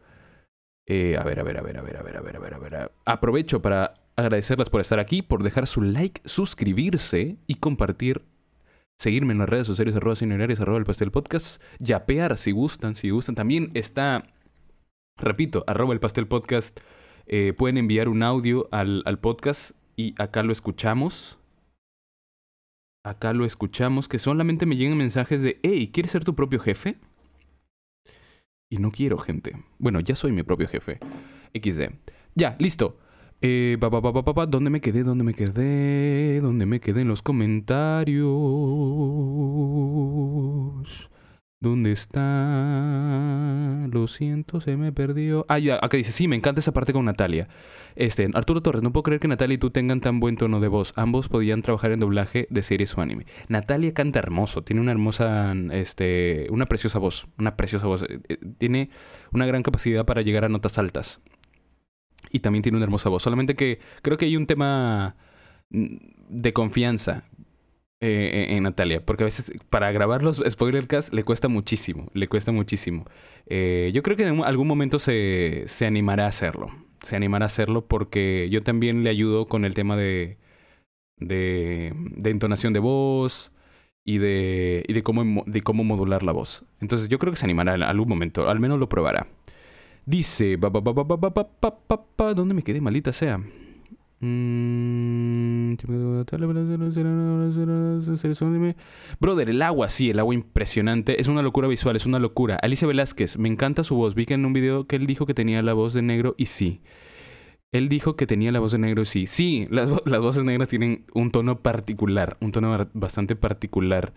Eh, 0.86 1.18
a 1.18 1.24
ver, 1.24 1.40
a 1.40 1.44
ver, 1.44 1.58
a 1.58 1.62
ver, 1.62 1.78
a 1.78 1.82
ver, 1.82 1.98
a 1.98 2.04
ver, 2.04 2.18
a 2.18 2.22
ver, 2.22 2.36
a 2.36 2.40
ver, 2.40 2.54
a 2.54 2.58
ver. 2.60 2.92
Aprovecho 3.06 3.62
para 3.62 3.94
agradecerles 4.16 4.70
por 4.70 4.82
estar 4.82 5.00
aquí, 5.00 5.22
por 5.22 5.44
dejar 5.44 5.68
su 5.68 5.82
like, 5.82 6.22
suscribirse 6.26 7.38
y 7.48 7.56
compartir. 7.56 8.24
Seguirme 9.00 9.34
en 9.34 9.40
las 9.40 9.50
redes 9.50 9.68
sociales, 9.68 9.96
arroba 9.96 10.16
señorarias, 10.16 10.60
arroba 10.60 10.80
el 10.80 10.86
pastel 10.86 11.12
podcast. 11.12 11.62
Yapear 11.80 12.38
si 12.38 12.52
gustan, 12.52 12.96
si 12.96 13.10
gustan. 13.10 13.36
También 13.36 13.72
está, 13.74 14.34
repito, 15.18 15.64
arroba 15.68 15.94
el 15.94 16.00
pastel 16.00 16.28
podcast. 16.28 16.80
Eh, 17.28 17.54
pueden 17.54 17.78
enviar 17.78 18.08
un 18.08 18.24
audio 18.24 18.68
al, 18.72 19.04
al 19.06 19.20
podcast 19.20 19.72
y 19.96 20.16
acá 20.22 20.44
lo 20.44 20.54
escuchamos. 20.54 21.38
Acá 23.04 23.34
lo 23.34 23.46
escuchamos, 23.46 24.08
que 24.08 24.18
solamente 24.18 24.66
me 24.66 24.78
llegan 24.78 24.98
mensajes 24.98 25.42
de, 25.42 25.60
hey, 25.62 25.92
¿quieres 25.94 26.12
ser 26.12 26.24
tu 26.24 26.34
propio 26.34 26.60
jefe? 26.60 26.98
Y 28.72 28.78
no 28.78 28.90
quiero, 28.90 29.18
gente. 29.20 29.64
Bueno, 29.78 30.00
ya 30.00 30.16
soy 30.16 30.32
mi 30.32 30.42
propio 30.42 30.68
jefe. 30.68 31.00
XD. 31.54 31.94
Ya, 32.34 32.56
listo. 32.60 32.98
Eh, 33.48 33.78
pa, 33.80 33.92
pa, 33.92 34.02
pa, 34.02 34.46
¿Dónde 34.48 34.72
me 34.72 34.82
quedé? 34.82 35.04
¿Dónde 35.04 35.24
me 35.24 35.36
quedé? 35.36 36.42
¿Dónde 36.42 36.66
me 36.66 36.80
quedé 36.80 37.02
en 37.02 37.08
los 37.08 37.22
comentarios? 37.22 38.26
¿Dónde 41.60 41.92
está? 41.92 42.24
Lo 43.92 44.08
siento, 44.08 44.62
se 44.62 44.78
me 44.78 44.92
perdió. 44.92 45.46
Ah, 45.48 45.60
ya, 45.60 45.76
acá 45.76 45.96
dice, 45.96 46.12
sí, 46.12 46.28
me 46.28 46.36
encanta 46.36 46.60
esa 46.60 46.74
parte 46.74 46.92
con 46.92 47.06
Natalia. 47.06 47.48
Este, 47.96 48.28
Arturo 48.34 48.64
Torres, 48.64 48.82
no 48.82 48.92
puedo 48.92 49.04
creer 49.04 49.22
que 49.22 49.28
Natalia 49.28 49.54
y 49.54 49.60
tú 49.60 49.70
tengan 49.70 50.02
tan 50.02 50.20
buen 50.20 50.38
tono 50.38 50.60
de 50.60 50.68
voz. 50.68 50.94
Ambos 50.96 51.28
podían 51.30 51.62
trabajar 51.62 51.92
en 51.92 52.00
doblaje 52.00 52.48
de 52.50 52.64
series 52.64 52.98
o 52.98 53.02
anime. 53.02 53.28
Natalia 53.48 53.94
canta 53.94 54.18
hermoso, 54.18 54.64
tiene 54.64 54.82
una 54.82 54.92
hermosa, 54.92 55.54
este, 55.72 56.48
una 56.50 56.66
preciosa 56.66 56.98
voz, 56.98 57.28
una 57.38 57.56
preciosa 57.56 57.86
voz. 57.86 58.02
Eh, 58.10 58.22
eh, 58.28 58.40
tiene 58.58 58.90
una 59.32 59.46
gran 59.46 59.62
capacidad 59.62 60.04
para 60.04 60.24
llegar 60.24 60.46
a 60.46 60.50
notas 60.50 60.80
altas. 60.80 61.22
Y 62.36 62.40
también 62.40 62.64
tiene 62.64 62.78
una 62.78 62.86
hermosa 62.86 63.10
voz. 63.10 63.24
Solamente 63.24 63.56
que 63.56 63.80
creo 64.02 64.18
que 64.18 64.26
hay 64.26 64.36
un 64.36 64.48
tema 64.48 65.16
mm, 65.70 65.86
de 66.30 66.54
confianza 66.54 67.24
eh, 68.02 68.48
en 68.50 68.64
Natalia, 68.64 69.06
porque 69.06 69.24
a 69.24 69.26
veces 69.26 69.52
para 69.70 69.92
grabar 69.92 70.22
los 70.22 70.42
spoilercasts 70.48 71.14
le 71.14 71.24
cuesta 71.24 71.48
muchísimo, 71.48 72.10
le 72.14 72.28
cuesta 72.28 72.52
muchísimo. 72.52 73.06
yo 73.48 74.04
creo 74.04 74.18
que 74.18 74.28
en 74.28 74.44
algún 74.44 74.68
momento 74.68 75.00
se, 75.00 75.64
se 75.68 75.86
animará 75.86 76.26
a 76.26 76.28
hacerlo 76.30 76.72
se 77.06 77.16
animara 77.16 77.46
a 77.46 77.48
hacerlo 77.48 77.86
porque 77.88 78.48
yo 78.52 78.64
también 78.64 79.04
le 79.04 79.10
ayudo 79.10 79.46
con 79.46 79.64
el 79.64 79.74
tema 79.74 79.96
de, 79.96 80.38
de, 81.18 81.94
de 81.96 82.30
entonación 82.30 82.74
de 82.74 82.80
voz 82.80 83.52
y 84.04 84.18
de, 84.18 84.84
y 84.88 84.94
de, 84.94 85.04
cómo, 85.04 85.44
de 85.46 85.62
cómo 85.62 85.84
modular 85.84 86.24
la 86.24 86.32
voz. 86.32 86.64
Entonces 86.82 87.08
yo 87.08 87.20
creo 87.20 87.32
que 87.32 87.38
se 87.38 87.46
animará 87.46 87.76
en 87.76 87.84
algún 87.84 88.10
momento, 88.10 88.50
al 88.50 88.60
menos 88.60 88.80
lo 88.80 88.90
probará. 88.90 89.28
Dice, 90.06 90.58
¿dónde 90.58 92.54
me 92.54 92.62
quedé, 92.62 92.80
malita 92.80 93.12
sea? 93.12 93.42
Brother, 99.20 99.50
el 99.50 99.62
agua, 99.62 99.90
sí, 99.90 100.10
el 100.10 100.20
agua 100.20 100.34
impresionante. 100.34 101.20
Es 101.20 101.28
una 101.28 101.42
locura 101.42 101.68
visual, 101.68 101.96
es 101.96 102.06
una 102.06 102.20
locura. 102.20 102.56
Alicia 102.62 102.88
Velázquez, 102.88 103.38
me 103.38 103.50
encanta 103.50 103.84
su 103.84 103.96
voz. 103.96 104.16
Vi 104.16 104.26
que 104.26 104.36
en 104.36 104.46
un 104.46 104.54
video 104.54 104.86
que 104.88 104.96
él 104.96 105.08
dijo 105.08 105.26
que 105.26 105.34
tenía 105.34 105.62
la 105.62 105.74
voz 105.74 105.94
de 105.94 106.02
negro 106.02 106.36
y 106.38 106.46
sí. 106.46 106.82
Él 107.72 107.90
dijo 107.90 108.16
que 108.16 108.26
tenía 108.26 108.52
la 108.52 108.60
voz 108.60 108.72
de 108.72 108.78
negro 108.78 109.02
y 109.02 109.06
sí. 109.06 109.28
Sí, 109.28 109.68
las, 109.70 109.92
voces 110.06 110.44
negras 110.44 110.70
tienen 110.70 111.06
un 111.14 111.32
tono 111.32 111.60
particular, 111.60 112.38
un 112.40 112.52
tono 112.52 112.88
bastante 112.94 113.36
particular. 113.36 114.14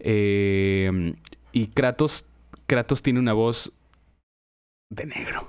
Eh, 0.00 1.14
y 1.52 1.68
Kratos, 1.68 2.26
Kratos 2.66 3.02
tiene 3.02 3.20
una 3.20 3.32
voz 3.32 3.72
de 4.90 5.06
negro. 5.06 5.48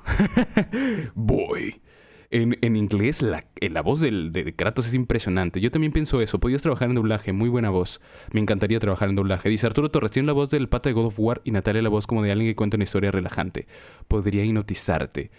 Boy. 1.15 1.81
En, 2.29 2.57
en 2.61 2.75
inglés, 2.75 3.21
la, 3.21 3.45
la 3.61 3.81
voz 3.81 4.01
del, 4.01 4.33
de 4.33 4.53
Kratos 4.53 4.85
es 4.87 4.93
impresionante. 4.93 5.61
Yo 5.61 5.71
también 5.71 5.93
pienso 5.93 6.19
eso. 6.19 6.39
Podías 6.39 6.61
trabajar 6.61 6.89
en 6.89 6.95
doblaje, 6.95 7.31
muy 7.31 7.47
buena 7.47 7.69
voz. 7.69 8.01
Me 8.33 8.41
encantaría 8.41 8.79
trabajar 8.79 9.09
en 9.09 9.15
doblaje. 9.15 9.47
Dice 9.47 9.65
Arturo 9.65 9.89
Torres, 9.91 10.11
tiene 10.11 10.27
la 10.27 10.33
voz 10.33 10.49
del 10.49 10.67
pata 10.67 10.89
de 10.89 10.93
God 10.93 11.05
of 11.05 11.19
War 11.19 11.41
y 11.45 11.51
Natalia 11.51 11.81
la 11.81 11.89
voz 11.89 12.05
como 12.05 12.23
de 12.23 12.31
alguien 12.31 12.51
que 12.51 12.55
cuenta 12.55 12.75
una 12.75 12.83
historia 12.83 13.11
relajante. 13.11 13.67
Podría 14.09 14.43
hipnotizarte. 14.43 15.31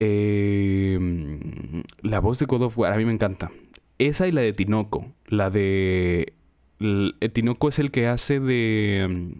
Eh, 0.00 0.98
la 2.02 2.20
voz 2.20 2.38
de 2.38 2.46
God 2.46 2.62
of 2.62 2.78
War, 2.78 2.92
a 2.92 2.96
mí 2.96 3.06
me 3.06 3.12
encanta. 3.12 3.50
Esa 3.98 4.28
y 4.28 4.32
la 4.32 4.42
de 4.42 4.52
Tinoco. 4.52 5.12
La 5.26 5.48
de. 5.48 6.34
Eh, 6.80 7.28
Tinoco 7.30 7.70
es 7.70 7.78
el 7.78 7.90
que 7.90 8.06
hace 8.06 8.38
de. 8.38 9.34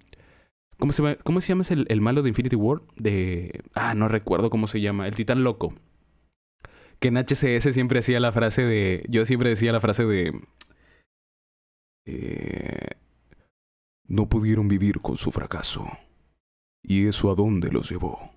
¿Cómo 0.79 0.93
se, 0.93 1.19
cómo 1.25 1.41
se 1.41 1.49
llama 1.49 1.65
el, 1.71 1.87
el 1.89 2.01
malo 2.01 2.23
de 2.23 2.29
Infinity 2.29 2.57
War? 2.57 2.81
De. 2.97 3.63
Ah, 3.75 3.95
no 3.95 4.09
recuerdo 4.09 4.51
cómo 4.51 4.69
se 4.69 4.81
llama. 4.81 5.07
El 5.07 5.15
titán 5.15 5.45
loco 5.45 5.75
que 6.99 7.09
en 7.09 7.17
HCS 7.17 7.73
siempre 7.75 8.01
hacía 8.01 8.21
la 8.21 8.33
frase 8.33 8.63
de. 8.63 9.05
Yo 9.09 9.25
siempre 9.27 9.51
decía 9.51 9.73
la 9.73 9.81
frase 9.81 10.05
de. 10.05 10.41
Eh, 12.07 12.89
no 14.07 14.29
pudieron 14.29 14.69
vivir 14.69 15.01
con 15.01 15.17
su 15.17 15.31
fracaso. 15.31 15.87
¿Y 16.83 17.07
eso 17.07 17.31
a 17.31 17.35
dónde 17.35 17.71
los 17.71 17.91
llevó? 17.91 18.31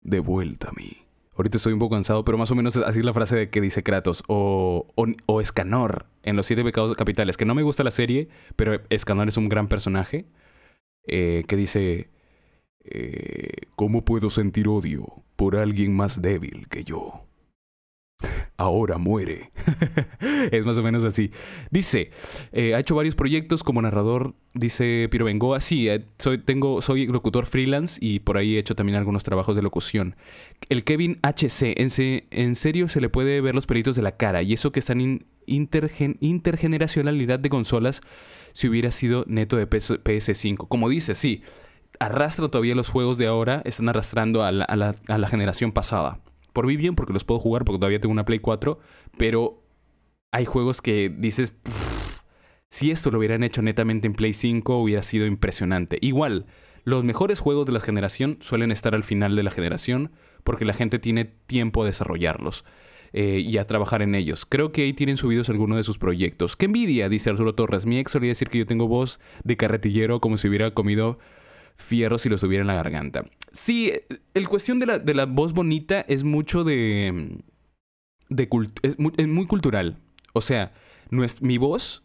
De 0.00 0.20
vuelta 0.20 0.68
a 0.68 0.72
mí. 0.72 1.04
Ahorita 1.36 1.56
estoy 1.56 1.72
un 1.72 1.78
poco 1.78 1.94
cansado, 1.94 2.24
pero 2.24 2.38
más 2.38 2.50
o 2.50 2.54
menos 2.54 2.76
así 2.76 2.98
es 3.00 3.04
la 3.04 3.14
frase 3.14 3.34
de 3.34 3.50
que 3.50 3.60
dice 3.60 3.82
Kratos. 3.82 4.22
O, 4.28 4.86
o, 5.26 5.40
Escanor 5.40 6.06
en 6.22 6.36
Los 6.36 6.46
Siete 6.46 6.62
Pecados 6.62 6.94
Capitales. 6.96 7.36
Que 7.36 7.44
no 7.44 7.54
me 7.54 7.62
gusta 7.62 7.82
la 7.82 7.90
serie, 7.90 8.28
pero 8.56 8.80
Escanor 8.90 9.28
es 9.28 9.36
un 9.36 9.48
gran 9.48 9.68
personaje. 9.68 10.26
Eh, 11.06 11.44
que 11.46 11.56
dice. 11.56 12.10
Eh, 12.82 13.66
¿Cómo 13.76 14.04
puedo 14.04 14.30
sentir 14.30 14.66
odio 14.66 15.06
por 15.36 15.56
alguien 15.56 15.94
más 15.94 16.22
débil 16.22 16.66
que 16.68 16.82
yo? 16.84 17.26
ahora 18.60 18.98
muere. 18.98 19.50
es 20.52 20.66
más 20.66 20.76
o 20.76 20.82
menos 20.82 21.02
así. 21.04 21.30
Dice, 21.70 22.10
eh, 22.52 22.74
ha 22.74 22.78
hecho 22.78 22.94
varios 22.94 23.14
proyectos 23.14 23.62
como 23.62 23.80
narrador, 23.80 24.34
dice 24.52 25.08
Piro 25.10 25.24
Bengoa. 25.24 25.60
Sí, 25.60 25.88
soy, 26.18 26.38
tengo, 26.38 26.82
soy 26.82 27.06
locutor 27.06 27.46
freelance 27.46 27.98
y 28.02 28.20
por 28.20 28.36
ahí 28.36 28.56
he 28.56 28.58
hecho 28.58 28.74
también 28.74 28.98
algunos 28.98 29.22
trabajos 29.22 29.56
de 29.56 29.62
locución. 29.62 30.14
El 30.68 30.84
Kevin 30.84 31.18
HC, 31.22 31.74
en, 32.30 32.54
serio 32.54 32.88
se 32.90 33.00
le 33.00 33.08
puede 33.08 33.40
ver 33.40 33.54
los 33.54 33.66
pelitos 33.66 33.96
de 33.96 34.02
la 34.02 34.16
cara 34.16 34.42
y 34.42 34.52
eso 34.52 34.72
que 34.72 34.80
está 34.80 34.94
en 35.46 36.16
intergeneracionalidad 36.20 37.38
de 37.38 37.48
consolas 37.48 38.00
si 38.52 38.68
hubiera 38.68 38.90
sido 38.90 39.24
neto 39.28 39.56
de 39.56 39.66
PS, 39.66 40.36
5 40.36 40.68
Como 40.68 40.88
dice, 40.88 41.14
sí, 41.14 41.42
arrastra 41.98 42.48
todavía 42.48 42.74
los 42.74 42.88
juegos 42.88 43.18
de 43.18 43.26
ahora, 43.26 43.62
están 43.64 43.88
arrastrando 43.88 44.44
a 44.44 44.52
la 44.52 45.28
generación 45.28 45.72
pasada 45.72 46.20
por 46.52 46.66
mí 46.66 46.76
bien, 46.76 46.94
porque 46.94 47.12
los 47.12 47.24
puedo 47.24 47.40
jugar, 47.40 47.64
porque 47.64 47.78
todavía 47.78 48.00
tengo 48.00 48.12
una 48.12 48.24
Play 48.24 48.38
4, 48.38 48.78
pero 49.16 49.62
hay 50.32 50.44
juegos 50.44 50.82
que 50.82 51.08
dices, 51.08 51.54
si 52.70 52.90
esto 52.90 53.10
lo 53.10 53.18
hubieran 53.18 53.42
hecho 53.42 53.62
netamente 53.62 54.06
en 54.06 54.14
Play 54.14 54.32
5, 54.32 54.76
hubiera 54.76 55.02
sido 55.02 55.26
impresionante. 55.26 55.98
Igual, 56.00 56.46
los 56.84 57.04
mejores 57.04 57.40
juegos 57.40 57.66
de 57.66 57.72
la 57.72 57.80
generación 57.80 58.38
suelen 58.40 58.72
estar 58.72 58.94
al 58.94 59.04
final 59.04 59.36
de 59.36 59.42
la 59.42 59.50
generación, 59.50 60.12
porque 60.44 60.64
la 60.64 60.74
gente 60.74 60.98
tiene 60.98 61.24
tiempo 61.24 61.82
a 61.82 61.86
desarrollarlos. 61.86 62.64
Eh, 63.12 63.42
y 63.44 63.58
a 63.58 63.66
trabajar 63.66 64.02
en 64.02 64.14
ellos. 64.14 64.46
Creo 64.46 64.70
que 64.70 64.82
ahí 64.82 64.92
tienen 64.92 65.16
subidos 65.16 65.48
algunos 65.48 65.76
de 65.76 65.82
sus 65.82 65.98
proyectos. 65.98 66.56
¡Qué 66.56 66.66
envidia! 66.66 67.08
Dice 67.08 67.30
Arturo 67.30 67.56
Torres. 67.56 67.84
Mi 67.84 67.98
ex 67.98 68.12
solía 68.12 68.28
decir 68.28 68.48
que 68.48 68.58
yo 68.58 68.66
tengo 68.66 68.86
voz 68.86 69.18
de 69.42 69.56
carretillero 69.56 70.20
como 70.20 70.36
si 70.36 70.46
hubiera 70.46 70.72
comido 70.72 71.18
fierro 71.76 72.18
si 72.18 72.28
los 72.28 72.42
hubiera 72.42 72.62
en 72.62 72.68
la 72.68 72.74
garganta. 72.74 73.24
Sí, 73.52 73.92
el 74.34 74.48
cuestión 74.48 74.78
de 74.78 74.86
la, 74.86 74.98
de 74.98 75.14
la 75.14 75.26
voz 75.26 75.52
bonita 75.52 76.02
es 76.02 76.22
mucho 76.22 76.62
de... 76.62 77.40
de 78.28 78.48
es, 78.82 78.98
muy, 78.98 79.46
cultural. 79.46 79.98
O 80.32 80.40
sea, 80.40 80.72
es, 81.10 81.42
mi 81.42 81.58
voz 81.58 82.04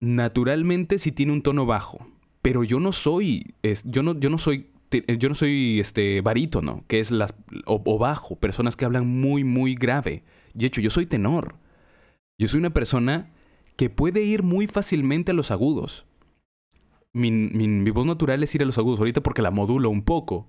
naturalmente 0.00 0.98
sí 0.98 1.12
tiene 1.12 1.32
un 1.32 1.42
tono 1.42 1.66
bajo. 1.66 2.08
Pero 2.40 2.64
yo 2.64 2.80
no 2.80 2.90
soy... 2.90 3.54
Es, 3.62 3.84
yo, 3.84 4.02
no, 4.02 4.18
yo 4.18 4.28
no 4.28 4.38
soy 4.38 4.72
yo 5.18 5.30
no 5.30 5.34
soy 5.34 5.80
este 5.80 6.20
barítono, 6.20 6.84
que 6.86 7.00
es 7.00 7.10
las 7.10 7.34
o, 7.64 7.98
bajo, 7.98 8.36
personas 8.36 8.76
que 8.76 8.84
hablan 8.84 9.06
muy 9.06 9.42
muy 9.42 9.74
grave. 9.74 10.22
De 10.54 10.66
hecho, 10.66 10.80
yo 10.80 10.90
soy 10.90 11.06
tenor. 11.06 11.56
Yo 12.38 12.48
soy 12.48 12.58
una 12.58 12.70
persona 12.70 13.30
que 13.76 13.90
puede 13.90 14.22
ir 14.22 14.42
muy 14.42 14.66
fácilmente 14.66 15.30
a 15.30 15.34
los 15.34 15.50
agudos 15.50 16.06
mi, 17.12 17.30
mi, 17.30 17.90
voz 17.90 18.06
natural 18.06 18.42
es 18.42 18.54
ir 18.54 18.62
a 18.62 18.66
los 18.66 18.78
agudos 18.78 18.98
ahorita 18.98 19.22
porque 19.22 19.42
la 19.42 19.50
modulo 19.50 19.90
un 19.90 20.02
poco. 20.02 20.48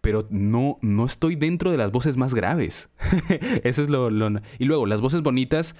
Pero 0.00 0.26
no, 0.30 0.78
no 0.82 1.06
estoy 1.06 1.36
dentro 1.36 1.70
de 1.70 1.76
las 1.76 1.92
voces 1.92 2.16
más 2.16 2.34
graves. 2.34 2.90
Eso 3.62 3.82
es 3.82 3.88
lo, 3.88 4.10
Y 4.58 4.64
luego, 4.64 4.86
las 4.86 5.00
voces 5.00 5.22
bonitas 5.22 5.76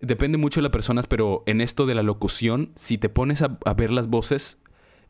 depende 0.00 0.38
mucho 0.38 0.60
de 0.60 0.64
las 0.64 0.72
personas, 0.72 1.06
pero 1.06 1.44
en 1.46 1.60
esto 1.60 1.86
de 1.86 1.94
la 1.94 2.02
locución, 2.02 2.72
si 2.74 2.98
te 2.98 3.08
pones 3.08 3.42
a, 3.42 3.74
ver 3.74 3.90
las 3.90 4.08
voces, 4.08 4.58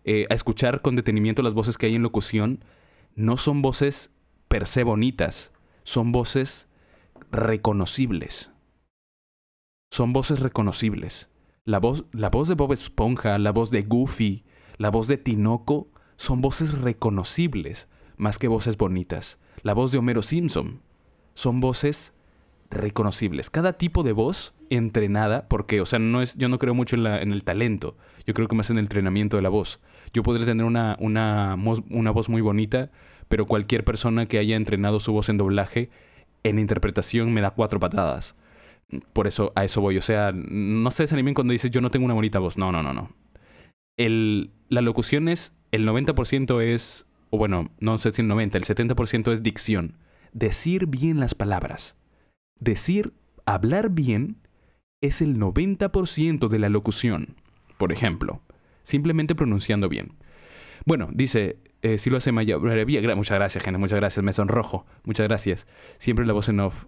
eh, 0.05 0.27
a 0.29 0.35
escuchar 0.35 0.83
con 0.83 0.95
detenimiento 0.95 1.43
las 1.43 1.55
voces 1.55 1.79
que 1.79 1.87
hay 1.87 1.95
en 1.95 2.03
locución, 2.03 2.65
no 3.17 3.39
son 3.39 3.63
voces 3.63 4.11
per 4.49 4.67
se 4.67 4.85
bonitas, 4.85 5.53
son 5.83 6.13
voces 6.13 6.69
reconocibles. 7.35 8.51
Son 9.91 10.13
voces 10.13 10.41
reconocibles. 10.41 11.29
La 11.65 11.79
voz, 11.79 12.05
la 12.13 12.31
voz 12.31 12.49
de 12.49 12.55
Bob 12.55 12.73
Esponja, 12.73 13.39
la 13.39 13.53
voz 13.53 13.71
de 13.71 13.83
Goofy, 13.83 14.45
la 14.77 14.91
voz 14.91 15.09
de 15.09 15.17
Tinoco 15.17 15.89
son 16.17 16.41
voces 16.41 16.79
reconocibles 16.79 17.89
más 18.17 18.39
que 18.39 18.49
voces 18.49 18.77
bonitas. 18.77 19.39
La 19.63 19.75
voz 19.75 19.93
de 19.93 19.99
Homero 19.99 20.23
Simpson 20.23 20.81
son 21.35 21.61
voces 21.61 22.13
reconocibles. 22.71 23.51
Cada 23.51 23.75
tipo 23.75 24.03
de 24.03 24.13
voz 24.13 24.55
entrenada, 24.71 25.49
porque, 25.49 25.81
o 25.81 25.87
sea, 25.87 25.99
no 25.99 26.23
es, 26.23 26.37
yo 26.37 26.49
no 26.49 26.59
creo 26.59 26.75
mucho 26.75 26.97
en, 26.97 27.03
la, 27.03 27.21
en 27.21 27.33
el 27.33 27.45
talento, 27.45 27.97
yo 28.27 28.35
creo 28.35 28.49
que 28.49 28.57
más 28.57 28.71
en 28.71 28.79
el 28.79 28.85
entrenamiento 28.85 29.37
de 29.37 29.43
la 29.43 29.49
voz. 29.49 29.81
Yo 30.13 30.23
podría 30.23 30.47
tener 30.47 30.65
una, 30.65 30.97
una, 31.01 31.57
una 31.91 32.11
voz 32.11 32.29
muy 32.29 32.41
bonita, 32.41 32.91
pero 33.29 33.47
cualquier 33.47 33.85
persona 33.85 34.27
que 34.27 34.39
haya 34.39 34.57
entrenado 34.57 35.01
su 35.01 35.13
voz 35.13 35.29
en 35.29 35.37
doblaje, 35.37 35.91
en 36.45 36.59
interpretación 36.59 37.33
me 37.33 37.41
da 37.41 37.51
cuatro 37.51 37.81
patadas. 37.81 38.37
Por 39.13 39.27
eso, 39.27 39.53
a 39.57 39.65
eso 39.65 39.81
voy. 39.81 39.99
O 39.99 40.03
sea, 40.03 40.33
no 40.33 40.91
se 40.91 41.03
desanimen 41.03 41.35
cuando 41.35 41.53
dices 41.53 41.71
yo 41.71 41.81
no 41.81 41.91
tengo 41.91 42.05
una 42.05 42.15
bonita 42.15 42.39
voz. 42.39 42.57
No, 42.57 42.71
no, 42.71 42.83
no, 42.83 42.93
no. 42.93 43.11
El, 43.97 44.53
la 44.69 44.83
locución 44.83 45.29
es, 45.29 45.55
el 45.73 45.89
90% 45.89 46.63
es, 46.63 47.07
o 47.31 47.39
bueno, 47.39 47.71
no 47.81 47.99
sé 47.99 48.13
si 48.13 48.23
el 48.23 48.29
90, 48.29 48.59
el 48.59 48.65
70% 48.65 49.33
es 49.33 49.43
dicción. 49.43 49.97
Decir 50.33 50.87
bien 50.87 51.19
las 51.19 51.35
palabras. 51.35 51.97
Decir, 52.61 53.15
hablar 53.47 53.91
bien 53.91 54.37
es 55.01 55.23
el 55.23 55.39
90% 55.39 56.49
de 56.49 56.59
la 56.59 56.69
locución. 56.69 57.37
Por 57.79 57.93
ejemplo, 57.93 58.43
simplemente 58.83 59.35
pronunciando 59.35 59.89
bien. 59.89 60.15
Bueno, 60.87 61.09
dice, 61.13 61.59
eh, 61.85 61.99
si 61.99 62.09
lo 62.09 62.17
hace 62.17 62.33
Maya, 62.33 62.59
muchas 62.59 63.37
gracias, 63.37 63.63
gente, 63.63 63.79
muchas 63.79 63.99
gracias, 63.99 64.25
me 64.25 64.33
sonrojo, 64.33 64.87
muchas 65.05 65.29
gracias. 65.29 65.67
Siempre 65.99 66.25
la 66.25 66.33
voz 66.33 66.49
en 66.49 66.61
off. 66.61 66.87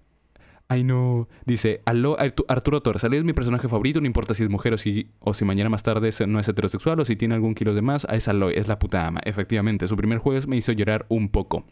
Ay, 0.69 0.85
no. 0.85 1.29
Dice, 1.45 1.83
Aló, 1.85 2.17
Arturo 2.49 2.81
Torres, 2.81 3.05
es 3.05 3.25
mi 3.25 3.35
personaje 3.35 3.69
favorito, 3.69 4.01
no 4.01 4.07
importa 4.07 4.33
si 4.33 4.43
es 4.43 4.49
mujer 4.49 4.73
o 4.73 4.79
si, 4.79 5.11
o 5.21 5.35
si 5.35 5.45
mañana 5.45 5.69
más 5.69 5.83
tarde 5.83 6.11
no 6.27 6.41
es 6.41 6.49
heterosexual 6.49 6.99
o 6.99 7.05
si 7.05 7.15
tiene 7.15 7.35
algún 7.35 7.55
kilo 7.55 7.75
de 7.75 7.83
más, 7.83 8.07
es 8.11 8.27
Aloy, 8.27 8.55
es 8.57 8.69
la 8.69 8.79
puta 8.79 9.07
ama. 9.07 9.21
Efectivamente, 9.25 9.87
su 9.87 9.97
primer 9.97 10.19
juego 10.19 10.45
me 10.49 10.57
hizo 10.57 10.73
llorar 10.73 11.05
un 11.11 11.29
poco. 11.29 11.67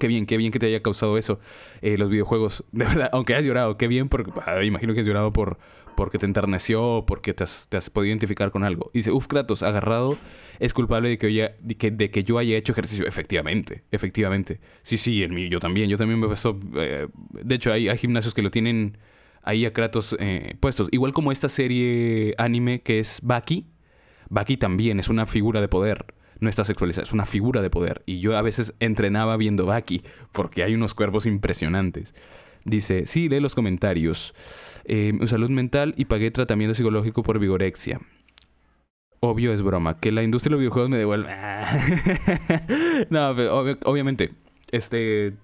Qué 0.00 0.08
bien, 0.08 0.26
qué 0.26 0.36
bien 0.36 0.50
que 0.50 0.58
te 0.58 0.66
haya 0.66 0.82
causado 0.82 1.18
eso, 1.18 1.38
eh, 1.80 1.96
los 1.96 2.10
videojuegos. 2.10 2.64
De 2.72 2.84
verdad, 2.84 3.08
aunque 3.12 3.34
hayas 3.34 3.46
llorado, 3.46 3.76
qué 3.76 3.86
bien, 3.86 4.08
porque 4.08 4.32
ah, 4.44 4.62
imagino 4.64 4.94
que 4.94 5.00
has 5.00 5.06
llorado 5.06 5.32
por, 5.32 5.58
porque 5.96 6.18
te 6.18 6.26
enterneció, 6.26 7.04
porque 7.06 7.34
te 7.34 7.44
has, 7.44 7.90
podido 7.90 8.08
identificar 8.08 8.50
con 8.50 8.64
algo. 8.64 8.90
dice, 8.94 9.12
uff, 9.12 9.26
Kratos, 9.26 9.62
agarrado, 9.62 10.18
es 10.58 10.74
culpable 10.74 11.08
de 11.08 11.18
que, 11.18 11.54
que, 11.76 11.90
de 11.90 12.10
que 12.10 12.24
yo 12.24 12.38
haya 12.38 12.56
hecho 12.56 12.72
ejercicio. 12.72 13.06
Efectivamente, 13.06 13.84
efectivamente. 13.90 14.60
Sí, 14.82 14.98
sí, 14.98 15.22
el, 15.22 15.48
yo 15.48 15.60
también, 15.60 15.88
yo 15.88 15.96
también 15.96 16.20
me 16.20 16.28
pasó. 16.28 16.58
Eh, 16.76 17.08
de 17.32 17.54
hecho, 17.54 17.72
hay, 17.72 17.88
hay, 17.88 17.98
gimnasios 17.98 18.34
que 18.34 18.42
lo 18.42 18.50
tienen 18.50 18.98
ahí 19.42 19.64
a 19.64 19.72
Kratos 19.72 20.16
eh, 20.18 20.56
puestos. 20.60 20.88
Igual 20.92 21.12
como 21.12 21.32
esta 21.32 21.48
serie 21.48 22.34
anime 22.38 22.82
que 22.82 22.98
es 23.00 23.20
Baki. 23.22 23.66
Baki 24.30 24.56
también 24.56 24.98
es 24.98 25.08
una 25.08 25.26
figura 25.26 25.60
de 25.60 25.68
poder 25.68 26.06
no 26.42 26.48
está 26.48 26.64
sexualizada, 26.64 27.04
es 27.04 27.12
una 27.12 27.24
figura 27.24 27.62
de 27.62 27.70
poder. 27.70 28.02
Y 28.04 28.18
yo 28.18 28.36
a 28.36 28.42
veces 28.42 28.74
entrenaba 28.80 29.36
viendo 29.36 29.64
Baki, 29.64 30.02
porque 30.32 30.64
hay 30.64 30.74
unos 30.74 30.92
cuerpos 30.92 31.24
impresionantes. 31.24 32.14
Dice, 32.64 33.06
sí, 33.06 33.28
lee 33.28 33.38
los 33.38 33.54
comentarios. 33.54 34.34
Eh, 34.84 35.12
salud 35.26 35.50
mental 35.50 35.94
y 35.96 36.06
pagué 36.06 36.30
tratamiento 36.30 36.74
psicológico 36.74 37.22
por 37.22 37.38
vigorexia. 37.38 38.00
Obvio 39.20 39.52
es 39.52 39.62
broma. 39.62 39.98
Que 39.98 40.10
la 40.10 40.22
industria 40.22 40.50
de 40.50 40.52
los 40.52 40.60
videojuegos 40.60 40.90
me 40.90 40.98
devuelve. 40.98 41.30
no, 43.10 43.30
obviamente. 43.84 44.32
Este. 44.72 45.34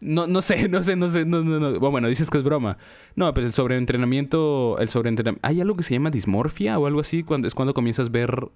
No, 0.00 0.26
no 0.26 0.42
sé, 0.42 0.68
no 0.68 0.82
sé, 0.82 0.94
no 0.94 1.08
sé. 1.08 1.24
No, 1.24 1.42
no, 1.42 1.80
Bueno, 1.80 2.08
dices 2.08 2.30
que 2.30 2.38
es 2.38 2.44
broma. 2.44 2.78
No, 3.16 3.34
pero 3.34 3.46
el 3.48 3.52
sobreentrenamiento. 3.52 4.78
El 4.78 4.88
sobreentrenamiento. 4.88 5.46
¿Hay 5.46 5.60
algo 5.60 5.74
que 5.74 5.82
se 5.82 5.94
llama 5.94 6.10
dismorfia 6.10 6.78
o 6.78 6.86
algo 6.86 7.00
así? 7.00 7.24
Cuando, 7.24 7.48
es 7.48 7.54
cuando 7.54 7.74
comienzas 7.74 8.08
a 8.08 8.10
ver 8.10 8.48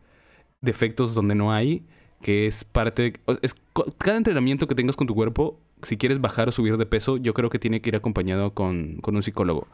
defectos 0.60 1.14
donde 1.14 1.34
no 1.34 1.52
hay, 1.52 1.84
que 2.22 2.46
es 2.46 2.64
parte... 2.64 3.14
es, 3.42 3.54
cada 3.98 4.16
entrenamiento 4.16 4.66
que 4.66 4.74
tengas 4.74 4.96
con 4.96 5.06
tu 5.06 5.14
cuerpo, 5.14 5.58
si 5.82 5.96
quieres 5.96 6.20
bajar 6.20 6.48
o 6.48 6.52
subir 6.52 6.76
de 6.76 6.86
peso, 6.86 7.16
yo 7.16 7.34
creo 7.34 7.50
que 7.50 7.58
tiene 7.58 7.80
que 7.80 7.90
ir 7.90 7.96
acompañado 7.96 8.54
con, 8.54 8.98
con 9.00 9.16
un 9.16 9.22
psicólogo. 9.22 9.68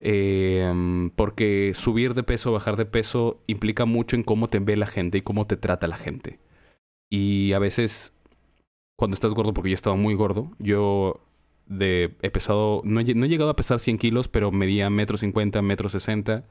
Em, 0.00 1.10
porque 1.10 1.72
subir 1.74 2.14
de 2.14 2.22
peso, 2.24 2.52
bajar 2.52 2.76
de 2.76 2.86
peso, 2.86 3.42
implica 3.46 3.84
mucho 3.84 4.16
en 4.16 4.24
cómo 4.24 4.48
te 4.48 4.58
ve 4.58 4.76
la 4.76 4.86
gente 4.86 5.18
y 5.18 5.22
cómo 5.22 5.46
te 5.46 5.56
trata 5.56 5.86
la 5.88 5.96
gente. 5.96 6.40
Y 7.10 7.52
a 7.52 7.58
veces, 7.58 8.14
cuando 8.96 9.14
estás 9.14 9.34
gordo, 9.34 9.54
porque 9.54 9.70
yo 9.70 9.74
estaba 9.74 9.96
muy 9.96 10.14
gordo, 10.14 10.50
yo 10.58 11.20
he 11.70 12.30
pesado, 12.30 12.82
no 12.84 13.00
he, 13.00 13.14
no 13.14 13.26
he 13.26 13.28
llegado 13.28 13.50
a 13.50 13.56
pesar 13.56 13.78
100 13.80 13.98
kilos, 13.98 14.28
pero 14.28 14.50
medía 14.52 14.90
metro 14.90 15.16
cincuenta, 15.16 15.62
metro 15.62 15.88
sesenta 15.88 16.46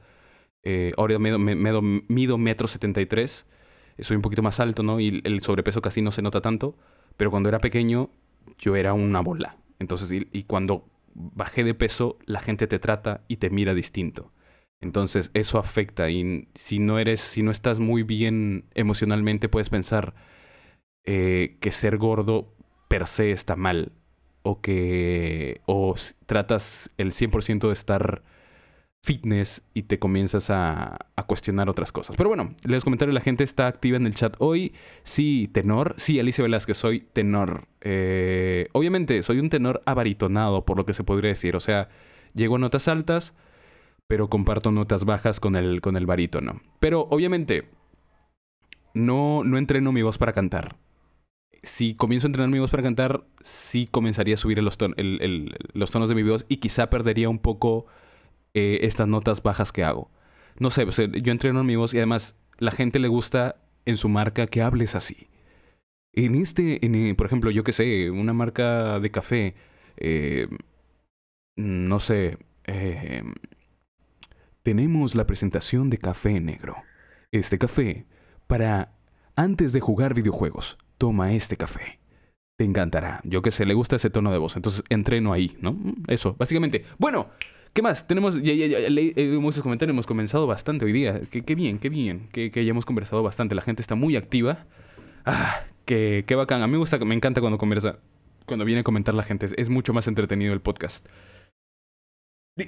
eh, 0.62 0.92
ahora 0.96 1.18
mido, 1.18 1.38
mido 1.38 2.38
metro 2.38 2.68
73. 2.68 3.46
Soy 4.00 4.16
un 4.16 4.22
poquito 4.22 4.42
más 4.42 4.60
alto, 4.60 4.82
¿no? 4.82 5.00
Y 5.00 5.20
el 5.24 5.42
sobrepeso 5.42 5.82
casi 5.82 6.02
no 6.02 6.12
se 6.12 6.22
nota 6.22 6.40
tanto. 6.40 6.76
Pero 7.16 7.30
cuando 7.30 7.48
era 7.48 7.58
pequeño, 7.58 8.08
yo 8.58 8.76
era 8.76 8.92
una 8.94 9.20
bola. 9.20 9.56
Entonces, 9.78 10.10
y, 10.12 10.42
cuando 10.44 10.88
bajé 11.14 11.64
de 11.64 11.74
peso, 11.74 12.18
la 12.26 12.40
gente 12.40 12.66
te 12.66 12.78
trata 12.78 13.22
y 13.28 13.36
te 13.36 13.50
mira 13.50 13.74
distinto. 13.74 14.32
Entonces, 14.80 15.30
eso 15.34 15.58
afecta. 15.58 16.10
Y 16.10 16.48
si 16.54 16.78
no 16.78 16.98
eres, 16.98 17.20
si 17.20 17.42
no 17.42 17.50
estás 17.50 17.78
muy 17.80 18.02
bien 18.02 18.64
emocionalmente, 18.74 19.48
puedes 19.48 19.70
pensar 19.70 20.14
eh, 21.04 21.56
que 21.60 21.72
ser 21.72 21.98
gordo 21.98 22.54
per 22.88 23.06
se 23.06 23.32
está 23.32 23.56
mal. 23.56 23.92
O 24.42 24.60
que. 24.60 25.60
O 25.66 25.94
tratas 26.26 26.90
el 26.96 27.12
100% 27.12 27.68
de 27.68 27.72
estar 27.72 28.22
fitness 29.04 29.64
y 29.74 29.82
te 29.82 29.98
comienzas 29.98 30.48
a, 30.50 30.98
cuestionar 31.26 31.70
otras 31.70 31.92
cosas. 31.92 32.16
Pero 32.16 32.28
bueno, 32.28 32.54
les 32.64 32.84
comentaré, 32.84 33.12
la 33.12 33.20
gente 33.20 33.44
está 33.44 33.66
activa 33.66 33.96
en 33.96 34.06
el 34.06 34.14
chat 34.14 34.34
hoy. 34.38 34.74
Sí, 35.02 35.48
tenor. 35.52 35.94
Sí, 35.96 36.18
Alicia 36.18 36.42
Velázquez, 36.42 36.76
soy 36.76 37.00
tenor. 37.00 37.68
Eh, 37.80 38.68
obviamente, 38.72 39.22
soy 39.22 39.38
un 39.38 39.48
tenor 39.48 39.82
abaritonado, 39.86 40.64
por 40.64 40.76
lo 40.76 40.84
que 40.84 40.94
se 40.94 41.04
podría 41.04 41.28
decir. 41.30 41.56
O 41.56 41.60
sea, 41.60 41.88
llego 42.34 42.56
a 42.56 42.58
notas 42.58 42.88
altas, 42.88 43.34
pero 44.08 44.28
comparto 44.28 44.72
notas 44.72 45.04
bajas 45.04 45.40
con 45.40 45.56
el, 45.56 45.80
con 45.80 45.96
el 45.96 46.06
barítono. 46.06 46.60
Pero 46.80 47.06
obviamente, 47.10 47.68
no, 48.94 49.42
no 49.44 49.58
entreno 49.58 49.92
mi 49.92 50.02
voz 50.02 50.18
para 50.18 50.32
cantar. 50.32 50.76
Si 51.62 51.94
comienzo 51.94 52.26
a 52.26 52.28
entrenar 52.28 52.50
mi 52.50 52.58
voz 52.58 52.72
para 52.72 52.82
cantar, 52.82 53.24
sí 53.42 53.86
comenzaría 53.88 54.34
a 54.34 54.38
subir 54.38 54.60
los, 54.62 54.76
los 55.72 55.90
tonos 55.92 56.08
de 56.08 56.14
mi 56.14 56.24
voz 56.24 56.44
y 56.48 56.56
quizá 56.56 56.90
perdería 56.90 57.28
un 57.28 57.38
poco 57.38 57.86
eh, 58.54 58.80
estas 58.82 59.08
notas 59.08 59.42
bajas 59.42 59.72
que 59.72 59.84
hago. 59.84 60.10
No 60.58 60.70
sé, 60.70 60.86
yo 60.86 61.32
entreno 61.32 61.60
en 61.60 61.66
mi 61.66 61.74
y 61.74 61.96
además 61.96 62.36
la 62.58 62.70
gente 62.70 62.98
le 62.98 63.08
gusta 63.08 63.56
en 63.86 63.96
su 63.96 64.08
marca 64.08 64.46
que 64.46 64.62
hables 64.62 64.94
así. 64.94 65.28
En 66.12 66.34
este, 66.34 66.84
en, 66.84 66.94
eh, 66.94 67.14
por 67.14 67.26
ejemplo, 67.26 67.50
yo 67.50 67.64
que 67.64 67.72
sé, 67.72 68.10
una 68.10 68.32
marca 68.32 69.00
de 69.00 69.10
café, 69.10 69.54
eh, 69.96 70.48
no 71.56 71.98
sé, 71.98 72.38
tenemos 74.62 75.14
la 75.14 75.26
presentación 75.26 75.90
de 75.90 75.98
café 75.98 76.40
negro. 76.40 76.76
Este 77.30 77.58
café, 77.58 78.06
para 78.46 78.92
antes 79.36 79.72
de 79.72 79.80
jugar 79.80 80.14
videojuegos, 80.14 80.76
toma 80.98 81.32
este 81.32 81.56
café. 81.56 82.01
Te 82.62 82.66
encantará. 82.66 83.20
Yo 83.24 83.42
que 83.42 83.50
sé, 83.50 83.66
le 83.66 83.74
gusta 83.74 83.96
ese 83.96 84.08
tono 84.08 84.30
de 84.30 84.38
voz. 84.38 84.54
Entonces 84.54 84.84
entreno 84.88 85.32
ahí, 85.32 85.56
¿no? 85.60 85.76
Eso, 86.06 86.36
básicamente. 86.38 86.84
Bueno, 86.96 87.26
¿Qué 87.72 87.82
más? 87.82 88.06
Tenemos, 88.06 88.40
ya, 88.40 88.52
ya 88.52 88.88
leí 88.88 89.12
muchos 89.40 89.64
comentarios, 89.64 89.92
hemos 89.92 90.06
comenzado 90.06 90.46
bastante 90.46 90.84
hoy 90.84 90.92
día. 90.92 91.22
Qué, 91.28 91.54
bien, 91.56 91.80
qué 91.80 91.88
bien, 91.88 92.28
que, 92.30 92.52
que 92.52 92.60
hayamos 92.60 92.84
conversado 92.84 93.24
bastante. 93.24 93.56
La 93.56 93.62
gente 93.62 93.82
está 93.82 93.96
muy 93.96 94.14
activa. 94.14 94.66
Ah, 95.24 95.64
qué, 95.86 96.22
qué 96.24 96.36
bacán. 96.36 96.62
A 96.62 96.68
mí 96.68 96.72
me 96.72 96.78
gusta, 96.78 96.98
me 96.98 97.16
encanta 97.16 97.40
cuando 97.40 97.58
conversa, 97.58 97.98
cuando 98.46 98.64
viene 98.64 98.82
a 98.82 98.84
comentar 98.84 99.12
la 99.12 99.24
gente. 99.24 99.48
Es 99.56 99.68
mucho 99.68 99.92
más 99.92 100.06
entretenido 100.06 100.52
el 100.52 100.60
podcast. 100.60 101.08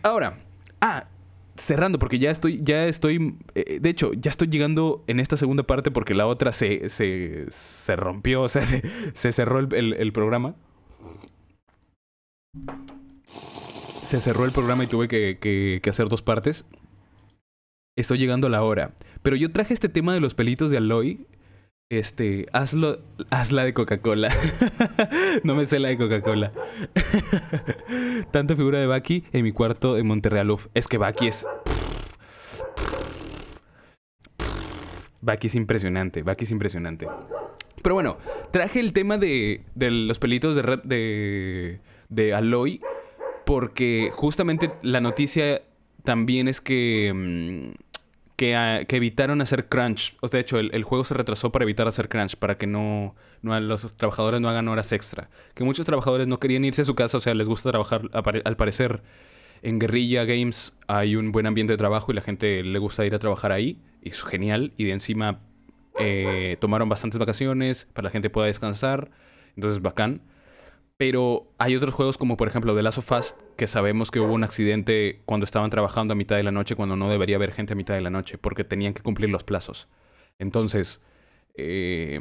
Ahora, 0.03 0.41
ah, 0.81 1.07
cerrando, 1.57 1.99
porque 1.99 2.19
ya 2.19 2.31
estoy, 2.31 2.61
ya 2.63 2.87
estoy, 2.87 3.37
eh, 3.55 3.79
de 3.81 3.89
hecho, 3.89 4.13
ya 4.15 4.31
estoy 4.31 4.49
llegando 4.49 5.05
en 5.07 5.21
esta 5.21 5.37
segunda 5.37 5.63
parte 5.63 5.91
porque 5.91 6.15
la 6.15 6.27
otra 6.27 6.53
se, 6.53 6.89
se, 6.89 7.47
se 7.49 7.97
rompió, 7.97 8.43
o 8.45 8.49
sea, 8.49 8.63
se, 8.63 8.83
se 9.15 9.33
cerró 9.33 9.59
el, 9.59 9.73
el, 9.75 9.93
el 9.95 10.13
programa 10.13 10.57
se 14.05 14.21
cerró 14.21 14.45
el 14.45 14.53
programa 14.53 14.85
y 14.85 14.87
tuve 14.87 15.09
que, 15.09 15.83
hacer 15.89 16.09
dos 16.09 16.23
partes. 16.23 16.65
Estoy 17.97 18.19
llegando 18.19 18.47
a 18.47 18.51
la 18.51 18.63
hora. 18.63 18.95
Pero 19.23 19.37
yo 19.37 19.51
traje 19.51 19.75
este 19.75 19.89
tema 19.89 20.15
de 20.15 20.21
los 20.21 20.35
pelitos 20.35 20.71
de 20.71 20.77
Aloy. 20.77 21.27
Este, 21.99 22.47
hazlo, 22.53 22.99
hazla 23.31 23.65
de 23.65 23.73
Coca-Cola. 23.73 24.35
no 25.45 25.55
me 25.55 25.65
sé 25.65 25.79
la 25.79 25.89
de 25.89 25.97
Coca-Cola. 25.97 26.53
Tanta 28.31 28.57
figura 28.57 28.81
de 28.81 28.87
Baki 28.87 29.25
en 29.33 29.45
mi 29.45 29.53
cuarto 29.53 29.97
en 29.97 30.07
Monterreal. 30.07 30.55
es 30.75 30.89
que 30.89 30.99
Baki 30.99 31.29
es. 31.29 31.47
Baki 35.21 35.47
es 35.47 35.55
impresionante. 35.55 36.23
Baki 36.23 36.45
es 36.45 36.51
impresionante. 36.51 37.07
Pero 37.83 37.95
bueno, 37.95 38.19
traje 38.51 38.81
el 38.81 38.93
tema 38.93 39.17
de, 39.17 39.63
de 39.75 39.91
los 39.91 40.19
pelitos 40.19 40.57
de, 40.57 40.81
de, 40.85 41.81
de 42.09 42.35
Aloy 42.35 42.81
Porque 43.45 44.11
justamente 44.13 44.73
la 44.83 45.01
noticia 45.01 45.63
también 46.03 46.49
es 46.49 46.61
que, 46.61 47.73
que, 48.37 48.85
que, 48.89 48.97
evitaron 48.97 49.41
hacer 49.41 49.69
crunch. 49.69 50.17
O 50.21 50.29
de 50.29 50.41
hecho, 50.41 50.59
el, 50.59 50.83
juego 50.85 51.05
se 51.05 51.15
retrasó 51.15 51.53
para 51.53 51.65
evitar 51.65 51.87
hacer 51.87 52.09
crunch, 52.09 52.37
para 52.37 52.57
que 52.57 52.67
no, 52.67 53.15
no, 53.43 53.59
los 53.61 53.97
trabajadores 53.97 54.41
no 54.41 54.49
hagan 54.49 54.69
horas 54.69 54.93
extra. 54.93 55.29
Que 55.55 55.65
muchos 55.65 55.87
trabajadores 55.87 56.27
no 56.27 56.39
querían 56.39 56.65
irse 56.65 56.83
a 56.83 56.85
su 56.85 56.95
casa, 56.95 57.19
o 57.19 57.21
sea, 57.21 57.35
les 57.35 57.49
gusta 57.49 57.71
trabajar, 57.71 58.11
al 58.13 58.57
parecer 58.57 59.03
en 59.65 59.79
Guerrilla 59.79 60.25
Games 60.25 60.77
hay 60.89 61.17
un 61.17 61.33
buen 61.33 61.47
ambiente 61.47 61.73
de 61.73 61.79
trabajo 61.79 62.13
y 62.13 62.15
la 62.15 62.21
gente 62.21 62.63
le 62.63 62.79
gusta 62.79 63.07
ir 63.07 63.15
a 63.15 63.19
trabajar 63.19 63.51
ahí. 63.51 63.79
Y 64.03 64.11
es 64.11 64.23
genial. 64.23 64.73
Y 64.77 64.85
de 64.85 64.93
encima 64.93 65.41
eh, 65.99 66.59
tomaron 66.61 66.91
bastantes 66.91 67.19
vacaciones 67.19 67.89
para 67.95 68.03
que 68.03 68.09
la 68.09 68.11
gente 68.11 68.31
pueda 68.31 68.47
descansar. 68.47 69.11
Entonces, 69.57 69.81
bacán. 69.81 70.21
Pero 70.97 71.49
hay 71.59 71.75
otros 71.75 71.93
juegos 71.93 72.19
como 72.19 72.37
por 72.37 72.49
ejemplo 72.49 72.75
The 72.75 72.83
Last 72.83 72.99
of 72.99 73.13
Us 73.13 73.37
que 73.57 73.67
sabemos 73.67 74.11
que 74.11 74.21
hubo 74.21 74.33
un 74.33 74.45
accidente 74.45 75.23
cuando 75.25 75.45
estaban 75.45 75.71
trabajando 75.71 76.13
a 76.13 76.17
mitad 76.17 76.37
de 76.37 76.45
la 76.45 76.53
noche 76.53 76.77
cuando 76.77 76.97
no 76.97 77.11
debería 77.11 77.37
haber 77.37 77.53
gente 77.53 77.73
a 77.73 77.77
mitad 77.77 77.95
de 77.95 78.01
la 78.01 78.11
noche 78.11 78.39
porque 78.39 78.65
tenían 78.65 78.95
que 78.95 79.03
cumplir 79.03 79.31
los 79.31 79.43
plazos. 79.43 79.89
Entonces, 80.39 81.01
eh, 81.57 82.21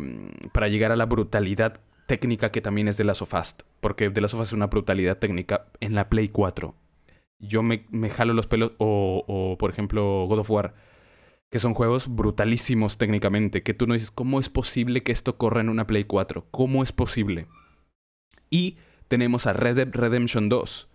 para 0.53 0.69
llegar 0.69 0.91
a 0.91 0.95
la 0.95 1.05
brutalidad 1.05 1.81
técnica 2.07 2.51
que 2.51 2.61
también 2.61 2.87
es 2.87 2.97
The 2.97 3.03
Last 3.03 3.21
of 3.21 3.33
Us, 3.33 3.55
porque 3.79 4.09
The 4.09 4.21
Last 4.21 4.33
of 4.33 4.41
Us 4.41 4.49
es 4.49 4.53
una 4.53 4.67
brutalidad 4.67 5.17
técnica 5.19 5.67
en 5.79 5.93
la 5.95 6.09
Play 6.09 6.29
4. 6.29 6.75
Yo 7.39 7.61
me, 7.61 7.85
me 7.91 8.09
jalo 8.09 8.33
los 8.33 8.47
pelos 8.47 8.71
o, 8.79 9.23
o 9.27 9.57
por 9.57 9.69
ejemplo 9.69 10.25
God 10.27 10.39
of 10.39 10.49
War 10.49 10.73
que 11.53 11.59
son 11.59 11.75
juegos 11.75 12.07
brutalísimos 12.07 12.97
técnicamente, 12.97 13.61
que 13.61 13.75
tú 13.75 13.85
no 13.85 13.93
dices, 13.93 14.09
¿cómo 14.09 14.39
es 14.39 14.49
posible 14.49 15.03
que 15.03 15.11
esto 15.11 15.37
corra 15.37 15.61
en 15.61 15.69
una 15.69 15.85
Play 15.85 16.03
4? 16.03 16.47
¿Cómo 16.49 16.81
es 16.81 16.91
posible? 16.91 17.45
Y 18.53 18.77
tenemos 19.07 19.47
a 19.47 19.53
Red 19.53 19.89
Redemption 19.93 20.47
2, 20.47 20.87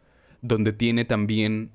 donde 0.43 0.72
tiene 0.72 1.05
también 1.05 1.72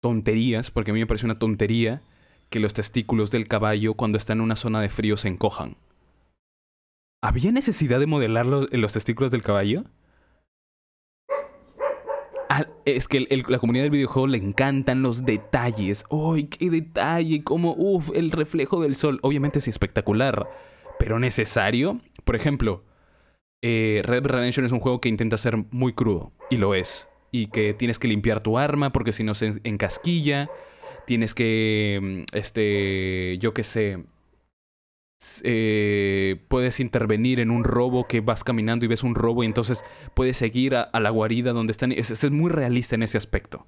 tonterías, 0.00 0.70
porque 0.70 0.92
a 0.92 0.94
mí 0.94 1.00
me 1.00 1.06
parece 1.06 1.26
una 1.26 1.38
tontería 1.38 2.00
que 2.48 2.58
los 2.58 2.72
testículos 2.72 3.30
del 3.30 3.46
caballo 3.46 3.92
cuando 3.92 4.16
está 4.16 4.32
en 4.32 4.40
una 4.40 4.56
zona 4.56 4.80
de 4.80 4.88
frío 4.88 5.18
se 5.18 5.28
encojan. 5.28 5.76
¿Había 7.22 7.52
necesidad 7.52 8.00
de 8.00 8.06
modelar 8.06 8.46
los, 8.46 8.72
los 8.72 8.94
testículos 8.94 9.30
del 9.30 9.42
caballo? 9.42 9.84
Ah, 12.48 12.66
es 12.86 13.06
que 13.06 13.20
la 13.46 13.58
comunidad 13.58 13.84
del 13.84 13.90
videojuego 13.90 14.26
le 14.26 14.38
encantan 14.38 15.02
los 15.02 15.26
detalles. 15.26 16.06
¡Uy, 16.08 16.44
qué 16.44 16.70
detalle! 16.70 17.44
Como, 17.44 17.74
uff, 17.76 18.08
el 18.14 18.30
reflejo 18.30 18.80
del 18.80 18.96
sol. 18.96 19.20
Obviamente 19.20 19.58
es 19.58 19.68
espectacular, 19.68 20.48
pero 20.98 21.18
necesario. 21.18 22.00
Por 22.24 22.36
ejemplo, 22.36 22.84
eh, 23.62 24.02
Red 24.04 24.22
Dead 24.22 24.32
Redemption 24.32 24.66
es 24.66 24.72
un 24.72 24.80
juego 24.80 25.00
que 25.00 25.08
intenta 25.08 25.36
ser 25.38 25.56
muy 25.70 25.92
crudo, 25.92 26.32
y 26.50 26.56
lo 26.56 26.74
es. 26.74 27.08
Y 27.32 27.46
que 27.46 27.74
tienes 27.74 27.98
que 27.98 28.08
limpiar 28.08 28.40
tu 28.40 28.58
arma 28.58 28.90
porque 28.90 29.12
si 29.12 29.22
no 29.22 29.34
se 29.34 29.60
encasquilla. 29.64 30.50
Tienes 31.06 31.34
que, 31.34 31.98
mm, 32.00 32.36
este, 32.36 33.38
yo 33.38 33.54
qué 33.54 33.64
sé, 33.64 33.98
eh, 35.42 36.40
puedes 36.48 36.80
intervenir 36.80 37.40
en 37.40 37.50
un 37.50 37.64
robo 37.64 38.06
que 38.06 38.20
vas 38.20 38.42
caminando 38.42 38.84
y 38.84 38.88
ves 38.88 39.02
un 39.02 39.14
robo 39.14 39.42
y 39.42 39.46
entonces 39.46 39.84
puedes 40.14 40.38
seguir 40.38 40.74
a, 40.74 40.88
la 40.98 41.10
guarida 41.10 41.52
donde 41.52 41.72
están. 41.72 41.92
Es, 41.92 42.10
es, 42.10 42.30
muy 42.30 42.50
realista 42.50 42.94
en 42.94 43.02
ese 43.02 43.18
aspecto. 43.18 43.66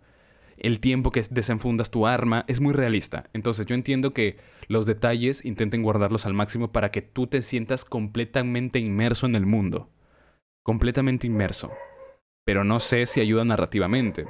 El 0.56 0.81
tiempo 0.81 1.10
que 1.10 1.24
desenfundas 1.31 1.90
tu 1.90 2.06
arma 2.06 2.44
es 2.48 2.60
muy 2.60 2.73
realista. 2.73 3.28
Entonces 3.32 3.66
yo 3.66 3.74
entiendo 3.74 4.14
que 4.14 4.39
los 4.73 4.86
detalles 4.86 5.44
intenten 5.44 5.82
guardarlos 5.82 6.24
al 6.27 6.32
máximo 6.32 6.73
para 6.73 6.90
que 6.90 7.03
tú 7.03 7.27
te 7.27 7.43
sientas 7.43 7.85
completamente 7.85 8.78
inmerso 8.78 9.27
en 9.27 9.35
el 9.35 9.47
mundo. 9.47 9.90
Completamente 10.65 11.27
inmerso. 11.27 11.70
Pero 12.44 12.65
no 12.65 12.81
sé 12.81 13.07
si 13.07 13.20
ayuda 13.20 13.44
narrativamente. 13.44 14.27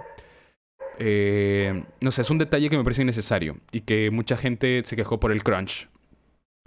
Eh, 0.98 1.85
no 2.01 2.10
sé, 2.10 2.23
es 2.23 2.31
un 2.31 2.39
detalle 2.39 2.69
que 2.69 2.77
me 2.77 2.85
parece 2.85 3.02
innecesario 3.02 3.56
y 3.70 3.82
que 3.82 4.10
mucha 4.10 4.36
gente 4.36 4.82
se 4.85 4.97
quejó 4.97 5.20
por 5.20 5.32
el 5.32 5.43
crunch 5.43 5.89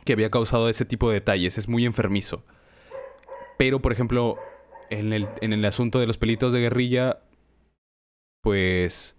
que 0.05 0.13
había 0.13 0.31
causado 0.31 0.69
ese 0.69 0.85
tipo 0.85 1.09
de 1.09 1.15
detalles. 1.15 1.57
Es 1.57 1.67
muy 1.67 1.85
enfermizo. 1.85 2.45
Pero, 3.57 3.81
por 3.81 3.91
ejemplo, 3.91 4.37
en 4.89 5.11
el, 5.13 5.27
en 5.41 5.51
el 5.51 5.65
asunto 5.65 5.99
de 5.99 6.07
los 6.07 6.17
pelitos 6.17 6.53
de 6.53 6.61
guerrilla, 6.61 7.19
pues 8.41 9.15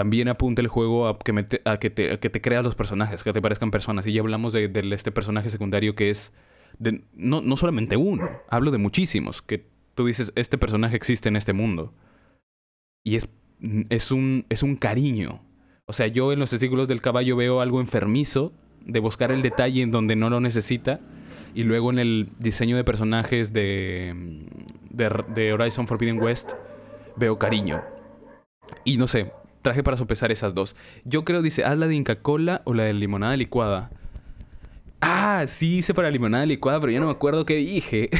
también 0.00 0.28
apunta 0.28 0.62
el 0.62 0.68
juego 0.68 1.08
a 1.08 1.18
que, 1.18 1.90
te, 1.90 2.40
creas 2.40 2.64
los 2.64 2.74
personajes, 2.74 3.22
que 3.22 3.34
te 3.34 3.42
parezcan 3.42 3.70
personas. 3.70 4.06
Y 4.06 4.14
ya 4.14 4.22
hablamos 4.22 4.54
de, 4.54 4.70
este 4.92 5.12
personaje 5.12 5.50
secundario 5.50 5.94
que 5.94 6.08
es 6.08 6.32
de, 6.78 7.04
no, 7.12 7.42
no 7.42 7.58
solamente 7.58 7.98
uno, 7.98 8.26
hablo 8.48 8.70
de 8.70 8.78
muchísimos, 8.78 9.42
que 9.42 9.66
tú 9.94 10.06
dices, 10.06 10.32
este 10.36 10.56
personaje 10.56 10.96
existe 10.96 11.28
en 11.28 11.36
este 11.36 11.52
mundo. 11.52 11.92
Y 13.04 13.16
es, 13.16 13.28
es, 13.90 14.10
un, 14.10 14.46
es 14.48 14.62
un 14.62 14.76
cariño. 14.76 15.42
O 15.84 15.92
sea, 15.92 16.06
yo 16.06 16.32
en 16.32 16.38
los 16.38 16.48
testículos 16.48 16.88
del 16.88 17.02
caballo 17.02 17.36
veo 17.36 17.60
algo 17.60 17.78
enfermizo 17.78 18.54
de 18.86 19.00
buscar 19.00 19.30
el 19.30 19.42
detalle 19.42 19.82
en 19.82 19.90
donde 19.90 20.16
no 20.16 20.30
lo 20.30 20.40
necesita. 20.40 21.00
Y 21.54 21.64
luego 21.64 21.90
en 21.90 21.98
el 21.98 22.30
diseño 22.38 22.78
de 22.78 22.84
personajes 22.84 23.52
de, 23.52 24.46
de, 24.88 25.52
Horizon 25.52 25.86
Forbidden 25.86 26.22
West 26.22 26.54
veo 27.16 27.38
cariño. 27.38 27.82
Y 28.86 28.96
no 28.96 29.06
sé, 29.06 29.30
traje 29.62 29.82
para 29.82 29.96
sopesar 29.96 30.32
esas 30.32 30.54
dos. 30.54 30.76
Yo 31.04 31.24
creo, 31.24 31.42
dice, 31.42 31.64
haz 31.64 31.76
la 31.78 31.86
de 31.86 31.94
Inca 31.94 32.16
Cola 32.16 32.62
o 32.64 32.74
la 32.74 32.84
de 32.84 32.94
limonada 32.94 33.36
licuada. 33.36 33.90
Ah, 35.00 35.44
sí 35.46 35.78
hice 35.78 35.94
para 35.94 36.10
limonada 36.10 36.44
licuada, 36.44 36.78
pero 36.80 36.92
ya 36.92 37.00
no 37.00 37.06
me 37.06 37.12
acuerdo 37.12 37.46
qué 37.46 37.56
dije. 37.56 38.10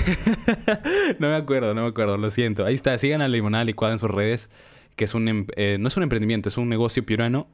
no 1.19 1.29
me 1.29 1.37
acuerdo, 1.37 1.75
no 1.75 1.83
me 1.83 1.89
acuerdo, 1.89 2.17
lo 2.17 2.31
siento. 2.31 2.65
Ahí 2.65 2.75
está, 2.75 2.97
sigan 2.97 3.21
a 3.21 3.29
la 3.29 3.35
limonada 3.35 3.65
licuada 3.65 3.93
en 3.93 3.99
sus 3.99 4.11
redes, 4.11 4.49
que 4.97 5.05
es 5.05 5.15
un, 5.15 5.29
em, 5.29 5.47
eh, 5.57 5.77
no 5.79 5.89
es 5.89 5.97
un 5.97 6.03
emprendimiento, 6.03 6.49
es 6.49 6.57
un 6.57 6.69
negocio 6.71 7.05
piurano 7.05 7.49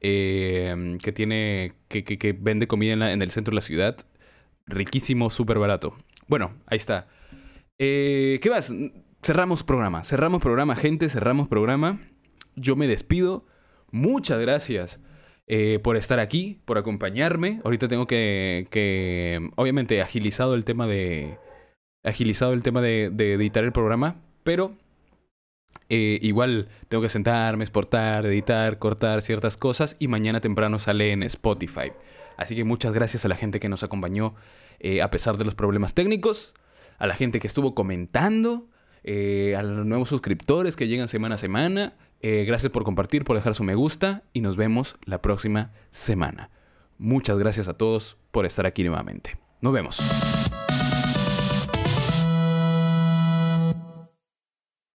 eh, 0.00 0.98
que 1.02 1.12
tiene, 1.12 1.72
que, 1.88 2.04
que, 2.04 2.32
vende 2.32 2.68
comida 2.68 2.92
en, 2.92 3.02
en, 3.02 3.22
el 3.22 3.30
centro 3.30 3.50
de 3.50 3.56
la 3.56 3.62
ciudad. 3.62 3.96
Riquísimo, 4.66 5.30
súper 5.30 5.58
barato. 5.58 5.96
Bueno, 6.28 6.52
ahí 6.66 6.76
está. 6.76 7.08
Eh, 7.78 8.38
¿Qué 8.40 8.50
más? 8.50 8.72
Cerramos 9.22 9.64
programa, 9.64 10.04
cerramos 10.04 10.40
programa, 10.40 10.76
gente, 10.76 11.08
cerramos 11.08 11.48
programa. 11.48 11.98
Yo 12.60 12.76
me 12.76 12.86
despido. 12.86 13.46
Muchas 13.90 14.38
gracias 14.38 15.00
eh, 15.46 15.80
por 15.82 15.96
estar 15.96 16.20
aquí, 16.20 16.60
por 16.64 16.78
acompañarme. 16.78 17.60
Ahorita 17.64 17.88
tengo 17.88 18.06
que, 18.06 18.68
que, 18.70 19.50
obviamente, 19.56 20.00
agilizado 20.00 20.54
el 20.54 20.64
tema 20.64 20.86
de, 20.86 21.38
agilizado 22.04 22.52
el 22.52 22.62
tema 22.62 22.80
de, 22.80 23.06
editar 23.06 23.64
el 23.64 23.72
programa, 23.72 24.16
pero 24.44 24.76
eh, 25.88 26.20
igual 26.22 26.68
tengo 26.88 27.02
que 27.02 27.08
sentarme, 27.08 27.64
exportar, 27.64 28.26
editar, 28.26 28.78
cortar 28.78 29.22
ciertas 29.22 29.56
cosas 29.56 29.96
y 29.98 30.06
mañana 30.06 30.40
temprano 30.40 30.78
sale 30.78 31.10
en 31.10 31.24
Spotify. 31.24 31.90
Así 32.36 32.54
que 32.54 32.62
muchas 32.62 32.92
gracias 32.92 33.24
a 33.24 33.28
la 33.28 33.36
gente 33.36 33.58
que 33.58 33.68
nos 33.68 33.82
acompañó 33.82 34.36
eh, 34.78 35.02
a 35.02 35.10
pesar 35.10 35.36
de 35.36 35.44
los 35.44 35.56
problemas 35.56 35.94
técnicos, 35.94 36.54
a 36.98 37.06
la 37.06 37.14
gente 37.14 37.40
que 37.40 37.46
estuvo 37.46 37.74
comentando, 37.74 38.68
a 39.02 39.62
los 39.62 39.86
nuevos 39.86 40.10
suscriptores 40.10 40.76
que 40.76 40.86
llegan 40.86 41.08
semana 41.08 41.34
a 41.36 41.38
semana. 41.38 41.94
Gracias 42.22 42.70
por 42.72 42.84
compartir, 42.84 43.24
por 43.24 43.36
dejar 43.36 43.54
su 43.54 43.64
me 43.64 43.74
gusta 43.74 44.22
y 44.32 44.40
nos 44.40 44.56
vemos 44.56 44.96
la 45.04 45.22
próxima 45.22 45.72
semana. 45.90 46.50
Muchas 46.98 47.38
gracias 47.38 47.68
a 47.68 47.74
todos 47.74 48.18
por 48.30 48.44
estar 48.44 48.66
aquí 48.66 48.84
nuevamente. 48.84 49.38
Nos 49.60 49.72
vemos. 49.72 50.49